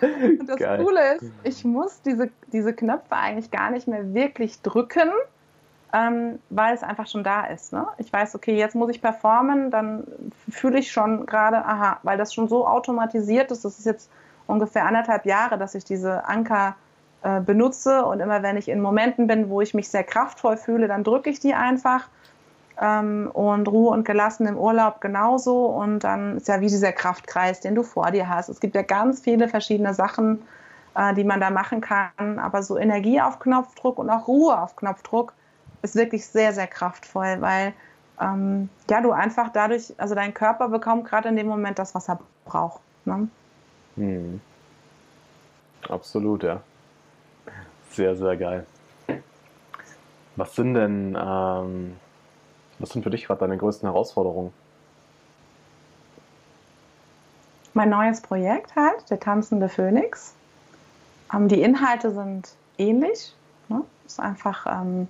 und 0.40 0.48
das 0.48 0.56
Geil. 0.56 0.82
Coole 0.82 1.14
ist, 1.14 1.24
ich 1.44 1.64
muss 1.64 2.02
diese, 2.02 2.30
diese 2.52 2.74
Knöpfe 2.74 3.14
eigentlich 3.14 3.52
gar 3.52 3.70
nicht 3.70 3.86
mehr 3.86 4.12
wirklich 4.12 4.60
drücken, 4.62 5.12
ähm, 5.92 6.40
weil 6.50 6.74
es 6.74 6.82
einfach 6.82 7.06
schon 7.06 7.22
da 7.22 7.44
ist. 7.44 7.72
Ne? 7.72 7.86
Ich 7.98 8.12
weiß, 8.12 8.34
okay, 8.34 8.58
jetzt 8.58 8.74
muss 8.74 8.90
ich 8.90 9.00
performen, 9.00 9.70
dann 9.70 10.02
fühle 10.50 10.80
ich 10.80 10.90
schon 10.90 11.26
gerade, 11.26 11.64
aha, 11.64 12.00
weil 12.02 12.18
das 12.18 12.34
schon 12.34 12.48
so 12.48 12.66
automatisiert 12.66 13.52
ist, 13.52 13.64
das 13.64 13.78
ist 13.78 13.86
jetzt 13.86 14.10
ungefähr 14.48 14.84
anderthalb 14.84 15.26
Jahre, 15.26 15.58
dass 15.58 15.76
ich 15.76 15.84
diese 15.84 16.24
Anker 16.26 16.74
äh, 17.22 17.40
benutze 17.40 18.04
und 18.04 18.18
immer 18.18 18.42
wenn 18.42 18.56
ich 18.56 18.68
in 18.68 18.80
Momenten 18.80 19.28
bin, 19.28 19.48
wo 19.48 19.60
ich 19.60 19.74
mich 19.74 19.88
sehr 19.88 20.02
kraftvoll 20.02 20.56
fühle, 20.56 20.88
dann 20.88 21.04
drücke 21.04 21.30
ich 21.30 21.38
die 21.38 21.54
einfach 21.54 22.08
ähm, 22.80 23.30
und 23.32 23.68
Ruhe 23.68 23.90
und 23.90 24.04
gelassen 24.04 24.46
im 24.46 24.56
Urlaub 24.56 25.00
genauso 25.00 25.66
und 25.66 26.00
dann 26.00 26.38
ist 26.38 26.48
ja 26.48 26.60
wie 26.60 26.68
dieser 26.68 26.92
Kraftkreis, 26.92 27.60
den 27.60 27.74
du 27.74 27.82
vor 27.82 28.10
dir 28.10 28.28
hast. 28.28 28.48
Es 28.48 28.60
gibt 28.60 28.74
ja 28.74 28.82
ganz 28.82 29.20
viele 29.20 29.48
verschiedene 29.48 29.94
Sachen, 29.94 30.42
äh, 30.94 31.14
die 31.14 31.24
man 31.24 31.40
da 31.40 31.50
machen 31.50 31.80
kann, 31.80 32.38
aber 32.38 32.62
so 32.62 32.78
Energie 32.78 33.20
auf 33.20 33.38
Knopfdruck 33.38 33.98
und 33.98 34.08
auch 34.10 34.26
Ruhe 34.26 34.58
auf 34.58 34.76
Knopfdruck 34.76 35.34
ist 35.82 35.94
wirklich 35.94 36.26
sehr, 36.26 36.52
sehr 36.52 36.66
kraftvoll, 36.66 37.36
weil 37.40 37.74
ähm, 38.20 38.68
ja, 38.88 39.00
du 39.00 39.12
einfach 39.12 39.50
dadurch, 39.50 39.94
also 39.98 40.14
dein 40.14 40.34
Körper 40.34 40.68
bekommt 40.68 41.06
gerade 41.06 41.28
in 41.28 41.36
dem 41.36 41.46
Moment 41.46 41.78
das, 41.78 41.94
was 41.94 42.08
er 42.08 42.18
braucht. 42.44 42.80
Ne? 43.04 43.28
Hm. 43.96 44.40
Absolut, 45.88 46.42
ja. 46.42 46.60
Sehr, 47.90 48.14
sehr 48.14 48.36
geil. 48.36 48.66
Was 50.36 50.54
sind 50.54 50.74
denn, 50.74 51.18
ähm, 51.20 51.96
was 52.80 52.90
sind 52.90 53.02
für 53.02 53.10
dich 53.10 53.26
gerade 53.26 53.40
deine 53.40 53.56
größten 53.56 53.88
Herausforderungen? 53.88 54.52
Mein 57.74 57.90
neues 57.90 58.20
Projekt 58.20 58.74
halt, 58.74 59.08
der 59.10 59.20
tanzende 59.20 59.68
Phönix. 59.68 60.34
Ähm, 61.32 61.46
die 61.48 61.62
Inhalte 61.62 62.12
sind 62.12 62.48
ähnlich. 62.78 63.34
Ne? 63.68 63.82
Ist 64.04 64.18
einfach 64.18 64.66
ähm, 64.66 65.06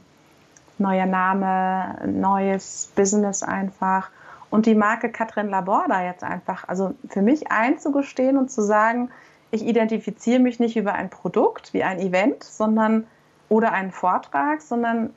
neuer 0.76 1.06
Name, 1.06 1.98
neues 2.06 2.90
Business 2.94 3.42
einfach. 3.42 4.10
Und 4.50 4.66
die 4.66 4.74
Marke 4.74 5.10
Katrin 5.10 5.48
Laborda 5.48 6.04
jetzt 6.04 6.24
einfach, 6.24 6.68
also 6.68 6.94
für 7.08 7.22
mich 7.22 7.50
einzugestehen 7.50 8.36
und 8.36 8.50
zu 8.50 8.62
sagen, 8.62 9.10
ich 9.52 9.64
identifiziere 9.64 10.40
mich 10.40 10.60
nicht 10.60 10.76
über 10.76 10.92
ein 10.92 11.08
Produkt 11.08 11.72
wie 11.72 11.82
ein 11.82 11.98
Event, 11.98 12.44
sondern 12.44 13.06
oder 13.48 13.72
einen 13.72 13.90
Vortrag, 13.90 14.60
sondern 14.60 15.14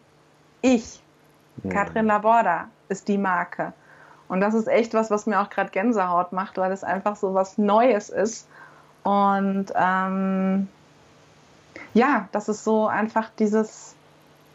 ich, 0.61 1.02
ja. 1.63 1.69
Katrin 1.69 2.05
Laborda, 2.05 2.67
ist 2.89 3.07
die 3.07 3.17
Marke. 3.17 3.73
Und 4.27 4.41
das 4.41 4.53
ist 4.53 4.67
echt 4.67 4.93
was, 4.93 5.11
was 5.11 5.25
mir 5.25 5.41
auch 5.41 5.49
gerade 5.49 5.69
Gänsehaut 5.69 6.31
macht, 6.31 6.57
weil 6.57 6.71
es 6.71 6.83
einfach 6.83 7.15
so 7.15 7.33
was 7.33 7.57
Neues 7.57 8.09
ist. 8.09 8.47
Und 9.03 9.67
ähm, 9.75 10.67
ja, 11.93 12.27
das 12.31 12.49
ist 12.49 12.63
so 12.63 12.87
einfach 12.87 13.29
dieses 13.37 13.95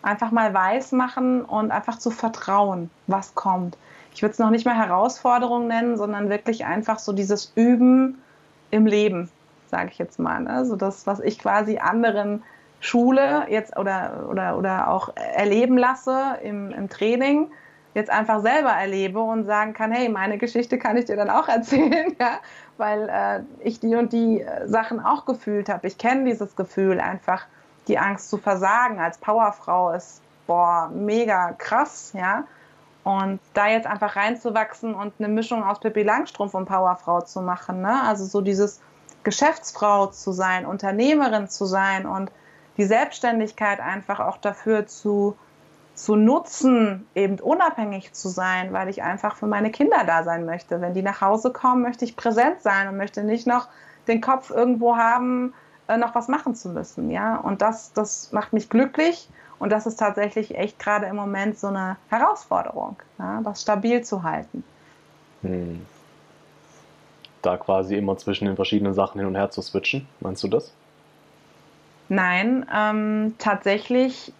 einfach 0.02 0.30
mal 0.30 0.54
weiß 0.54 0.92
machen 0.92 1.42
und 1.42 1.70
einfach 1.70 1.98
zu 1.98 2.10
vertrauen, 2.10 2.90
was 3.06 3.34
kommt. 3.34 3.76
Ich 4.14 4.22
würde 4.22 4.32
es 4.32 4.38
noch 4.38 4.50
nicht 4.50 4.64
mal 4.64 4.76
Herausforderung 4.76 5.66
nennen, 5.66 5.96
sondern 5.96 6.28
wirklich 6.30 6.64
einfach 6.64 6.98
so 6.98 7.12
dieses 7.12 7.52
Üben 7.54 8.22
im 8.70 8.86
Leben, 8.86 9.30
sage 9.70 9.90
ich 9.90 9.98
jetzt 9.98 10.18
mal. 10.18 10.40
Ne? 10.40 10.64
So 10.64 10.76
das, 10.76 11.06
was 11.06 11.20
ich 11.20 11.38
quasi 11.38 11.78
anderen 11.78 12.42
Schule 12.80 13.46
jetzt 13.48 13.76
oder, 13.76 14.26
oder, 14.30 14.56
oder 14.56 14.88
auch 14.88 15.10
erleben 15.16 15.76
lasse 15.76 16.38
im, 16.42 16.70
im 16.70 16.88
Training, 16.88 17.50
jetzt 17.94 18.10
einfach 18.10 18.40
selber 18.40 18.70
erlebe 18.70 19.20
und 19.20 19.44
sagen 19.44 19.72
kann, 19.72 19.90
hey, 19.90 20.08
meine 20.08 20.38
Geschichte 20.38 20.78
kann 20.78 20.96
ich 20.96 21.06
dir 21.06 21.16
dann 21.16 21.30
auch 21.30 21.48
erzählen, 21.48 22.14
ja? 22.18 22.38
weil 22.76 23.08
äh, 23.08 23.66
ich 23.66 23.80
die 23.80 23.96
und 23.96 24.12
die 24.12 24.42
äh, 24.42 24.68
Sachen 24.68 25.00
auch 25.00 25.26
gefühlt 25.26 25.68
habe. 25.68 25.86
Ich 25.86 25.98
kenne 25.98 26.24
dieses 26.24 26.54
Gefühl 26.54 27.00
einfach 27.00 27.46
die 27.88 27.98
Angst 27.98 28.30
zu 28.30 28.38
versagen 28.38 29.00
als 29.00 29.18
Powerfrau 29.18 29.92
ist, 29.92 30.20
boah, 30.46 30.90
mega 30.94 31.52
krass, 31.52 32.12
ja. 32.14 32.44
Und 33.04 33.40
da 33.54 33.68
jetzt 33.68 33.86
einfach 33.86 34.16
reinzuwachsen 34.16 34.94
und 34.94 35.14
eine 35.18 35.28
Mischung 35.28 35.64
aus 35.64 35.80
Pippi 35.80 36.02
Langstrumpf 36.02 36.52
und 36.52 36.66
Powerfrau 36.66 37.22
zu 37.22 37.40
machen, 37.40 37.80
ne? 37.80 38.02
Also 38.02 38.24
so 38.24 38.42
dieses 38.42 38.80
Geschäftsfrau 39.24 40.08
zu 40.08 40.32
sein, 40.32 40.66
Unternehmerin 40.66 41.48
zu 41.48 41.64
sein 41.64 42.06
und 42.06 42.30
die 42.78 42.84
Selbstständigkeit 42.84 43.80
einfach 43.80 44.20
auch 44.20 44.38
dafür 44.38 44.86
zu, 44.86 45.36
zu 45.94 46.14
nutzen, 46.14 47.06
eben 47.14 47.40
unabhängig 47.40 48.12
zu 48.12 48.28
sein, 48.28 48.72
weil 48.72 48.88
ich 48.88 49.02
einfach 49.02 49.36
für 49.36 49.46
meine 49.46 49.70
Kinder 49.70 50.04
da 50.06 50.22
sein 50.22 50.46
möchte. 50.46 50.80
Wenn 50.80 50.94
die 50.94 51.02
nach 51.02 51.20
Hause 51.20 51.52
kommen, 51.52 51.82
möchte 51.82 52.04
ich 52.04 52.16
präsent 52.16 52.62
sein 52.62 52.88
und 52.88 52.96
möchte 52.96 53.24
nicht 53.24 53.46
noch 53.46 53.68
den 54.06 54.20
Kopf 54.20 54.50
irgendwo 54.50 54.96
haben, 54.96 55.52
äh, 55.88 55.96
noch 55.96 56.14
was 56.14 56.28
machen 56.28 56.54
zu 56.54 56.68
müssen, 56.68 57.10
ja. 57.10 57.36
Und 57.36 57.62
das, 57.62 57.92
das 57.92 58.32
macht 58.32 58.52
mich 58.52 58.70
glücklich 58.70 59.28
und 59.58 59.70
das 59.70 59.86
ist 59.86 59.96
tatsächlich 59.96 60.56
echt 60.56 60.78
gerade 60.78 61.06
im 61.06 61.16
Moment 61.16 61.58
so 61.58 61.66
eine 61.66 61.96
Herausforderung, 62.08 62.96
ja, 63.18 63.40
das 63.42 63.62
stabil 63.62 64.02
zu 64.02 64.22
halten. 64.22 64.62
Hm. 65.42 65.84
Da 67.42 67.56
quasi 67.56 67.96
immer 67.96 68.16
zwischen 68.16 68.46
den 68.46 68.56
verschiedenen 68.56 68.94
Sachen 68.94 69.18
hin 69.18 69.26
und 69.26 69.34
her 69.34 69.50
zu 69.50 69.62
switchen, 69.62 70.06
meinst 70.20 70.42
du 70.44 70.48
das? 70.48 70.72
Nein, 72.08 72.66
ähm, 72.74 73.34
tatsächlich 73.38 74.32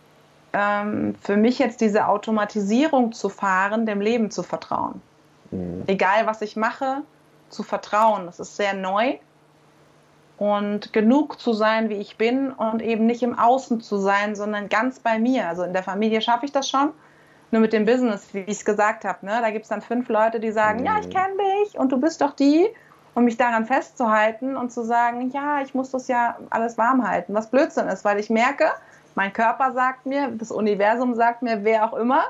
ähm, 0.52 1.14
für 1.20 1.36
mich 1.36 1.58
jetzt 1.58 1.80
diese 1.80 2.06
Automatisierung 2.08 3.12
zu 3.12 3.28
fahren, 3.28 3.86
dem 3.86 4.00
Leben 4.00 4.30
zu 4.30 4.42
vertrauen. 4.42 5.02
Mhm. 5.50 5.84
Egal 5.86 6.26
was 6.26 6.42
ich 6.42 6.56
mache, 6.56 7.02
zu 7.50 7.62
vertrauen. 7.62 8.26
Das 8.26 8.40
ist 8.40 8.56
sehr 8.56 8.74
neu 8.74 9.18
und 10.38 10.92
genug 10.92 11.40
zu 11.40 11.52
sein, 11.52 11.88
wie 11.88 11.94
ich 11.94 12.16
bin 12.16 12.52
und 12.52 12.80
eben 12.80 13.06
nicht 13.06 13.22
im 13.22 13.38
Außen 13.38 13.80
zu 13.80 13.98
sein, 13.98 14.36
sondern 14.36 14.68
ganz 14.68 15.00
bei 15.00 15.18
mir. 15.18 15.48
Also 15.48 15.64
in 15.64 15.72
der 15.72 15.82
Familie 15.82 16.20
schaffe 16.20 16.46
ich 16.46 16.52
das 16.52 16.68
schon. 16.68 16.92
Nur 17.50 17.62
mit 17.62 17.72
dem 17.72 17.86
Business, 17.86 18.28
wie 18.34 18.40
ich 18.40 18.58
es 18.58 18.64
gesagt 18.64 19.04
habe, 19.04 19.24
ne, 19.24 19.38
da 19.40 19.50
gibt 19.50 19.64
es 19.64 19.70
dann 19.70 19.80
fünf 19.80 20.08
Leute, 20.08 20.38
die 20.38 20.52
sagen, 20.52 20.80
mhm. 20.80 20.86
ja, 20.86 20.98
ich 21.00 21.10
kenne 21.10 21.34
dich 21.64 21.78
und 21.78 21.90
du 21.90 21.98
bist 21.98 22.20
doch 22.20 22.32
die. 22.32 22.68
Und 23.18 23.24
mich 23.24 23.36
daran 23.36 23.66
festzuhalten 23.66 24.56
und 24.56 24.70
zu 24.70 24.84
sagen, 24.84 25.30
ja, 25.30 25.60
ich 25.60 25.74
muss 25.74 25.90
das 25.90 26.06
ja 26.06 26.36
alles 26.50 26.78
warm 26.78 27.04
halten, 27.04 27.34
was 27.34 27.50
Blödsinn 27.50 27.88
ist, 27.88 28.04
weil 28.04 28.20
ich 28.20 28.30
merke, 28.30 28.66
mein 29.16 29.32
Körper 29.32 29.72
sagt 29.72 30.06
mir, 30.06 30.28
das 30.28 30.52
Universum 30.52 31.16
sagt 31.16 31.42
mir, 31.42 31.64
wer 31.64 31.84
auch 31.84 31.94
immer, 31.94 32.26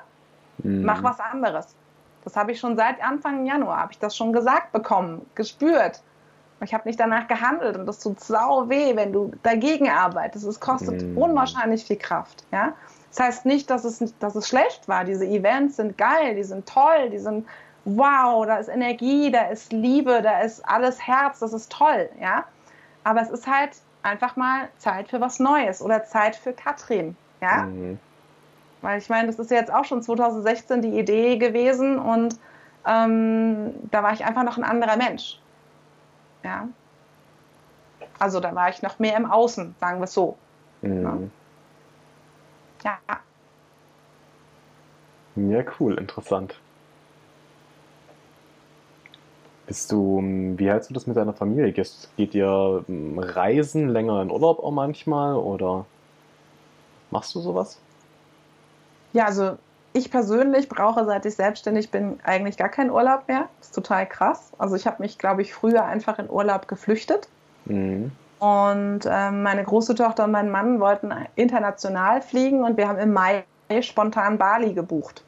mhm. 0.57 0.85
mach 0.87 1.03
was 1.03 1.21
anderes. 1.21 1.75
Das 2.25 2.37
habe 2.37 2.53
ich 2.53 2.59
schon 2.59 2.75
seit 2.75 3.05
Anfang 3.05 3.45
Januar, 3.45 3.81
habe 3.83 3.93
ich 3.93 3.99
das 3.99 4.17
schon 4.17 4.33
gesagt 4.33 4.73
bekommen, 4.73 5.27
gespürt. 5.35 6.01
Ich 6.65 6.73
habe 6.73 6.89
nicht 6.89 6.99
danach 6.99 7.29
gehandelt 7.29 7.77
und 7.77 7.85
das 7.85 7.99
tut 7.99 8.19
sau 8.21 8.71
weh, 8.71 8.97
wenn 8.97 9.13
du 9.13 9.33
dagegen 9.43 9.91
arbeitest. 9.91 10.47
Es 10.47 10.59
kostet 10.59 11.03
mm. 11.03 11.19
unwahrscheinlich 11.19 11.85
viel 11.85 11.99
Kraft. 11.99 12.45
Ja? 12.51 12.73
Das 13.11 13.21
heißt 13.21 13.45
nicht, 13.45 13.69
dass 13.69 13.85
es, 13.85 14.03
dass 14.21 14.35
es 14.35 14.49
schlecht 14.49 14.89
war. 14.89 15.05
Diese 15.05 15.27
Events 15.27 15.77
sind 15.77 15.99
geil, 15.99 16.35
die 16.35 16.45
sind 16.45 16.67
toll, 16.67 17.11
die 17.13 17.19
sind 17.19 17.47
wow, 17.85 18.47
da 18.47 18.57
ist 18.57 18.69
Energie, 18.69 19.31
da 19.31 19.49
ist 19.49 19.73
Liebe, 19.73 20.21
da 20.23 20.41
ist 20.41 20.67
alles 20.69 21.01
Herz, 21.07 21.39
das 21.41 21.53
ist 21.53 21.73
toll, 21.73 22.09
ja. 22.21 22.45
Aber 23.05 23.23
es 23.23 23.31
ist 23.31 23.47
halt 23.47 23.71
einfach 24.03 24.37
mal 24.37 24.69
Zeit 24.79 25.09
für 25.09 25.21
was 25.21 25.39
Neues 25.39 25.83
oder 25.83 26.05
Zeit 26.05 26.37
für 26.37 26.53
Katrin, 26.53 27.17
ja. 27.41 27.63
Mhm. 27.63 27.99
Weil 28.81 28.99
ich 28.99 29.09
meine, 29.09 29.27
das 29.27 29.39
ist 29.39 29.51
jetzt 29.51 29.73
auch 29.73 29.85
schon 29.85 30.03
2016 30.03 30.83
die 30.83 30.99
Idee 30.99 31.37
gewesen 31.37 31.99
und 31.99 32.39
ähm, 32.87 33.75
da 33.91 34.03
war 34.03 34.13
ich 34.13 34.25
einfach 34.25 34.45
noch 34.45 34.57
ein 34.57 34.65
anderer 34.65 34.97
Mensch. 34.97 35.41
Ja. 36.45 36.69
Also 38.19 38.41
da 38.41 38.55
war 38.55 38.69
ich 38.69 38.83
noch 38.83 38.99
mehr 38.99 39.17
im 39.17 39.31
Außen, 39.31 39.75
sagen 39.81 39.99
wir 40.01 40.05
es 40.05 40.15
so. 40.15 40.37
Mhm. 40.83 41.31
Ja. 42.85 42.99
Ja, 45.37 45.63
cool, 45.79 45.95
interessant. 45.99 46.61
Bist 49.69 49.93
du, 49.93 50.23
wie 50.57 50.71
hältst 50.71 50.89
du 50.89 50.95
das 50.95 51.07
mit 51.07 51.19
deiner 51.19 51.35
Familie? 51.35 51.73
Geht 51.73 52.35
ihr 52.35 52.85
hm, 52.87 53.19
reisen 53.19 53.91
länger 53.91 54.23
in 54.23 54.31
Urlaub 54.31 54.61
auch 54.61 54.71
manchmal 54.71 55.37
oder 55.37 55.85
machst 57.11 57.35
du 57.35 57.41
sowas? 57.41 57.79
Ja, 59.13 59.27
also 59.27 59.59
ich 59.93 60.11
persönlich 60.11 60.71
brauche, 60.71 61.05
seit 61.05 61.27
ich 61.27 61.35
selbstständig 61.35 61.91
bin, 61.91 62.19
eigentlich 62.25 62.57
gar 62.57 62.71
keinen 62.71 62.91
Urlaub 62.91 63.29
mehr. 63.29 63.51
Das 63.59 63.69
ist 63.69 63.75
total 63.75 64.07
krass. 64.07 64.53
Also 64.57 64.75
ich 64.75 64.87
habe 64.87 65.03
mich, 65.03 65.19
glaube 65.19 65.43
ich, 65.43 65.53
früher 65.53 65.85
einfach 65.85 66.19
in 66.19 66.31
Urlaub 66.31 66.67
geflüchtet. 66.67 67.29
Mhm. 67.67 68.11
Und 68.39 69.01
ähm, 69.05 69.43
meine 69.43 69.65
große 69.65 69.95
Tochter 69.97 70.25
und 70.25 70.31
mein 70.31 70.51
Mann 70.51 70.81
wollten 70.81 71.13
international 71.37 72.23
fliegen 72.23 72.65
und 72.65 72.79
wir 72.79 72.89
haben 72.89 72.99
im 72.99 73.13
Mai 73.13 73.45
spontan 73.83 74.39
Bali 74.39 74.73
gebucht. 74.73 75.25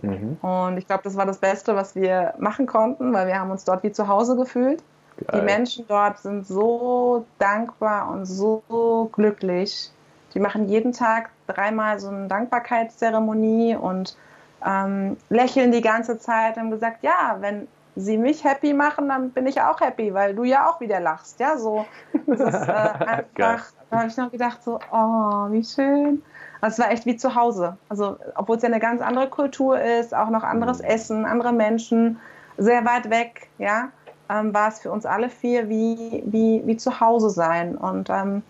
Mhm. 0.00 0.38
Und 0.40 0.78
ich 0.78 0.86
glaube, 0.86 1.02
das 1.04 1.16
war 1.16 1.26
das 1.26 1.38
Beste, 1.38 1.76
was 1.76 1.94
wir 1.94 2.34
machen 2.38 2.66
konnten, 2.66 3.12
weil 3.12 3.26
wir 3.26 3.38
haben 3.38 3.50
uns 3.50 3.64
dort 3.64 3.82
wie 3.82 3.92
zu 3.92 4.08
Hause 4.08 4.36
gefühlt. 4.36 4.82
Geil. 5.26 5.40
Die 5.40 5.44
Menschen 5.44 5.84
dort 5.86 6.18
sind 6.18 6.46
so 6.46 7.26
dankbar 7.38 8.10
und 8.10 8.24
so 8.24 9.10
glücklich. 9.12 9.90
Die 10.34 10.40
machen 10.40 10.68
jeden 10.68 10.92
Tag 10.92 11.30
dreimal 11.46 12.00
so 12.00 12.08
eine 12.08 12.28
Dankbarkeitszeremonie 12.28 13.76
und 13.76 14.16
ähm, 14.64 15.16
lächeln 15.28 15.72
die 15.72 15.82
ganze 15.82 16.18
Zeit 16.18 16.56
und 16.56 16.62
haben 16.62 16.70
gesagt, 16.70 17.02
ja, 17.02 17.36
wenn 17.40 17.68
sie 17.94 18.16
mich 18.16 18.44
happy 18.44 18.72
machen, 18.72 19.08
dann 19.08 19.30
bin 19.30 19.46
ich 19.46 19.60
auch 19.60 19.80
happy, 19.80 20.14
weil 20.14 20.34
du 20.34 20.44
ja 20.44 20.70
auch 20.70 20.80
wieder 20.80 21.00
lachst. 21.00 21.40
Ja, 21.40 21.58
so. 21.58 21.84
Das 22.26 22.40
ist 22.40 22.68
äh, 22.68 22.72
einfach, 23.06 23.66
da 23.90 23.98
habe 23.98 24.08
ich 24.08 24.16
noch 24.16 24.30
gedacht, 24.30 24.62
so, 24.62 24.78
oh, 24.90 25.50
wie 25.50 25.64
schön. 25.64 26.22
Also 26.62 26.74
es 26.74 26.78
war 26.78 26.92
echt 26.92 27.06
wie 27.06 27.16
zu 27.16 27.34
Hause. 27.34 27.76
Also, 27.88 28.16
obwohl 28.36 28.56
es 28.56 28.62
ja 28.62 28.68
eine 28.68 28.78
ganz 28.78 29.02
andere 29.02 29.28
Kultur 29.28 29.80
ist, 29.80 30.14
auch 30.14 30.30
noch 30.30 30.44
anderes 30.44 30.78
mhm. 30.78 30.84
Essen, 30.84 31.26
andere 31.26 31.52
Menschen, 31.52 32.18
sehr 32.56 32.84
weit 32.84 33.10
weg, 33.10 33.48
ja, 33.58 33.88
ähm, 34.30 34.54
war 34.54 34.68
es 34.68 34.78
für 34.78 34.92
uns 34.92 35.04
alle 35.04 35.28
vier 35.28 35.68
wie, 35.68 36.22
wie, 36.24 36.62
wie 36.64 36.76
zu 36.76 37.00
Hause 37.00 37.30
sein. 37.30 37.76
Und 37.76 38.08
ähm, 38.10 38.42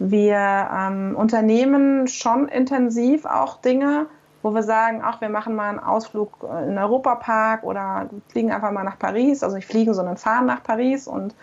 wir 0.00 0.68
ähm, 0.76 1.14
unternehmen 1.16 2.08
schon 2.08 2.48
intensiv 2.48 3.24
auch 3.24 3.60
Dinge, 3.60 4.06
wo 4.42 4.52
wir 4.52 4.64
sagen, 4.64 5.00
ach, 5.04 5.20
wir 5.20 5.28
machen 5.28 5.54
mal 5.54 5.68
einen 5.68 5.78
Ausflug 5.78 6.32
in 6.42 6.70
den 6.70 6.78
Europapark 6.78 7.62
oder 7.62 8.10
fliegen 8.30 8.50
einfach 8.50 8.72
mal 8.72 8.82
nach 8.82 8.98
Paris. 8.98 9.44
Also 9.44 9.54
nicht 9.54 9.68
fliegen, 9.68 9.94
sondern 9.94 10.16
fahren 10.16 10.46
nach 10.46 10.64
Paris. 10.64 11.06
Und 11.06 11.36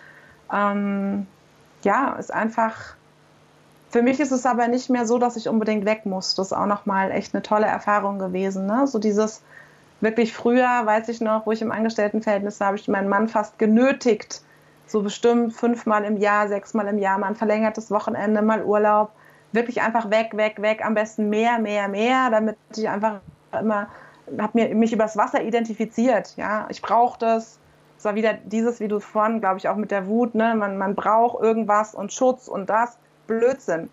ähm, 0.54 1.26
ja, 1.84 2.16
ist 2.20 2.34
einfach, 2.34 2.96
für 3.90 4.04
mich 4.04 4.20
ist 4.20 4.32
es 4.32 4.46
aber 4.46 4.68
nicht 4.68 4.90
mehr 4.90 5.06
so, 5.06 5.18
dass 5.18 5.36
ich 5.36 5.50
unbedingt 5.50 5.86
weg 5.86 6.06
muss. 6.06 6.36
Das 6.36 6.48
ist 6.48 6.54
auch 6.54 6.68
nochmal 6.68 7.12
echt 7.12 7.34
eine 7.34 7.42
tolle 7.42 7.66
Erfahrung 7.66 8.20
gewesen. 8.20 8.68
Ne? 8.68 8.86
So 8.86 9.00
dieses 9.00 9.42
wirklich 10.00 10.34
früher, 10.34 10.86
weiß 10.86 11.10
ich 11.10 11.22
noch, 11.22 11.46
wo 11.46 11.52
ich 11.52 11.62
im 11.62 11.72
Angestelltenverhältnis 11.72 12.60
war, 12.60 12.68
habe 12.68 12.78
ich 12.78 12.88
meinen 12.88 13.10
Mann 13.10 13.28
fast 13.28 13.58
genötigt, 13.58 14.44
so 14.86 15.02
bestimmt 15.02 15.54
fünfmal 15.54 16.04
im 16.04 16.18
Jahr, 16.18 16.48
sechsmal 16.48 16.88
im 16.88 17.00
Jahr 17.00 17.18
mal 17.18 17.28
ein 17.28 17.36
verlängertes 17.36 17.92
Wochenende, 17.92 18.42
mal 18.42 18.64
Urlaub. 18.64 19.12
Wirklich 19.52 19.82
einfach 19.82 20.12
weg, 20.12 20.38
weg, 20.38 20.62
weg, 20.62 20.86
am 20.86 20.94
besten 20.94 21.30
mehr, 21.30 21.58
mehr, 21.58 21.88
mehr, 21.88 22.30
damit 22.30 22.58
ich 22.76 22.88
einfach 22.88 23.20
immer, 23.60 23.88
habe 24.38 24.52
mir 24.54 24.76
mich 24.76 24.94
übers 24.94 25.18
Wasser 25.18 25.42
identifiziert. 25.42 26.36
Ja, 26.38 26.68
ich 26.70 26.84
brauche 26.84 27.18
das. 27.18 27.58
Es 27.98 28.06
war 28.06 28.14
wieder 28.14 28.34
dieses, 28.34 28.80
wie 28.80 28.88
du 28.88 29.00
vorhin, 29.00 29.42
glaube 29.42 29.58
ich, 29.58 29.68
auch 29.68 29.76
mit 29.76 29.90
der 29.90 30.06
Wut, 30.06 30.36
ne? 30.36 30.54
man, 30.56 30.78
man 30.78 30.94
braucht 30.94 31.42
irgendwas 31.42 31.96
und 31.96 32.14
Schutz 32.14 32.48
und 32.48 32.70
das. 32.70 32.98
Blödsinn. 33.30 33.90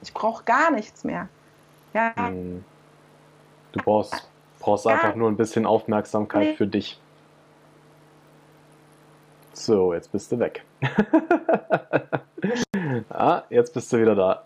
Ich 0.00 0.12
brauche 0.12 0.42
gar 0.44 0.70
nichts 0.70 1.04
mehr. 1.04 1.28
Ja. 1.92 2.12
Hm. 2.16 2.64
Du 3.72 3.82
brauchst, 3.82 4.28
brauchst 4.58 4.86
einfach 4.86 5.14
nur 5.14 5.30
ein 5.30 5.36
bisschen 5.36 5.66
Aufmerksamkeit 5.66 6.48
nee. 6.48 6.56
für 6.56 6.66
dich. 6.66 6.98
So, 9.52 9.92
jetzt 9.92 10.10
bist 10.10 10.32
du 10.32 10.38
weg. 10.38 10.64
ah, 13.10 13.42
jetzt 13.50 13.74
bist 13.74 13.92
du 13.92 14.00
wieder 14.00 14.14
da. 14.14 14.44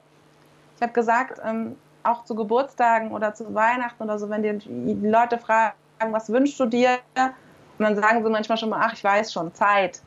Ich 0.77 0.83
habe 0.83 0.93
gesagt, 0.93 1.41
ähm, 1.45 1.77
auch 2.03 2.25
zu 2.25 2.35
Geburtstagen 2.35 3.13
oder 3.13 3.35
zu 3.35 3.55
Weihnachten 3.55 4.03
oder 4.03 4.19
so, 4.19 4.29
wenn 4.29 4.43
die, 4.43 4.59
die 4.59 5.07
Leute 5.07 5.39
fragen, 5.39 5.75
was 6.11 6.33
wünschst 6.33 6.59
du 6.59 6.67
dir? 6.67 6.99
Und 7.15 7.85
dann 7.85 7.95
sagen 7.95 8.25
sie 8.25 8.31
manchmal 8.31 8.59
schon 8.59 8.71
mal, 8.71 8.81
ach, 8.83 8.95
ich 8.95 9.05
weiß 9.05 9.33
schon, 9.33 9.55
Zeit. 9.55 10.03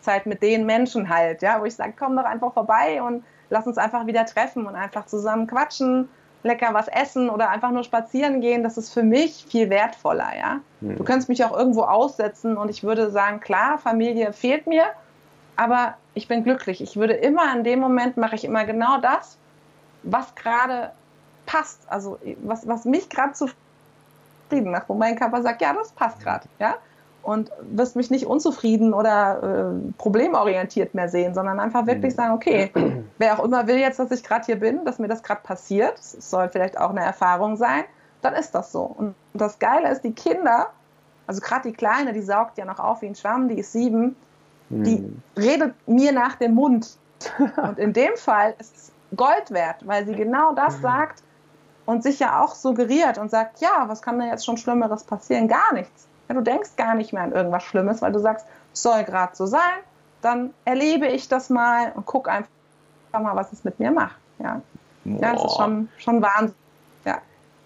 Zeit 0.00 0.26
mit 0.26 0.42
den 0.42 0.66
Menschen 0.66 1.08
halt, 1.08 1.42
ja, 1.42 1.60
wo 1.60 1.64
ich 1.64 1.74
sage, 1.74 1.94
komm 1.98 2.16
doch 2.16 2.24
einfach 2.24 2.52
vorbei 2.52 3.02
und 3.02 3.24
lass 3.50 3.66
uns 3.66 3.78
einfach 3.78 4.06
wieder 4.06 4.24
treffen 4.26 4.66
und 4.66 4.74
einfach 4.74 5.06
zusammen 5.06 5.46
quatschen 5.46 6.08
lecker 6.42 6.72
was 6.72 6.88
essen 6.88 7.28
oder 7.28 7.50
einfach 7.50 7.70
nur 7.70 7.84
spazieren 7.84 8.40
gehen, 8.40 8.62
das 8.62 8.78
ist 8.78 8.92
für 8.92 9.02
mich 9.02 9.44
viel 9.48 9.68
wertvoller, 9.70 10.30
ja. 10.38 10.60
Mhm. 10.80 10.96
Du 10.96 11.04
kannst 11.04 11.28
mich 11.28 11.44
auch 11.44 11.56
irgendwo 11.56 11.82
aussetzen 11.82 12.56
und 12.56 12.70
ich 12.70 12.82
würde 12.82 13.10
sagen, 13.10 13.40
klar, 13.40 13.78
Familie 13.78 14.32
fehlt 14.32 14.66
mir, 14.66 14.84
aber 15.56 15.94
ich 16.14 16.28
bin 16.28 16.42
glücklich. 16.42 16.80
Ich 16.80 16.96
würde 16.96 17.14
immer 17.14 17.54
in 17.54 17.64
dem 17.64 17.78
Moment 17.78 18.16
mache 18.16 18.34
ich 18.34 18.44
immer 18.44 18.64
genau 18.64 18.98
das, 19.00 19.36
was 20.02 20.34
gerade 20.34 20.92
passt, 21.46 21.80
also 21.88 22.18
was, 22.42 22.66
was 22.66 22.84
mich 22.84 23.08
gerade 23.10 23.32
zufrieden 23.32 24.70
macht, 24.70 24.88
wo 24.88 24.94
mein 24.94 25.16
Körper 25.16 25.42
sagt, 25.42 25.60
ja, 25.60 25.74
das 25.74 25.92
passt 25.92 26.20
gerade, 26.20 26.46
ja 26.58 26.76
und 27.22 27.50
wirst 27.60 27.96
mich 27.96 28.10
nicht 28.10 28.26
unzufrieden 28.26 28.94
oder 28.94 29.42
äh, 29.72 29.92
problemorientiert 29.98 30.94
mehr 30.94 31.08
sehen, 31.08 31.34
sondern 31.34 31.60
einfach 31.60 31.86
wirklich 31.86 32.12
mhm. 32.14 32.16
sagen, 32.16 32.34
okay, 32.34 32.70
wer 33.18 33.38
auch 33.38 33.44
immer 33.44 33.66
will 33.66 33.76
jetzt, 33.76 33.98
dass 33.98 34.10
ich 34.10 34.22
gerade 34.22 34.46
hier 34.46 34.58
bin, 34.58 34.84
dass 34.84 34.98
mir 34.98 35.08
das 35.08 35.22
gerade 35.22 35.40
passiert, 35.42 35.98
es 35.98 36.30
soll 36.30 36.48
vielleicht 36.48 36.78
auch 36.78 36.90
eine 36.90 37.04
Erfahrung 37.04 37.56
sein, 37.56 37.84
dann 38.22 38.34
ist 38.34 38.54
das 38.54 38.72
so. 38.72 38.82
Und 38.82 39.14
das 39.34 39.58
Geile 39.58 39.90
ist, 39.90 40.02
die 40.02 40.12
Kinder, 40.12 40.68
also 41.26 41.40
gerade 41.40 41.68
die 41.68 41.74
Kleine, 41.74 42.12
die 42.12 42.22
saugt 42.22 42.58
ja 42.58 42.64
noch 42.64 42.78
auf 42.78 43.02
wie 43.02 43.06
ein 43.06 43.14
Schwamm, 43.14 43.48
die 43.48 43.58
ist 43.58 43.72
sieben, 43.72 44.16
die 44.68 44.98
mhm. 44.98 45.22
redet 45.36 45.74
mir 45.88 46.12
nach 46.12 46.36
dem 46.36 46.54
Mund. 46.54 46.96
Und 47.62 47.78
in 47.78 47.92
dem 47.92 48.16
Fall 48.16 48.54
ist 48.58 48.76
es 48.76 48.92
Gold 49.16 49.50
wert, 49.50 49.86
weil 49.86 50.06
sie 50.06 50.14
genau 50.14 50.54
das 50.54 50.78
mhm. 50.78 50.82
sagt 50.82 51.22
und 51.84 52.04
sich 52.04 52.20
ja 52.20 52.40
auch 52.40 52.54
suggeriert 52.54 53.18
und 53.18 53.32
sagt, 53.32 53.60
ja, 53.60 53.84
was 53.88 54.00
kann 54.00 54.20
denn 54.20 54.28
jetzt 54.28 54.46
schon 54.46 54.56
Schlimmeres 54.56 55.02
passieren? 55.02 55.48
Gar 55.48 55.74
nichts 55.74 56.06
ja, 56.30 56.34
du 56.34 56.42
denkst 56.42 56.76
gar 56.76 56.94
nicht 56.94 57.12
mehr 57.12 57.24
an 57.24 57.32
irgendwas 57.32 57.64
Schlimmes, 57.64 58.02
weil 58.02 58.12
du 58.12 58.20
sagst, 58.20 58.46
soll 58.72 59.02
gerade 59.02 59.34
so 59.34 59.46
sein, 59.46 59.80
dann 60.22 60.54
erlebe 60.64 61.08
ich 61.08 61.28
das 61.28 61.50
mal 61.50 61.90
und 61.96 62.06
guck 62.06 62.28
einfach 62.28 62.48
mal, 63.12 63.34
was 63.34 63.52
es 63.52 63.64
mit 63.64 63.80
mir 63.80 63.90
macht. 63.90 64.16
Ja, 64.38 64.62
ja 65.04 65.32
das 65.32 65.44
ist 65.44 65.56
schon, 65.56 65.88
schon 65.98 66.22
Wahnsinn. 66.22 66.54
Ja. 67.04 67.18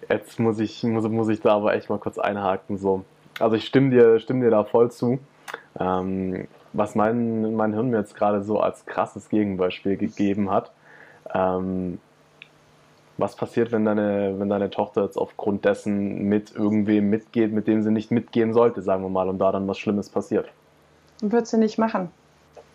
Jetzt 0.09 0.39
muss 0.39 0.57
ich, 0.57 0.83
muss, 0.83 1.07
muss 1.07 1.29
ich 1.29 1.41
da 1.41 1.55
aber 1.55 1.75
echt 1.75 1.91
mal 1.91 1.99
kurz 1.99 2.17
einhaken. 2.17 2.79
So. 2.79 3.05
Also 3.39 3.55
ich 3.55 3.67
stimme 3.67 3.91
dir, 3.91 4.19
stimme 4.19 4.43
dir 4.43 4.49
da 4.49 4.63
voll 4.63 4.89
zu. 4.89 5.19
Ähm, 5.79 6.47
was 6.73 6.95
mein, 6.95 7.55
mein 7.55 7.71
Hirn 7.71 7.91
mir 7.91 7.99
jetzt 7.99 8.15
gerade 8.15 8.43
so 8.43 8.59
als 8.59 8.87
krasses 8.87 9.29
Gegenbeispiel 9.29 9.95
gegeben 9.95 10.49
hat, 10.49 10.71
ähm, 11.31 11.99
was 13.17 13.35
passiert, 13.35 13.71
wenn 13.71 13.85
deine, 13.85 14.35
wenn 14.37 14.49
deine 14.49 14.69
Tochter 14.69 15.03
jetzt 15.03 15.17
aufgrund 15.17 15.65
dessen 15.65 16.23
mit 16.23 16.53
irgendwem 16.53 17.09
mitgeht, 17.09 17.53
mit 17.53 17.67
dem 17.67 17.81
sie 17.83 17.91
nicht 17.91 18.11
mitgehen 18.11 18.53
sollte, 18.53 18.81
sagen 18.81 19.03
wir 19.03 19.09
mal, 19.09 19.29
und 19.29 19.39
da 19.39 19.51
dann 19.51 19.67
was 19.67 19.77
Schlimmes 19.77 20.09
passiert? 20.09 20.47
Wird 21.21 21.47
sie 21.47 21.57
nicht 21.57 21.77
machen. 21.77 22.09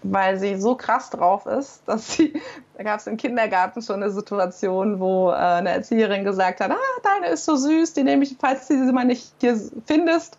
Weil 0.02 0.38
sie 0.38 0.56
so 0.56 0.76
krass 0.76 1.10
drauf 1.10 1.44
ist, 1.44 1.82
dass 1.86 2.12
sie, 2.12 2.32
da 2.78 2.84
gab 2.84 3.00
es 3.00 3.06
im 3.06 3.18
Kindergarten 3.18 3.82
schon 3.82 3.96
eine 3.96 4.10
Situation, 4.10 4.98
wo 4.98 5.30
äh, 5.30 5.34
eine 5.34 5.70
Erzieherin 5.70 6.24
gesagt 6.24 6.60
hat, 6.60 6.70
ah, 6.70 7.00
deine 7.02 7.34
ist 7.34 7.44
so 7.44 7.56
süß, 7.56 7.92
die 7.92 8.02
nehme 8.02 8.24
ich, 8.24 8.36
falls 8.38 8.66
du 8.66 8.86
sie 8.86 8.92
mal 8.92 9.04
nicht 9.04 9.30
hier 9.40 9.60
findest, 9.84 10.38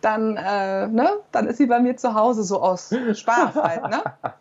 dann, 0.00 0.36
äh, 0.36 0.86
ne, 0.86 1.10
dann 1.32 1.48
ist 1.48 1.58
sie 1.58 1.66
bei 1.66 1.80
mir 1.80 1.96
zu 1.96 2.14
Hause 2.14 2.44
so 2.44 2.62
aus 2.62 2.94
Spaß 3.12 3.56
halt, 3.56 3.88
ne? 3.90 4.02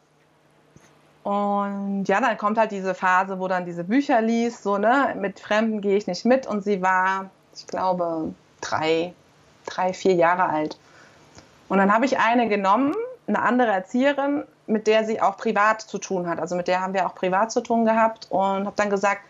Und 1.24 2.06
ja, 2.06 2.22
dann 2.22 2.38
kommt 2.38 2.58
halt 2.58 2.72
diese 2.72 2.96
Phase, 2.96 3.40
wo 3.40 3.48
dann 3.48 3.66
diese 3.66 3.84
Bücher 3.84 4.22
liest, 4.22 4.64
so, 4.64 4.78
ne, 4.78 5.16
mit 5.18 5.40
Fremden 5.40 5.82
gehe 5.82 5.98
ich 5.98 6.08
nicht 6.08 6.26
mit. 6.26 6.48
Und 6.48 6.64
sie 6.64 6.82
war, 6.82 7.30
ich 7.56 7.68
glaube, 7.68 8.34
drei, 8.62 9.14
drei, 9.66 9.94
vier 9.94 10.14
Jahre 10.16 10.50
alt. 10.50 10.78
Und 11.68 11.78
dann 11.78 11.94
habe 11.94 12.06
ich 12.06 12.18
eine 12.20 12.48
genommen, 12.48 12.96
eine 13.28 13.42
andere 13.42 13.72
Erzieherin, 13.72 14.44
mit 14.66 14.88
der 14.88 15.04
sie 15.04 15.22
auch 15.22 15.38
privat 15.38 15.82
zu 15.82 15.98
tun 15.98 16.28
hat. 16.28 16.40
Also 16.40 16.56
mit 16.56 16.68
der 16.68 16.82
haben 16.82 16.94
wir 16.94 17.06
auch 17.06 17.16
privat 17.16 17.52
zu 17.52 17.62
tun 17.62 17.86
gehabt 17.86 18.28
und 18.30 18.66
habe 18.66 18.74
dann 18.76 18.90
gesagt, 18.90 19.22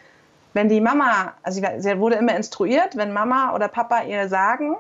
wenn 0.54 0.70
die 0.70 0.82
Mama, 0.82 1.34
also 1.44 1.62
sie 1.78 2.00
wurde 2.00 2.16
immer 2.16 2.36
instruiert, 2.36 2.98
wenn 2.98 3.14
Mama 3.14 3.54
oder 3.54 3.68
Papa 3.68 4.04
ihr 4.04 4.28
sagen, 4.28 4.76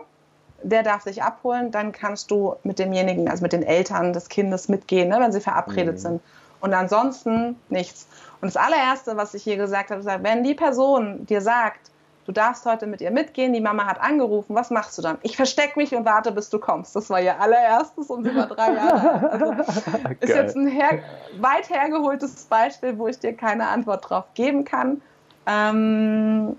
der 0.61 0.83
darf 0.83 1.03
sich 1.03 1.23
abholen, 1.23 1.71
dann 1.71 1.91
kannst 1.91 2.31
du 2.31 2.55
mit 2.63 2.79
demjenigen, 2.79 3.29
also 3.29 3.43
mit 3.43 3.53
den 3.53 3.63
Eltern 3.63 4.13
des 4.13 4.29
Kindes 4.29 4.67
mitgehen, 4.67 5.09
ne, 5.09 5.19
wenn 5.19 5.31
sie 5.31 5.39
verabredet 5.39 5.95
mhm. 5.95 5.99
sind. 5.99 6.21
Und 6.61 6.73
ansonsten 6.73 7.57
nichts. 7.69 8.07
Und 8.41 8.47
das 8.47 8.57
allererste, 8.57 9.17
was 9.17 9.33
ich 9.33 9.43
hier 9.43 9.57
gesagt 9.57 9.91
habe, 9.91 10.01
ist, 10.01 10.23
wenn 10.23 10.43
die 10.43 10.55
Person 10.55 11.25
dir 11.25 11.41
sagt, 11.41 11.91
du 12.25 12.31
darfst 12.31 12.65
heute 12.65 12.85
mit 12.85 13.01
ihr 13.01 13.11
mitgehen, 13.11 13.53
die 13.53 13.61
Mama 13.61 13.85
hat 13.85 13.99
angerufen, 13.99 14.55
was 14.55 14.69
machst 14.69 14.97
du 14.97 15.01
dann? 15.01 15.17
Ich 15.23 15.35
verstecke 15.35 15.79
mich 15.79 15.95
und 15.95 16.05
warte, 16.05 16.31
bis 16.31 16.49
du 16.49 16.59
kommst. 16.59 16.95
Das 16.95 17.09
war 17.09 17.19
ihr 17.19 17.39
allererstes 17.41 18.07
und 18.07 18.23
sie 18.23 18.35
war 18.35 18.47
drei 18.47 18.73
Jahre 18.75 19.31
alt. 19.31 19.41
Also 19.41 19.73
ist 20.19 20.29
jetzt 20.29 20.55
ein 20.55 20.67
her 20.67 20.99
weit 21.39 21.69
hergeholtes 21.69 22.45
Beispiel, 22.45 22.97
wo 22.97 23.07
ich 23.07 23.19
dir 23.19 23.33
keine 23.33 23.67
Antwort 23.67 24.09
drauf 24.09 24.25
geben 24.35 24.63
kann. 24.63 25.01
Ähm, 25.47 26.55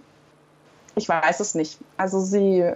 ich 0.96 1.08
weiß 1.08 1.40
es 1.40 1.54
nicht. 1.54 1.78
Also 1.96 2.20
sie 2.20 2.72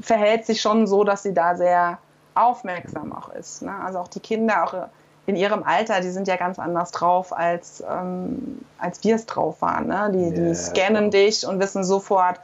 verhält 0.00 0.46
sich 0.46 0.60
schon 0.60 0.86
so, 0.86 1.04
dass 1.04 1.22
sie 1.22 1.34
da 1.34 1.56
sehr 1.56 1.98
aufmerksam 2.34 3.12
auch 3.12 3.28
ist. 3.34 3.62
Ne? 3.62 3.74
Also 3.84 3.98
auch 3.98 4.08
die 4.08 4.20
Kinder, 4.20 4.64
auch 4.64 4.88
in 5.26 5.36
ihrem 5.36 5.62
Alter, 5.62 6.00
die 6.00 6.10
sind 6.10 6.28
ja 6.28 6.36
ganz 6.36 6.58
anders 6.58 6.90
drauf, 6.90 7.32
als, 7.32 7.82
ähm, 7.88 8.64
als 8.78 9.02
wir 9.04 9.14
es 9.14 9.26
drauf 9.26 9.62
waren. 9.62 9.86
Ne? 9.86 10.10
Die, 10.12 10.18
yeah, 10.18 10.48
die 10.48 10.54
scannen 10.54 11.10
klar. 11.10 11.22
dich 11.22 11.46
und 11.46 11.60
wissen 11.60 11.82
sofort, 11.84 12.40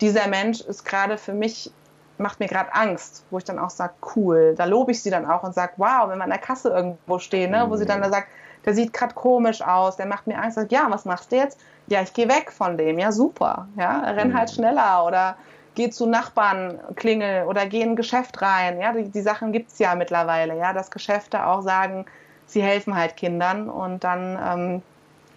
dieser 0.00 0.26
Mensch 0.26 0.60
ist 0.60 0.84
gerade 0.84 1.16
für 1.16 1.32
mich, 1.32 1.72
macht 2.18 2.40
mir 2.40 2.48
gerade 2.48 2.74
Angst, 2.74 3.24
wo 3.30 3.38
ich 3.38 3.44
dann 3.44 3.58
auch 3.58 3.70
sage, 3.70 3.94
cool. 4.16 4.54
Da 4.56 4.64
lobe 4.64 4.90
ich 4.92 5.02
sie 5.02 5.10
dann 5.10 5.26
auch 5.30 5.44
und 5.44 5.54
sage, 5.54 5.74
wow, 5.76 6.08
wenn 6.08 6.18
wir 6.18 6.24
an 6.24 6.30
der 6.30 6.38
Kasse 6.38 6.70
irgendwo 6.70 7.18
stehen, 7.18 7.52
ne? 7.52 7.66
wo 7.68 7.76
sie 7.76 7.86
dann 7.86 8.02
da 8.02 8.10
sagt, 8.10 8.28
der 8.64 8.74
sieht 8.74 8.92
gerade 8.92 9.14
komisch 9.14 9.62
aus, 9.62 9.96
der 9.96 10.06
macht 10.06 10.26
mir 10.26 10.38
Angst. 10.38 10.56
Sag, 10.56 10.72
ja, 10.72 10.86
was 10.88 11.04
machst 11.04 11.30
du 11.30 11.36
jetzt? 11.36 11.60
Ja, 11.86 12.02
ich 12.02 12.12
gehe 12.14 12.28
weg 12.28 12.50
von 12.50 12.78
dem. 12.78 12.98
Ja, 12.98 13.12
super. 13.12 13.68
Ja, 13.76 14.00
renn 14.00 14.30
mhm. 14.30 14.38
halt 14.38 14.50
schneller 14.50 15.04
oder 15.06 15.36
geh 15.74 15.90
zu 15.90 16.06
Nachbarn, 16.06 16.80
klingel 16.96 17.46
oder 17.46 17.66
geh 17.66 17.82
in 17.82 17.90
ein 17.90 17.96
Geschäft 17.96 18.40
rein. 18.40 18.80
Ja, 18.80 18.92
die, 18.92 19.10
die 19.10 19.20
Sachen 19.20 19.52
gibt 19.52 19.70
es 19.70 19.78
ja 19.78 19.94
mittlerweile. 19.94 20.56
Ja, 20.56 20.72
dass 20.72 20.90
Geschäfte 20.90 21.46
auch 21.46 21.62
sagen, 21.62 22.06
sie 22.46 22.62
helfen 22.62 22.96
halt 22.96 23.16
Kindern 23.16 23.68
und 23.68 24.04
dann 24.04 24.82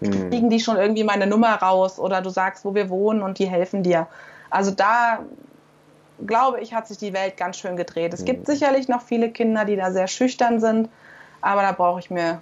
ähm, 0.02 0.10
mhm. 0.10 0.30
kriegen 0.30 0.50
die 0.50 0.60
schon 0.60 0.78
irgendwie 0.78 1.04
meine 1.04 1.28
Nummer 1.28 1.56
raus 1.56 2.00
oder 2.00 2.22
du 2.22 2.30
sagst, 2.30 2.66
wo 2.66 2.76
wir 2.76 2.90
wohnen 2.90 3.22
und 3.22 3.40
die 3.40 3.48
helfen 3.48 3.84
dir. 3.84 4.08
Also 4.50 4.72
da 4.72 5.20
glaube 6.26 6.60
ich, 6.62 6.74
hat 6.74 6.88
sich 6.88 6.98
die 6.98 7.14
Welt 7.14 7.38
ganz 7.38 7.58
schön 7.58 7.78
gedreht. 7.78 8.14
Es 8.14 8.22
mhm. 8.22 8.26
gibt 8.26 8.48
sicherlich 8.48 8.88
noch 8.88 9.02
viele 9.02 9.30
Kinder, 9.32 9.66
die 9.66 9.76
da 9.76 9.92
sehr 9.92 10.08
schüchtern 10.08 10.60
sind, 10.60 10.90
aber 11.42 11.62
da 11.62 11.72
brauche 11.72 12.00
ich 12.00 12.10
mir 12.10 12.42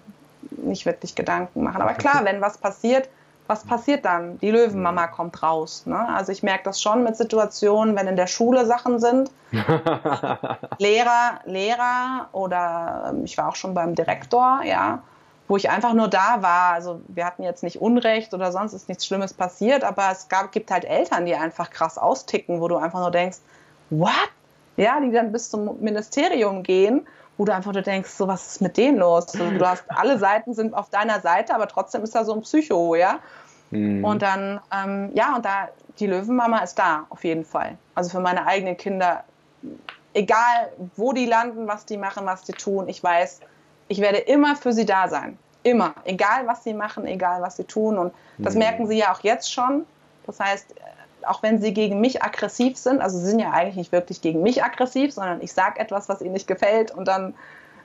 nicht 0.51 0.85
wirklich 0.85 1.15
Gedanken 1.15 1.63
machen. 1.63 1.81
Aber 1.81 1.93
klar, 1.93 2.21
wenn 2.23 2.41
was 2.41 2.57
passiert, 2.57 3.09
was 3.47 3.63
passiert 3.63 4.05
dann? 4.05 4.39
Die 4.39 4.49
Löwenmama 4.49 5.07
kommt 5.07 5.43
raus. 5.43 5.85
Ne? 5.85 6.07
Also 6.09 6.31
ich 6.31 6.41
merke 6.41 6.63
das 6.63 6.81
schon 6.81 7.03
mit 7.03 7.15
Situationen, 7.15 7.95
wenn 7.95 8.07
in 8.07 8.15
der 8.15 8.27
Schule 8.27 8.65
Sachen 8.65 8.99
sind. 8.99 9.29
Lehrer, 10.79 11.39
Lehrer 11.45 12.29
oder 12.31 13.07
ähm, 13.09 13.25
ich 13.25 13.37
war 13.37 13.49
auch 13.49 13.55
schon 13.55 13.73
beim 13.73 13.93
Direktor, 13.93 14.61
ja, 14.63 15.03
wo 15.47 15.57
ich 15.57 15.69
einfach 15.69 15.93
nur 15.93 16.07
da 16.07 16.41
war. 16.41 16.73
Also 16.73 17.01
wir 17.07 17.25
hatten 17.25 17.43
jetzt 17.43 17.61
nicht 17.61 17.81
Unrecht 17.81 18.33
oder 18.33 18.51
sonst 18.51 18.73
ist 18.73 18.89
nichts 18.89 19.05
Schlimmes 19.05 19.33
passiert, 19.33 19.83
aber 19.83 20.09
es 20.11 20.27
gab, 20.27 20.51
gibt 20.51 20.71
halt 20.71 20.85
Eltern, 20.85 21.25
die 21.25 21.35
einfach 21.35 21.69
krass 21.69 21.97
austicken, 21.97 22.61
wo 22.61 22.67
du 22.67 22.77
einfach 22.77 22.99
nur 22.99 23.11
denkst, 23.11 23.37
what? 23.91 24.11
Ja, 24.77 24.99
die 24.99 25.11
dann 25.11 25.31
bis 25.31 25.49
zum 25.49 25.79
Ministerium 25.81 26.63
gehen 26.63 27.07
wo 27.37 27.45
du 27.45 27.53
einfach 27.53 27.73
nur 27.73 27.81
denkst, 27.81 28.09
so 28.11 28.27
was 28.27 28.47
ist 28.47 28.61
mit 28.61 28.77
denen 28.77 28.97
los? 28.97 29.27
Du 29.27 29.67
hast 29.67 29.83
alle 29.89 30.17
Seiten 30.17 30.53
sind 30.53 30.73
auf 30.73 30.89
deiner 30.89 31.19
Seite, 31.19 31.53
aber 31.53 31.67
trotzdem 31.67 32.03
ist 32.03 32.15
da 32.15 32.23
so 32.23 32.33
ein 32.33 32.41
Psycho, 32.41 32.95
ja. 32.95 33.19
Mhm. 33.71 34.05
Und 34.05 34.21
dann, 34.21 34.61
ähm, 34.71 35.11
ja, 35.13 35.35
und 35.35 35.43
da 35.43 35.69
die 35.99 36.07
Löwenmama 36.07 36.59
ist 36.59 36.75
da 36.75 37.05
auf 37.09 37.23
jeden 37.23 37.45
Fall. 37.45 37.77
Also 37.93 38.09
für 38.09 38.19
meine 38.19 38.45
eigenen 38.45 38.77
Kinder, 38.77 39.23
egal 40.13 40.71
wo 40.95 41.13
die 41.13 41.25
landen, 41.25 41.67
was 41.67 41.85
die 41.85 41.97
machen, 41.97 42.25
was 42.25 42.43
die 42.43 42.53
tun, 42.53 42.87
ich 42.87 43.03
weiß, 43.03 43.41
ich 43.87 44.01
werde 44.01 44.17
immer 44.17 44.55
für 44.55 44.73
sie 44.73 44.85
da 44.85 45.07
sein. 45.07 45.37
Immer. 45.63 45.95
Egal 46.03 46.47
was 46.47 46.63
sie 46.63 46.73
machen, 46.73 47.05
egal 47.05 47.41
was 47.41 47.57
sie 47.57 47.63
tun. 47.63 47.97
Und 47.97 48.13
das 48.37 48.53
mhm. 48.53 48.59
merken 48.59 48.87
sie 48.87 48.97
ja 48.97 49.11
auch 49.11 49.21
jetzt 49.21 49.51
schon. 49.51 49.85
Das 50.25 50.39
heißt, 50.39 50.75
auch 51.27 51.43
wenn 51.43 51.61
sie 51.61 51.73
gegen 51.73 51.99
mich 52.01 52.23
aggressiv 52.23 52.77
sind, 52.77 53.01
also 53.01 53.17
sie 53.17 53.25
sind 53.25 53.39
ja 53.39 53.51
eigentlich 53.51 53.75
nicht 53.75 53.91
wirklich 53.91 54.21
gegen 54.21 54.41
mich 54.41 54.63
aggressiv, 54.63 55.13
sondern 55.13 55.41
ich 55.41 55.53
sage 55.53 55.79
etwas, 55.79 56.09
was 56.09 56.21
ihnen 56.21 56.33
nicht 56.33 56.47
gefällt 56.47 56.91
und 56.91 57.07
dann 57.07 57.33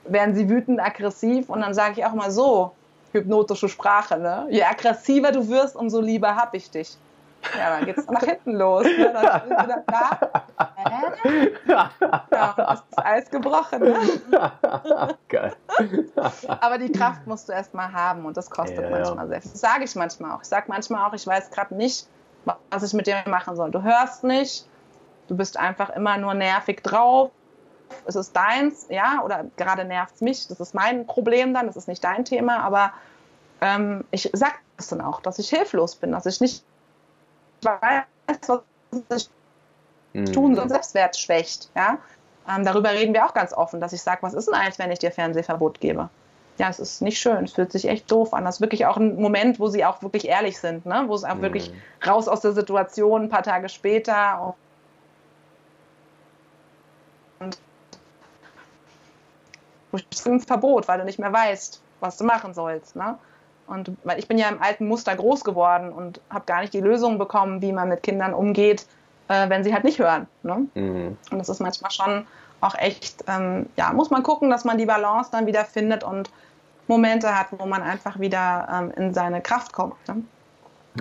werden 0.05 0.34
sie 0.34 0.49
wütend, 0.49 0.80
aggressiv 0.80 1.49
und 1.49 1.61
dann 1.61 1.74
sage 1.74 1.95
ich 1.99 2.05
auch 2.05 2.14
mal 2.14 2.30
so, 2.30 2.72
hypnotische 3.12 3.68
Sprache, 3.68 4.18
ne? 4.18 4.47
Je 4.51 4.62
aggressiver 4.62 5.32
du 5.32 5.49
wirst, 5.49 5.76
umso 5.76 6.01
lieber 6.01 6.36
hab 6.36 6.55
ich 6.55 6.70
dich. 6.70 6.97
Ja, 7.59 7.70
dann 7.70 7.86
geht's 7.86 8.07
nach 8.07 8.22
hinten 8.22 8.53
los. 8.53 8.84
Ne? 8.84 9.12
Dann 9.12 9.41
sind 9.41 9.68
wir 9.68 9.84
da. 9.86 10.45
Äh? 10.76 11.51
Ja, 12.30 12.72
ist 12.74 12.84
das 12.91 13.05
Eis 13.05 13.30
gebrochen. 13.30 13.80
Ne? 13.82 13.97
Geil. 15.28 15.55
Aber 16.61 16.78
die 16.78 16.93
Kraft 16.93 17.26
musst 17.26 17.49
du 17.49 17.53
erstmal 17.53 17.93
haben 17.93 18.24
und 18.26 18.36
das 18.36 18.51
kostet 18.51 18.82
ja, 18.82 18.91
manchmal 18.91 19.28
sehr 19.28 19.41
viel. 19.41 19.51
Das 19.53 19.61
sage 19.61 19.84
ich 19.84 19.95
manchmal 19.95 20.32
auch. 20.32 20.43
Ich 20.43 20.49
sage 20.49 20.66
manchmal 20.68 21.09
auch, 21.09 21.14
ich 21.14 21.26
weiß 21.26 21.51
gerade 21.51 21.74
nicht, 21.74 22.07
was 22.45 22.82
ich 22.82 22.93
mit 22.93 23.07
dir 23.07 23.22
machen 23.26 23.57
soll. 23.57 23.70
Du 23.70 23.82
hörst 23.82 24.24
nicht, 24.24 24.66
du 25.28 25.36
bist 25.36 25.57
einfach 25.57 25.91
immer 25.91 26.18
nur 26.18 26.34
nervig 26.34 26.82
drauf. 26.82 27.30
Es 28.07 28.14
ist 28.14 28.34
deins, 28.34 28.86
ja, 28.88 29.22
oder 29.24 29.47
gerade 29.57 29.84
nervt 29.84 30.14
es 30.16 30.20
mich. 30.20 30.49
Das 30.49 30.61
ist 30.61 30.74
mein 30.74 31.07
Problem 31.07 31.53
dann, 31.55 31.66
das 31.66 31.76
ist 31.76 31.88
nicht 31.88 32.05
dein 32.05 32.24
Thema, 32.24 32.61
aber 32.61 32.93
ähm, 33.61 34.05
ich 34.11 34.30
sage 34.32 34.55
es 34.76 34.88
dann 34.88 35.01
auch, 35.01 35.20
dass 35.20 35.38
ich 35.38 35.49
hilflos 35.49 35.97
bin, 35.97 36.12
dass 36.12 36.26
ich 36.26 36.41
nicht 36.41 36.64
weiß, 37.62 38.05
was 38.49 38.62
ich 39.11 39.30
mhm. 40.12 40.32
tun 40.32 40.55
soll, 40.55 40.68
Selbstwert 40.68 41.16
schwächt. 41.16 41.70
Ja? 41.74 41.99
Ähm, 42.49 42.64
darüber 42.64 42.93
reden 42.93 43.12
wir 43.12 43.26
auch 43.26 43.34
ganz 43.34 43.53
offen, 43.53 43.80
dass 43.80 43.93
ich 43.93 44.03
sage, 44.03 44.22
was 44.22 44.34
ist 44.34 44.47
denn 44.47 44.55
eigentlich, 44.55 44.78
wenn 44.78 44.91
ich 44.91 44.99
dir 44.99 45.11
Fernsehverbot 45.11 45.80
gebe? 45.80 46.09
Ja, 46.61 46.68
es 46.68 46.78
ist 46.78 47.00
nicht 47.00 47.18
schön, 47.18 47.44
es 47.44 47.54
fühlt 47.54 47.72
sich 47.72 47.88
echt 47.88 48.11
doof 48.12 48.34
an. 48.34 48.44
Das 48.44 48.56
ist 48.56 48.61
wirklich 48.61 48.84
auch 48.84 48.98
ein 48.98 49.16
Moment, 49.16 49.58
wo 49.58 49.68
sie 49.68 49.82
auch 49.86 50.02
wirklich 50.02 50.28
ehrlich 50.28 50.61
sind, 50.61 50.84
ne? 50.84 51.04
wo 51.06 51.14
es 51.14 51.24
auch 51.24 51.36
mhm. 51.36 51.40
wirklich 51.40 51.72
raus 52.06 52.28
aus 52.28 52.42
der 52.42 52.52
Situation, 52.52 53.22
ein 53.22 53.28
paar 53.30 53.42
Tage 53.42 53.70
später. 53.70 54.54
Und 57.38 57.58
ein 60.26 60.40
Verbot, 60.40 60.86
weil 60.86 60.98
du 60.98 61.06
nicht 61.06 61.18
mehr 61.18 61.32
weißt, 61.32 61.80
was 62.00 62.18
du 62.18 62.24
machen 62.24 62.52
sollst. 62.52 62.94
Ne? 62.94 63.16
Und 63.66 63.92
weil 64.04 64.18
ich 64.18 64.28
bin 64.28 64.36
ja 64.36 64.50
im 64.50 64.61
alten 64.61 64.86
Muster 64.86 65.16
groß 65.16 65.44
geworden 65.44 65.90
und 65.90 66.20
habe 66.28 66.44
gar 66.44 66.61
nicht 66.61 66.74
die 66.74 66.80
Lösung 66.80 67.16
bekommen, 67.16 67.62
wie 67.62 67.72
man 67.72 67.88
mit 67.88 68.02
Kindern 68.02 68.34
umgeht, 68.34 68.84
äh, 69.28 69.48
wenn 69.48 69.64
sie 69.64 69.72
halt 69.72 69.84
nicht 69.84 69.98
hören. 69.98 70.26
Ne? 70.42 70.66
Mhm. 70.74 71.16
Und 71.30 71.38
das 71.38 71.48
ist 71.48 71.61
manchmal 71.61 71.90
schon 71.90 72.26
auch 72.61 72.74
echt, 72.74 73.24
ähm, 73.28 73.64
ja, 73.76 73.94
muss 73.94 74.11
man 74.11 74.22
gucken, 74.22 74.50
dass 74.50 74.66
man 74.66 74.76
die 74.76 74.84
Balance 74.84 75.30
dann 75.32 75.46
wieder 75.46 75.64
findet 75.64 76.04
und 76.04 76.28
Momente 76.91 77.38
hat, 77.38 77.47
wo 77.57 77.66
man 77.66 77.82
einfach 77.82 78.18
wieder 78.18 78.68
ähm, 78.70 78.91
in 78.97 79.14
seine 79.14 79.41
Kraft 79.41 79.72
kommt. 79.72 79.95
Ne? 80.09 80.24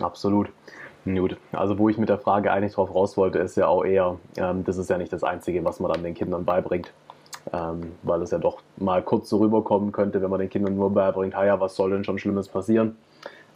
Absolut. 0.02 0.50
Gut, 1.04 1.38
also 1.52 1.80
wo 1.80 1.90
ich 1.90 1.98
mit 1.98 2.10
der 2.10 2.20
Frage 2.20 2.52
eigentlich 2.52 2.74
drauf 2.74 2.94
raus 2.94 3.18
wollte, 3.18 3.40
ist 3.40 3.58
ja 3.58 3.68
auch 3.68 3.84
eher, 3.84 4.18
ähm, 4.38 4.64
das 4.64 4.78
ist 4.78 4.90
ja 4.90 4.98
nicht 4.98 5.12
das 5.12 5.24
Einzige, 5.24 5.66
was 5.66 5.80
man 5.80 5.92
dann 5.92 6.04
den 6.04 6.14
Kindern 6.14 6.46
beibringt. 6.46 6.94
Ähm, 7.52 7.94
weil 8.04 8.22
es 8.22 8.30
ja 8.32 8.38
doch 8.38 8.62
mal 8.78 9.02
kurz 9.02 9.30
so 9.30 9.38
rüberkommen 9.38 9.92
könnte, 9.92 10.22
wenn 10.22 10.30
man 10.30 10.40
den 10.40 10.50
Kindern 10.50 10.76
nur 10.76 10.94
beibringt, 10.94 11.34
ja, 11.34 11.60
was 11.60 11.76
soll 11.76 11.90
denn 11.90 12.04
schon 12.04 12.20
Schlimmes 12.20 12.48
passieren? 12.48 12.96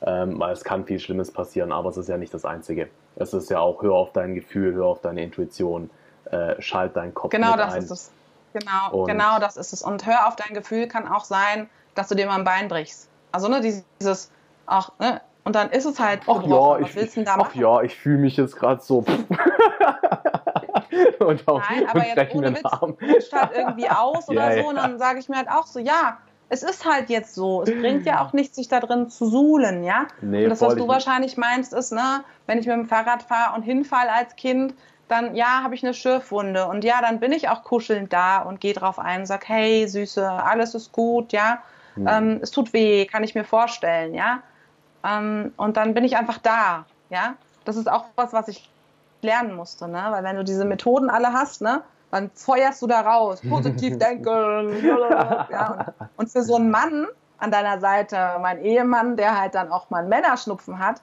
Ähm, 0.02 0.40
weil 0.40 0.54
es 0.54 0.64
kann 0.64 0.86
viel 0.86 1.00
Schlimmes 1.00 1.30
passieren, 1.30 1.72
aber 1.72 1.90
es 1.90 1.98
ist 1.98 2.10
ja 2.10 2.18
nicht 2.18 2.34
das 2.34 2.46
Einzige. 2.46 2.88
Es 3.16 3.34
ist 3.34 3.50
ja 3.52 3.60
auch, 3.60 3.84
hör 3.84 3.94
auf 3.94 4.12
dein 4.14 4.34
Gefühl, 4.34 4.74
hör 4.74 4.86
auf 4.86 5.02
deine 5.02 5.22
Intuition, 5.22 5.92
äh, 6.32 6.60
schalt 6.60 6.96
deinen 6.96 7.14
Kopf 7.14 7.30
Genau 7.30 7.56
das 7.56 7.74
ein. 7.74 7.84
ist 7.84 7.92
es. 7.92 8.12
Genau, 8.54 9.04
genau 9.04 9.40
das 9.40 9.58
ist 9.58 9.74
es. 9.74 9.84
Und 9.84 10.08
hör 10.08 10.28
auf 10.28 10.36
dein 10.36 10.56
Gefühl 10.56 10.88
kann 10.88 11.08
auch 11.08 11.26
sein, 11.26 11.70
dass 11.96 12.08
du 12.08 12.16
dir 12.16 12.26
mal 12.28 12.36
ein 12.36 12.44
Bein 12.44 12.68
brichst. 12.68 13.10
Also 13.32 13.48
ne, 13.48 13.62
dieses 13.62 14.32
auch, 14.66 14.92
ne, 15.00 15.22
und 15.44 15.56
dann 15.56 15.72
ist 15.72 15.86
es 15.86 16.00
halt. 16.00 16.22
Ach 16.28 16.44
ja, 16.44 16.80
ich, 16.80 17.28
ach 17.28 17.56
ja, 17.56 17.82
ich 17.82 17.96
fühle 17.96 18.18
mich 18.18 18.38
jetzt 18.38 18.56
gerade 18.56 18.82
so. 18.82 19.04
und 21.20 21.48
auch, 21.48 21.62
Nein, 21.70 21.88
aber 21.90 22.06
jetzt 22.06 22.36
ohne 22.36 22.56
Witz, 22.56 22.82
rutscht 22.82 23.34
halt 23.34 23.52
irgendwie 23.56 23.90
aus 23.90 24.28
oder 24.30 24.56
ja, 24.56 24.64
so. 24.64 24.70
Und 24.70 24.76
dann 24.76 24.98
sage 24.98 25.20
ich 25.20 25.30
mir 25.30 25.38
halt 25.38 25.50
auch 25.50 25.66
so, 25.66 25.80
ja, 25.80 26.18
es 26.50 26.64
ist 26.64 26.86
halt 26.86 27.10
jetzt 27.10 27.34
so. 27.36 27.64
Es 27.64 27.72
bringt 27.72 28.06
ja 28.06 28.24
auch 28.24 28.34
nichts, 28.34 28.56
sich 28.56 28.68
da 28.68 28.80
drin 28.80 29.10
zu 29.10 29.28
suhlen, 29.28 29.84
ja. 29.84 30.08
Nee, 30.22 30.44
und 30.44 30.50
das, 30.50 30.62
was 30.62 30.76
du 30.76 30.88
wahrscheinlich 30.88 31.38
meinst, 31.38 31.74
ist, 31.74 31.92
ne, 31.92 32.24
wenn 32.46 32.60
ich 32.60 32.68
mit 32.68 32.76
dem 32.76 32.88
Fahrrad 32.88 33.24
fahre 33.24 33.56
und 33.56 33.64
hinfall 33.64 34.08
als 34.08 34.36
Kind, 34.36 34.76
dann 35.08 35.36
ja, 35.36 35.64
habe 35.64 35.76
ich 35.76 35.84
eine 35.84 35.94
Schürfwunde 35.94 36.68
und 36.68 36.84
ja, 36.84 37.02
dann 37.02 37.20
bin 37.20 37.32
ich 37.32 37.50
auch 37.50 37.64
kuschelnd 37.64 38.14
da 38.14 38.40
und 38.40 38.60
gehe 38.60 38.74
drauf 38.74 39.00
ein 39.00 39.22
und 39.22 39.26
sage, 39.26 39.46
hey, 39.48 39.88
Süße, 39.88 40.28
alles 40.28 40.76
ist 40.76 40.92
gut, 40.92 41.34
ja. 41.34 41.62
Mhm. 41.96 42.08
Ähm, 42.08 42.40
es 42.42 42.52
tut 42.52 42.74
weh, 42.74 43.06
kann 43.06 43.24
ich 43.24 43.36
mir 43.36 43.44
vorstellen, 43.44 44.14
ja. 44.14 44.42
Ähm, 45.04 45.54
und 45.58 45.78
dann 45.78 45.94
bin 45.94 46.04
ich 46.04 46.18
einfach 46.18 46.38
da, 46.38 46.86
ja. 47.10 47.36
Das 47.66 47.78
ist 47.78 47.90
auch 47.90 48.06
was, 48.16 48.34
was 48.34 48.48
ich 48.48 48.70
lernen 49.22 49.56
musste, 49.56 49.88
ne? 49.88 50.06
Weil 50.10 50.24
wenn 50.24 50.36
du 50.36 50.44
diese 50.44 50.66
Methoden 50.66 51.10
alle 51.10 51.34
hast, 51.34 51.62
ne, 51.62 51.82
dann 52.12 52.30
feuerst 52.36 52.82
du 52.82 52.88
da 52.88 53.02
raus, 53.02 53.42
positiv 53.50 53.98
denken. 53.98 54.86
ja. 55.50 55.94
und, 56.18 56.30
für 56.30 56.44
so 56.44 56.56
einen 56.56 56.70
Mann 56.70 57.08
an 57.40 57.52
deiner 57.52 57.80
Seite, 57.80 58.38
mein 58.42 58.64
Ehemann, 58.64 59.18
der 59.18 59.40
halt 59.40 59.56
dann 59.56 59.72
auch 59.72 59.90
mal 59.90 60.00
einen 60.00 60.10
Männerschnupfen 60.10 60.80
hat, 60.80 61.02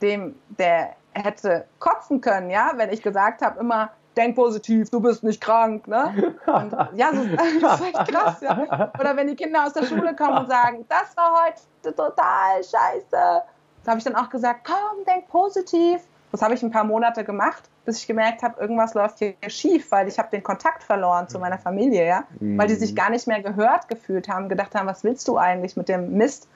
dem, 0.00 0.34
der 0.58 0.94
hätte 1.12 1.64
kotzen 1.80 2.20
können, 2.20 2.50
ja, 2.50 2.72
wenn 2.76 2.90
ich 2.90 3.02
gesagt 3.02 3.42
habe 3.42 3.58
immer, 3.58 3.90
denk 4.18 4.36
positiv, 4.36 4.90
du 4.90 5.00
bist 5.00 5.22
nicht 5.22 5.40
krank. 5.40 5.86
Ne? 5.86 6.34
Und, 6.46 6.72
ja, 6.94 7.10
das 7.60 7.80
ist 7.80 7.86
echt 7.86 8.08
krass. 8.08 8.40
Ja. 8.40 8.92
Oder 8.98 9.16
wenn 9.16 9.28
die 9.28 9.36
Kinder 9.36 9.64
aus 9.64 9.72
der 9.72 9.84
Schule 9.84 10.14
kommen 10.14 10.38
und 10.38 10.48
sagen, 10.48 10.84
das 10.88 11.16
war 11.16 11.44
heute 11.44 11.94
total 11.94 12.56
scheiße. 12.56 13.06
Da 13.10 13.42
habe 13.86 13.98
ich 13.98 14.04
dann 14.04 14.16
auch 14.16 14.28
gesagt, 14.28 14.66
komm, 14.66 15.04
denk 15.06 15.28
positiv. 15.28 16.02
Das 16.30 16.42
habe 16.42 16.52
ich 16.52 16.62
ein 16.62 16.70
paar 16.70 16.84
Monate 16.84 17.24
gemacht, 17.24 17.62
bis 17.86 18.00
ich 18.00 18.06
gemerkt 18.06 18.42
habe, 18.42 18.60
irgendwas 18.60 18.92
läuft 18.92 19.18
hier 19.18 19.34
schief, 19.46 19.90
weil 19.90 20.08
ich 20.08 20.18
habe 20.18 20.28
den 20.30 20.42
Kontakt 20.42 20.82
verloren 20.82 21.26
zu 21.28 21.38
meiner 21.38 21.56
Familie, 21.56 22.06
ja, 22.06 22.24
mhm. 22.38 22.58
weil 22.58 22.68
die 22.68 22.74
sich 22.74 22.94
gar 22.94 23.08
nicht 23.08 23.26
mehr 23.26 23.40
gehört 23.40 23.88
gefühlt 23.88 24.28
haben, 24.28 24.50
gedacht 24.50 24.74
haben, 24.74 24.86
was 24.86 25.04
willst 25.04 25.26
du 25.26 25.38
eigentlich 25.38 25.78
mit 25.78 25.88
dem 25.88 26.12
Mist? 26.18 26.48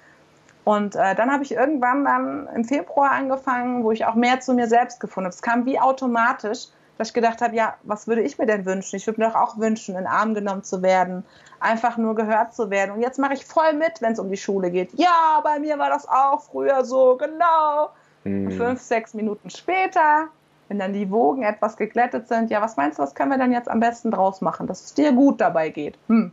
Und 0.65 0.95
äh, 0.95 1.15
dann 1.15 1.33
habe 1.33 1.43
ich 1.43 1.53
irgendwann 1.53 2.05
dann 2.05 2.49
im 2.55 2.65
Februar 2.65 3.13
angefangen, 3.13 3.83
wo 3.83 3.93
ich 3.93 4.05
auch 4.05 4.15
mehr 4.15 4.41
zu 4.41 4.53
mir 4.53 4.69
selbst 4.69 5.01
gefunden 5.01 5.27
habe. 5.27 5.35
Es 5.35 5.43
kam 5.43 5.65
wie 5.65 5.81
automatisch, 5.81 6.69
dass 6.99 7.09
ich 7.09 7.15
gedacht 7.15 7.41
habe, 7.41 7.57
ja, 7.57 7.75
was 7.83 8.07
würde 8.07 8.23
ich 8.23 8.39
mir 8.39 8.47
denn 8.47 8.65
wünschen? 8.65 8.97
Ich 8.97 9.07
würde 9.07 9.21
mir 9.21 9.29
doch 9.29 9.35
auch 9.35 9.59
wünschen, 9.59 9.95
in 9.97 10.03
den 10.03 10.07
Arm 10.07 10.35
genommen 10.35 10.63
zu 10.63 10.83
werden, 10.83 11.25
einfach 11.61 11.97
nur 11.97 12.15
gehört 12.15 12.55
zu 12.55 12.71
werden. 12.71 12.93
Und 12.93 13.01
jetzt 13.01 13.19
mache 13.19 13.35
ich 13.35 13.45
voll 13.45 13.73
mit, 13.75 14.01
wenn 14.01 14.13
es 14.13 14.19
um 14.19 14.31
die 14.31 14.37
Schule 14.37 14.71
geht. 14.71 14.91
Ja, 14.95 15.41
bei 15.43 15.59
mir 15.59 15.79
war 15.79 15.91
das 15.91 16.09
auch 16.09 16.43
früher 16.43 16.85
so, 16.85 17.17
genau. 17.17 17.91
Mhm. 18.25 18.47
Und 18.47 18.53
fünf, 18.53 18.81
sechs 18.81 19.15
Minuten 19.15 19.51
später, 19.51 20.29
wenn 20.69 20.79
dann 20.79 20.93
die 20.93 21.11
Wogen 21.11 21.43
etwas 21.43 21.77
geglättet 21.77 22.29
sind, 22.29 22.51
ja, 22.51 22.61
was 22.61 22.77
meinst 22.77 22.99
du, 22.99 23.03
was 23.03 23.15
können 23.15 23.31
wir 23.31 23.39
dann 23.39 23.53
jetzt 23.53 23.69
am 23.69 23.81
besten 23.81 24.11
draus 24.11 24.41
machen, 24.41 24.67
dass 24.67 24.85
es 24.85 24.95
dir 24.95 25.13
gut 25.13 25.41
dabei 25.41 25.71
geht? 25.71 25.99
Hm. 26.09 26.33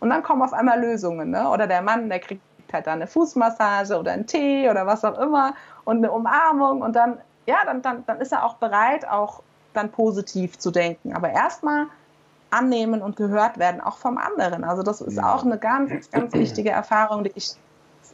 Und 0.00 0.10
dann 0.10 0.22
kommen 0.22 0.42
auf 0.42 0.52
einmal 0.52 0.80
Lösungen, 0.80 1.30
ne? 1.30 1.48
Oder 1.48 1.66
der 1.66 1.82
Mann, 1.82 2.08
der 2.08 2.20
kriegt 2.20 2.42
halt 2.72 2.86
dann 2.86 2.94
eine 2.94 3.06
Fußmassage 3.06 3.98
oder 3.98 4.12
einen 4.12 4.26
Tee 4.26 4.68
oder 4.70 4.86
was 4.86 5.04
auch 5.04 5.18
immer 5.18 5.54
und 5.84 5.98
eine 5.98 6.10
Umarmung 6.10 6.82
und 6.82 6.94
dann, 6.94 7.18
ja, 7.46 7.56
dann, 7.64 7.82
dann, 7.82 8.04
dann 8.06 8.20
ist 8.20 8.32
er 8.32 8.44
auch 8.44 8.54
bereit, 8.54 9.08
auch 9.08 9.42
dann 9.72 9.90
positiv 9.90 10.58
zu 10.58 10.70
denken. 10.70 11.14
Aber 11.14 11.30
erstmal 11.30 11.86
annehmen 12.50 13.02
und 13.02 13.16
gehört 13.16 13.58
werden, 13.58 13.80
auch 13.80 13.98
vom 13.98 14.18
anderen. 14.18 14.64
Also 14.64 14.82
das 14.82 15.00
ist 15.00 15.22
auch 15.22 15.44
eine 15.44 15.58
ganz, 15.58 16.10
ganz 16.10 16.32
wichtige 16.34 16.70
Erfahrung, 16.70 17.24
die 17.24 17.32
ich 17.34 17.52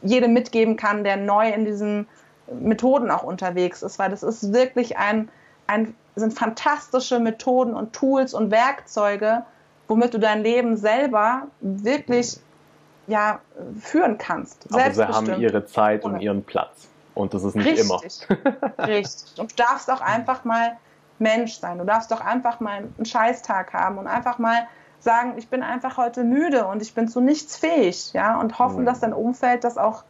jedem 0.03 0.33
mitgeben 0.33 0.77
kann, 0.77 1.03
der 1.03 1.17
neu 1.17 1.49
in 1.49 1.65
diesen 1.65 2.07
Methoden 2.51 3.11
auch 3.11 3.23
unterwegs 3.23 3.81
ist, 3.81 3.99
weil 3.99 4.09
das 4.09 4.23
ist 4.23 4.53
wirklich 4.53 4.97
ein, 4.97 5.29
ein 5.65 5.95
sind 6.15 6.33
fantastische 6.33 7.19
Methoden 7.19 7.73
und 7.73 7.93
Tools 7.93 8.33
und 8.33 8.51
Werkzeuge, 8.51 9.43
womit 9.87 10.13
du 10.13 10.19
dein 10.19 10.43
Leben 10.43 10.77
selber 10.77 11.43
wirklich 11.61 12.39
ja, 13.07 13.39
führen 13.79 14.17
kannst. 14.17 14.67
Aber 14.71 14.91
sie 14.91 15.07
haben 15.07 15.39
ihre 15.39 15.65
Zeit 15.65 16.03
und 16.03 16.19
ihren 16.19 16.43
Platz. 16.43 16.87
Und 17.15 17.33
das 17.33 17.43
ist 17.43 17.55
nicht 17.55 17.65
richtig, 17.65 17.85
immer. 17.85 18.87
richtig. 18.87 19.39
Und 19.39 19.51
du 19.51 19.55
darfst 19.55 19.89
auch 19.89 20.01
einfach 20.01 20.43
mal 20.43 20.77
Mensch 21.19 21.59
sein. 21.59 21.77
Du 21.77 21.85
darfst 21.85 22.11
doch 22.11 22.21
einfach 22.21 22.59
mal 22.59 22.87
einen 22.97 23.05
Scheißtag 23.05 23.73
haben 23.73 23.97
und 23.97 24.07
einfach 24.07 24.37
mal 24.37 24.67
sagen, 24.99 25.33
ich 25.37 25.49
bin 25.49 25.63
einfach 25.63 25.97
heute 25.97 26.23
müde 26.23 26.65
und 26.67 26.81
ich 26.81 26.93
bin 26.93 27.07
zu 27.07 27.21
nichts 27.21 27.57
fähig, 27.57 28.13
ja, 28.13 28.39
und 28.39 28.59
hoffen, 28.59 28.81
mhm. 28.81 28.85
dass 28.85 28.99
dein 28.99 29.13
Umfeld 29.13 29.63
das 29.63 29.77
auch 29.77 30.03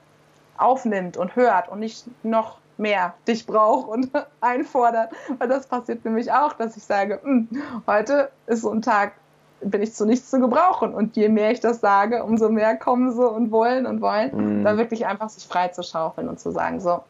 aufnimmt 0.57 1.17
und 1.17 1.35
hört 1.35 1.69
und 1.69 1.79
nicht 1.79 2.05
noch 2.23 2.57
mehr 2.77 3.13
dich 3.27 3.45
braucht 3.45 3.89
und 3.89 4.11
einfordert. 4.41 5.11
Weil 5.37 5.47
das 5.47 5.67
passiert 5.67 6.05
nämlich 6.05 6.31
auch, 6.31 6.53
dass 6.53 6.77
ich 6.77 6.83
sage, 6.83 7.19
hm, 7.21 7.47
heute 7.85 8.31
ist 8.45 8.61
so 8.61 8.71
ein 8.71 8.81
Tag, 8.81 9.13
bin 9.61 9.81
ich 9.81 9.93
zu 9.93 10.05
nichts 10.05 10.29
zu 10.29 10.39
gebrauchen. 10.39 10.93
Und 10.93 11.15
je 11.15 11.29
mehr 11.29 11.51
ich 11.51 11.59
das 11.59 11.81
sage, 11.81 12.23
umso 12.23 12.49
mehr 12.49 12.75
kommen 12.75 13.11
sie 13.11 13.27
und 13.27 13.51
wollen 13.51 13.85
und 13.85 14.01
wollen, 14.01 14.59
mhm. 14.59 14.63
da 14.63 14.77
wirklich 14.77 15.05
einfach 15.07 15.29
sich 15.29 15.47
frei 15.47 15.69
zu 15.69 15.83
schaufeln 15.83 16.29
und 16.29 16.39
zu 16.39 16.51
sagen, 16.51 16.79
so, 16.79 17.03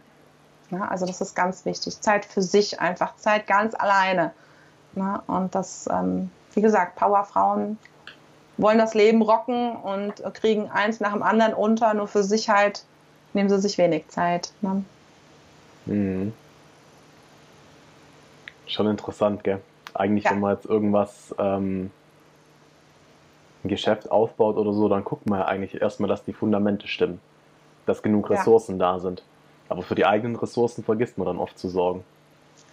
ja, 0.72 0.88
also 0.88 1.06
das 1.06 1.22
ist 1.22 1.36
ganz 1.36 1.66
wichtig. 1.66 2.02
Zeit 2.02 2.26
für 2.26 2.42
sich 2.42 2.80
einfach, 2.80 3.16
Zeit 3.16 3.48
ganz 3.48 3.74
alleine. 3.76 4.32
Ja, 4.96 5.24
und 5.28 5.54
das, 5.56 5.88
ähm, 5.92 6.30
wie 6.54 6.62
gesagt, 6.62 6.96
Powerfrauen 6.96 7.78
wollen 8.58 8.80
das 8.80 8.94
Leben 8.94 9.22
rocken 9.22 9.76
und 9.76 10.24
kriegen 10.34 10.70
eins 10.70 11.00
nach 11.00 11.14
dem 11.14 11.24
anderen 11.24 11.54
unter, 11.54 11.94
nur 11.94 12.08
für 12.08 12.24
sich 12.24 12.50
halt 12.50 12.84
nehmen 13.34 13.50
sie 13.50 13.60
sich 13.60 13.78
wenig 13.78 14.08
Zeit. 14.08 14.52
Ne? 14.62 14.84
Mhm. 15.86 16.34
Schon 18.66 18.88
interessant, 18.88 19.44
gell? 19.44 19.62
Eigentlich, 19.94 20.26
ja. 20.26 20.32
wenn 20.32 20.40
man 20.40 20.56
jetzt 20.56 20.66
irgendwas, 20.66 21.34
ähm, 21.38 21.92
ein 23.64 23.70
Geschäft 23.70 24.12
aufbaut 24.12 24.58
oder 24.58 24.74
so, 24.74 24.90
dann 24.90 25.04
guckt 25.04 25.30
man 25.30 25.40
ja 25.40 25.46
eigentlich 25.46 25.82
erstmal, 25.82 26.10
dass 26.10 26.24
die 26.24 26.34
Fundamente 26.34 26.88
stimmen, 26.88 27.20
dass 27.86 28.02
genug 28.04 28.30
Ressourcen 28.30 28.80
ja. 28.80 28.94
da 28.94 29.00
sind. 29.00 29.24
Aber 29.70 29.82
für 29.82 29.96
die 29.96 30.06
eigenen 30.06 30.36
Ressourcen 30.36 30.84
vergisst 30.84 31.18
man 31.18 31.28
dann 31.28 31.38
oft 31.38 31.58
zu 31.58 31.70
sorgen. 31.70 32.04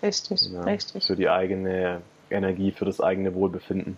Richtig, 0.03 0.53
ja, 0.53 0.63
richtig. 0.63 1.07
Für 1.07 1.17
die 1.17 1.29
eigene 1.29 2.03
Energie, 2.31 2.73
für 2.73 2.85
das 2.85 3.01
eigene 3.01 3.35
Wohlbefinden. 3.35 3.97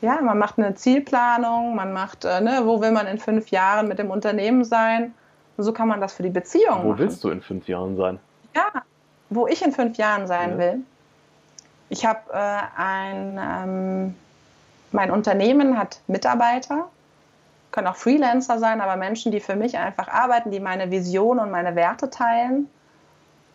Ja, 0.00 0.20
man 0.20 0.38
macht 0.38 0.58
eine 0.58 0.74
Zielplanung, 0.74 1.74
man 1.74 1.92
macht, 1.92 2.24
äh, 2.24 2.40
ne, 2.40 2.62
wo 2.64 2.80
will 2.80 2.90
man 2.90 3.06
in 3.06 3.18
fünf 3.18 3.48
Jahren 3.50 3.88
mit 3.88 3.98
dem 3.98 4.10
Unternehmen 4.10 4.64
sein 4.64 5.14
und 5.56 5.64
so 5.64 5.72
kann 5.72 5.88
man 5.88 6.00
das 6.00 6.14
für 6.14 6.22
die 6.22 6.30
Beziehung 6.30 6.82
Wo 6.82 6.88
machen. 6.88 6.98
willst 6.98 7.24
du 7.24 7.30
in 7.30 7.40
fünf 7.40 7.68
Jahren 7.68 7.96
sein? 7.96 8.18
Ja, 8.54 8.82
wo 9.30 9.46
ich 9.46 9.62
in 9.62 9.72
fünf 9.72 9.96
Jahren 9.96 10.26
sein 10.26 10.52
ja. 10.52 10.58
will. 10.58 10.78
Ich 11.88 12.04
habe 12.04 12.20
äh, 12.32 12.60
ein, 12.76 13.38
ähm, 13.40 14.14
mein 14.92 15.10
Unternehmen 15.10 15.78
hat 15.78 16.00
Mitarbeiter, 16.06 16.88
können 17.74 17.88
auch 17.88 17.96
Freelancer 17.96 18.58
sein, 18.58 18.80
aber 18.80 18.96
Menschen, 18.96 19.32
die 19.32 19.40
für 19.40 19.56
mich 19.56 19.76
einfach 19.76 20.08
arbeiten, 20.08 20.50
die 20.50 20.60
meine 20.60 20.90
Vision 20.90 21.38
und 21.38 21.50
meine 21.50 21.74
Werte 21.74 22.08
teilen. 22.08 22.68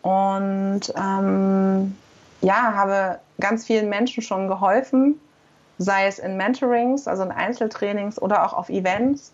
Und 0.01 0.81
ähm, 0.95 1.97
ja, 2.41 2.73
habe 2.73 3.19
ganz 3.39 3.65
vielen 3.65 3.89
Menschen 3.89 4.21
schon 4.21 4.47
geholfen, 4.47 5.19
sei 5.77 6.07
es 6.07 6.19
in 6.19 6.37
Mentorings, 6.37 7.07
also 7.07 7.23
in 7.23 7.31
Einzeltrainings 7.31 8.21
oder 8.21 8.45
auch 8.45 8.53
auf 8.53 8.69
Events 8.69 9.33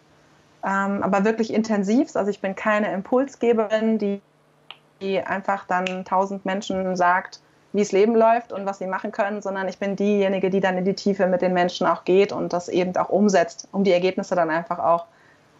ähm, 0.66 1.04
aber 1.04 1.24
wirklich 1.24 1.54
intensiv. 1.54 2.16
Also 2.16 2.32
ich 2.32 2.42
bin 2.42 2.56
keine 2.56 2.92
Impulsgeberin, 2.92 4.00
die, 4.00 4.20
die 5.00 5.22
einfach 5.22 5.66
dann 5.68 6.04
tausend 6.06 6.44
Menschen 6.44 6.96
sagt, 6.96 7.40
wie 7.76 7.82
es 7.82 7.92
Leben 7.92 8.16
läuft 8.16 8.52
und 8.54 8.66
was 8.66 8.80
sie 8.80 8.88
machen 8.88 9.12
können, 9.12 9.42
sondern 9.42 9.68
ich 9.68 9.78
bin 9.78 9.96
diejenige, 9.96 10.50
die 10.50 10.62
dann 10.62 10.78
in 10.78 10.86
die 10.86 10.94
Tiefe 10.94 11.28
mit 11.28 11.42
den 11.42 11.54
Menschen 11.54 11.86
auch 11.86 12.06
geht 12.06 12.32
und 12.32 12.54
das 12.54 12.70
eben 12.70 12.96
auch 12.96 13.10
umsetzt, 13.10 13.68
um 13.72 13.84
die 13.84 13.92
Ergebnisse 13.92 14.36
dann 14.36 14.50
einfach 14.50 14.80
auch 14.80 15.06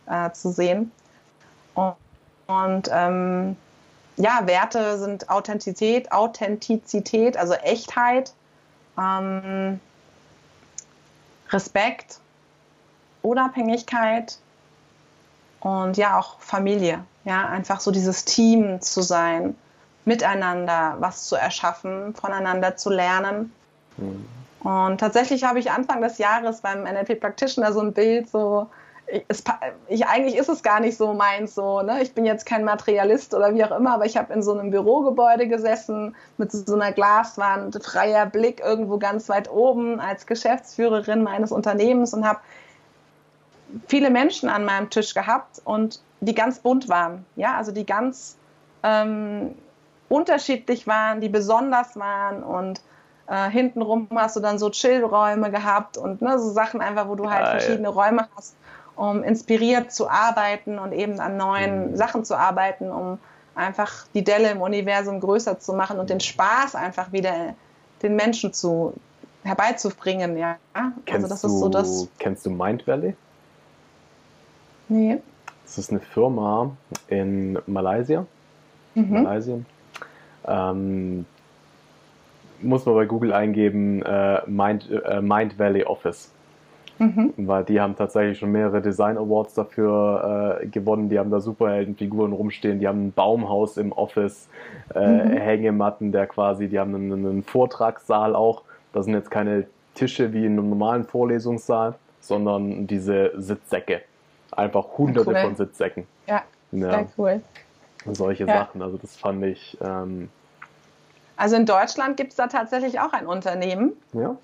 äh, 0.08 0.32
zu 0.32 0.52
sehen. 0.52 0.92
Und, 1.74 1.96
und 2.48 2.90
ähm, 2.92 3.58
ja, 4.18 4.42
Werte 4.46 4.98
sind 4.98 5.30
Authentizität, 5.30 6.12
Authentizität, 6.12 7.36
also 7.36 7.54
Echtheit, 7.54 8.34
ähm, 8.98 9.80
Respekt, 11.52 12.20
Unabhängigkeit, 13.22 14.38
und 15.66 15.98
ja 15.98 16.20
auch 16.20 16.40
Familie, 16.42 17.04
ja, 17.24 17.48
einfach 17.48 17.80
so 17.80 17.90
dieses 17.90 18.24
Team 18.24 18.82
zu 18.82 19.02
sein, 19.02 19.56
miteinander 20.06 20.96
was 21.00 21.26
zu 21.28 21.36
erschaffen, 21.36 22.14
voneinander 22.16 22.78
zu 22.78 22.90
lernen. 22.90 23.54
Mhm. 23.98 24.26
Und 24.64 25.00
tatsächlich 25.00 25.44
habe 25.44 25.60
ich 25.60 25.72
Anfang 25.72 26.02
des 26.02 26.18
Jahres 26.18 26.62
beim 26.62 26.84
NLP 26.84 27.20
Practitioner 27.20 27.72
so 27.72 27.82
ein 27.82 27.94
Bild 27.94 28.30
so, 28.30 28.68
es, 29.28 29.44
ich, 29.88 30.08
eigentlich 30.08 30.36
ist 30.36 30.50
es 30.50 30.64
gar 30.64 30.80
nicht 30.80 30.98
so 30.98 31.14
meins 31.14 31.54
so, 31.54 31.82
ne? 31.82 32.02
Ich 32.02 32.14
bin 32.14 32.26
jetzt 32.26 32.46
kein 32.46 32.64
Materialist 32.64 33.34
oder 33.34 33.54
wie 33.54 33.64
auch 33.64 33.78
immer, 33.78 33.94
aber 33.94 34.06
ich 34.06 34.18
habe 34.18 34.34
in 34.34 34.42
so 34.42 34.58
einem 34.58 34.72
Bürogebäude 34.72 35.48
gesessen 35.48 36.16
mit 36.38 36.52
so 36.52 36.74
einer 36.74 36.92
Glaswand, 36.92 37.84
freier 37.84 38.26
Blick 38.26 38.62
irgendwo 38.62 38.98
ganz 38.98 39.30
weit 39.30 39.50
oben 39.50 40.00
als 40.00 40.26
Geschäftsführerin 40.26 41.22
meines 41.22 41.52
Unternehmens 41.52 42.14
und 42.14 42.28
habe 42.28 42.40
viele 43.88 44.10
Menschen 44.10 44.50
an 44.50 44.66
meinem 44.66 44.90
Tisch 44.90 45.14
gehabt 45.14 45.62
und 45.64 46.02
die 46.22 46.34
ganz 46.34 46.60
bunt 46.60 46.90
waren. 46.90 47.26
Ja, 47.36 47.58
also 47.58 47.72
die 47.72 47.86
ganz 47.86 48.38
ähm, 48.82 49.54
unterschiedlich 50.10 50.88
waren, 50.88 51.22
die 51.22 51.30
besonders 51.30 51.96
waren 51.96 52.44
und 52.44 52.82
äh, 53.28 53.50
hintenrum 53.50 54.08
hast 54.16 54.36
du 54.36 54.40
dann 54.40 54.60
so 54.60 54.70
Chillräume 54.70 55.52
gehabt 55.52 55.98
und 55.98 56.22
ne, 56.22 56.38
so 56.40 56.52
Sachen 56.52 56.82
einfach, 56.82 57.08
wo 57.08 57.16
du 57.16 57.30
halt 57.30 57.46
Geil. 57.46 57.60
verschiedene 57.60 57.90
Räume 57.90 58.28
hast, 58.36 58.56
um 58.96 59.24
inspiriert 59.24 59.92
zu 59.92 60.10
arbeiten 60.10 60.78
und 60.78 60.92
eben 60.92 61.20
an 61.20 61.38
neuen 61.38 61.92
mhm. 61.92 61.96
Sachen 61.96 62.24
zu 62.24 62.38
arbeiten, 62.38 62.92
um 62.92 63.18
einfach 63.56 64.06
die 64.14 64.24
Delle 64.24 64.52
im 64.52 64.62
Universum 64.62 65.20
größer 65.20 65.60
zu 65.60 65.74
machen 65.74 66.00
und 66.00 66.10
den 66.10 66.20
Spaß 66.20 66.76
einfach 66.76 67.12
wieder 67.12 67.56
den 68.04 68.16
Menschen 68.16 68.54
zu 68.54 68.94
herbeizubringen, 69.44 70.38
ja. 70.38 70.58
Kennst 71.06 71.24
also 71.24 71.28
das 71.28 71.44
ist 71.44 71.60
so 71.60 71.70
das. 71.70 72.08
Kennst 72.20 72.46
du 72.46 72.50
Mind 72.50 72.86
Valley? 72.86 73.16
Nee. 74.88 75.20
Es 75.66 75.78
ist 75.78 75.92
eine 75.92 76.00
Firma 76.00 76.76
in 77.08 77.58
Malaysia. 77.66 78.26
Mhm. 78.94 79.24
Malaysia. 79.24 79.58
Ähm, 80.48 81.26
muss 82.62 82.86
man 82.86 82.96
bei 82.96 83.06
Google 83.06 83.34
eingeben, 83.34 84.02
äh, 84.04 84.42
Mind, 84.48 84.90
äh, 84.92 85.22
Mind 85.22 85.60
Valley 85.60 85.84
Office. 85.84 86.32
Mhm. 86.98 87.34
Weil 87.36 87.66
die 87.66 87.82
haben 87.82 87.96
tatsächlich 87.96 88.40
schon 88.40 88.52
mehrere 88.52 88.82
Design 88.82 89.18
Awards 89.18 89.54
dafür 89.54 90.60
äh, 90.62 90.68
gewonnen. 90.68 91.10
Die 91.10 91.20
haben 91.20 91.30
da 91.30 91.42
Superheldenfiguren 91.42 92.32
rumstehen. 92.32 92.80
Die 92.80 92.88
haben 92.88 93.08
ein 93.08 93.12
Baumhaus 93.12 93.78
im 93.78 93.92
Office, 93.92 94.48
äh, 94.94 95.06
mhm. 95.06 95.32
Hängematten, 95.32 96.12
der 96.12 96.28
quasi, 96.28 96.68
die 96.70 96.80
haben 96.80 96.96
einen, 96.96 97.12
einen 97.12 97.44
Vortragssaal 97.44 98.36
auch, 98.36 98.64
Das 98.94 99.06
sind 99.06 99.14
jetzt 99.14 99.30
keine 99.30 99.68
Tische 99.94 100.32
wie 100.32 100.46
in 100.46 100.54
einem 100.54 100.70
normalen 100.70 101.04
Vorlesungssaal, 101.04 101.96
sondern 102.22 102.88
diese 102.88 103.32
Sitzsäcke. 103.36 104.02
Einfach 104.52 104.86
hunderte 104.98 105.32
cool. 105.32 105.42
von 105.42 105.56
Sitzsäcken. 105.56 106.06
Ja, 106.28 106.44
ja. 106.72 107.06
sehr 107.16 107.36
Solche 108.12 108.46
ja. 108.46 108.60
Sachen. 108.60 108.82
Also 108.82 108.98
das 108.98 109.16
fand 109.16 109.44
ich. 109.44 109.78
Ähm, 109.82 110.30
also 111.38 111.56
in 111.56 111.66
Deutschland 111.66 112.18
gibt 112.18 112.32
es 112.32 112.38
da 112.38 112.48
tatsächlich 112.48 113.00
auch 113.00 113.14
ein 113.14 113.28
Unternehmen. 113.28 113.94
Ja. 114.14 114.36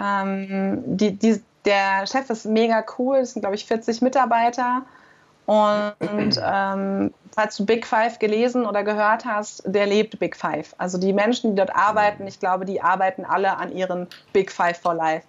Ähm, 0.00 0.82
die, 0.86 1.12
die, 1.12 1.42
der 1.64 2.06
Chef 2.06 2.30
ist 2.30 2.46
mega 2.46 2.84
cool, 2.98 3.18
es 3.18 3.32
sind 3.32 3.42
glaube 3.42 3.56
ich 3.56 3.66
40 3.66 4.02
Mitarbeiter. 4.02 4.82
Und 5.46 5.94
ähm, 6.44 7.14
falls 7.34 7.56
du 7.56 7.64
Big 7.66 7.86
Five 7.86 8.18
gelesen 8.18 8.66
oder 8.66 8.82
gehört 8.82 9.24
hast, 9.24 9.62
der 9.66 9.86
lebt 9.86 10.18
Big 10.18 10.36
Five. 10.36 10.74
Also 10.78 10.98
die 10.98 11.12
Menschen, 11.12 11.50
die 11.50 11.56
dort 11.56 11.74
arbeiten, 11.74 12.26
ich 12.26 12.40
glaube, 12.40 12.64
die 12.64 12.82
arbeiten 12.82 13.24
alle 13.24 13.56
an 13.56 13.72
ihren 13.72 14.06
Big 14.32 14.52
Five 14.52 14.78
for 14.78 14.94
Life. 14.94 15.26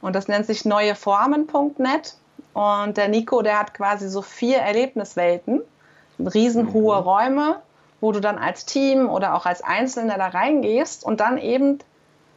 Und 0.00 0.14
das 0.16 0.28
nennt 0.28 0.46
sich 0.46 0.64
neueformen.net. 0.64 2.16
Und 2.52 2.96
der 2.96 3.08
Nico, 3.08 3.42
der 3.42 3.58
hat 3.60 3.74
quasi 3.74 4.08
so 4.08 4.22
vier 4.22 4.58
Erlebniswelten, 4.58 5.60
riesenhohe 6.26 7.00
mhm. 7.00 7.02
Räume, 7.02 7.56
wo 8.00 8.12
du 8.12 8.20
dann 8.20 8.38
als 8.38 8.66
Team 8.66 9.08
oder 9.08 9.34
auch 9.34 9.46
als 9.46 9.62
Einzelner 9.62 10.16
da 10.16 10.28
reingehst 10.28 11.04
und 11.04 11.20
dann 11.20 11.38
eben 11.38 11.78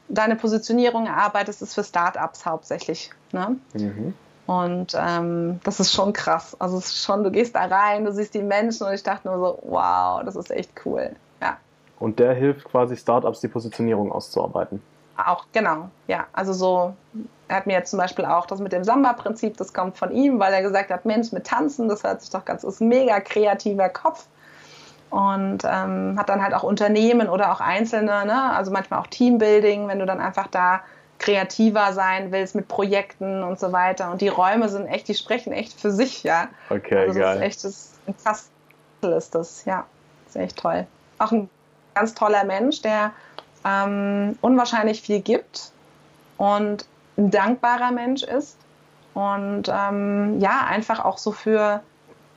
deine 0.09 0.35
Positionierung 0.35 1.07
erarbeitest, 1.07 1.61
ist 1.61 1.73
für 1.73 1.83
Startups 1.83 2.45
hauptsächlich. 2.45 3.11
Ne? 3.31 3.57
Mhm. 3.73 4.13
Und 4.45 4.93
ähm, 4.97 5.59
das 5.63 5.79
ist 5.79 5.93
schon 5.93 6.11
krass. 6.11 6.55
Also 6.59 6.77
es 6.77 6.87
ist 6.87 7.03
schon, 7.03 7.23
du 7.23 7.31
gehst 7.31 7.55
da 7.55 7.65
rein, 7.65 8.03
du 8.03 8.11
siehst 8.11 8.33
die 8.33 8.41
Menschen 8.41 8.85
und 8.85 8.93
ich 8.93 9.03
dachte 9.03 9.29
nur 9.29 9.37
so, 9.37 9.59
wow, 9.63 10.21
das 10.23 10.35
ist 10.35 10.51
echt 10.51 10.71
cool. 10.85 11.15
Ja. 11.41 11.57
Und 11.99 12.19
der 12.19 12.33
hilft 12.33 12.65
quasi 12.65 12.97
Startups, 12.97 13.39
die 13.39 13.47
Positionierung 13.47 14.11
auszuarbeiten. 14.11 14.81
Auch, 15.15 15.45
genau, 15.53 15.89
ja. 16.07 16.25
Also 16.33 16.53
so, 16.53 16.93
er 17.53 17.57
hat 17.57 17.67
mir 17.67 17.73
jetzt 17.73 17.91
zum 17.91 17.99
Beispiel 17.99 18.25
auch 18.25 18.47
das 18.47 18.59
mit 18.59 18.73
dem 18.73 18.83
Samba-Prinzip, 18.83 19.57
das 19.57 19.73
kommt 19.73 19.95
von 19.95 20.11
ihm, 20.11 20.39
weil 20.39 20.51
er 20.53 20.63
gesagt 20.63 20.89
hat, 20.89 21.05
Mensch, 21.05 21.31
mit 21.31 21.45
Tanzen, 21.45 21.87
das 21.87 22.03
hört 22.03 22.21
sich 22.21 22.31
doch 22.31 22.45
ganz, 22.45 22.63
das 22.63 22.75
ist 22.75 22.81
ein 22.81 22.87
mega 22.87 23.19
kreativer 23.19 23.89
Kopf. 23.89 24.25
Und 25.11 25.59
ähm, 25.63 26.15
hat 26.17 26.29
dann 26.29 26.41
halt 26.41 26.55
auch 26.55 26.63
Unternehmen 26.63 27.29
oder 27.29 27.51
auch 27.51 27.61
Einzelne, 27.61 28.25
ne? 28.25 28.51
also 28.53 28.71
manchmal 28.71 28.99
auch 28.99 29.05
Teambuilding, 29.05 29.87
wenn 29.87 29.99
du 29.99 30.07
dann 30.07 30.19
einfach 30.19 30.47
da 30.47 30.81
kreativer 31.19 31.93
sein 31.93 32.31
willst 32.31 32.55
mit 32.55 32.67
Projekten 32.67 33.43
und 33.43 33.59
so 33.59 33.71
weiter. 33.71 34.09
Und 34.09 34.21
die 34.21 34.29
Räume 34.29 34.67
sind 34.69 34.87
echt, 34.87 35.07
die 35.07 35.13
sprechen 35.13 35.53
echt 35.53 35.79
für 35.79 35.91
sich, 35.91 36.23
ja. 36.23 36.47
Okay, 36.71 36.97
also 36.97 37.19
das 37.19 37.21
geil. 37.21 37.35
ist 37.35 37.43
echt 37.43 37.63
das, 37.63 37.91
ein 38.07 38.15
Kastel 38.23 39.13
ist 39.15 39.35
das, 39.35 39.65
ja. 39.65 39.85
Das 40.25 40.35
ist 40.35 40.41
echt 40.41 40.57
toll. 40.57 40.87
Auch 41.19 41.31
ein 41.31 41.47
ganz 41.93 42.15
toller 42.15 42.43
Mensch, 42.43 42.81
der 42.81 43.11
ähm, 43.63 44.39
unwahrscheinlich 44.41 45.03
viel 45.03 45.21
gibt 45.21 45.71
und 46.37 46.87
ein 47.17 47.31
dankbarer 47.31 47.91
Mensch 47.91 48.23
ist 48.23 48.57
und 49.13 49.63
ähm, 49.69 50.39
ja, 50.39 50.65
einfach 50.65 51.03
auch 51.03 51.17
so 51.17 51.31
für 51.31 51.81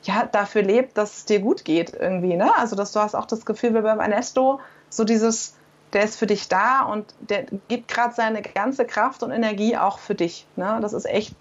ja, 0.02 0.24
dafür 0.30 0.62
lebt, 0.62 0.96
dass 0.96 1.18
es 1.18 1.24
dir 1.24 1.40
gut 1.40 1.64
geht 1.64 1.92
irgendwie, 1.94 2.36
ne? 2.36 2.56
Also, 2.56 2.76
dass 2.76 2.92
du 2.92 3.00
hast 3.00 3.14
auch 3.14 3.26
das 3.26 3.44
Gefühl, 3.44 3.74
wie 3.74 3.80
beim 3.80 3.98
Ernesto, 3.98 4.60
so 4.88 5.04
dieses, 5.04 5.56
der 5.92 6.04
ist 6.04 6.16
für 6.16 6.26
dich 6.26 6.48
da 6.48 6.82
und 6.82 7.14
der 7.20 7.46
gibt 7.68 7.88
gerade 7.88 8.14
seine 8.14 8.42
ganze 8.42 8.84
Kraft 8.84 9.22
und 9.22 9.30
Energie 9.30 9.76
auch 9.76 9.98
für 9.98 10.14
dich. 10.14 10.46
Ne? 10.56 10.78
Das 10.80 10.92
ist 10.92 11.06
echt, 11.06 11.34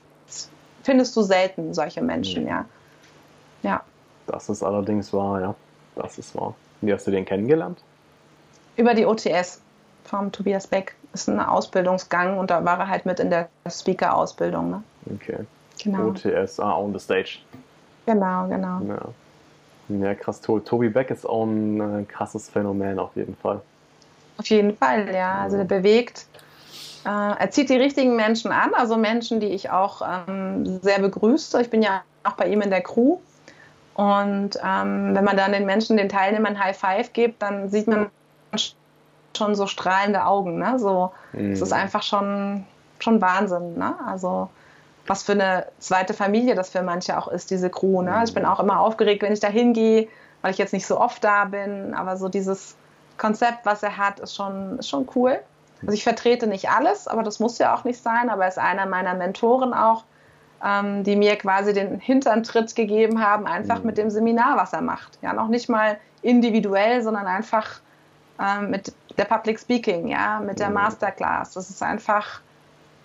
findest 0.84 1.16
du 1.16 1.22
selten, 1.22 1.74
solche 1.74 2.02
Menschen, 2.02 2.48
ja. 2.48 2.66
Ja. 3.64 3.84
Das 4.28 4.50
ist 4.50 4.64
allerdings 4.64 5.14
wahr, 5.14 5.42
ja. 5.42 5.56
Das 5.96 6.18
ist 6.18 6.36
wahr. 6.36 6.56
Wie 6.82 6.92
hast 6.92 7.06
du 7.08 7.12
den 7.12 7.26
kennengelernt? 7.26 7.80
Über 8.76 8.94
die 8.94 9.06
OTS 9.06 9.62
vom 10.04 10.32
Tobias 10.32 10.68
Beck. 10.68 10.96
Ist 11.16 11.30
ein 11.30 11.40
Ausbildungsgang 11.40 12.38
und 12.38 12.52
da 12.52 12.66
war 12.66 12.78
er 12.78 12.90
halt 12.90 13.06
mit 13.06 13.22
in 13.22 13.30
der 13.30 13.48
Speaker-Ausbildung. 13.70 14.70
Ne? 14.70 14.84
Okay. 15.16 15.46
Genau. 15.82 16.10
OTS, 16.10 16.60
ah, 16.60 16.78
on 16.78 16.92
the 16.92 17.00
stage. 17.00 17.40
Genau, 18.06 18.48
genau. 18.50 18.82
Ja, 19.90 20.08
ja 20.08 20.14
krass. 20.14 20.42
Tobi 20.42 20.90
Beck 20.90 21.10
ist 21.12 21.26
auch 21.26 21.46
ein 21.46 22.02
äh, 22.02 22.04
krasses 22.04 22.50
Phänomen 22.50 23.00
auf 23.00 23.16
jeden 23.16 23.38
Fall. 23.38 23.62
Auf 24.38 24.48
jeden 24.48 24.76
Fall, 24.76 25.16
ja. 25.16 25.36
Also 25.36 25.56
der 25.56 25.64
bewegt, 25.64 26.28
äh, 27.06 27.10
er 27.10 27.50
zieht 27.50 27.70
die 27.70 27.78
richtigen 27.78 28.18
Menschen 28.18 28.52
an, 28.52 28.74
also 28.74 28.98
Menschen, 28.98 29.40
die 29.40 29.48
ich 29.48 29.70
auch 29.70 30.02
ähm, 30.28 30.82
sehr 30.82 31.00
begrüße. 31.00 31.62
Ich 31.62 31.70
bin 31.70 31.82
ja 31.82 32.02
auch 32.26 32.34
bei 32.34 32.50
ihm 32.50 32.62
in 32.62 32.72
der 32.72 32.82
Crew. 32.82 33.20
Und 33.94 34.60
ähm, 34.62 35.16
wenn 35.16 35.24
man 35.24 35.38
dann 35.38 35.54
den 35.54 35.66
Menschen, 35.66 35.96
den 35.96 36.10
Teilnehmern 36.10 36.62
High 36.62 36.78
Five 36.78 37.14
gibt, 37.14 37.42
dann 37.42 37.70
sieht 37.70 37.88
man 37.88 38.08
schon 39.38 39.56
so 39.56 39.68
strahlende 39.68 40.26
Augen. 40.26 40.58
Ne? 40.58 40.80
So, 40.80 41.12
mhm. 41.34 41.52
Es 41.52 41.62
ist 41.62 41.74
einfach 41.74 42.04
schon, 42.04 42.66
schon 43.00 43.22
Wahnsinn. 43.22 43.78
Ne? 43.78 43.96
Also 44.08 44.50
was 45.08 45.24
für 45.24 45.34
eine 45.34 45.68
zweite 45.80 46.14
Familie 46.14 46.56
das 46.56 46.70
für 46.70 46.82
manche 46.82 47.18
auch 47.18 47.28
ist, 47.28 47.52
diese 47.52 47.70
Crew. 47.70 48.02
Ne? 48.02 48.14
Also 48.14 48.32
ich 48.32 48.34
bin 48.34 48.44
mhm. 48.44 48.50
auch 48.50 48.60
immer 48.60 48.80
aufgeregt, 48.80 49.22
wenn 49.22 49.34
ich 49.34 49.40
da 49.40 49.48
hingehe, 49.48 50.08
weil 50.42 50.52
ich 50.52 50.58
jetzt 50.58 50.74
nicht 50.74 50.88
so 50.88 51.00
oft 51.00 51.24
da 51.24 51.46
bin. 51.46 51.94
Aber 51.94 52.18
so 52.18 52.30
dieses 52.30 52.76
Konzept, 53.18 53.66
was 53.66 53.84
er 53.84 53.98
hat, 53.98 54.20
ist 54.20 54.36
schon, 54.36 54.80
ist 54.80 54.90
schon 54.90 55.08
cool. 55.16 55.40
Also 55.82 55.94
ich 55.94 56.04
vertrete 56.04 56.48
nicht 56.48 56.70
alles, 56.70 57.08
aber 57.08 57.22
das 57.22 57.40
muss 57.40 57.58
ja 57.58 57.76
auch 57.76 57.84
nicht 57.84 58.02
sein. 58.02 58.30
Aber 58.30 58.44
er 58.44 58.50
ist 58.50 58.60
einer 58.60 58.86
meiner 58.86 59.14
Mentoren 59.14 59.74
auch, 59.74 60.04
ähm, 60.64 61.04
die 61.04 61.16
mir 61.16 61.36
quasi 61.36 61.74
den 61.74 62.00
Hinterntritt 62.00 62.76
gegeben 62.76 63.24
haben, 63.24 63.46
einfach 63.46 63.80
mhm. 63.80 63.86
mit 63.88 63.98
dem 63.98 64.10
Seminar, 64.10 64.58
was 64.58 64.74
er 64.74 64.82
macht. 64.82 65.20
Ja, 65.22 65.34
noch 65.34 65.48
nicht 65.48 65.70
mal 65.70 65.98
individuell, 66.22 67.04
sondern 67.04 67.28
einfach 67.28 67.82
ähm, 68.40 68.72
mit 68.72 68.94
der 69.18 69.26
Public 69.26 69.60
Speaking, 69.60 70.08
ja, 70.08 70.40
mit 70.40 70.60
der 70.60 70.70
mhm. 70.70 70.76
Masterclass. 70.76 71.54
Das 71.54 71.70
ist 71.70 71.82
einfach 71.82 72.42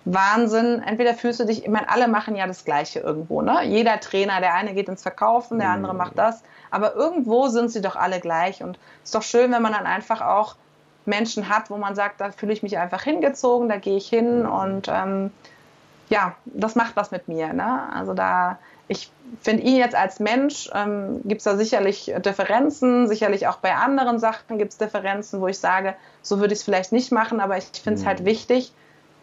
Wahnsinn. 0.05 0.81
Entweder 0.85 1.13
fühlst 1.13 1.39
du 1.39 1.45
dich, 1.45 1.63
ich 1.63 1.69
meine, 1.69 1.89
alle 1.89 2.07
machen 2.07 2.35
ja 2.35 2.47
das 2.47 2.65
Gleiche 2.65 2.99
irgendwo, 2.99 3.41
ne? 3.41 3.63
Jeder 3.63 3.99
Trainer, 3.99 4.39
der 4.39 4.53
eine 4.53 4.73
geht 4.73 4.89
ins 4.89 5.03
Verkaufen, 5.03 5.59
der 5.59 5.69
andere 5.69 5.93
mhm. 5.93 5.99
macht 5.99 6.17
das. 6.17 6.43
Aber 6.69 6.95
irgendwo 6.95 7.47
sind 7.47 7.69
sie 7.69 7.81
doch 7.81 7.95
alle 7.95 8.19
gleich. 8.19 8.63
Und 8.63 8.77
es 9.03 9.09
ist 9.09 9.15
doch 9.15 9.23
schön, 9.23 9.51
wenn 9.51 9.61
man 9.61 9.73
dann 9.73 9.85
einfach 9.85 10.21
auch 10.21 10.55
Menschen 11.05 11.49
hat, 11.49 11.69
wo 11.69 11.77
man 11.77 11.95
sagt, 11.95 12.21
da 12.21 12.31
fühle 12.31 12.53
ich 12.53 12.63
mich 12.63 12.77
einfach 12.77 13.03
hingezogen, 13.03 13.69
da 13.69 13.77
gehe 13.77 13.97
ich 13.97 14.07
hin 14.07 14.45
und 14.45 14.87
ähm, 14.87 15.31
ja, 16.09 16.35
das 16.45 16.75
macht 16.75 16.95
was 16.95 17.11
mit 17.11 17.27
mir. 17.27 17.53
Ne? 17.53 17.89
Also 17.93 18.13
da, 18.13 18.59
ich 18.91 19.09
finde 19.39 19.63
ihn 19.63 19.77
jetzt 19.77 19.95
als 19.95 20.19
Mensch, 20.19 20.69
ähm, 20.75 21.21
gibt 21.23 21.39
es 21.39 21.45
da 21.45 21.55
sicherlich 21.55 22.13
Differenzen, 22.25 23.07
sicherlich 23.07 23.47
auch 23.47 23.57
bei 23.57 23.73
anderen 23.73 24.19
Sachen 24.19 24.57
gibt 24.57 24.73
es 24.73 24.77
Differenzen, 24.77 25.39
wo 25.39 25.47
ich 25.47 25.59
sage, 25.59 25.95
so 26.21 26.39
würde 26.39 26.53
ich 26.53 26.59
es 26.59 26.65
vielleicht 26.65 26.91
nicht 26.91 27.09
machen, 27.11 27.39
aber 27.39 27.57
ich 27.57 27.65
finde 27.81 27.99
es 27.99 28.05
halt 28.05 28.19
mhm. 28.19 28.25
halt 28.25 28.25
wichtig, 28.25 28.73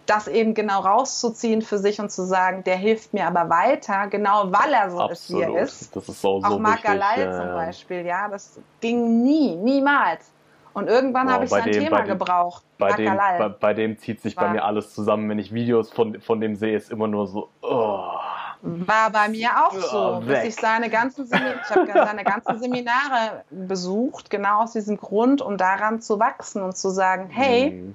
das 0.06 0.26
eben 0.26 0.54
genau 0.54 0.80
rauszuziehen 0.80 1.60
für 1.60 1.76
sich 1.76 2.00
und 2.00 2.10
zu 2.10 2.24
sagen, 2.24 2.64
der 2.64 2.76
hilft 2.76 3.12
mir 3.12 3.26
aber 3.26 3.50
weiter, 3.50 4.06
genau 4.06 4.50
weil 4.50 4.72
er 4.72 4.90
so 4.90 5.06
ist, 5.10 5.30
wie 5.30 5.42
er 5.42 5.58
ist. 5.58 5.94
Das 5.94 6.08
ist 6.08 6.22
so, 6.22 6.40
so 6.40 6.46
Auch 6.46 6.58
Magalal 6.58 7.20
ja, 7.20 7.32
zum 7.32 7.48
Beispiel, 7.48 8.06
ja, 8.06 8.26
das 8.28 8.58
ging 8.80 9.22
nie, 9.22 9.54
niemals. 9.54 10.32
Und 10.72 10.88
irgendwann 10.88 11.26
wow, 11.26 11.34
habe 11.34 11.44
ich 11.44 11.51
sein 11.51 11.64
dem, 11.64 11.84
Thema 11.84 11.98
dem, 11.98 12.09
gebraucht. 12.09 12.64
Bei 12.78 12.93
dem, 12.93 13.14
bei, 13.14 13.48
bei, 13.48 13.74
dem 13.74 13.98
zieht 13.98 14.22
sich 14.22 14.34
bei 14.34 14.48
mir 14.48 14.64
alles 14.64 14.94
zusammen. 14.94 15.28
Wenn 15.28 15.38
ich 15.38 15.52
Videos 15.52 15.90
von, 15.90 16.20
von 16.22 16.40
dem 16.40 16.55
sehe, 16.55 16.74
ist 16.74 16.90
immer 16.90 17.09
nur 17.09 17.26
so, 17.26 17.51
oh. 17.60 18.12
War 18.60 19.10
bei 19.10 19.28
mir 19.28 19.51
auch 19.64 19.72
so, 19.72 20.22
bis 20.26 20.44
ich 20.44 20.56
seine 20.56 20.90
ganzen, 20.90 21.26
ich 21.26 21.70
habe 21.70 21.93
seine 21.93 22.24
ganzen 22.24 22.59
Seminare 22.59 23.44
besucht, 23.51 24.30
genau 24.30 24.62
aus 24.62 24.72
diesem 24.72 24.97
Grund, 24.97 25.40
um 25.40 25.56
daran 25.56 26.01
zu 26.01 26.18
wachsen 26.18 26.62
und 26.62 26.76
zu 26.76 26.90
sagen, 26.90 27.28
hey, 27.30 27.70
hm 27.70 27.94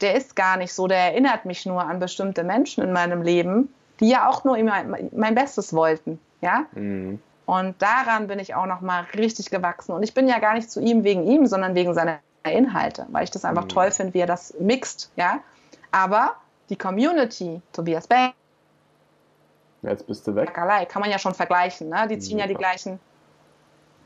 der 0.00 0.14
ist 0.14 0.36
gar 0.36 0.56
nicht 0.56 0.72
so, 0.72 0.86
der 0.86 0.98
erinnert 0.98 1.44
mich 1.44 1.66
nur 1.66 1.82
an 1.82 1.98
bestimmte 1.98 2.44
Menschen 2.44 2.84
in 2.84 2.92
meinem 2.92 3.22
Leben, 3.22 3.72
die 4.00 4.08
ja 4.08 4.28
auch 4.28 4.44
nur 4.44 4.56
immer 4.56 4.74
mein 5.12 5.34
Bestes 5.34 5.72
wollten, 5.72 6.20
ja. 6.40 6.66
Mhm. 6.72 7.20
Und 7.46 7.80
daran 7.80 8.26
bin 8.26 8.38
ich 8.38 8.54
auch 8.54 8.66
noch 8.66 8.82
mal 8.82 9.06
richtig 9.16 9.50
gewachsen. 9.50 9.92
Und 9.92 10.02
ich 10.02 10.12
bin 10.12 10.28
ja 10.28 10.38
gar 10.38 10.52
nicht 10.52 10.70
zu 10.70 10.80
ihm 10.80 11.02
wegen 11.02 11.26
ihm, 11.26 11.46
sondern 11.46 11.74
wegen 11.74 11.94
seiner 11.94 12.18
Inhalte, 12.44 13.06
weil 13.10 13.24
ich 13.24 13.30
das 13.30 13.46
einfach 13.46 13.64
mhm. 13.64 13.70
toll 13.70 13.90
finde, 13.90 14.14
wie 14.14 14.20
er 14.20 14.26
das 14.26 14.54
mixt, 14.60 15.10
ja. 15.16 15.40
Aber 15.90 16.36
die 16.68 16.76
Community, 16.76 17.62
Tobias 17.72 18.06
Beck, 18.06 18.34
Jetzt 19.82 20.06
bist 20.06 20.26
du 20.26 20.34
weg. 20.34 20.52
Kann 20.54 21.00
man 21.00 21.10
ja 21.10 21.18
schon 21.18 21.34
vergleichen, 21.34 21.88
ne? 21.88 22.06
Die 22.08 22.18
ziehen 22.18 22.38
ja, 22.38 22.44
ja 22.44 22.48
die 22.48 22.54
gleichen. 22.54 22.98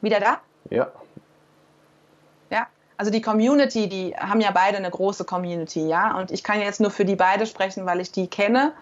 Wieder 0.00 0.20
da? 0.20 0.40
Ja. 0.70 0.92
Also 3.02 3.10
die 3.10 3.20
Community, 3.20 3.88
die 3.88 4.14
haben 4.16 4.40
ja 4.40 4.52
beide 4.52 4.76
eine 4.76 4.88
große 4.88 5.24
Community, 5.24 5.88
ja. 5.88 6.16
Und 6.16 6.30
ich 6.30 6.44
kann 6.44 6.60
jetzt 6.60 6.80
nur 6.80 6.92
für 6.92 7.04
die 7.04 7.16
beide 7.16 7.46
sprechen, 7.46 7.84
weil 7.84 8.00
ich 8.00 8.12
die 8.12 8.28
kenne 8.28 8.74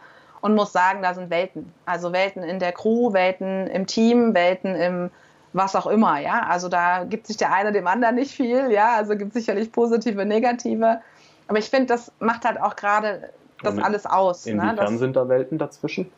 und 0.42 0.54
muss 0.54 0.72
sagen, 0.72 1.00
da 1.00 1.14
sind 1.14 1.30
Welten. 1.30 1.72
Also 1.86 2.12
Welten 2.12 2.42
in 2.42 2.58
der 2.58 2.72
Crew, 2.72 3.14
Welten 3.14 3.66
im 3.68 3.86
Team, 3.86 4.34
Welten 4.34 4.74
im 4.74 5.10
was 5.54 5.74
auch 5.74 5.86
immer, 5.86 6.18
ja. 6.20 6.46
Also 6.50 6.68
da 6.68 7.04
gibt 7.04 7.28
sich 7.28 7.38
der 7.38 7.50
eine 7.54 7.72
dem 7.72 7.86
anderen 7.86 8.16
nicht 8.16 8.32
viel, 8.32 8.70
ja. 8.70 8.94
Also 8.94 9.16
gibt 9.16 9.34
es 9.34 9.42
sicherlich 9.42 9.72
positive, 9.72 10.26
negative. 10.26 11.00
Aber 11.48 11.58
ich 11.58 11.70
finde, 11.70 11.86
das 11.86 12.12
macht 12.20 12.44
halt 12.44 12.60
auch 12.60 12.76
gerade 12.76 13.30
das 13.62 13.78
alles 13.78 14.04
aus. 14.04 14.44
Ne? 14.44 14.52
Inwiefern 14.52 14.76
ne? 14.76 14.82
das, 14.82 14.98
sind 14.98 15.16
da 15.16 15.30
Welten 15.30 15.56
dazwischen? 15.56 16.12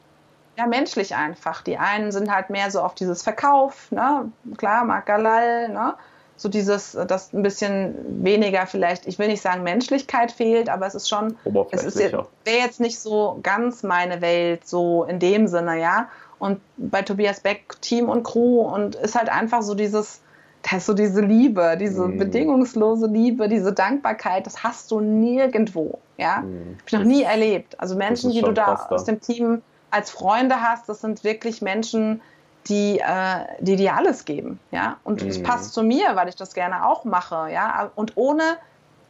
Ja, 0.58 0.66
menschlich 0.66 1.14
einfach. 1.14 1.62
Die 1.62 1.78
einen 1.78 2.12
sind 2.12 2.30
halt 2.30 2.50
mehr 2.50 2.70
so 2.70 2.80
auf 2.80 2.94
dieses 2.94 3.22
Verkauf, 3.22 3.90
ne? 3.90 4.30
Klar, 4.58 4.84
Mark 4.84 5.06
Galal, 5.06 5.70
ne? 5.70 5.94
so 6.42 6.48
dieses, 6.48 6.92
dass 6.92 7.32
ein 7.32 7.42
bisschen 7.42 8.24
weniger 8.24 8.66
vielleicht, 8.66 9.06
ich 9.06 9.18
will 9.18 9.28
nicht 9.28 9.40
sagen 9.40 9.62
Menschlichkeit 9.62 10.32
fehlt, 10.32 10.68
aber 10.68 10.86
es 10.86 10.94
ist 10.94 11.08
schon, 11.08 11.36
es 11.70 11.84
ist 11.84 11.98
wäre 11.98 12.24
jetzt 12.44 12.80
nicht 12.80 12.98
so 12.98 13.38
ganz 13.42 13.82
meine 13.82 14.20
Welt, 14.20 14.66
so 14.66 15.04
in 15.04 15.18
dem 15.18 15.46
Sinne, 15.46 15.80
ja. 15.80 16.08
Und 16.38 16.60
bei 16.76 17.02
Tobias 17.02 17.40
Beck 17.40 17.80
Team 17.80 18.08
und 18.08 18.24
Crew 18.24 18.60
und 18.62 18.96
ist 18.96 19.14
halt 19.14 19.28
einfach 19.28 19.62
so 19.62 19.74
dieses, 19.74 20.20
da 20.68 20.78
ist 20.78 20.86
so 20.86 20.94
diese 20.94 21.20
Liebe, 21.20 21.76
diese 21.78 22.08
mm. 22.08 22.18
bedingungslose 22.18 23.06
Liebe, 23.06 23.48
diese 23.48 23.72
Dankbarkeit, 23.72 24.44
das 24.46 24.64
hast 24.64 24.90
du 24.90 24.98
nirgendwo, 24.98 26.00
ja. 26.18 26.40
Mm. 26.40 26.76
Hab 26.80 26.86
ich 26.86 26.92
noch 26.92 27.04
nie 27.04 27.22
erlebt. 27.22 27.78
Also 27.78 27.94
Menschen, 27.94 28.32
die 28.32 28.40
du 28.40 28.50
da 28.50 28.74
aus 28.90 29.04
dem 29.04 29.20
Team 29.20 29.62
als 29.92 30.10
Freunde 30.10 30.60
hast, 30.60 30.88
das 30.88 31.00
sind 31.00 31.22
wirklich 31.22 31.62
Menschen, 31.62 32.20
die, 32.68 32.98
äh, 32.98 33.44
die 33.60 33.76
dir 33.76 33.94
alles 33.94 34.24
geben, 34.24 34.58
ja. 34.70 34.96
Und 35.04 35.22
es 35.22 35.38
mhm. 35.38 35.42
passt 35.42 35.74
zu 35.74 35.82
mir, 35.82 36.14
weil 36.16 36.28
ich 36.28 36.36
das 36.36 36.54
gerne 36.54 36.86
auch 36.86 37.04
mache, 37.04 37.50
ja. 37.52 37.90
Und 37.94 38.16
ohne 38.16 38.42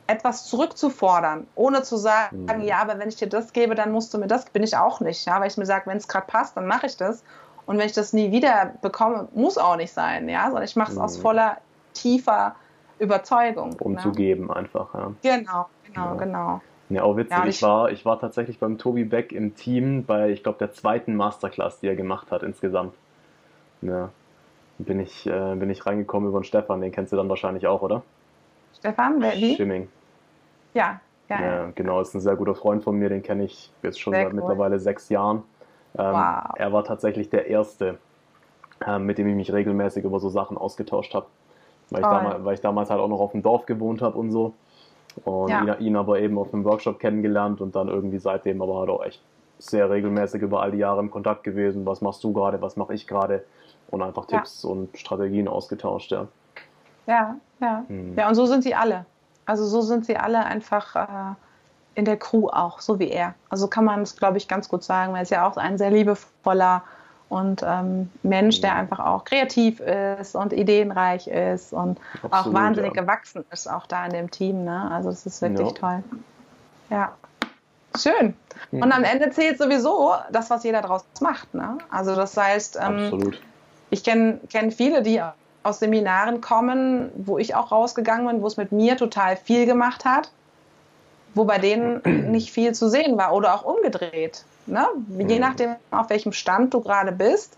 etwas 0.06 0.46
zurückzufordern, 0.46 1.46
ohne 1.54 1.82
zu 1.82 1.96
sagen, 1.96 2.44
mhm. 2.46 2.62
ja, 2.62 2.78
aber 2.78 2.98
wenn 2.98 3.08
ich 3.08 3.16
dir 3.16 3.28
das 3.28 3.52
gebe, 3.52 3.74
dann 3.74 3.92
musst 3.92 4.12
du 4.12 4.18
mir 4.18 4.26
das, 4.26 4.46
bin 4.46 4.62
ich 4.62 4.76
auch 4.76 5.00
nicht, 5.00 5.24
ja. 5.26 5.40
Weil 5.40 5.48
ich 5.48 5.56
mir 5.56 5.66
sage, 5.66 5.86
wenn 5.86 5.98
es 5.98 6.08
gerade 6.08 6.26
passt, 6.26 6.56
dann 6.56 6.66
mache 6.66 6.86
ich 6.86 6.96
das. 6.96 7.22
Und 7.64 7.78
wenn 7.78 7.86
ich 7.86 7.92
das 7.92 8.12
nie 8.12 8.32
wieder 8.32 8.72
bekomme, 8.82 9.28
muss 9.34 9.56
auch 9.56 9.76
nicht 9.76 9.92
sein, 9.92 10.28
ja. 10.28 10.46
Sondern 10.46 10.64
ich 10.64 10.76
mache 10.76 10.92
es 10.92 10.96
mhm. 10.96 11.04
aus 11.04 11.16
voller, 11.16 11.58
tiefer 11.94 12.56
Überzeugung. 12.98 13.76
Um 13.80 13.92
ne? 13.92 14.00
zu 14.00 14.12
geben 14.12 14.50
einfach, 14.50 14.94
ja. 14.94 15.12
Genau, 15.22 15.66
genau, 15.84 16.06
ja. 16.06 16.14
genau. 16.14 16.60
Ja, 16.94 17.02
auch 17.04 17.16
witzig. 17.16 17.36
Ja, 17.36 17.46
ich, 17.46 17.62
war, 17.62 17.90
ich 17.90 18.04
war 18.04 18.20
tatsächlich 18.20 18.58
beim 18.58 18.78
Tobi 18.78 19.04
Beck 19.04 19.32
im 19.32 19.54
Team 19.54 20.04
bei, 20.04 20.30
ich 20.30 20.42
glaube, 20.42 20.58
der 20.58 20.72
zweiten 20.72 21.16
Masterclass, 21.16 21.80
die 21.80 21.88
er 21.88 21.96
gemacht 21.96 22.30
hat 22.30 22.42
insgesamt. 22.42 22.94
Ja. 23.80 24.10
Bin 24.78 25.00
ich, 25.00 25.26
äh, 25.26 25.54
bin 25.54 25.70
ich 25.70 25.86
reingekommen 25.86 26.28
über 26.28 26.40
den 26.40 26.44
Stefan, 26.44 26.80
den 26.80 26.92
kennst 26.92 27.12
du 27.12 27.16
dann 27.16 27.28
wahrscheinlich 27.28 27.66
auch, 27.66 27.82
oder? 27.82 28.02
Stefan, 28.78 29.20
wer, 29.20 29.34
wie? 29.34 29.54
Schimming. 29.54 29.88
Ja, 30.74 31.00
ja, 31.28 31.40
ja. 31.40 31.72
Genau, 31.74 32.00
ist 32.00 32.14
ein 32.14 32.20
sehr 32.20 32.36
guter 32.36 32.54
Freund 32.54 32.82
von 32.82 32.96
mir, 32.96 33.08
den 33.08 33.22
kenne 33.22 33.44
ich 33.44 33.70
jetzt 33.82 34.00
schon 34.00 34.12
sehr 34.12 34.24
seit 34.24 34.32
cool. 34.32 34.40
mittlerweile 34.40 34.78
sechs 34.78 35.08
Jahren. 35.08 35.44
Ähm, 35.96 36.12
wow. 36.12 36.54
Er 36.56 36.72
war 36.72 36.84
tatsächlich 36.84 37.30
der 37.30 37.46
Erste, 37.46 37.98
ähm, 38.86 39.06
mit 39.06 39.18
dem 39.18 39.28
ich 39.28 39.34
mich 39.34 39.52
regelmäßig 39.52 40.04
über 40.04 40.20
so 40.20 40.28
Sachen 40.28 40.58
ausgetauscht 40.58 41.14
habe. 41.14 41.26
Weil, 41.90 42.02
weil, 42.44 42.54
ich 42.54 42.60
damals 42.60 42.88
halt 42.88 43.00
auch 43.00 43.08
noch 43.08 43.20
auf 43.20 43.32
dem 43.32 43.42
Dorf 43.42 43.66
gewohnt 43.66 44.00
habe 44.00 44.16
und 44.18 44.30
so. 44.30 44.54
Und 45.24 45.50
ja. 45.50 45.62
ihn, 45.62 45.86
ihn, 45.86 45.96
aber 45.96 46.20
eben 46.20 46.38
auf 46.38 46.52
einem 46.52 46.64
Workshop 46.64 46.98
kennengelernt 46.98 47.60
und 47.60 47.74
dann 47.74 47.88
irgendwie 47.88 48.18
seitdem 48.18 48.62
aber 48.62 48.80
halt 48.80 48.90
auch 48.90 49.04
echt 49.04 49.22
sehr 49.58 49.90
regelmäßig 49.90 50.42
über 50.42 50.62
all 50.62 50.72
die 50.72 50.78
Jahre 50.78 51.00
im 51.00 51.10
Kontakt 51.10 51.44
gewesen. 51.44 51.86
Was 51.86 52.00
machst 52.00 52.24
du 52.24 52.32
gerade, 52.32 52.60
was 52.60 52.76
mache 52.76 52.94
ich 52.94 53.06
gerade? 53.06 53.44
und 53.92 54.02
einfach 54.02 54.26
Tipps 54.26 54.62
ja. 54.62 54.70
und 54.70 54.98
Strategien 54.98 55.46
ausgetauscht, 55.46 56.10
ja. 56.10 56.26
Ja, 57.06 57.36
ja. 57.60 57.84
Hm. 57.86 58.16
Ja, 58.16 58.28
und 58.28 58.34
so 58.34 58.46
sind 58.46 58.64
sie 58.64 58.74
alle. 58.74 59.04
Also 59.44 59.64
so 59.66 59.82
sind 59.82 60.06
sie 60.06 60.16
alle 60.16 60.44
einfach 60.44 60.96
äh, 60.96 61.34
in 61.94 62.04
der 62.04 62.16
Crew 62.16 62.48
auch, 62.48 62.80
so 62.80 62.98
wie 62.98 63.08
er. 63.08 63.34
Also 63.50 63.68
kann 63.68 63.84
man 63.84 64.02
es, 64.02 64.16
glaube 64.16 64.38
ich, 64.38 64.48
ganz 64.48 64.68
gut 64.68 64.82
sagen, 64.82 65.12
weil 65.12 65.18
er 65.18 65.22
ist 65.22 65.30
ja 65.30 65.46
auch 65.46 65.56
ein 65.56 65.78
sehr 65.78 65.90
liebevoller 65.90 66.84
und 67.32 67.62
ähm, 67.66 68.10
Mensch, 68.22 68.60
der 68.60 68.72
hm. 68.72 68.80
einfach 68.80 69.00
auch 69.00 69.24
kreativ 69.24 69.80
ist 69.80 70.36
und 70.36 70.52
ideenreich 70.52 71.26
ist 71.28 71.72
und 71.72 71.98
Absolut, 72.22 72.32
auch 72.34 72.52
wahnsinnig 72.52 72.94
ja. 72.94 73.00
gewachsen 73.00 73.44
ist, 73.50 73.68
auch 73.68 73.86
da 73.86 74.04
in 74.04 74.12
dem 74.12 74.30
Team. 74.30 74.64
Ne? 74.64 74.90
Also 74.90 75.08
das 75.08 75.24
ist 75.24 75.40
wirklich 75.40 75.68
ja. 75.68 75.74
toll. 75.74 76.04
Ja. 76.90 77.12
Schön. 77.96 78.36
Und 78.70 78.84
hm. 78.84 78.92
am 78.92 79.04
Ende 79.04 79.30
zählt 79.30 79.58
sowieso 79.58 80.14
das, 80.30 80.50
was 80.50 80.62
jeder 80.62 80.82
daraus 80.82 81.04
macht. 81.20 81.54
Ne? 81.54 81.78
Also 81.90 82.14
das 82.14 82.36
heißt, 82.36 82.78
ähm, 82.80 83.32
ich 83.88 84.04
kenne 84.04 84.40
kenn 84.50 84.70
viele, 84.70 85.02
die 85.02 85.22
aus 85.62 85.78
Seminaren 85.78 86.42
kommen, 86.42 87.10
wo 87.14 87.38
ich 87.38 87.54
auch 87.54 87.72
rausgegangen 87.72 88.26
bin, 88.26 88.42
wo 88.42 88.46
es 88.46 88.58
mit 88.58 88.72
mir 88.72 88.98
total 88.98 89.36
viel 89.36 89.64
gemacht 89.64 90.04
hat, 90.04 90.30
wo 91.34 91.44
bei 91.44 91.58
denen 91.58 92.02
nicht 92.30 92.52
viel 92.52 92.74
zu 92.74 92.90
sehen 92.90 93.16
war 93.16 93.32
oder 93.32 93.54
auch 93.54 93.64
umgedreht. 93.64 94.44
Ne? 94.66 94.86
Je 95.08 95.34
mhm. 95.34 95.40
nachdem, 95.40 95.76
auf 95.90 96.10
welchem 96.10 96.32
Stand 96.32 96.74
du 96.74 96.80
gerade 96.80 97.12
bist, 97.12 97.56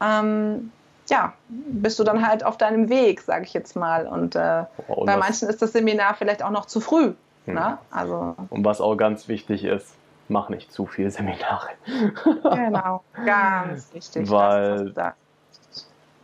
ähm, 0.00 0.72
ja, 1.08 1.32
bist 1.48 1.98
du 1.98 2.04
dann 2.04 2.26
halt 2.26 2.44
auf 2.44 2.56
deinem 2.56 2.88
Weg, 2.88 3.20
sage 3.20 3.44
ich 3.44 3.52
jetzt 3.52 3.76
mal. 3.76 4.06
Und, 4.06 4.36
äh, 4.36 4.64
und 4.88 5.06
bei 5.06 5.16
manchen 5.16 5.48
ist 5.48 5.60
das 5.60 5.72
Seminar 5.72 6.14
vielleicht 6.14 6.42
auch 6.42 6.50
noch 6.50 6.66
zu 6.66 6.80
früh. 6.80 7.14
Mhm. 7.46 7.54
Ne? 7.54 7.78
Also, 7.90 8.36
und 8.50 8.64
was 8.64 8.80
auch 8.80 8.96
ganz 8.96 9.28
wichtig 9.28 9.64
ist, 9.64 9.94
mach 10.28 10.48
nicht 10.48 10.72
zu 10.72 10.86
viele 10.86 11.10
Seminare. 11.10 11.70
genau, 12.54 13.02
ganz 13.24 13.92
wichtig. 13.92 14.30
Weil 14.30 14.94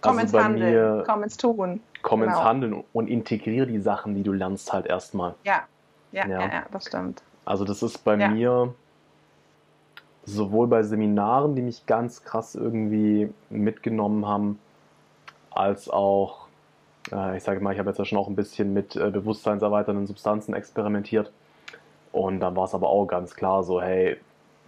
Komm 0.01 0.19
also 0.19 0.37
ins 0.37 0.45
Handeln, 0.45 0.73
mir, 0.73 1.05
komm 1.07 1.23
ins 1.23 1.37
Tun. 1.37 1.81
Komm 2.03 2.21
genau. 2.21 2.33
ins 2.33 2.45
Handeln 2.45 2.85
und 2.93 3.09
integriere 3.09 3.67
die 3.67 3.81
Sachen, 3.81 4.15
die 4.15 4.23
du 4.23 4.33
lernst, 4.33 4.73
halt 4.73 4.87
erstmal. 4.87 5.35
Ja. 5.43 5.63
Ja, 6.13 6.27
ja, 6.27 6.41
ja, 6.41 6.63
das 6.71 6.87
stimmt. 6.87 7.23
Also 7.45 7.65
das 7.65 7.83
ist 7.83 7.99
bei 7.99 8.17
ja. 8.17 8.29
mir 8.29 8.75
sowohl 10.27 10.67
bei 10.67 10.83
Seminaren, 10.83 11.55
die 11.55 11.63
mich 11.63 11.87
ganz 11.87 12.25
krass 12.25 12.55
irgendwie 12.55 13.33
mitgenommen 13.49 14.27
haben, 14.27 14.59
als 15.51 15.89
auch, 15.89 16.49
äh, 17.13 17.37
ich 17.37 17.45
sage 17.45 17.61
mal, 17.61 17.73
ich 17.73 17.79
habe 17.79 17.89
jetzt 17.89 17.99
ja 17.99 18.05
schon 18.05 18.19
auch 18.19 18.29
ein 18.29 18.37
bisschen 18.37 18.75
mit 18.75 18.97
äh, 18.97 19.11
bewusstseinserweiternden 19.11 20.07
Substanzen 20.07 20.55
experimentiert. 20.55 21.33
Und 22.13 22.41
dann 22.41 22.57
war 22.57 22.65
es 22.65 22.75
aber 22.75 22.89
auch 22.89 23.07
ganz 23.07 23.35
klar 23.37 23.63
so, 23.63 23.81
hey, 23.81 24.17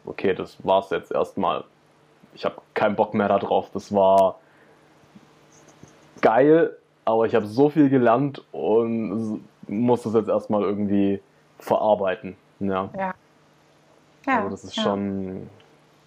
okay, 0.07 0.35
das 0.35 0.65
war's 0.65 0.91
jetzt 0.91 1.13
erstmal. 1.13 1.65
Ich 2.35 2.45
habe 2.45 2.57
keinen 2.75 2.95
Bock 2.95 3.15
mehr 3.15 3.29
darauf. 3.29 3.71
Das 3.73 3.93
war 3.93 4.39
geil, 6.21 6.77
aber 7.05 7.27
ich 7.27 7.35
habe 7.35 7.47
so 7.47 7.69
viel 7.69 7.89
gelernt 7.89 8.45
und 8.53 9.45
muss 9.67 10.03
das 10.03 10.15
jetzt 10.15 10.29
erstmal 10.29 10.63
irgendwie 10.63 11.21
verarbeiten. 11.59 12.37
Ja. 12.61 12.91
ja. 12.97 13.15
Ja 14.29 14.39
also 14.39 14.51
das 14.51 14.65
ist 14.65 14.77
ja. 14.77 14.83
schon 14.83 15.49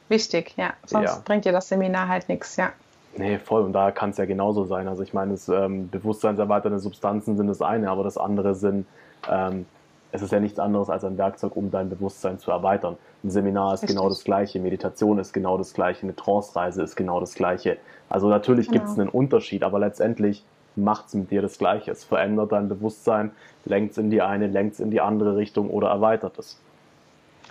wichtig, 0.09 0.53
ja. 0.57 0.73
Sonst 0.85 1.05
ja. 1.05 1.21
bringt 1.23 1.45
dir 1.45 1.51
das 1.51 1.67
Seminar 1.67 2.07
halt 2.07 2.29
nichts, 2.29 2.55
ja. 2.55 2.71
Nee, 3.17 3.39
voll. 3.39 3.63
Und 3.63 3.73
da 3.73 3.91
kann 3.91 4.11
es 4.11 4.17
ja 4.17 4.25
genauso 4.25 4.65
sein. 4.65 4.87
Also 4.87 5.03
ich 5.03 5.13
meine, 5.13 5.31
das, 5.31 5.49
ähm, 5.49 5.89
bewusstseinserweiternde 5.89 6.79
Substanzen 6.79 7.35
sind 7.35 7.47
das 7.47 7.61
eine, 7.61 7.89
aber 7.89 8.03
das 8.03 8.17
andere 8.17 8.55
sind, 8.55 8.85
ähm, 9.29 9.65
es 10.13 10.21
ist 10.21 10.31
ja 10.31 10.39
nichts 10.39 10.59
anderes 10.59 10.89
als 10.89 11.03
ein 11.03 11.17
Werkzeug, 11.17 11.55
um 11.55 11.71
dein 11.71 11.89
Bewusstsein 11.89 12.39
zu 12.39 12.51
erweitern. 12.51 12.97
Ein 13.23 13.29
Seminar 13.29 13.73
ist 13.73 13.83
Richtig. 13.83 13.97
genau 13.97 14.09
das 14.09 14.23
gleiche, 14.23 14.59
Meditation 14.59 15.19
ist 15.19 15.33
genau 15.33 15.57
das 15.57 15.73
gleiche, 15.73 16.03
eine 16.03 16.15
Trance-Reise 16.15 16.83
ist 16.83 16.95
genau 16.95 17.19
das 17.19 17.33
gleiche. 17.33 17.77
Also 18.09 18.27
natürlich 18.27 18.67
genau. 18.67 18.79
gibt 18.79 18.91
es 18.91 18.99
einen 18.99 19.09
Unterschied, 19.09 19.63
aber 19.63 19.79
letztendlich 19.79 20.43
macht 20.75 21.07
es 21.07 21.13
mit 21.13 21.31
dir 21.31 21.41
das 21.41 21.57
Gleiche. 21.57 21.91
Es 21.91 22.03
verändert 22.03 22.51
dein 22.51 22.69
Bewusstsein, 22.69 23.31
lenkt 23.65 23.91
es 23.91 23.97
in 23.97 24.09
die 24.09 24.21
eine, 24.21 24.47
lenkt 24.47 24.75
es 24.75 24.79
in 24.79 24.89
die 24.89 25.01
andere 25.01 25.35
Richtung 25.35 25.69
oder 25.69 25.89
erweitert 25.89 26.39
es. 26.39 26.57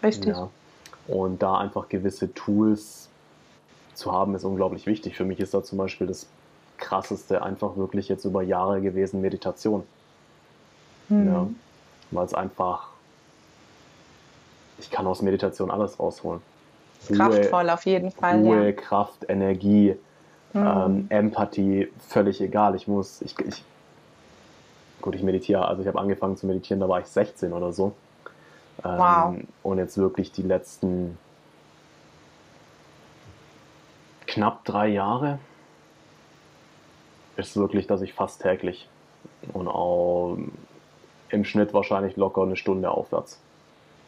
Richtig. 0.03 0.35
Ja. 0.35 0.49
Und 1.11 1.43
da 1.43 1.59
einfach 1.59 1.89
gewisse 1.89 2.33
Tools 2.35 3.09
zu 3.95 4.13
haben, 4.13 4.35
ist 4.35 4.45
unglaublich 4.45 4.87
wichtig. 4.87 5.17
Für 5.17 5.25
mich 5.25 5.41
ist 5.41 5.55
da 5.55 5.63
zum 5.63 5.79
Beispiel 5.79 6.07
das 6.07 6.27
krasseste 6.79 7.43
einfach 7.43 7.77
wirklich 7.77 8.09
jetzt 8.09 8.25
über 8.25 8.43
Jahre 8.43 8.81
gewesen 8.81 9.21
Meditation. 9.21 9.83
Mhm. 11.09 11.27
Ja, 11.27 11.49
Weil 12.13 12.27
es 12.27 12.35
einfach, 12.35 12.89
ich 14.79 14.91
kann 14.91 15.07
aus 15.07 15.21
Meditation 15.21 15.71
alles 15.71 15.99
rausholen. 15.99 16.41
Kraftvoll 17.09 17.63
Ruhe, 17.63 17.75
auf 17.75 17.87
jeden 17.87 18.11
Fall. 18.11 18.41
Ruhe, 18.41 18.67
ja. 18.67 18.73
Kraft, 18.73 19.27
Energie, 19.29 19.97
Mhm. 20.53 20.67
Ähm, 20.67 21.07
Empathie, 21.11 21.89
völlig 22.09 22.41
egal. 22.41 22.75
Ich 22.75 22.89
muss, 22.89 23.23
ich, 23.23 23.39
ich 23.39 23.65
gut, 25.01 25.15
ich 25.15 25.23
meditiere, 25.23 25.67
also 25.67 25.83
ich 25.83 25.89
habe 25.89 25.99
angefangen 25.99 26.37
zu 26.37 26.47
meditieren, 26.47 26.81
da 26.81 26.89
war 26.89 27.01
ich 27.01 27.07
16 27.07 27.53
oder 27.53 27.73
so. 27.73 27.93
Ähm, 28.85 28.99
wow. 28.99 29.35
Und 29.63 29.79
jetzt 29.79 29.99
wirklich 29.99 30.33
die 30.33 30.43
letzten 30.43 31.19
knapp 34.27 34.65
drei 34.65 34.89
Jahre 34.89 35.39
ist 37.37 37.57
wirklich, 37.57 37.87
dass 37.87 38.03
ich 38.03 38.13
fast 38.13 38.43
täglich 38.43 38.89
und 39.53 39.69
auch 39.69 40.37
im 41.31 41.45
Schnitt 41.45 41.73
wahrscheinlich 41.73 42.17
locker 42.17 42.43
eine 42.43 42.57
Stunde 42.57 42.91
aufwärts. 42.91 43.41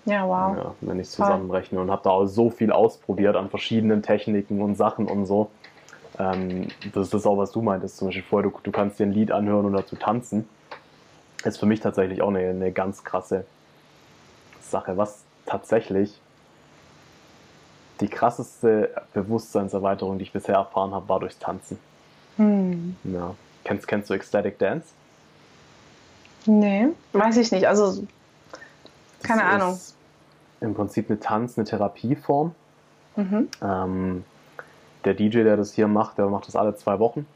Ja, 0.04 0.26
wow. 0.26 0.56
Ja, 0.56 0.74
wenn 0.80 0.98
ich 0.98 1.06
es 1.06 1.12
zusammenrechne 1.12 1.80
und 1.80 1.90
habe 1.90 2.02
da 2.02 2.10
auch 2.10 2.26
so 2.26 2.50
viel 2.50 2.72
ausprobiert 2.72 3.36
an 3.36 3.48
verschiedenen 3.50 4.02
Techniken 4.02 4.60
und 4.60 4.76
Sachen 4.76 5.06
und 5.06 5.26
so. 5.26 5.50
Ähm, 6.18 6.68
das 6.92 7.14
ist 7.14 7.26
auch, 7.26 7.38
was 7.38 7.52
du 7.52 7.62
meintest, 7.62 7.96
zum 7.96 8.08
Beispiel 8.08 8.24
vorher, 8.24 8.50
du, 8.50 8.58
du 8.62 8.72
kannst 8.72 8.98
dir 8.98 9.06
ein 9.06 9.12
Lied 9.12 9.30
anhören 9.30 9.64
und 9.64 9.72
dazu 9.72 9.96
tanzen. 9.96 10.48
Ist 11.44 11.58
für 11.58 11.66
mich 11.66 11.80
tatsächlich 11.80 12.20
auch 12.22 12.28
eine, 12.28 12.40
eine 12.40 12.72
ganz 12.72 13.04
krasse 13.04 13.44
Sache. 14.72 14.96
Was 14.96 15.22
tatsächlich 15.46 16.20
die 18.00 18.08
krasseste 18.08 18.90
Bewusstseinserweiterung, 19.14 20.18
die 20.18 20.24
ich 20.24 20.32
bisher 20.32 20.56
erfahren 20.56 20.92
habe, 20.92 21.08
war 21.08 21.20
durchs 21.20 21.38
Tanzen. 21.38 21.78
Hm. 22.36 22.96
Ja. 23.04 23.36
Kennst, 23.62 23.86
kennst 23.86 24.10
du 24.10 24.14
Ecstatic 24.14 24.58
Dance? 24.58 24.88
Nee, 26.46 26.88
weiß 27.12 27.36
ich 27.36 27.52
nicht. 27.52 27.68
Also, 27.68 28.04
keine 29.22 29.42
das 29.42 29.52
Ahnung. 29.52 29.78
Im 30.60 30.74
Prinzip 30.74 31.08
eine 31.08 31.20
Tanz, 31.20 31.56
eine 31.56 31.64
Therapieform. 31.64 32.54
Mhm. 33.14 33.48
Ähm, 33.62 34.24
der 35.04 35.14
DJ, 35.14 35.44
der 35.44 35.56
das 35.56 35.72
hier 35.72 35.86
macht, 35.86 36.18
der 36.18 36.26
macht 36.26 36.48
das 36.48 36.56
alle 36.56 36.74
zwei 36.74 36.98
Wochen. 36.98 37.26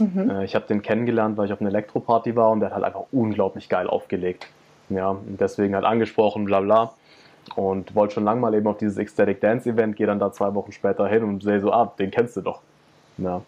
Mhm. 0.00 0.30
Äh, 0.30 0.44
ich 0.44 0.54
habe 0.54 0.66
den 0.66 0.82
kennengelernt, 0.82 1.36
weil 1.36 1.46
ich 1.46 1.52
auf 1.52 1.60
einer 1.60 1.70
Elektroparty 1.70 2.34
war 2.34 2.50
und 2.50 2.60
der 2.60 2.70
hat 2.70 2.74
halt 2.74 2.84
einfach 2.84 3.04
unglaublich 3.12 3.68
geil 3.68 3.86
aufgelegt. 3.86 4.48
Ja, 4.88 5.16
deswegen 5.24 5.74
halt 5.74 5.84
angesprochen, 5.84 6.44
bla 6.44 6.60
bla. 6.60 6.92
Und 7.54 7.94
wollte 7.94 8.14
schon 8.14 8.24
lange 8.24 8.40
mal 8.40 8.54
eben 8.54 8.66
auf 8.66 8.78
dieses 8.78 8.98
Ecstatic 8.98 9.40
Dance 9.40 9.68
Event, 9.68 9.96
gehe 9.96 10.06
dann 10.06 10.18
da 10.18 10.32
zwei 10.32 10.54
Wochen 10.54 10.72
später 10.72 11.06
hin 11.06 11.22
und 11.22 11.42
sehe 11.42 11.60
so, 11.60 11.72
ah, 11.72 11.92
den 11.98 12.10
kennst 12.10 12.36
du 12.36 12.40
doch. 12.40 12.60
Ja. 13.18 13.42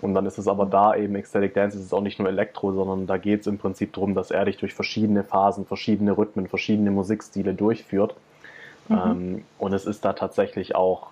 Und 0.00 0.14
dann 0.14 0.26
ist 0.26 0.36
es 0.36 0.48
aber 0.48 0.66
da 0.66 0.96
eben 0.96 1.14
Ecstatic 1.14 1.54
Dance, 1.54 1.78
ist 1.78 1.84
es 1.84 1.92
auch 1.92 2.00
nicht 2.00 2.18
nur 2.18 2.28
Elektro, 2.28 2.72
sondern 2.72 3.06
da 3.06 3.18
geht 3.18 3.42
es 3.42 3.46
im 3.46 3.58
Prinzip 3.58 3.92
darum, 3.92 4.14
dass 4.14 4.32
er 4.32 4.44
dich 4.44 4.56
durch 4.56 4.74
verschiedene 4.74 5.22
Phasen, 5.22 5.64
verschiedene 5.64 6.18
Rhythmen, 6.18 6.48
verschiedene 6.48 6.90
Musikstile 6.90 7.54
durchführt. 7.54 8.16
Mhm. 8.88 8.96
Ähm, 8.96 9.44
und 9.58 9.72
es 9.72 9.86
ist 9.86 10.04
da 10.04 10.12
tatsächlich 10.12 10.74
auch, 10.74 11.08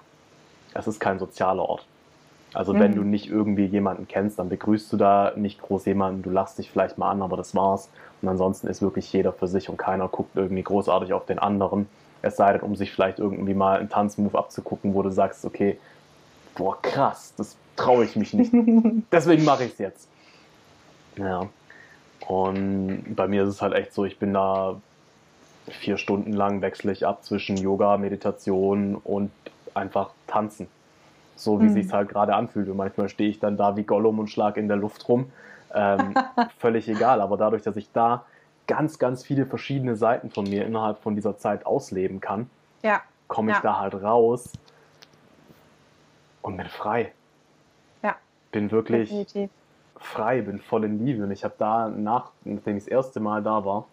es 0.75 0.89
ist 0.89 0.99
kein 0.99 1.21
sozialer 1.21 1.63
Ort. 1.63 1.87
Also 2.53 2.75
mhm. 2.75 2.81
wenn 2.81 2.95
du 2.95 3.03
nicht 3.03 3.29
irgendwie 3.29 3.65
jemanden 3.65 4.09
kennst, 4.09 4.39
dann 4.39 4.49
begrüßt 4.49 4.93
du 4.93 4.97
da 4.97 5.33
nicht 5.37 5.61
groß 5.61 5.85
jemanden, 5.87 6.23
du 6.23 6.31
lachst 6.31 6.59
dich 6.59 6.71
vielleicht 6.71 6.99
mal 6.99 7.11
an, 7.11 7.23
aber 7.23 7.37
das 7.37 7.55
war's. 7.55 7.91
Und 8.23 8.29
ansonsten 8.29 8.67
ist 8.67 8.83
wirklich 8.83 9.13
jeder 9.13 9.33
für 9.33 9.49
sich 9.49 9.69
und 9.69 9.77
keiner 9.77 10.09
guckt 10.09 10.37
irgendwie 10.37 10.63
großartig 10.63 11.13
auf 11.13 11.27
den 11.27 11.39
anderen. 11.39 11.89
Es 12.23 12.37
sei 12.37 12.53
denn, 12.53 12.63
um 12.63 12.77
sich 12.77 12.93
vielleicht 12.93 13.19
irgendwie 13.19 13.55
mal 13.55 13.79
einen 13.79 13.89
Tanzmove 13.89 14.37
abzugucken, 14.37 14.95
wo 14.95 15.03
du 15.03 15.11
sagst, 15.11 15.45
okay, 15.45 15.79
boah, 16.55 16.81
krass, 16.83 17.33
das 17.37 17.57
traue 17.77 18.05
ich 18.05 18.17
mich 18.17 18.35
nicht. 18.35 18.53
Deswegen 19.13 19.45
mache 19.45 19.65
ich 19.65 19.73
es 19.73 19.79
jetzt. 19.79 20.09
Ja. 21.17 21.49
Und 22.27 23.15
bei 23.17 23.27
mir 23.27 23.45
ist 23.45 23.49
es 23.49 23.63
halt 23.63 23.75
echt 23.75 23.95
so, 23.95 24.05
ich 24.05 24.19
bin 24.19 24.35
da 24.35 24.77
vier 25.69 25.97
Stunden 25.97 26.33
lang 26.33 26.63
wechsle 26.63 26.93
ich 26.93 27.07
ab 27.07 27.25
zwischen 27.25 27.57
Yoga, 27.57 27.97
Meditation 27.97 28.97
und 28.97 29.31
einfach 29.75 30.11
tanzen. 30.27 30.69
So 31.41 31.61
wie 31.61 31.65
mhm. 31.65 31.73
sich 31.73 31.93
halt 31.93 32.09
gerade 32.09 32.35
anfühlt. 32.35 32.69
Und 32.69 32.77
manchmal 32.77 33.09
stehe 33.09 33.31
ich 33.31 33.39
dann 33.39 33.57
da 33.57 33.77
wie 33.77 33.85
Gollum 33.85 34.19
und 34.19 34.29
schlage 34.29 34.61
in 34.61 34.69
der 34.69 34.77
Luft 34.77 35.09
rum. 35.09 35.33
Ähm, 35.75 36.15
völlig 36.59 36.89
egal. 36.89 37.21
Aber 37.21 37.37
dadurch, 37.37 37.63
dass 37.63 37.77
ich 37.77 37.91
da 37.93 38.25
ganz, 38.67 38.99
ganz 38.99 39.25
viele 39.25 39.47
verschiedene 39.47 39.97
Seiten 39.97 40.31
von 40.31 40.45
mir 40.45 40.67
innerhalb 40.67 40.99
von 40.99 41.15
dieser 41.15 41.37
Zeit 41.39 41.67
ausleben 41.67 42.21
kann, 42.21 42.51
ja. 42.83 43.01
komme 43.27 43.51
ich 43.53 43.57
ja. 43.57 43.63
da 43.63 43.79
halt 43.79 43.95
raus 43.95 44.53
und 46.43 46.57
bin 46.57 46.69
frei. 46.69 47.13
Ja. 48.03 48.17
Bin 48.53 48.71
wirklich 48.71 49.09
Definitiv. 49.09 49.51
frei, 49.99 50.43
bin 50.43 50.61
voll 50.61 50.85
in 50.85 51.05
Liebe. 51.05 51.25
Und 51.25 51.31
ich 51.31 51.43
habe 51.43 51.55
da, 51.59 51.89
nach, 51.89 52.31
nachdem 52.45 52.77
ich 52.77 52.85
das 52.85 52.93
erste 52.93 53.19
Mal 53.21 53.43
da 53.43 53.65
war, 53.65 53.87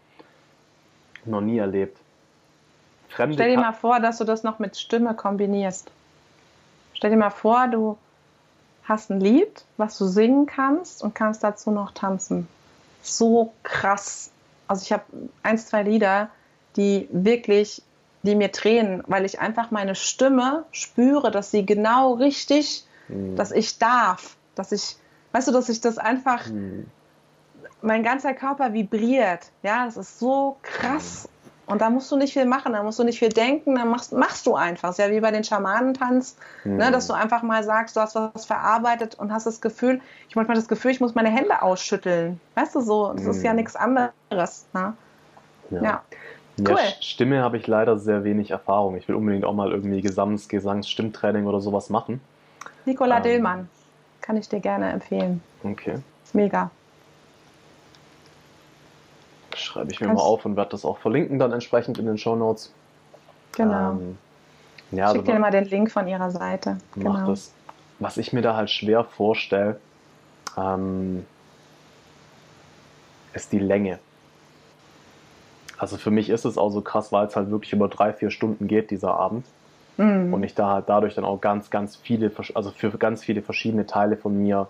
noch 1.26 1.41
nie 1.41 1.57
erlebt. 1.57 1.98
Fremde 3.10 3.36
Stell 3.36 3.56
dir 3.56 3.61
mal 3.61 3.74
vor, 3.74 3.99
dass 3.99 4.18
du 4.18 4.26
das 4.26 4.44
noch 4.44 4.60
mit 4.60 4.78
Stimme 4.78 5.15
kombinierst. 5.15 5.91
Stell 6.98 7.11
dir 7.11 7.18
mal 7.18 7.30
vor, 7.30 7.68
du 7.68 7.95
hast 8.84 9.11
ein 9.11 9.19
Lied, 9.19 9.65
was 9.78 9.99
du 9.99 10.07
singen 10.07 10.48
kannst 10.48 11.03
und 11.03 11.14
kannst 11.14 11.44
dazu 11.44 11.69
noch 11.69 11.91
tanzen. 11.91 12.48
So 13.03 13.53
krass. 13.61 14.32
Also 14.68 14.82
ich 14.82 14.91
habe 14.91 15.03
ein, 15.44 15.60
zwei 15.60 15.84
Lieder, 15.84 16.32
die 16.76 17.07
wirklich 17.11 17.84
die 18.24 18.34
mir 18.34 18.52
tränen, 18.52 19.03
weil 19.06 19.26
ich 19.26 19.40
einfach 19.40 19.69
meine 19.69 19.94
Stimme 19.94 20.65
spüre, 20.72 21.30
dass 21.30 21.52
sie 21.52 21.68
genau 21.68 22.14
richtig, 22.14 22.84
mhm. 23.10 23.36
dass 23.36 23.52
ich 23.52 23.78
darf, 23.78 24.36
dass 24.56 24.72
ich, 24.72 24.98
weißt 25.34 25.48
du, 25.48 25.52
dass 25.52 25.69
ich 25.69 25.82
das 25.82 25.99
einfach, 25.99 26.48
mhm. 26.48 26.88
mein 27.84 28.02
ganzer 28.02 28.34
Körper 28.34 28.74
vibriert. 28.74 29.52
Ja, 29.61 29.86
das 29.86 29.98
ist 29.98 30.18
so 30.18 30.57
krass. 30.64 31.30
Und 31.68 31.81
da 31.81 31.89
musst 31.89 32.10
du 32.11 32.15
nicht 32.15 32.31
viel 32.31 32.45
machen, 32.45 32.72
da 32.72 32.81
musst 32.81 32.98
du 32.98 33.03
nicht 33.03 33.19
viel 33.19 33.30
denken, 33.30 33.76
dann 33.76 33.89
machst, 33.89 34.14
machst 34.14 34.48
du 34.48 34.56
einfach. 34.56 34.91
Ist 34.91 34.99
ja 34.99 35.11
wie 35.11 35.19
bei 35.19 35.31
den 35.31 35.44
Schamanentanz, 35.44 36.38
mhm. 36.64 36.77
ne, 36.77 36.91
dass 36.91 37.07
du 37.07 37.14
einfach 37.14 37.44
mal 37.44 37.61
sagst, 37.61 37.98
du 37.98 37.99
hast 37.99 38.15
was 38.15 38.45
verarbeitet 38.45 39.15
und 39.15 39.34
hast 39.34 39.45
das 39.45 39.60
Gefühl, 39.60 39.99
ich 40.30 40.35
manchmal 40.38 40.56
das 40.56 40.69
Gefühl, 40.69 40.91
ich 40.91 41.02
muss 41.02 41.14
meine 41.14 41.30
Hände 41.30 41.61
ausschütteln. 41.61 42.39
Weißt 42.56 42.73
du 42.73 42.80
so, 42.80 43.11
das 43.14 43.26
ist 43.26 43.44
ja 43.44 43.53
nichts 43.53 43.76
anderes. 43.76 44.65
Ne? 44.73 44.94
Ja. 45.69 45.84
ja. 45.84 46.03
Cool. 46.60 46.69
Ja, 46.69 47.02
Stimme 47.02 47.44
habe 47.44 47.57
ich 47.57 47.68
leider 47.68 47.99
sehr 47.99 48.23
wenig 48.23 48.52
Erfahrung. 48.52 48.95
Ich 48.95 49.07
will 49.07 49.15
unbedingt 49.15 49.45
auch 49.45 49.53
mal 49.53 49.72
irgendwie 49.72 50.02
Gesangs-, 50.02 50.48
Gesangs-, 50.48 50.88
Stimmtraining 50.88 51.45
oder 51.45 51.61
sowas 51.61 51.89
machen. 51.89 52.19
Nicola 52.85 53.18
ähm, 53.18 53.23
Dillmann. 53.23 53.69
Kann 54.22 54.38
ich 54.38 54.49
dir 54.49 54.60
gerne 54.60 54.89
empfehlen. 54.89 55.44
Okay. 55.64 55.99
Mega. 56.34 56.72
Schreibe 59.68 59.91
ich 59.91 59.99
mir 59.99 60.07
Kannst 60.07 60.23
mal 60.23 60.27
auf 60.27 60.45
und 60.45 60.56
werde 60.56 60.72
das 60.72 60.85
auch 60.85 60.98
verlinken 60.98 61.39
dann 61.39 61.52
entsprechend 61.52 61.98
in 61.98 62.06
den 62.06 62.18
Show 62.18 62.35
Notes. 62.35 62.73
Genau. 63.56 63.91
Ähm, 63.91 64.18
ja, 64.91 65.10
Schick 65.10 65.19
also, 65.19 65.31
dir 65.34 65.39
mal 65.39 65.52
den 65.52 65.65
Link 65.65 65.91
von 65.91 66.07
ihrer 66.07 66.31
Seite. 66.31 66.77
Mach 66.95 67.03
genau. 67.03 67.27
das. 67.27 67.52
Was 67.99 68.18
ich 68.18 68.31
mir 68.31 68.41
da 68.41 68.56
halt 68.56 68.69
schwer 68.69 69.03
vorstelle, 69.03 69.80
ähm, 70.56 71.26
ist 73.34 73.52
die 73.52 73.60
Länge. 73.60 73.99
Also 75.77 75.98
für 75.98 76.11
mich 76.11 76.30
ist 76.30 76.45
es 76.45 76.57
auch 76.57 76.69
so 76.69 76.81
krass, 76.81 77.11
weil 77.11 77.27
es 77.27 77.35
halt 77.35 77.52
wirklich 77.52 77.73
über 77.73 77.88
drei, 77.88 78.14
vier 78.14 78.31
Stunden 78.31 78.68
geht, 78.68 78.89
dieser 78.89 79.14
Abend. 79.14 79.45
Mhm. 79.98 80.34
Und 80.34 80.44
ich 80.44 80.56
da 80.56 80.69
halt 80.69 80.85
dadurch 80.88 81.15
dann 81.15 81.26
auch 81.26 81.41
ganz, 81.41 81.69
ganz 81.69 81.95
viele, 81.95 82.31
also 82.53 82.72
für 82.72 82.91
ganz 82.91 83.23
viele 83.23 83.41
verschiedene 83.41 83.85
Teile 83.85 84.15
von 84.15 84.41
mir 84.41 84.68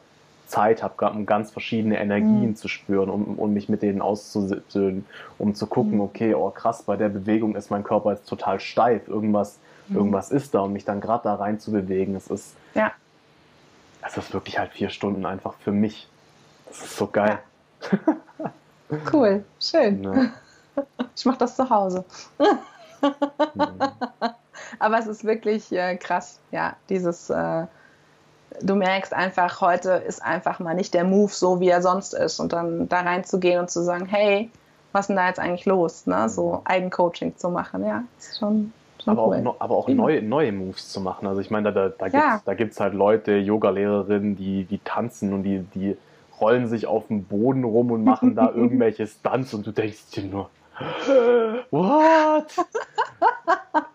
Zeit 0.47 0.81
habe, 0.81 1.09
um 1.09 1.25
ganz 1.25 1.51
verschiedene 1.51 1.99
Energien 1.99 2.49
mhm. 2.49 2.55
zu 2.55 2.67
spüren, 2.67 3.09
um, 3.09 3.37
um 3.37 3.53
mich 3.53 3.69
mit 3.69 3.81
denen 3.81 4.01
auszusöhnen, 4.01 5.05
um 5.37 5.55
zu 5.55 5.67
gucken, 5.67 5.95
mhm. 5.95 6.01
okay, 6.01 6.33
oh 6.33 6.49
krass, 6.49 6.83
bei 6.83 6.95
der 6.95 7.09
Bewegung 7.09 7.55
ist 7.55 7.69
mein 7.69 7.83
Körper 7.83 8.11
jetzt 8.11 8.27
total 8.27 8.59
steif, 8.59 9.07
irgendwas, 9.07 9.59
mhm. 9.87 9.97
irgendwas 9.97 10.31
ist 10.31 10.53
da 10.53 10.61
und 10.61 10.73
mich 10.73 10.85
dann 10.85 11.01
gerade 11.01 11.23
da 11.25 11.35
rein 11.35 11.59
zu 11.59 11.71
bewegen, 11.71 12.15
es 12.15 12.27
ist, 12.27 12.55
ja. 12.73 12.91
es 14.05 14.17
ist 14.17 14.33
wirklich 14.33 14.57
halt 14.57 14.71
vier 14.71 14.89
Stunden 14.89 15.25
einfach 15.25 15.53
für 15.59 15.71
mich. 15.71 16.07
Das 16.67 16.83
ist 16.83 16.97
so 16.97 17.07
geil. 17.07 17.39
Ja. 17.91 18.99
Cool, 19.11 19.43
schön. 19.59 20.03
Ja. 20.03 20.13
Ich 21.15 21.25
mache 21.25 21.39
das 21.39 21.55
zu 21.55 21.67
Hause. 21.67 22.05
Aber 24.79 24.99
es 24.99 25.07
ist 25.07 25.23
wirklich 25.23 25.71
äh, 25.71 25.97
krass, 25.97 26.39
ja, 26.51 26.75
dieses, 26.87 27.31
äh, 27.31 27.65
du 28.61 28.75
merkst 28.75 29.13
einfach, 29.13 29.61
heute 29.61 29.91
ist 29.91 30.23
einfach 30.23 30.59
mal 30.59 30.73
nicht 30.73 30.93
der 30.93 31.03
Move 31.03 31.31
so, 31.31 31.59
wie 31.59 31.69
er 31.69 31.81
sonst 31.81 32.13
ist. 32.13 32.39
Und 32.39 32.53
dann 32.53 32.89
da 32.89 33.01
reinzugehen 33.01 33.59
und 33.59 33.69
zu 33.69 33.83
sagen, 33.83 34.05
hey, 34.05 34.49
was 34.91 35.03
ist 35.03 35.07
denn 35.07 35.15
da 35.17 35.27
jetzt 35.27 35.39
eigentlich 35.39 35.65
los? 35.65 36.05
Ne? 36.05 36.29
So 36.29 36.53
mhm. 36.53 36.59
Eigencoaching 36.65 37.37
zu 37.37 37.49
machen, 37.49 37.85
ja, 37.85 38.03
ist 38.17 38.39
schon, 38.39 38.73
aber, 39.05 39.27
cool. 39.27 39.47
auch, 39.47 39.55
aber 39.59 39.77
auch 39.77 39.87
neue, 39.87 40.21
neue 40.21 40.51
Moves 40.51 40.91
zu 40.91 40.99
machen. 40.99 41.27
Also 41.27 41.41
ich 41.41 41.51
meine, 41.51 41.71
da, 41.71 41.89
da, 41.89 42.41
da 42.43 42.53
gibt 42.53 42.73
es 42.73 42.79
halt 42.79 42.93
Leute, 42.93 43.33
Yoga-Lehrerinnen, 43.37 44.35
die, 44.35 44.65
die 44.65 44.79
tanzen 44.79 45.33
und 45.33 45.43
die, 45.43 45.59
die 45.75 45.97
rollen 46.39 46.67
sich 46.67 46.87
auf 46.87 47.07
dem 47.07 47.23
Boden 47.23 47.63
rum 47.63 47.91
und 47.91 48.03
machen 48.03 48.35
da 48.35 48.51
irgendwelche 48.55 49.07
Stunts 49.07 49.53
und 49.53 49.65
du 49.65 49.71
denkst 49.71 50.11
dir 50.13 50.23
nur, 50.23 50.49
What? 51.71 52.55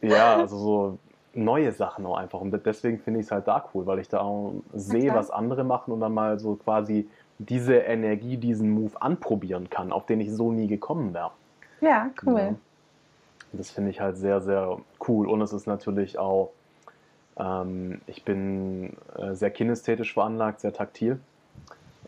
ja, 0.00 0.36
also 0.36 0.58
so 0.58 0.98
neue 1.34 1.72
Sachen 1.72 2.04
auch 2.06 2.16
einfach. 2.16 2.40
Und 2.40 2.54
deswegen 2.66 2.98
finde 2.98 3.20
ich 3.20 3.26
es 3.26 3.32
halt 3.32 3.48
da 3.48 3.64
cool, 3.72 3.86
weil 3.86 3.98
ich 3.98 4.08
da 4.08 4.20
auch 4.20 4.54
sehe, 4.74 5.14
was 5.14 5.30
andere 5.30 5.64
machen 5.64 5.92
und 5.92 6.00
dann 6.00 6.12
mal 6.12 6.38
so 6.38 6.56
quasi 6.56 7.08
diese 7.38 7.76
Energie, 7.76 8.36
diesen 8.36 8.70
Move 8.70 9.00
anprobieren 9.00 9.70
kann, 9.70 9.92
auf 9.92 10.06
den 10.06 10.20
ich 10.20 10.32
so 10.32 10.52
nie 10.52 10.66
gekommen 10.66 11.14
wäre. 11.14 11.30
Ja, 11.80 12.10
cool. 12.24 12.40
Ja. 12.40 12.54
Das 13.52 13.70
finde 13.70 13.90
ich 13.90 14.00
halt 14.00 14.16
sehr, 14.16 14.40
sehr 14.40 14.78
cool. 15.08 15.28
Und 15.28 15.40
es 15.42 15.52
ist 15.52 15.66
natürlich 15.66 16.18
auch, 16.18 16.52
ähm, 17.38 18.00
ich 18.06 18.24
bin 18.24 18.96
äh, 19.16 19.34
sehr 19.34 19.50
kinästhetisch 19.50 20.14
veranlagt, 20.14 20.60
sehr 20.60 20.72
taktil. 20.72 21.18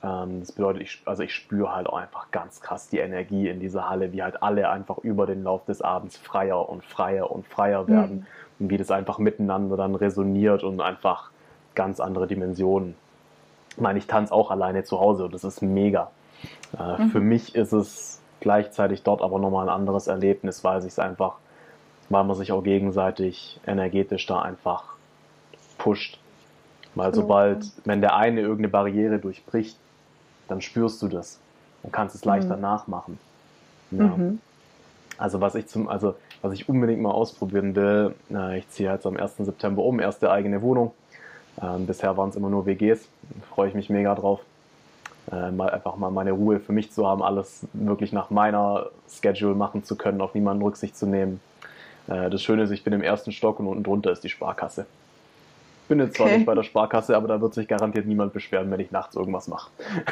Ähm, 0.02 0.40
das 0.40 0.52
bedeutet, 0.52 0.82
ich, 0.82 1.02
also 1.04 1.22
ich 1.22 1.34
spüre 1.34 1.74
halt 1.74 1.86
auch 1.86 1.98
einfach 1.98 2.30
ganz 2.30 2.60
krass 2.60 2.88
die 2.88 2.98
Energie 2.98 3.48
in 3.48 3.60
dieser 3.60 3.88
Halle, 3.88 4.12
wie 4.12 4.22
halt 4.22 4.42
alle 4.42 4.70
einfach 4.70 4.98
über 4.98 5.26
den 5.26 5.42
Lauf 5.42 5.64
des 5.64 5.82
Abends 5.82 6.16
freier 6.16 6.68
und 6.68 6.84
freier 6.84 7.30
und 7.30 7.46
freier 7.46 7.88
werden 7.88 8.16
mhm. 8.16 8.26
Und 8.58 8.70
wie 8.70 8.76
das 8.76 8.90
einfach 8.90 9.18
miteinander 9.18 9.76
dann 9.76 9.94
resoniert 9.94 10.62
und 10.62 10.80
einfach 10.80 11.30
ganz 11.74 12.00
andere 12.00 12.26
Dimensionen. 12.26 12.94
Ich 13.70 13.80
meine, 13.80 13.98
ich 13.98 14.06
tanze 14.06 14.32
auch 14.32 14.50
alleine 14.50 14.84
zu 14.84 15.00
Hause 15.00 15.24
und 15.24 15.34
das 15.34 15.44
ist 15.44 15.62
mega. 15.62 16.10
Äh, 16.78 17.02
mhm. 17.02 17.10
Für 17.10 17.20
mich 17.20 17.54
ist 17.54 17.72
es 17.72 18.20
gleichzeitig 18.40 19.02
dort 19.02 19.22
aber 19.22 19.38
nochmal 19.38 19.68
ein 19.68 19.74
anderes 19.74 20.06
Erlebnis, 20.06 20.62
weil 20.62 20.80
sich 20.82 20.92
es 20.92 20.98
einfach, 20.98 21.36
weil 22.08 22.24
man 22.24 22.36
sich 22.36 22.52
auch 22.52 22.62
gegenseitig 22.62 23.60
energetisch 23.66 24.26
da 24.26 24.42
einfach 24.42 24.94
pusht. 25.78 26.18
Weil 26.94 27.12
sobald, 27.12 27.66
wenn 27.84 28.00
der 28.00 28.14
eine 28.14 28.40
irgendeine 28.40 28.68
Barriere 28.68 29.18
durchbricht, 29.18 29.76
dann 30.46 30.60
spürst 30.60 31.02
du 31.02 31.08
das 31.08 31.40
und 31.82 31.92
kannst 31.92 32.14
es 32.14 32.24
leichter 32.24 32.56
mhm. 32.56 32.62
nachmachen. 32.62 33.18
Ja. 33.90 34.04
Mhm. 34.04 34.40
Also 35.16 35.40
was 35.40 35.54
ich 35.54 35.66
zum, 35.66 35.88
also 35.88 36.14
was 36.42 36.52
ich 36.52 36.68
unbedingt 36.68 37.00
mal 37.00 37.10
ausprobieren 37.10 37.74
will, 37.74 38.14
äh, 38.32 38.58
ich 38.58 38.68
ziehe 38.68 38.90
jetzt 38.90 39.06
am 39.06 39.16
1. 39.16 39.36
September 39.38 39.82
um, 39.82 40.00
erste 40.00 40.30
eigene 40.30 40.62
Wohnung. 40.62 40.92
Ähm, 41.62 41.86
bisher 41.86 42.16
waren 42.16 42.30
es 42.30 42.36
immer 42.36 42.50
nur 42.50 42.66
WGs, 42.66 43.08
freue 43.50 43.68
ich 43.68 43.74
mich 43.74 43.90
mega 43.90 44.14
drauf. 44.14 44.40
Äh, 45.30 45.52
mal 45.52 45.70
einfach 45.70 45.96
mal 45.96 46.10
meine 46.10 46.32
Ruhe 46.32 46.60
für 46.60 46.72
mich 46.72 46.92
zu 46.92 47.06
haben, 47.06 47.22
alles 47.22 47.66
wirklich 47.72 48.12
nach 48.12 48.28
meiner 48.30 48.90
Schedule 49.08 49.54
machen 49.54 49.82
zu 49.84 49.96
können, 49.96 50.20
auf 50.20 50.34
niemanden 50.34 50.62
Rücksicht 50.62 50.96
zu 50.96 51.06
nehmen. 51.06 51.40
Äh, 52.08 52.28
das 52.28 52.42
Schöne 52.42 52.64
ist, 52.64 52.70
ich 52.70 52.84
bin 52.84 52.92
im 52.92 53.02
ersten 53.02 53.32
Stock 53.32 53.58
und 53.60 53.66
unten 53.66 53.84
drunter 53.84 54.10
ist 54.10 54.22
die 54.22 54.28
Sparkasse. 54.28 54.84
bin 55.88 55.98
jetzt 56.00 56.16
zwar 56.16 56.26
okay. 56.26 56.36
nicht 56.36 56.46
bei 56.46 56.54
der 56.54 56.62
Sparkasse, 56.62 57.16
aber 57.16 57.28
da 57.28 57.40
wird 57.40 57.54
sich 57.54 57.66
garantiert 57.68 58.06
niemand 58.06 58.34
beschweren, 58.34 58.70
wenn 58.70 58.80
ich 58.80 58.90
nachts 58.90 59.16
irgendwas 59.16 59.48
mache. 59.48 59.70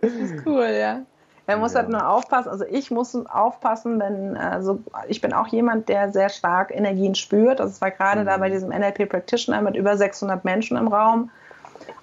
das 0.00 0.12
ist 0.12 0.46
cool, 0.46 0.70
ja. 0.70 1.02
Man 1.46 1.60
muss 1.60 1.76
halt 1.76 1.88
ja. 1.88 1.94
halt 1.94 2.02
nur 2.02 2.10
aufpassen, 2.10 2.48
also 2.48 2.64
ich 2.64 2.90
muss 2.90 3.14
aufpassen, 3.26 4.00
wenn, 4.00 4.36
also 4.36 4.80
ich 5.06 5.20
bin 5.20 5.32
auch 5.32 5.46
jemand, 5.46 5.88
der 5.88 6.10
sehr 6.10 6.28
stark 6.28 6.74
Energien 6.74 7.14
spürt. 7.14 7.60
Also 7.60 7.72
es 7.72 7.80
war 7.80 7.92
gerade 7.92 8.22
mhm. 8.22 8.26
da 8.26 8.36
bei 8.38 8.50
diesem 8.50 8.70
NLP 8.70 9.08
Practitioner 9.08 9.62
mit 9.62 9.76
über 9.76 9.96
600 9.96 10.44
Menschen 10.44 10.76
im 10.76 10.88
Raum. 10.88 11.30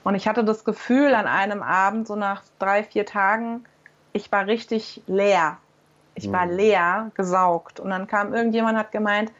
Und 0.06 0.15
ich 0.15 0.28
hatte 0.28 0.44
das 0.44 0.64
Gefühl 0.64 1.14
an 1.14 1.28
einem 1.28 1.61
Abend, 1.61 2.07
so 2.07 2.15
nach 2.15 2.44
drei, 2.60 2.84
vier 2.84 3.06
Tagen, 3.06 3.65
ich 4.14 4.32
war 4.32 4.48
richtig 4.48 5.02
leer. 5.07 5.57
Ich 6.15 6.32
war 6.32 6.45
mhm. 6.45 6.53
leer, 6.53 7.11
gesaugt. 7.15 7.80
Und 7.80 7.90
dann 7.90 8.07
kam 8.07 8.34
irgendjemand, 8.34 8.78
hat 8.78 8.91
gemeint, 8.91 9.32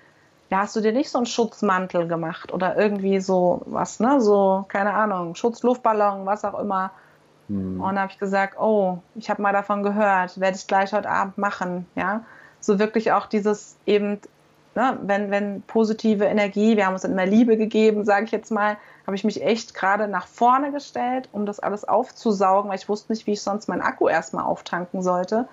ja, 0.50 0.60
hast 0.60 0.76
du 0.76 0.82
dir 0.82 0.92
nicht 0.92 1.10
so 1.10 1.18
einen 1.18 1.26
Schutzmantel 1.26 2.08
gemacht 2.08 2.52
oder 2.52 2.76
irgendwie 2.76 3.20
so 3.20 3.62
was, 3.66 4.00
ne? 4.00 4.22
So, 4.22 4.66
keine 4.68 4.94
Ahnung, 4.94 5.36
Schutzluftballon, 5.36 6.26
was 6.26 6.44
auch 6.44 6.60
immer. 6.60 6.92
Mhm. 7.48 7.82
Und 7.82 7.96
da 7.96 8.02
habe 8.02 8.12
ich 8.12 8.20
gesagt, 8.20 8.60
oh, 8.60 9.00
ich 9.16 9.30
habe 9.30 9.42
mal 9.42 9.54
davon 9.54 9.84
gehört, 9.84 10.40
werde 10.40 10.58
ich 10.58 10.68
gleich 10.68 10.94
heute 10.94 11.10
Abend 11.10 11.38
machen, 11.38 11.86
ja. 11.96 12.22
So 12.60 12.80
wirklich 12.80 13.12
auch 13.12 13.26
dieses 13.26 13.76
eben, 13.86 14.20
ne, 14.76 14.98
wenn, 15.02 15.32
wenn 15.32 15.62
positive 15.64 16.26
Energie, 16.26 16.78
wir 16.78 16.86
haben 16.86 16.94
uns 16.94 17.04
immer 17.04 17.26
Liebe 17.26 17.58
gegeben, 17.58 18.06
sage 18.06 18.26
ich 18.26 18.32
jetzt 18.32 18.52
mal, 18.52 18.78
habe 19.06 19.16
ich 19.16 19.24
mich 19.26 19.44
echt 19.44 19.74
gerade 19.74 20.08
nach 20.08 20.28
vorne 20.28 20.72
gestellt, 20.72 21.28
um 21.34 21.46
das 21.46 21.60
alles 21.60 21.84
aufzusaugen, 21.84 22.70
weil 22.70 22.78
ich 22.78 22.88
wusste 22.88 23.12
nicht, 23.12 23.28
wie 23.28 23.34
ich 23.34 23.42
sonst 23.42 23.68
meinen 23.68 23.82
Akku 23.82 24.08
erstmal 24.08 24.46
auftanken 24.46 25.02
sollte, 25.02 25.48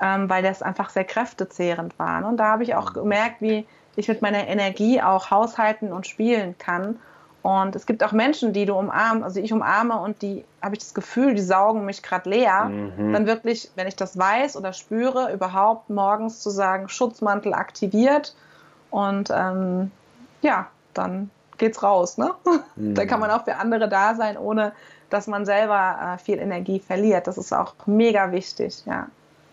ähm, 0.00 0.28
weil 0.28 0.42
das 0.42 0.62
einfach 0.62 0.90
sehr 0.90 1.04
kräftezehrend 1.04 1.96
war. 1.98 2.20
Ne? 2.20 2.26
Und 2.26 2.36
da 2.38 2.46
habe 2.46 2.64
ich 2.64 2.74
auch 2.74 2.92
gemerkt, 2.92 3.40
wie 3.40 3.64
ich 3.94 4.08
mit 4.08 4.22
meiner 4.22 4.48
Energie 4.48 5.00
auch 5.00 5.30
haushalten 5.30 5.92
und 5.92 6.06
spielen 6.06 6.56
kann. 6.58 6.98
Und 7.42 7.74
es 7.74 7.86
gibt 7.86 8.04
auch 8.04 8.12
Menschen, 8.12 8.52
die 8.52 8.66
du 8.66 8.74
umarmst, 8.74 9.24
also 9.24 9.40
ich 9.40 9.52
umarme 9.52 9.98
und 9.98 10.20
die 10.20 10.44
habe 10.60 10.74
ich 10.74 10.80
das 10.80 10.92
Gefühl, 10.92 11.34
die 11.34 11.40
saugen 11.40 11.86
mich 11.86 12.02
gerade 12.02 12.28
leer. 12.28 12.64
Mhm. 12.66 13.12
Dann 13.12 13.26
wirklich, 13.26 13.70
wenn 13.76 13.86
ich 13.86 13.96
das 13.96 14.18
weiß 14.18 14.56
oder 14.56 14.74
spüre, 14.74 15.32
überhaupt 15.32 15.88
morgens 15.88 16.40
zu 16.40 16.50
sagen, 16.50 16.88
Schutzmantel 16.88 17.54
aktiviert 17.54 18.34
und 18.90 19.30
ähm, 19.34 19.90
ja, 20.42 20.66
dann 20.92 21.30
geht's 21.56 21.82
raus. 21.82 22.18
Ne? 22.18 22.34
Mhm. 22.76 22.94
Dann 22.94 23.06
kann 23.06 23.20
man 23.20 23.30
auch 23.30 23.44
für 23.44 23.56
andere 23.56 23.88
da 23.88 24.14
sein, 24.14 24.36
ohne 24.36 24.72
dass 25.08 25.26
man 25.26 25.44
selber 25.44 26.14
äh, 26.14 26.18
viel 26.18 26.38
Energie 26.38 26.78
verliert. 26.78 27.26
Das 27.26 27.36
ist 27.38 27.52
auch 27.52 27.74
mega 27.86 28.32
wichtig, 28.32 28.84
ja. 28.86 29.06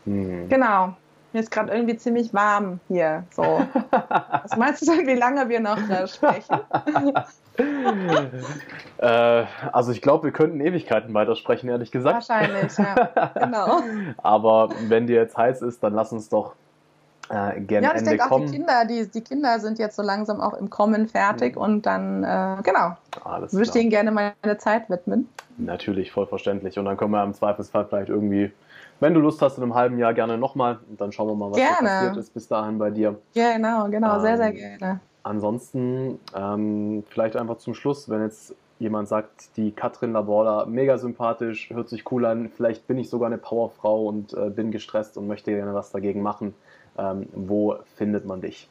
Mhm. 0.06 0.48
Genau. 0.50 0.94
Mir 1.38 1.44
ist 1.44 1.52
gerade 1.52 1.72
irgendwie 1.72 1.96
ziemlich 1.96 2.34
warm 2.34 2.80
hier. 2.88 3.24
So. 3.30 3.44
Was 3.92 4.58
meinst 4.58 4.82
du 4.82 4.92
denn, 4.92 5.06
wie 5.06 5.14
lange 5.14 5.48
wir 5.50 5.60
noch 5.60 5.78
äh, 5.88 6.08
sprechen? 6.08 6.62
äh, 8.98 9.44
also 9.72 9.92
ich 9.92 10.02
glaube, 10.02 10.24
wir 10.24 10.32
könnten 10.32 10.60
Ewigkeiten 10.60 11.14
weitersprechen, 11.14 11.70
ehrlich 11.70 11.92
gesagt. 11.92 12.28
Wahrscheinlich, 12.28 12.76
ja. 12.76 13.32
Genau. 13.40 13.82
Aber 14.24 14.70
wenn 14.88 15.06
dir 15.06 15.18
jetzt 15.18 15.38
heiß 15.38 15.62
ist, 15.62 15.84
dann 15.84 15.94
lass 15.94 16.12
uns 16.12 16.28
doch 16.28 16.56
äh, 17.30 17.62
gerne 17.62 17.86
ja, 17.86 17.96
ich 17.96 18.02
denke 18.02 18.32
auch 18.32 18.40
die 18.40 18.48
Kinder, 18.48 18.86
die, 18.86 19.08
die 19.08 19.22
Kinder 19.22 19.60
sind 19.60 19.78
jetzt 19.78 19.96
so 19.96 20.02
langsam 20.02 20.42
auch 20.42 20.56
im 20.56 20.72
Kommen 20.72 21.08
fertig 21.08 21.56
mhm. 21.56 21.62
und 21.62 21.86
dann, 21.86 22.24
äh, 22.24 22.64
genau, 22.64 22.98
Alles 23.24 23.54
würde 23.54 23.66
ich 23.66 23.72
denen 23.72 23.92
gerne 23.92 24.10
meine 24.10 24.58
Zeit 24.58 24.90
widmen. 24.90 25.30
Natürlich, 25.58 26.12
voll 26.12 26.26
verständlich. 26.26 26.80
Und 26.80 26.86
dann 26.86 26.98
können 26.98 27.12
wir 27.12 27.24
im 27.24 27.36
Zweifelsfall 27.36 27.86
vielleicht 27.86 28.10
irgendwie, 28.10 28.52
wenn 29.00 29.14
du 29.14 29.20
Lust 29.20 29.42
hast, 29.42 29.58
in 29.58 29.64
einem 29.64 29.76
halben 29.76 29.98
Jahr 29.98 30.14
gerne 30.14 30.38
nochmal 30.38 30.80
und 30.90 31.00
dann 31.00 31.12
schauen 31.12 31.28
wir 31.28 31.36
mal, 31.36 31.52
was 31.52 31.60
passiert 31.60 32.18
ist 32.18 32.34
bis 32.34 32.48
dahin 32.48 32.78
bei 32.78 32.90
dir. 32.90 33.20
Ja, 33.34 33.54
genau, 33.54 33.88
genau, 33.90 34.16
ähm, 34.16 34.22
sehr, 34.22 34.38
sehr 34.38 34.52
gerne. 34.52 35.00
Ansonsten 35.24 36.20
ähm, 36.36 37.04
vielleicht 37.10 37.36
einfach 37.36 37.58
zum 37.58 37.74
Schluss, 37.74 38.10
wenn 38.10 38.22
jetzt 38.22 38.56
jemand 38.80 39.08
sagt, 39.08 39.58
die 39.58 39.72
Katrin 39.72 40.14
Laborda, 40.14 40.66
mega 40.68 40.98
sympathisch, 40.98 41.70
hört 41.72 41.90
sich 41.90 42.10
cool 42.12 42.26
an, 42.26 42.50
vielleicht 42.56 42.88
bin 42.88 42.98
ich 42.98 43.10
sogar 43.10 43.28
eine 43.28 43.38
Powerfrau 43.38 44.06
und 44.06 44.34
äh, 44.34 44.50
bin 44.50 44.72
gestresst 44.72 45.18
und 45.18 45.28
möchte 45.28 45.52
gerne 45.52 45.74
was 45.74 45.92
dagegen 45.92 46.22
machen 46.22 46.54
ähm, 46.98 47.28
wo 47.34 47.78
findet 47.96 48.26
man 48.26 48.42
dich? 48.42 48.68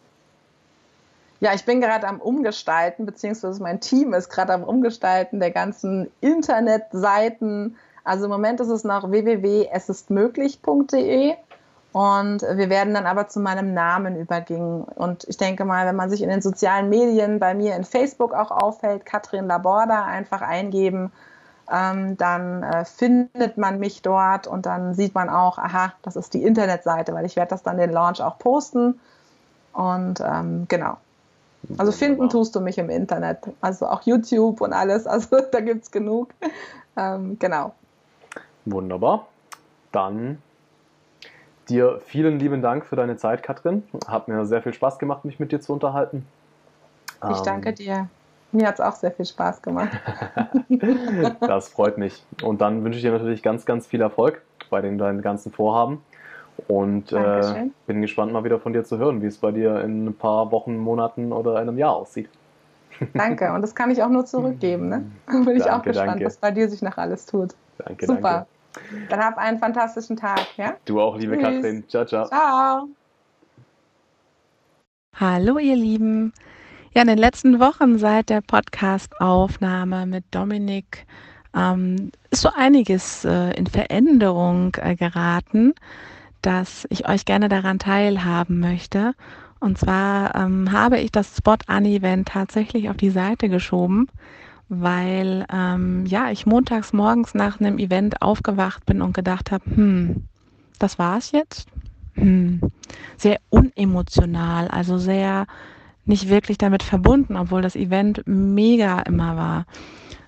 Ja, 1.41 1.53
ich 1.55 1.65
bin 1.65 1.81
gerade 1.81 2.09
am 2.09 2.21
Umgestalten, 2.21 3.05
beziehungsweise 3.05 3.63
mein 3.63 3.81
Team 3.81 4.15
ist 4.15 4.31
gerade 4.31 4.55
am 4.55 4.65
Umgestalten 4.65 5.39
der 5.39 5.51
ganzen 5.51 6.11
Internetseiten. 6.21 7.77
Also 8.07 8.25
im 8.25 8.31
Moment 8.31 8.61
ist 8.61 8.69
es 8.69 8.85
noch 8.85 9.11
www.esistmöglich.de 9.11 11.35
und 11.93 12.43
wir 12.43 12.71
werden 12.71 12.95
dann 12.95 13.07
aber 13.07 13.29
zu 13.29 13.39
meinem 13.41 13.75
Namen 13.75 14.17
übergehen. 14.17 14.83
Und 14.83 15.25
ich 15.29 15.37
denke 15.37 15.65
mal, 15.65 15.87
wenn 15.87 15.97
man 15.97 16.11
sich 16.11 16.23
in 16.23 16.29
den 16.29 16.43
sozialen 16.43 16.89
Medien 16.89 17.39
bei 17.39 17.55
mir 17.55 17.77
in 17.77 17.85
Facebook 17.85 18.35
auch 18.35 18.51
auffällt, 18.51 19.07
Katrin 19.07 19.47
Laborda 19.47 20.05
einfach 20.05 20.43
eingeben 20.43 21.13
ähm, 21.71 22.17
dann 22.17 22.63
äh, 22.63 22.85
findet 22.85 23.59
man 23.59 23.79
mich 23.79 24.03
dort 24.03 24.47
und 24.47 24.67
dann 24.67 24.95
sieht 24.95 25.15
man 25.15 25.29
auch, 25.29 25.59
aha, 25.59 25.93
das 26.03 26.17
ist 26.17 26.35
die 26.35 26.45
Internetseite, 26.45 27.13
weil 27.13 27.25
ich 27.25 27.37
werde 27.37 27.51
das 27.51 27.63
dann 27.63 27.77
den 27.77 27.91
Launch 27.91 28.23
auch 28.23 28.39
posten. 28.39 29.01
Und 29.73 30.21
ähm, 30.21 30.67
genau. 30.69 30.97
Also 31.79 31.91
finden 31.91 32.29
tust 32.29 32.55
du 32.55 32.61
mich 32.61 32.79
im 32.79 32.89
Internet. 32.89 33.39
Also 33.61 33.89
auch 33.89 34.03
YouTube 34.03 34.61
und 34.61 34.73
alles. 34.73 35.07
Also 35.17 35.39
da 35.51 35.61
gibt 35.61 35.85
es 35.85 35.91
genug. 35.91 36.31
Ähm, 36.97 37.39
genau. 37.39 37.73
Wunderbar. 38.67 39.27
Dann 39.93 40.43
dir 41.69 42.01
vielen 42.05 42.39
lieben 42.39 42.63
Dank 42.63 42.85
für 42.85 42.97
deine 42.97 43.17
Zeit, 43.17 43.43
Katrin. 43.43 43.83
Hat 44.07 44.29
mir 44.29 44.45
sehr 44.45 44.63
viel 44.63 44.75
Spaß 44.75 44.99
gemacht, 44.99 45.25
mich 45.25 45.41
mit 45.41 45.53
dir 45.53 45.61
zu 45.61 45.73
unterhalten. 45.73 46.27
Ich 47.31 47.41
danke 47.41 47.71
ähm, 47.71 47.75
dir. 47.75 48.09
Mir 48.53 48.69
hat 48.69 48.75
es 48.75 48.81
auch 48.81 48.95
sehr 48.95 49.11
viel 49.11 49.25
Spaß 49.25 49.63
gemacht. 49.63 49.91
das 51.41 51.69
freut 51.69 51.99
mich. 51.99 52.25
Und 52.43 52.61
dann 52.61 52.85
wünsche 52.85 52.99
ich 52.99 53.03
dir 53.03 53.13
natürlich 53.13 53.43
ganz, 53.43 53.65
ganz 53.65 53.87
viel 53.87 54.01
Erfolg 54.01 54.43
bei 54.71 54.81
den 54.81 54.99
deinen 54.99 55.23
ganzen 55.23 55.53
Vorhaben. 55.53 56.03
Und 56.69 57.13
äh, 57.13 57.69
bin 57.87 58.01
gespannt, 58.01 58.33
mal 58.33 58.45
wieder 58.45 58.59
von 58.59 58.73
dir 58.73 58.85
zu 58.85 58.99
hören, 58.99 59.23
wie 59.23 59.27
es 59.27 59.39
bei 59.39 59.53
dir 59.53 59.81
in 59.83 60.07
ein 60.07 60.15
paar 60.15 60.51
Wochen, 60.53 60.79
Monaten 60.79 61.33
oder 61.33 61.57
einem 61.57 61.77
Jahr 61.77 61.95
aussieht. 61.95 62.31
Danke, 63.15 63.53
und 63.53 63.61
das 63.61 63.75
kann 63.75 63.91
ich 63.91 64.03
auch 64.03 64.09
nur 64.09 64.25
zurückgeben. 64.25 64.89
Ne? 64.89 65.05
Bin 65.27 65.45
danke, 65.45 65.53
ich 65.53 65.71
auch 65.71 65.83
gespannt, 65.83 66.09
danke. 66.13 66.25
was 66.25 66.39
bei 66.39 66.51
dir 66.51 66.69
sich 66.69 66.81
noch 66.81 66.97
alles 66.97 67.27
tut. 67.27 67.55
Danke, 67.79 68.07
Super. 68.07 68.23
Danke. 68.23 68.47
Dann 69.09 69.21
hab 69.21 69.39
einen 69.39 69.59
fantastischen 69.59 70.17
Tag. 70.17 70.47
Ja? 70.57 70.77
Du 70.85 71.01
auch, 71.01 71.17
liebe 71.17 71.37
Tschüss. 71.37 71.45
Katrin. 71.45 71.85
Ciao, 71.89 72.05
ciao. 72.05 72.27
Ciao. 72.27 72.89
Hallo, 75.19 75.59
ihr 75.59 75.77
Lieben. 75.77 76.33
Ja, 76.95 77.03
in 77.03 77.09
den 77.09 77.19
letzten 77.19 77.61
Wochen 77.61 77.99
seit 77.99 78.31
der 78.31 78.41
Podcast-Aufnahme 78.41 80.07
mit 80.07 80.25
Dominik 80.31 81.07
ähm, 81.55 82.11
ist 82.31 82.43
so 82.43 82.51
einiges 82.55 83.25
äh, 83.25 83.53
in 83.53 83.67
Veränderung 83.67 84.75
äh, 84.81 84.95
geraten, 84.95 85.75
dass 86.43 86.87
ich 86.91 87.09
euch 87.09 87.25
gerne 87.25 87.49
daran 87.49 87.79
teilhaben 87.79 88.61
möchte. 88.61 89.15
Und 89.59 89.79
zwar 89.79 90.35
ähm, 90.35 90.71
habe 90.71 90.99
ich 90.99 91.11
das 91.13 91.37
Spot-An-Event 91.37 92.29
tatsächlich 92.29 92.91
auf 92.91 92.97
die 92.97 93.11
Seite 93.11 93.49
geschoben, 93.49 94.09
weil 94.69 95.47
ähm, 95.53 96.07
ja 96.07 96.31
ich 96.31 96.47
montags 96.47 96.93
morgens 96.93 97.35
nach 97.35 97.61
einem 97.61 97.79
Event 97.79 98.23
aufgewacht 98.23 98.85
bin 98.87 99.03
und 99.03 99.15
gedacht 99.15 99.51
habe, 99.53 99.65
hm, 99.67 100.25
das 100.79 100.99
war's 100.99 101.33
jetzt. 101.33 101.69
Hm, 102.15 102.61
sehr 103.17 103.39
unemotional, 103.51 104.69
also 104.69 104.99
sehr 104.99 105.47
nicht 106.07 106.29
wirklich 106.29 106.57
damit 106.57 106.83
verbunden, 106.83 107.37
obwohl 107.37 107.63
das 107.63 107.77
Event 107.77 108.23
mega 108.27 109.01
immer 109.01 109.37
war. 109.37 109.67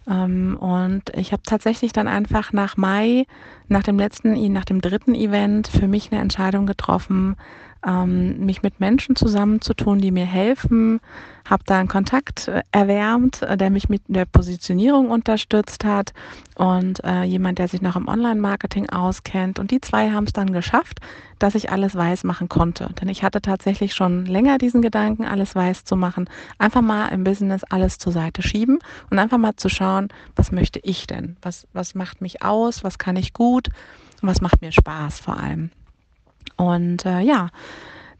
Ähm, 0.08 0.56
und 0.58 1.02
ich 1.14 1.32
habe 1.32 1.42
tatsächlich 1.44 1.92
dann 1.92 2.08
einfach 2.08 2.52
nach 2.52 2.76
Mai, 2.76 3.26
nach 3.68 3.82
dem 3.82 3.98
letzten, 3.98 4.52
nach 4.52 4.64
dem 4.64 4.80
dritten 4.80 5.14
Event, 5.14 5.68
für 5.68 5.86
mich 5.86 6.10
eine 6.10 6.20
Entscheidung 6.20 6.66
getroffen, 6.66 7.36
ähm, 7.86 8.44
mich 8.44 8.62
mit 8.62 8.80
Menschen 8.80 9.16
zusammenzutun, 9.16 9.98
die 9.98 10.10
mir 10.10 10.26
helfen. 10.26 11.00
Habe 11.48 11.62
da 11.66 11.78
einen 11.78 11.88
Kontakt 11.88 12.48
äh, 12.48 12.62
erwärmt, 12.72 13.42
äh, 13.42 13.56
der 13.56 13.70
mich 13.70 13.88
mit 13.88 14.02
der 14.08 14.24
Positionierung 14.24 15.10
unterstützt 15.10 15.84
hat 15.84 16.12
und 16.56 17.02
äh, 17.04 17.22
jemand, 17.22 17.58
der 17.58 17.68
sich 17.68 17.80
noch 17.80 17.96
im 17.96 18.08
Online-Marketing 18.08 18.90
auskennt. 18.90 19.58
Und 19.58 19.70
die 19.70 19.80
zwei 19.80 20.10
haben 20.10 20.24
es 20.24 20.32
dann 20.32 20.52
geschafft, 20.52 21.00
dass 21.38 21.54
ich 21.54 21.70
alles 21.70 21.94
weiß 21.94 22.24
machen 22.24 22.48
konnte. 22.48 22.90
Denn 23.00 23.08
ich 23.08 23.22
hatte 23.22 23.40
tatsächlich 23.40 23.94
schon 23.94 24.26
länger 24.26 24.58
diesen 24.58 24.82
Gedanken, 24.82 25.24
alles 25.24 25.54
weiß 25.54 25.84
zu 25.84 25.96
machen. 25.96 26.28
Einfach 26.58 26.82
mal 26.82 27.08
im 27.08 27.24
Business 27.24 27.64
alles 27.64 27.98
zur 27.98 28.12
Seite 28.12 28.42
schieben 28.42 28.78
und 29.10 29.18
einfach 29.18 29.38
mal 29.38 29.56
zu 29.56 29.68
schauen, 29.68 30.08
was 30.36 30.52
möchte 30.52 30.80
ich 30.82 31.06
denn? 31.06 31.36
Was, 31.42 31.66
was 31.72 31.94
macht 31.94 32.20
mich 32.20 32.42
aus? 32.42 32.84
Was 32.84 32.98
kann 32.98 33.16
ich 33.16 33.32
gut? 33.32 33.68
Und 34.20 34.28
was 34.28 34.40
macht 34.40 34.60
mir 34.62 34.72
Spaß 34.72 35.20
vor 35.20 35.38
allem? 35.38 35.70
Und 36.56 37.04
äh, 37.04 37.20
ja, 37.20 37.48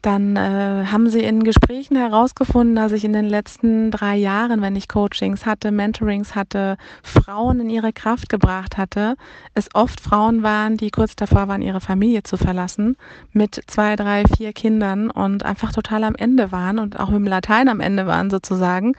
dann 0.01 0.37
äh, 0.37 0.85
haben 0.85 1.09
sie 1.09 1.19
in 1.19 1.43
Gesprächen 1.43 1.97
herausgefunden, 1.97 2.75
dass 2.75 2.93
ich 2.93 3.03
in 3.03 3.11
den 3.11 3.25
letzten 3.25 3.91
drei 3.91 4.15
Jahren, 4.15 4.61
wenn 4.61 4.77
ich 4.77 4.87
Coachings 4.87 5.45
hatte, 5.45 5.71
Mentorings 5.71 6.35
hatte, 6.35 6.77
Frauen 7.03 7.59
in 7.59 7.69
ihre 7.69 7.91
Kraft 7.91 8.29
gebracht 8.29 8.77
hatte, 8.77 9.15
es 9.55 9.67
oft 9.73 9.99
Frauen 9.99 10.41
waren, 10.41 10.77
die 10.77 10.89
kurz 10.89 11.17
davor 11.17 11.49
waren, 11.49 11.61
ihre 11.61 11.81
Familie 11.81 12.23
zu 12.23 12.37
verlassen, 12.37 12.95
mit 13.33 13.61
zwei, 13.67 13.97
drei, 13.97 14.23
vier 14.37 14.53
Kindern 14.53 15.11
und 15.11 15.43
einfach 15.43 15.73
total 15.73 16.05
am 16.05 16.15
Ende 16.15 16.53
waren 16.53 16.79
und 16.79 16.97
auch 16.97 17.09
mit 17.09 17.19
dem 17.19 17.27
Latein 17.27 17.67
am 17.67 17.81
Ende 17.81 18.07
waren 18.07 18.29
sozusagen 18.29 18.93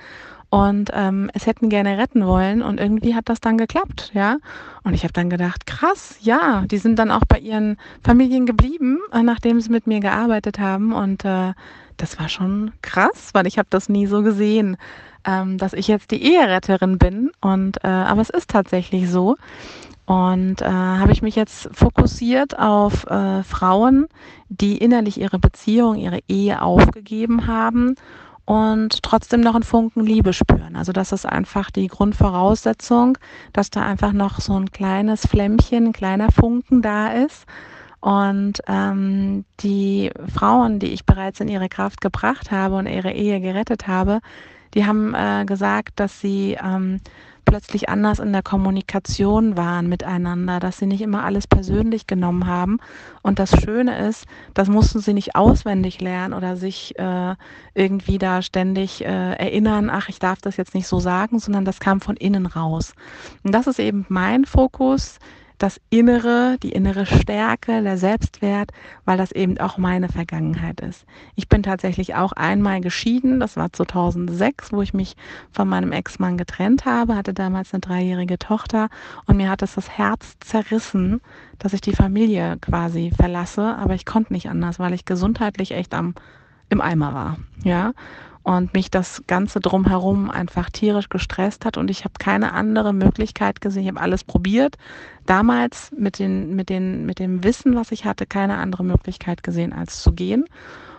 und 0.50 0.90
ähm, 0.92 1.30
es 1.32 1.46
hätten 1.46 1.68
gerne 1.68 1.96
retten 1.96 2.26
wollen 2.26 2.60
und 2.60 2.80
irgendwie 2.80 3.14
hat 3.14 3.28
das 3.28 3.40
dann 3.40 3.56
geklappt, 3.56 4.10
ja. 4.14 4.38
Und 4.82 4.94
ich 4.94 5.04
habe 5.04 5.12
dann 5.12 5.30
gedacht, 5.30 5.64
krass, 5.66 6.16
ja, 6.20 6.64
die 6.66 6.78
sind 6.78 6.98
dann 6.98 7.12
auch 7.12 7.24
bei 7.28 7.38
ihren 7.38 7.76
Familien 8.02 8.46
geblieben, 8.46 8.98
äh, 9.12 9.22
nachdem 9.22 9.60
sie 9.60 9.70
mit 9.70 9.86
mir 9.86 10.00
gearbeitet 10.00 10.58
haben 10.58 10.92
und 10.92 11.24
äh, 11.24 11.52
das 11.96 12.18
war 12.18 12.28
schon 12.28 12.72
krass, 12.82 13.30
weil 13.32 13.46
ich 13.46 13.58
habe 13.58 13.68
das 13.70 13.88
nie 13.88 14.06
so 14.06 14.22
gesehen, 14.22 14.76
ähm, 15.24 15.56
dass 15.56 15.72
ich 15.72 15.86
jetzt 15.86 16.10
die 16.10 16.22
Eheretterin 16.34 16.98
bin 16.98 17.30
und 17.40 17.84
äh, 17.84 17.88
aber 17.88 18.20
es 18.20 18.30
ist 18.30 18.50
tatsächlich 18.50 19.08
so. 19.08 19.36
Und 20.06 20.60
äh, 20.60 20.66
habe 20.66 21.12
ich 21.12 21.22
mich 21.22 21.36
jetzt 21.36 21.68
fokussiert 21.72 22.58
auf 22.58 23.06
äh, 23.06 23.44
Frauen, 23.44 24.08
die 24.48 24.76
innerlich 24.78 25.20
ihre 25.20 25.38
Beziehung, 25.38 25.94
ihre 25.94 26.18
Ehe 26.26 26.62
aufgegeben 26.62 27.46
haben 27.46 27.94
und 28.44 29.02
trotzdem 29.02 29.40
noch 29.40 29.54
einen 29.54 29.62
Funken 29.64 30.04
Liebe 30.04 30.32
spüren. 30.32 30.76
Also 30.76 30.92
das 30.92 31.12
ist 31.12 31.26
einfach 31.26 31.70
die 31.70 31.86
Grundvoraussetzung, 31.86 33.18
dass 33.52 33.70
da 33.70 33.82
einfach 33.82 34.12
noch 34.12 34.40
so 34.40 34.54
ein 34.58 34.70
kleines 34.70 35.26
Flämmchen, 35.26 35.86
ein 35.86 35.92
kleiner 35.92 36.32
Funken 36.32 36.82
da 36.82 37.12
ist. 37.12 37.46
Und 38.00 38.62
ähm, 38.66 39.44
die 39.60 40.10
Frauen, 40.34 40.78
die 40.78 40.88
ich 40.88 41.04
bereits 41.04 41.40
in 41.40 41.48
ihre 41.48 41.68
Kraft 41.68 42.00
gebracht 42.00 42.50
habe 42.50 42.76
und 42.76 42.86
ihre 42.86 43.12
Ehe 43.12 43.40
gerettet 43.40 43.86
habe, 43.86 44.20
die 44.74 44.86
haben 44.86 45.14
äh, 45.14 45.44
gesagt, 45.44 46.00
dass 46.00 46.20
sie 46.20 46.56
ähm, 46.62 47.00
plötzlich 47.50 47.88
anders 47.88 48.20
in 48.20 48.32
der 48.32 48.44
Kommunikation 48.44 49.56
waren 49.56 49.88
miteinander, 49.88 50.60
dass 50.60 50.78
sie 50.78 50.86
nicht 50.86 51.00
immer 51.00 51.24
alles 51.24 51.48
persönlich 51.48 52.06
genommen 52.06 52.46
haben. 52.46 52.78
Und 53.22 53.40
das 53.40 53.50
Schöne 53.50 54.06
ist, 54.06 54.24
das 54.54 54.68
mussten 54.68 55.00
sie 55.00 55.14
nicht 55.14 55.34
auswendig 55.34 56.00
lernen 56.00 56.32
oder 56.32 56.56
sich 56.56 56.96
äh, 56.96 57.34
irgendwie 57.74 58.18
da 58.18 58.42
ständig 58.42 59.04
äh, 59.04 59.32
erinnern, 59.32 59.90
ach, 59.90 60.08
ich 60.08 60.20
darf 60.20 60.40
das 60.40 60.56
jetzt 60.56 60.76
nicht 60.76 60.86
so 60.86 61.00
sagen, 61.00 61.40
sondern 61.40 61.64
das 61.64 61.80
kam 61.80 62.00
von 62.00 62.16
innen 62.16 62.46
raus. 62.46 62.94
Und 63.42 63.52
das 63.52 63.66
ist 63.66 63.80
eben 63.80 64.06
mein 64.08 64.44
Fokus 64.44 65.18
das 65.60 65.78
Innere, 65.90 66.56
die 66.62 66.72
innere 66.72 67.04
Stärke, 67.04 67.82
der 67.82 67.98
Selbstwert, 67.98 68.72
weil 69.04 69.18
das 69.18 69.30
eben 69.30 69.58
auch 69.58 69.76
meine 69.76 70.08
Vergangenheit 70.08 70.80
ist. 70.80 71.04
Ich 71.36 71.50
bin 71.50 71.62
tatsächlich 71.62 72.14
auch 72.14 72.32
einmal 72.32 72.80
geschieden, 72.80 73.40
das 73.40 73.58
war 73.58 73.70
2006, 73.70 74.72
wo 74.72 74.80
ich 74.80 74.94
mich 74.94 75.16
von 75.52 75.68
meinem 75.68 75.92
Ex-Mann 75.92 76.38
getrennt 76.38 76.86
habe, 76.86 77.14
hatte 77.14 77.34
damals 77.34 77.74
eine 77.74 77.80
dreijährige 77.80 78.38
Tochter 78.38 78.88
und 79.26 79.36
mir 79.36 79.50
hat 79.50 79.60
es 79.60 79.74
das 79.74 79.90
Herz 79.90 80.36
zerrissen, 80.40 81.20
dass 81.58 81.74
ich 81.74 81.82
die 81.82 81.94
Familie 81.94 82.56
quasi 82.62 83.12
verlasse, 83.14 83.76
aber 83.76 83.94
ich 83.94 84.06
konnte 84.06 84.32
nicht 84.32 84.48
anders, 84.48 84.78
weil 84.78 84.94
ich 84.94 85.04
gesundheitlich 85.04 85.72
echt 85.72 85.92
am 85.92 86.14
im 86.70 86.80
Eimer 86.80 87.12
war, 87.12 87.36
ja 87.64 87.92
und 88.42 88.72
mich 88.72 88.90
das 88.90 89.22
Ganze 89.26 89.60
drumherum 89.60 90.30
einfach 90.30 90.70
tierisch 90.70 91.08
gestresst 91.08 91.64
hat 91.64 91.76
und 91.76 91.90
ich 91.90 92.04
habe 92.04 92.14
keine 92.18 92.52
andere 92.52 92.92
Möglichkeit 92.92 93.60
gesehen. 93.60 93.82
Ich 93.82 93.88
habe 93.88 94.00
alles 94.00 94.24
probiert. 94.24 94.76
Damals 95.26 95.92
mit, 95.96 96.18
den, 96.18 96.56
mit, 96.56 96.68
den, 96.68 97.04
mit 97.04 97.18
dem 97.18 97.44
Wissen, 97.44 97.76
was 97.76 97.92
ich 97.92 98.04
hatte, 98.04 98.26
keine 98.26 98.56
andere 98.56 98.84
Möglichkeit 98.84 99.42
gesehen, 99.42 99.72
als 99.72 100.02
zu 100.02 100.12
gehen 100.12 100.46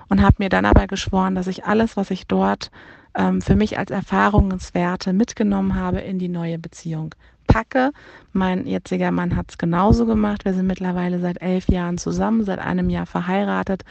und 0.08 0.22
habe 0.22 0.36
mir 0.40 0.50
dann 0.50 0.66
aber 0.66 0.88
geschworen, 0.88 1.36
dass 1.36 1.48
ich 1.48 1.66
alles, 1.66 1.98
was 1.98 2.12
ich 2.12 2.28
dort 2.28 2.70
ähm, 3.16 3.42
für 3.42 3.56
mich 3.56 3.78
als 3.78 3.92
Erfahrungswerte 3.92 5.14
mitgenommen 5.14 5.76
habe, 5.76 6.00
in 6.00 6.20
die 6.20 6.30
neue 6.30 6.60
Beziehung 6.60 7.16
packe. 7.52 7.92
Mein 8.34 8.66
jetziger 8.66 9.12
Mann 9.12 9.36
hat 9.36 9.48
es 9.50 9.58
genauso 9.58 10.06
gemacht. 10.06 10.46
Wir 10.46 10.54
sind 10.54 10.68
mittlerweile 10.68 11.20
seit 11.20 11.42
elf 11.42 11.68
Jahren 11.68 11.98
zusammen, 11.98 12.46
seit 12.46 12.60
einem 12.60 12.90
Jahr 12.90 13.06
verheiratet. 13.06 13.84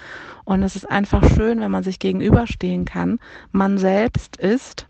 Und 0.45 0.63
es 0.63 0.77
ist 0.77 0.91
einfach 0.91 1.23
schön, 1.35 1.61
wenn 1.61 1.71
man 1.71 1.83
sich 1.83 1.99
gegenüberstehen 1.99 2.85
kann. 2.85 3.19
Man 3.53 3.79
selbst 3.79 4.37
ist 4.37 4.87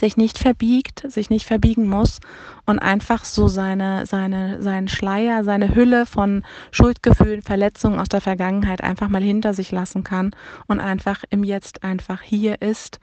sich 0.00 0.16
nicht 0.16 0.38
verbiegt, 0.38 1.04
sich 1.12 1.28
nicht 1.28 1.46
verbiegen 1.46 1.86
muss 1.86 2.20
und 2.64 2.78
einfach 2.78 3.24
so 3.24 3.46
seine, 3.48 4.06
seine, 4.06 4.62
seinen 4.62 4.88
Schleier, 4.88 5.44
seine 5.44 5.74
Hülle 5.74 6.06
von 6.06 6.44
Schuldgefühlen, 6.70 7.42
Verletzungen 7.42 7.98
aus 7.98 8.08
der 8.08 8.22
Vergangenheit 8.22 8.82
einfach 8.82 9.08
mal 9.08 9.22
hinter 9.22 9.52
sich 9.52 9.70
lassen 9.70 10.02
kann 10.02 10.34
und 10.66 10.80
einfach 10.80 11.24
im 11.28 11.44
Jetzt 11.44 11.84
einfach 11.84 12.22
hier 12.22 12.62
ist 12.62 13.00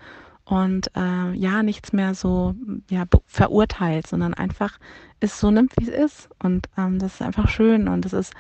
und 0.50 0.90
äh, 0.96 1.32
ja, 1.34 1.62
nichts 1.62 1.94
mehr 1.94 2.16
so 2.16 2.56
ja, 2.90 3.04
verurteilt, 3.28 4.08
sondern 4.08 4.34
einfach 4.34 4.80
es 5.20 5.40
so 5.40 5.52
nimmt, 5.52 5.74
wie 5.78 5.88
es 5.88 6.14
ist. 6.14 6.30
Und 6.42 6.68
ähm, 6.76 6.98
das 6.98 7.16
ist 7.16 7.22
einfach 7.22 7.50
schön 7.50 7.88
und 7.88 8.04
das 8.04 8.14
ist, 8.14 8.34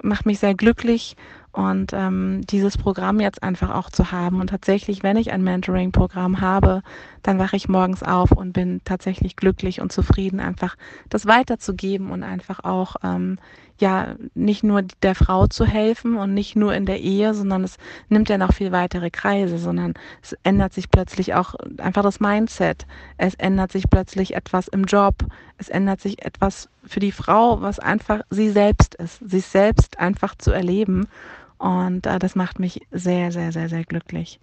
macht 0.00 0.26
mich 0.26 0.38
sehr 0.38 0.54
glücklich 0.54 1.16
und 1.50 1.92
ähm, 1.92 2.42
dieses 2.46 2.78
Programm 2.78 3.18
jetzt 3.18 3.42
einfach 3.42 3.70
auch 3.74 3.90
zu 3.90 4.12
haben. 4.12 4.40
Und 4.40 4.50
tatsächlich, 4.50 5.02
wenn 5.02 5.16
ich 5.16 5.32
ein 5.32 5.42
Mentoring-Programm 5.42 6.40
habe, 6.40 6.82
dann 7.22 7.40
wache 7.40 7.56
ich 7.56 7.68
morgens 7.68 8.04
auf 8.04 8.30
und 8.30 8.52
bin 8.52 8.80
tatsächlich 8.84 9.34
glücklich 9.34 9.80
und 9.80 9.90
zufrieden, 9.90 10.38
einfach 10.38 10.76
das 11.08 11.26
weiterzugeben 11.26 12.12
und 12.12 12.22
einfach 12.22 12.62
auch 12.62 12.94
ähm, 13.02 13.38
ja 13.80 14.16
nicht 14.34 14.64
nur 14.64 14.82
der 15.02 15.14
Frau 15.14 15.46
zu 15.46 15.64
helfen 15.64 16.16
und 16.16 16.34
nicht 16.34 16.56
nur 16.56 16.74
in 16.74 16.86
der 16.86 17.00
Ehe, 17.00 17.34
sondern 17.34 17.64
es 17.64 17.76
nimmt 18.08 18.28
ja 18.28 18.38
noch 18.38 18.52
viel 18.52 18.72
weitere 18.72 19.10
Kreise, 19.10 19.58
sondern 19.58 19.94
es 20.22 20.34
ändert 20.42 20.72
sich 20.72 20.90
plötzlich 20.90 21.34
auch 21.34 21.54
einfach 21.78 22.02
das 22.02 22.20
Mindset. 22.20 22.86
Es 23.18 23.34
ändert 23.34 23.72
sich 23.72 23.84
plötzlich 23.90 24.34
etwas 24.34 24.68
im 24.68 24.84
Job. 24.84 25.14
Es 25.58 25.68
ändert 25.68 26.00
sich 26.00 26.24
etwas 26.24 26.68
für 26.84 27.00
die 27.00 27.12
Frau, 27.12 27.60
was 27.60 27.78
einfach 27.78 28.20
sie 28.30 28.50
selbst 28.50 28.94
ist, 28.96 29.18
sich 29.28 29.46
selbst 29.46 29.98
einfach 29.98 30.34
zu 30.36 30.50
erleben. 30.50 31.08
Und 31.58 32.06
äh, 32.06 32.18
das 32.18 32.34
macht 32.34 32.58
mich 32.58 32.80
sehr, 32.90 33.32
sehr, 33.32 33.52
sehr, 33.52 33.68
sehr 33.68 33.84
glücklich. 33.84 34.40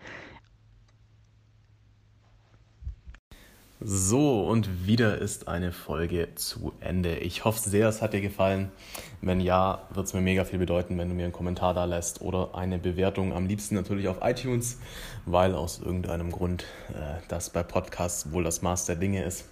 So, 3.86 4.48
und 4.48 4.88
wieder 4.88 5.18
ist 5.18 5.50
eine 5.50 5.74
Folge 5.74 6.30
zu 6.36 6.72
Ende. 6.80 7.18
Ich 7.18 7.44
hoffe 7.44 7.70
sehr, 7.70 7.90
es 7.90 8.02
hat 8.02 8.14
dir 8.14 8.22
gefallen. 8.22 8.72
Wenn 9.20 9.42
ja, 9.42 9.82
wird 9.94 10.06
es 10.06 10.14
mir 10.14 10.22
mega 10.22 10.46
viel 10.46 10.60
bedeuten, 10.60 10.98
wenn 10.98 11.10
du 11.10 11.16
mir 11.16 11.26
einen 11.26 11.34
Kommentar 11.34 11.74
da 11.74 11.84
lässt 11.84 12.22
oder 12.22 12.56
eine 12.56 12.80
Bewertung. 12.80 13.34
Am 13.34 13.46
liebsten 13.46 13.76
natürlich 13.76 14.08
auf 14.08 14.20
iTunes, 14.22 14.80
weil 15.26 15.54
aus 15.54 15.80
irgendeinem 15.80 16.32
Grund 16.32 16.64
äh, 16.94 17.20
das 17.28 17.50
bei 17.50 17.62
Podcasts 17.62 18.32
wohl 18.32 18.46
das 18.46 18.62
Maß 18.62 18.86
der 18.86 18.96
Dinge 18.96 19.26
ist. 19.26 19.50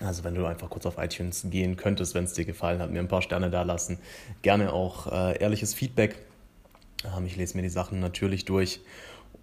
Also 0.00 0.22
wenn 0.22 0.34
du 0.34 0.44
einfach 0.44 0.68
kurz 0.68 0.84
auf 0.84 0.98
iTunes 0.98 1.46
gehen 1.48 1.78
könntest, 1.78 2.14
wenn 2.14 2.24
es 2.24 2.34
dir 2.34 2.44
gefallen 2.44 2.82
hat, 2.82 2.90
mir 2.90 3.00
ein 3.00 3.08
paar 3.08 3.22
Sterne 3.22 3.48
da 3.48 3.62
lassen. 3.62 3.98
Gerne 4.42 4.74
auch 4.74 5.10
äh, 5.10 5.38
ehrliches 5.38 5.72
Feedback. 5.72 6.18
Ähm, 7.16 7.24
ich 7.24 7.36
lese 7.36 7.56
mir 7.56 7.62
die 7.62 7.70
Sachen 7.70 8.00
natürlich 8.00 8.44
durch 8.44 8.80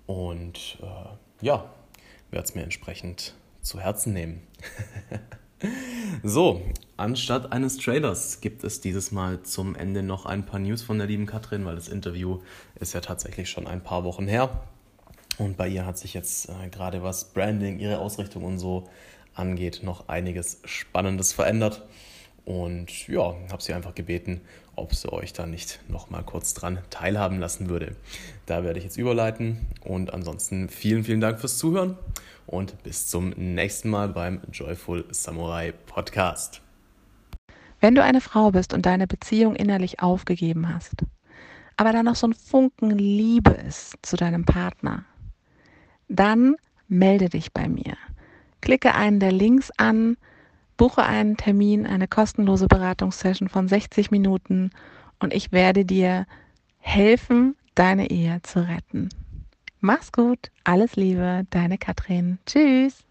und 0.05 0.77
äh, 0.83 1.43
ja, 1.43 1.65
werde 2.29 2.45
es 2.45 2.53
mir 2.53 2.61
entsprechend 2.61 3.33
zu 3.63 3.79
Herzen 3.79 4.13
nehmen. 4.13 4.41
so, 6.23 6.61
anstatt 6.97 7.51
eines 7.51 7.77
Trailers 7.77 8.41
gibt 8.41 8.63
es 8.63 8.81
dieses 8.81 9.11
Mal 9.11 9.41
zum 9.41 9.75
Ende 9.75 10.03
noch 10.03 10.25
ein 10.25 10.45
paar 10.45 10.59
News 10.59 10.83
von 10.83 10.99
der 10.99 11.07
lieben 11.07 11.25
Katrin, 11.25 11.65
weil 11.65 11.75
das 11.75 11.87
Interview 11.87 12.39
ist 12.79 12.93
ja 12.93 13.01
tatsächlich 13.01 13.49
schon 13.49 13.65
ein 13.65 13.81
paar 13.81 14.03
Wochen 14.03 14.27
her. 14.27 14.61
Und 15.39 15.57
bei 15.57 15.67
ihr 15.67 15.85
hat 15.85 15.97
sich 15.97 16.13
jetzt 16.13 16.49
äh, 16.49 16.69
gerade 16.69 17.01
was 17.01 17.33
Branding, 17.33 17.79
ihre 17.79 17.99
Ausrichtung 17.99 18.43
und 18.43 18.59
so 18.59 18.87
angeht, 19.33 19.81
noch 19.81 20.09
einiges 20.09 20.61
Spannendes 20.65 21.33
verändert. 21.33 21.81
Und 22.45 23.07
ja, 23.07 23.35
habe 23.49 23.63
sie 23.63 23.73
einfach 23.73 23.95
gebeten, 23.95 24.41
ob 24.75 24.93
sie 24.93 25.11
euch 25.11 25.31
da 25.31 25.45
nicht 25.45 25.79
noch 25.87 26.09
mal 26.09 26.23
kurz 26.23 26.53
dran 26.53 26.79
teilhaben 26.89 27.39
lassen 27.39 27.69
würde. 27.69 27.95
Da 28.45 28.63
werde 28.63 28.79
ich 28.79 28.85
jetzt 28.85 28.97
überleiten. 28.97 29.65
Und 29.81 30.13
ansonsten 30.13 30.67
vielen, 30.67 31.05
vielen 31.05 31.21
Dank 31.21 31.39
fürs 31.39 31.57
Zuhören 31.57 31.97
und 32.45 32.81
bis 32.83 33.07
zum 33.07 33.29
nächsten 33.29 33.89
Mal 33.89 34.09
beim 34.09 34.41
Joyful 34.51 35.05
Samurai 35.11 35.71
Podcast. 35.71 36.61
Wenn 37.79 37.95
du 37.95 38.03
eine 38.03 38.21
Frau 38.21 38.51
bist 38.51 38.73
und 38.73 38.85
deine 38.85 39.07
Beziehung 39.07 39.55
innerlich 39.55 40.01
aufgegeben 40.01 40.73
hast, 40.73 41.03
aber 41.77 41.91
da 41.91 42.03
noch 42.03 42.15
so 42.15 42.27
ein 42.27 42.33
Funken 42.33 42.91
Liebe 42.91 43.51
ist 43.51 43.97
zu 44.01 44.15
deinem 44.15 44.45
Partner, 44.45 45.05
dann 46.07 46.55
melde 46.87 47.29
dich 47.29 47.51
bei 47.51 47.67
mir. 47.67 47.97
Klicke 48.61 48.95
einen 48.95 49.19
der 49.19 49.31
Links 49.31 49.71
an, 49.77 50.15
buche 50.77 51.03
einen 51.03 51.37
Termin, 51.37 51.85
eine 51.85 52.07
kostenlose 52.07 52.67
Beratungssession 52.67 53.49
von 53.49 53.67
60 53.67 54.11
Minuten 54.11 54.71
und 55.19 55.33
ich 55.33 55.51
werde 55.51 55.85
dir 55.85 56.25
helfen, 56.79 57.55
deine 57.75 58.09
Ehe 58.09 58.41
zu 58.43 58.67
retten. 58.67 59.09
Mach's 59.85 60.13
gut, 60.13 60.49
alles 60.63 60.95
Liebe, 60.95 61.45
deine 61.49 61.77
Katrin. 61.77 62.39
Tschüss. 62.45 63.03